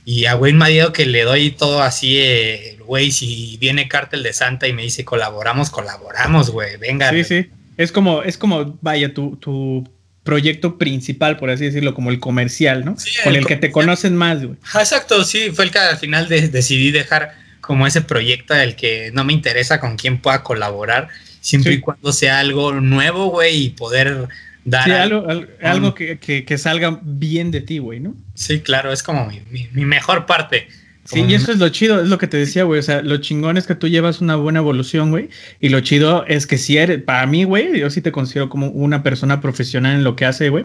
Y 0.04 0.26
a 0.26 0.36
Wayne 0.36 0.58
Madiedo 0.58 0.92
que 0.92 1.06
le 1.06 1.22
doy 1.22 1.50
todo 1.50 1.82
así, 1.82 2.18
eh, 2.18 2.78
güey, 2.84 3.10
si 3.10 3.56
viene 3.58 3.88
Cártel 3.88 4.22
de 4.22 4.34
Santa 4.34 4.68
y 4.68 4.74
me 4.74 4.82
dice 4.82 5.04
colaboramos, 5.04 5.70
colaboramos, 5.70 6.50
güey, 6.50 6.76
venga. 6.76 7.10
Sí, 7.10 7.24
sí. 7.24 7.46
Es 7.76 7.90
como, 7.90 8.22
es 8.22 8.36
como, 8.36 8.78
vaya, 8.82 9.14
tu, 9.14 9.36
tu 9.36 9.88
proyecto 10.24 10.78
principal, 10.78 11.36
por 11.36 11.50
así 11.50 11.66
decirlo, 11.66 11.94
como 11.94 12.10
el 12.10 12.18
comercial, 12.18 12.84
¿no? 12.84 12.96
Con 13.22 13.36
el, 13.36 13.46
que 13.46 13.56
te 13.56 13.70
conocen 13.70 14.16
más, 14.16 14.42
güey. 14.44 14.56
Exacto, 14.74 15.22
sí, 15.22 15.50
fue 15.52 15.66
el 15.66 15.70
que 15.70 15.78
al 15.78 15.98
final 15.98 16.28
decidí 16.28 16.90
dejar 16.90 17.34
como 17.60 17.86
ese 17.86 18.00
proyecto 18.00 18.54
del 18.54 18.74
que 18.74 19.10
no 19.12 19.24
me 19.24 19.32
interesa 19.32 19.80
con 19.80 19.96
quién 19.96 20.18
pueda 20.18 20.42
colaborar, 20.42 21.08
siempre 21.40 21.74
y 21.74 21.80
cuando 21.80 22.12
sea 22.12 22.40
algo 22.40 22.72
nuevo, 22.72 23.26
güey, 23.26 23.66
y 23.66 23.70
poder 23.70 24.28
dar... 24.64 24.84
Sí, 24.84 24.90
algo, 24.90 25.26
algo, 25.62 25.94
que, 25.94 26.18
que, 26.18 26.58
salga 26.58 26.98
bien 27.02 27.50
de 27.50 27.60
ti, 27.60 27.78
güey, 27.78 28.00
¿no? 28.00 28.14
Sí, 28.34 28.60
claro, 28.60 28.92
es 28.92 29.02
como 29.02 29.30
mi 29.50 29.84
mejor 29.84 30.26
parte. 30.26 30.68
Sí, 31.04 31.22
y 31.28 31.34
eso 31.34 31.52
es 31.52 31.58
lo 31.58 31.68
chido, 31.68 32.00
es 32.00 32.08
lo 32.08 32.16
que 32.16 32.26
te 32.26 32.38
decía, 32.38 32.64
güey. 32.64 32.80
O 32.80 32.82
sea, 32.82 33.02
lo 33.02 33.18
chingón 33.18 33.58
es 33.58 33.66
que 33.66 33.74
tú 33.74 33.88
llevas 33.88 34.22
una 34.22 34.36
buena 34.36 34.60
evolución, 34.60 35.10
güey. 35.10 35.28
Y 35.60 35.68
lo 35.68 35.80
chido 35.80 36.24
es 36.26 36.46
que 36.46 36.56
si 36.56 36.78
eres, 36.78 37.02
para 37.02 37.26
mí, 37.26 37.44
güey, 37.44 37.78
yo 37.78 37.90
sí 37.90 38.00
te 38.00 38.10
considero 38.10 38.48
como 38.48 38.68
una 38.68 39.02
persona 39.02 39.42
profesional 39.42 39.96
en 39.96 40.04
lo 40.04 40.16
que 40.16 40.24
hace, 40.24 40.48
güey. 40.48 40.64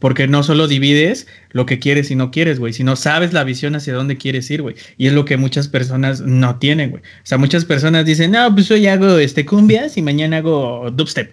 Porque 0.00 0.26
no 0.26 0.42
solo 0.42 0.66
divides 0.66 1.28
lo 1.50 1.66
que 1.66 1.78
quieres 1.78 2.10
y 2.10 2.16
no 2.16 2.32
quieres, 2.32 2.58
güey, 2.58 2.72
sino 2.72 2.96
sabes 2.96 3.32
la 3.32 3.44
visión 3.44 3.76
hacia 3.76 3.94
dónde 3.94 4.16
quieres 4.16 4.50
ir, 4.50 4.62
güey. 4.62 4.74
Y 4.98 5.06
es 5.06 5.12
lo 5.12 5.24
que 5.24 5.36
muchas 5.36 5.68
personas 5.68 6.20
no 6.20 6.58
tienen, 6.58 6.90
güey. 6.90 7.02
O 7.02 7.26
sea, 7.26 7.38
muchas 7.38 7.64
personas 7.64 8.04
dicen, 8.04 8.32
no, 8.32 8.52
pues 8.52 8.68
hoy 8.72 8.88
hago 8.88 9.18
este 9.18 9.46
cumbias 9.46 9.96
y 9.96 10.02
mañana 10.02 10.38
hago 10.38 10.90
dubstep. 10.90 11.32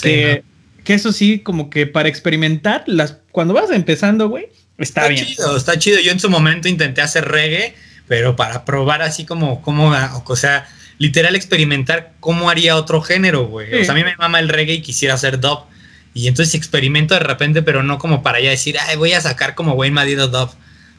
que, 0.00 0.42
que 0.82 0.94
eso 0.94 1.12
sí, 1.12 1.40
como 1.40 1.68
que 1.68 1.86
para 1.86 2.08
experimentar, 2.08 2.84
las, 2.86 3.18
cuando 3.32 3.52
vas 3.52 3.70
empezando, 3.70 4.30
güey 4.30 4.48
Está, 4.78 5.08
bien. 5.08 5.26
chido, 5.26 5.56
está 5.56 5.78
chido. 5.78 6.00
Yo 6.00 6.12
en 6.12 6.20
su 6.20 6.30
momento 6.30 6.68
intenté 6.68 7.02
hacer 7.02 7.28
reggae, 7.28 7.74
pero 8.08 8.36
para 8.36 8.64
probar 8.64 9.02
así 9.02 9.24
como, 9.24 9.62
como 9.62 9.92
o 10.24 10.36
sea, 10.36 10.66
literal 10.98 11.36
experimentar 11.36 12.12
cómo 12.20 12.50
haría 12.50 12.76
otro 12.76 13.00
género, 13.00 13.46
güey. 13.46 13.80
O 13.80 13.84
sea, 13.84 13.92
a 13.92 13.96
mí 13.96 14.04
me 14.04 14.16
mama 14.16 14.40
el 14.40 14.48
reggae 14.48 14.74
y 14.74 14.82
quisiera 14.82 15.14
hacer 15.14 15.40
dub. 15.40 15.60
Y 16.14 16.28
entonces 16.28 16.54
experimento 16.54 17.14
de 17.14 17.20
repente, 17.20 17.62
pero 17.62 17.82
no 17.82 17.98
como 17.98 18.22
para 18.22 18.40
ya 18.40 18.50
decir, 18.50 18.76
ay, 18.78 18.96
voy 18.96 19.12
a 19.12 19.20
sacar 19.20 19.54
como 19.54 19.72
Wayne 19.72 19.94
Madido 19.94 20.28
dub. 20.28 20.50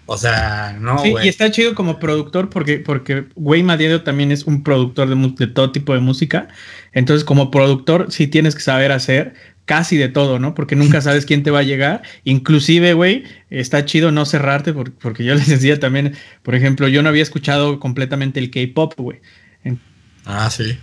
O 0.06 0.18
sea, 0.18 0.76
no, 0.80 1.00
Sí, 1.00 1.14
y 1.24 1.30
está 1.30 1.50
chido 1.50 1.76
como 1.76 1.98
productor 1.98 2.50
porque, 2.50 2.80
porque 2.80 3.26
Wayne 3.36 3.68
Madido 3.68 4.04
también 4.04 4.34
es 4.34 4.44
un 4.44 4.64
productor 4.64 5.08
de, 5.08 5.34
de, 5.38 5.48
todo 5.48 5.72
tipo 5.72 5.94
de 5.94 6.02
música. 6.02 6.50
Entonces, 6.92 7.24
como 7.24 7.52
productor, 7.52 8.12
sí 8.12 8.28
tienes 8.28 8.56
que 8.56 8.62
saber 8.62 8.92
hacer 8.92 9.34
casi 9.66 9.98
de 9.98 10.10
todo, 10.10 10.40
¿no? 10.40 10.56
Porque 10.56 10.76
nunca 10.76 11.02
sabes 11.02 11.26
quién 11.26 11.44
te 11.44 11.52
va 11.52 11.60
a 11.60 11.64
llegar. 11.64 12.04
Inclusive, 12.24 12.94
güey, 12.94 13.24
está 13.50 13.86
chido 13.86 14.12
no 14.12 14.26
cerrarte 14.26 14.74
porque, 14.74 15.24
yo 15.24 15.36
les 15.36 15.48
decía 15.48 15.80
también, 15.80 16.16
por 16.42 16.56
ejemplo, 16.56 16.88
yo 16.88 17.04
no 17.04 17.10
había 17.10 17.24
escuchado 17.24 17.80
completamente 17.80 18.40
el 18.40 18.52
K-Pop, 18.52 18.94
güey. 18.98 19.20
Ah, 20.26 20.50
sí. 20.50 20.78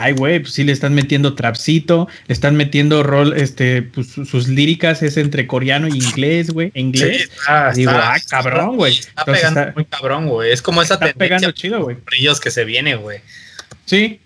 Ay, 0.00 0.12
güey, 0.12 0.38
pues 0.38 0.52
sí 0.52 0.62
le 0.62 0.70
están 0.70 0.94
metiendo 0.94 1.34
trapcito, 1.34 2.06
le 2.28 2.32
están 2.32 2.54
metiendo 2.54 3.02
rol, 3.02 3.36
este, 3.36 3.82
pues 3.82 4.06
sus 4.12 4.46
líricas 4.46 5.02
es 5.02 5.16
entre 5.16 5.48
coreano 5.48 5.88
y 5.88 5.94
inglés, 5.98 6.50
güey, 6.50 6.70
inglés. 6.74 7.28
Sí, 7.28 7.80
Digo, 7.80 7.90
ah, 7.92 8.16
cabrón, 8.30 8.76
güey. 8.76 8.96
Está 8.96 9.24
pegando 9.24 9.72
muy 9.74 9.84
cabrón, 9.86 10.28
güey. 10.28 10.52
Es 10.52 10.62
como 10.62 10.82
esa 10.82 10.94
está 10.94 11.12
pegando 11.14 11.50
chido, 11.50 11.82
güey. 11.82 11.96
Brillos 12.06 12.38
que 12.38 12.52
se 12.52 12.64
viene, 12.64 12.94
güey. 12.94 13.18
Sí, 13.86 14.20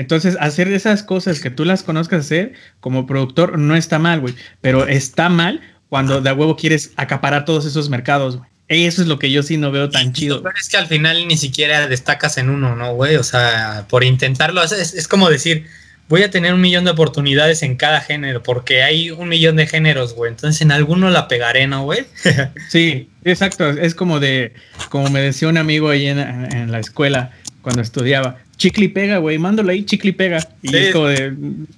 entonces, 0.00 0.38
hacer 0.40 0.68
esas 0.68 1.02
cosas 1.02 1.40
que 1.40 1.50
tú 1.50 1.66
las 1.66 1.82
conozcas 1.82 2.20
hacer 2.20 2.54
como 2.80 3.06
productor 3.06 3.58
no 3.58 3.76
está 3.76 3.98
mal, 3.98 4.20
güey. 4.20 4.34
Pero 4.62 4.88
está 4.88 5.28
mal 5.28 5.60
cuando 5.90 6.22
de 6.22 6.32
huevo 6.32 6.56
quieres 6.56 6.92
acaparar 6.96 7.44
todos 7.44 7.66
esos 7.66 7.90
mercados, 7.90 8.38
güey. 8.38 8.48
Eso 8.68 9.02
es 9.02 9.08
lo 9.08 9.18
que 9.18 9.30
yo 9.30 9.42
sí 9.42 9.58
no 9.58 9.70
veo 9.70 9.90
tan 9.90 10.14
chido. 10.14 10.42
Pero 10.42 10.54
es 10.58 10.70
que 10.70 10.78
al 10.78 10.86
final 10.86 11.28
ni 11.28 11.36
siquiera 11.36 11.86
destacas 11.86 12.38
en 12.38 12.48
uno, 12.48 12.76
¿no, 12.76 12.94
güey? 12.94 13.16
O 13.16 13.22
sea, 13.22 13.84
por 13.90 14.02
intentarlo, 14.02 14.62
es, 14.62 14.72
es, 14.72 15.06
como 15.06 15.28
decir, 15.28 15.66
voy 16.08 16.22
a 16.22 16.30
tener 16.30 16.54
un 16.54 16.62
millón 16.62 16.86
de 16.86 16.92
oportunidades 16.92 17.62
en 17.62 17.76
cada 17.76 18.00
género, 18.00 18.42
porque 18.42 18.82
hay 18.82 19.10
un 19.10 19.28
millón 19.28 19.56
de 19.56 19.66
géneros, 19.66 20.14
güey. 20.14 20.30
Entonces 20.30 20.62
en 20.62 20.72
alguno 20.72 21.10
la 21.10 21.28
pegaré, 21.28 21.66
¿no, 21.66 21.82
güey? 21.82 22.06
sí, 22.70 23.10
exacto. 23.24 23.68
Es 23.68 23.94
como 23.94 24.18
de, 24.18 24.54
como 24.88 25.10
me 25.10 25.20
decía 25.20 25.48
un 25.48 25.58
amigo 25.58 25.90
ahí 25.90 26.06
en, 26.06 26.18
en 26.18 26.72
la 26.72 26.78
escuela 26.78 27.32
cuando 27.60 27.82
estudiaba, 27.82 28.38
chicle 28.60 28.84
y 28.84 28.88
pega, 28.88 29.16
güey, 29.16 29.38
mándalo 29.38 29.70
ahí, 29.72 29.84
chicle 29.84 30.10
y 30.10 30.12
pega. 30.12 30.46
Y 30.62 30.76
es 30.76 30.92
como 30.92 31.06
de, 31.06 31.32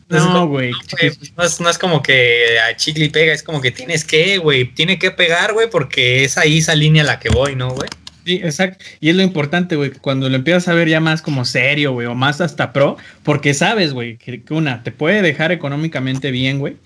no, 0.09 0.49
güey. 0.49 0.73
Pues, 1.37 1.61
no, 1.61 1.71
es 1.71 1.79
como 1.79 2.03
que 2.03 2.59
a 2.59 2.77
chicle 2.77 3.05
y 3.05 3.09
pega, 3.09 3.33
es 3.33 3.45
como 3.45 3.61
que 3.61 3.71
tienes 3.71 4.05
que, 4.05 4.39
güey, 4.39 4.65
tiene 4.65 4.99
que 4.99 5.13
pegar, 5.13 5.53
güey, 5.53 5.71
porque 5.71 6.25
es 6.25 6.37
ahí 6.37 6.59
esa 6.59 6.75
línea 6.75 7.05
a 7.05 7.07
la 7.07 7.21
que 7.21 7.29
voy, 7.29 7.55
¿no, 7.55 7.71
güey? 7.71 7.89
Sí, 8.25 8.41
exacto. 8.43 8.85
Y 9.01 9.11
es 9.11 9.17
lo 9.17 9.23
importante, 9.23 9.77
güey, 9.77 9.91
cuando 9.93 10.29
lo 10.29 10.35
empiezas 10.35 10.67
a 10.69 10.75
ver 10.75 10.89
ya 10.89 10.99
más 10.99 11.23
como 11.23 11.45
serio, 11.45 11.93
güey, 11.93 12.09
o 12.09 12.15
más 12.15 12.41
hasta 12.41 12.73
pro, 12.73 12.97
porque 13.23 13.55
sabes, 13.55 13.93
güey, 13.93 14.17
que 14.17 14.43
una, 14.51 14.83
te 14.83 14.91
puede 14.91 15.23
dejar 15.23 15.53
económicamente 15.53 16.33
bien, 16.33 16.59
güey 16.59 16.77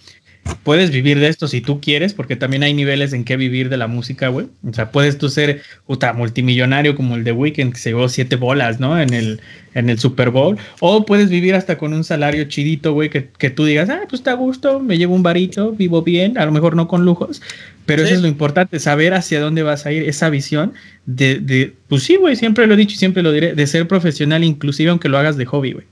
puedes 0.62 0.90
vivir 0.90 1.20
de 1.20 1.28
esto 1.28 1.48
si 1.48 1.60
tú 1.60 1.80
quieres, 1.80 2.14
porque 2.14 2.36
también 2.36 2.62
hay 2.62 2.74
niveles 2.74 3.12
en 3.12 3.24
que 3.24 3.36
vivir 3.36 3.68
de 3.68 3.76
la 3.76 3.86
música, 3.86 4.28
güey. 4.28 4.48
O 4.68 4.72
sea, 4.72 4.90
puedes 4.90 5.18
tú 5.18 5.28
ser 5.28 5.62
puta, 5.86 6.12
multimillonario 6.12 6.96
como 6.96 7.16
el 7.16 7.24
de 7.24 7.32
Weekend, 7.32 7.72
que 7.72 7.78
se 7.78 7.90
llevó 7.90 8.08
siete 8.08 8.36
bolas, 8.36 8.80
¿no? 8.80 9.00
En 9.00 9.14
el, 9.14 9.40
en 9.74 9.90
el 9.90 9.98
Super 9.98 10.30
Bowl. 10.30 10.58
O 10.80 11.06
puedes 11.06 11.30
vivir 11.30 11.54
hasta 11.54 11.78
con 11.78 11.92
un 11.92 12.04
salario 12.04 12.44
chidito, 12.44 12.92
güey, 12.92 13.10
que, 13.10 13.28
que, 13.38 13.50
tú 13.50 13.64
digas, 13.64 13.88
ah, 13.90 14.00
pues 14.08 14.20
está 14.20 14.32
a 14.32 14.34
gusto, 14.34 14.80
me 14.80 14.98
llevo 14.98 15.14
un 15.14 15.22
varito, 15.22 15.72
vivo 15.72 16.02
bien, 16.02 16.38
a 16.38 16.44
lo 16.44 16.52
mejor 16.52 16.76
no 16.76 16.88
con 16.88 17.04
lujos. 17.04 17.42
Pero 17.84 18.02
eso 18.02 18.14
es 18.14 18.20
lo 18.20 18.26
importante, 18.26 18.80
saber 18.80 19.14
hacia 19.14 19.40
dónde 19.40 19.62
vas 19.62 19.86
a 19.86 19.92
ir, 19.92 20.08
esa 20.08 20.28
visión 20.28 20.74
de, 21.06 21.38
de 21.38 21.74
pues 21.88 22.02
sí, 22.02 22.16
güey, 22.16 22.34
siempre 22.34 22.66
lo 22.66 22.74
he 22.74 22.76
dicho 22.76 22.94
y 22.94 22.98
siempre 22.98 23.22
lo 23.22 23.30
diré, 23.30 23.54
de 23.54 23.66
ser 23.66 23.86
profesional, 23.86 24.42
inclusive 24.42 24.90
aunque 24.90 25.08
lo 25.08 25.18
hagas 25.18 25.36
de 25.36 25.46
hobby, 25.46 25.72
güey. 25.72 25.86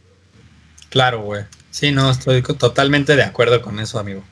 Claro, 0.88 1.22
güey. 1.22 1.42
Sí, 1.70 1.90
no, 1.90 2.10
estoy 2.10 2.42
totalmente 2.42 3.16
de 3.16 3.24
acuerdo 3.24 3.60
con 3.62 3.80
eso, 3.80 3.98
amigo. 3.98 4.22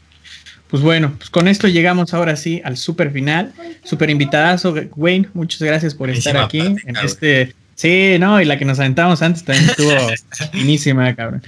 Pues 0.73 0.83
bueno, 0.83 1.13
pues 1.19 1.29
con 1.29 1.49
esto 1.49 1.69
llegamos 1.69 2.15
ahora 2.15 2.35
sí 2.35 2.63
al 2.65 2.79
super 2.79 3.11
final. 3.13 3.53
Super 3.85 4.09
invitadazo, 4.09 4.75
Wayne. 4.97 5.29
Muchas 5.35 5.61
gracias 5.61 5.95
por 5.95 6.09
estar 6.09 6.35
aquí 6.39 6.61
en 6.61 6.97
este 7.05 7.55
Sí, 7.75 8.17
no, 8.19 8.41
y 8.41 8.47
la 8.47 8.59
que 8.59 8.65
nos 8.65 8.79
aventamos 8.79 9.21
antes 9.21 9.45
también 9.45 9.69
estuvo 9.69 9.93
finísima, 10.53 11.15
cabrón. 11.15 11.43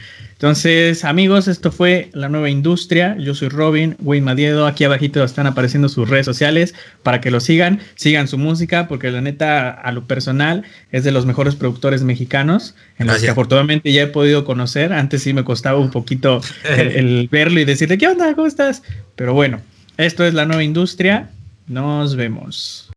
Entonces, 0.44 1.06
amigos, 1.06 1.48
esto 1.48 1.72
fue 1.72 2.10
La 2.12 2.28
Nueva 2.28 2.50
Industria. 2.50 3.16
Yo 3.18 3.34
soy 3.34 3.48
Robin, 3.48 3.96
Wayne 4.00 4.26
Madiedo. 4.26 4.66
Aquí 4.66 4.84
abajito 4.84 5.24
están 5.24 5.46
apareciendo 5.46 5.88
sus 5.88 6.06
redes 6.06 6.26
sociales 6.26 6.74
para 7.02 7.22
que 7.22 7.30
lo 7.30 7.40
sigan. 7.40 7.80
Sigan 7.94 8.28
su 8.28 8.36
música 8.36 8.86
porque 8.86 9.10
la 9.10 9.22
neta, 9.22 9.70
a 9.70 9.90
lo 9.90 10.06
personal, 10.06 10.64
es 10.92 11.02
de 11.02 11.12
los 11.12 11.24
mejores 11.24 11.54
productores 11.56 12.02
mexicanos 12.02 12.74
en 12.98 13.06
los 13.06 13.22
que 13.22 13.30
afortunadamente 13.30 13.90
ya 13.90 14.02
he 14.02 14.06
podido 14.06 14.44
conocer. 14.44 14.92
Antes 14.92 15.22
sí 15.22 15.32
me 15.32 15.44
costaba 15.44 15.78
un 15.78 15.90
poquito 15.90 16.42
el 16.76 17.26
verlo 17.32 17.60
y 17.60 17.64
decirle, 17.64 17.96
¿qué 17.96 18.08
onda? 18.08 18.34
¿Cómo 18.34 18.46
estás? 18.46 18.82
Pero 19.16 19.32
bueno, 19.32 19.62
esto 19.96 20.26
es 20.26 20.34
La 20.34 20.44
Nueva 20.44 20.62
Industria. 20.62 21.30
Nos 21.68 22.16
vemos. 22.16 22.90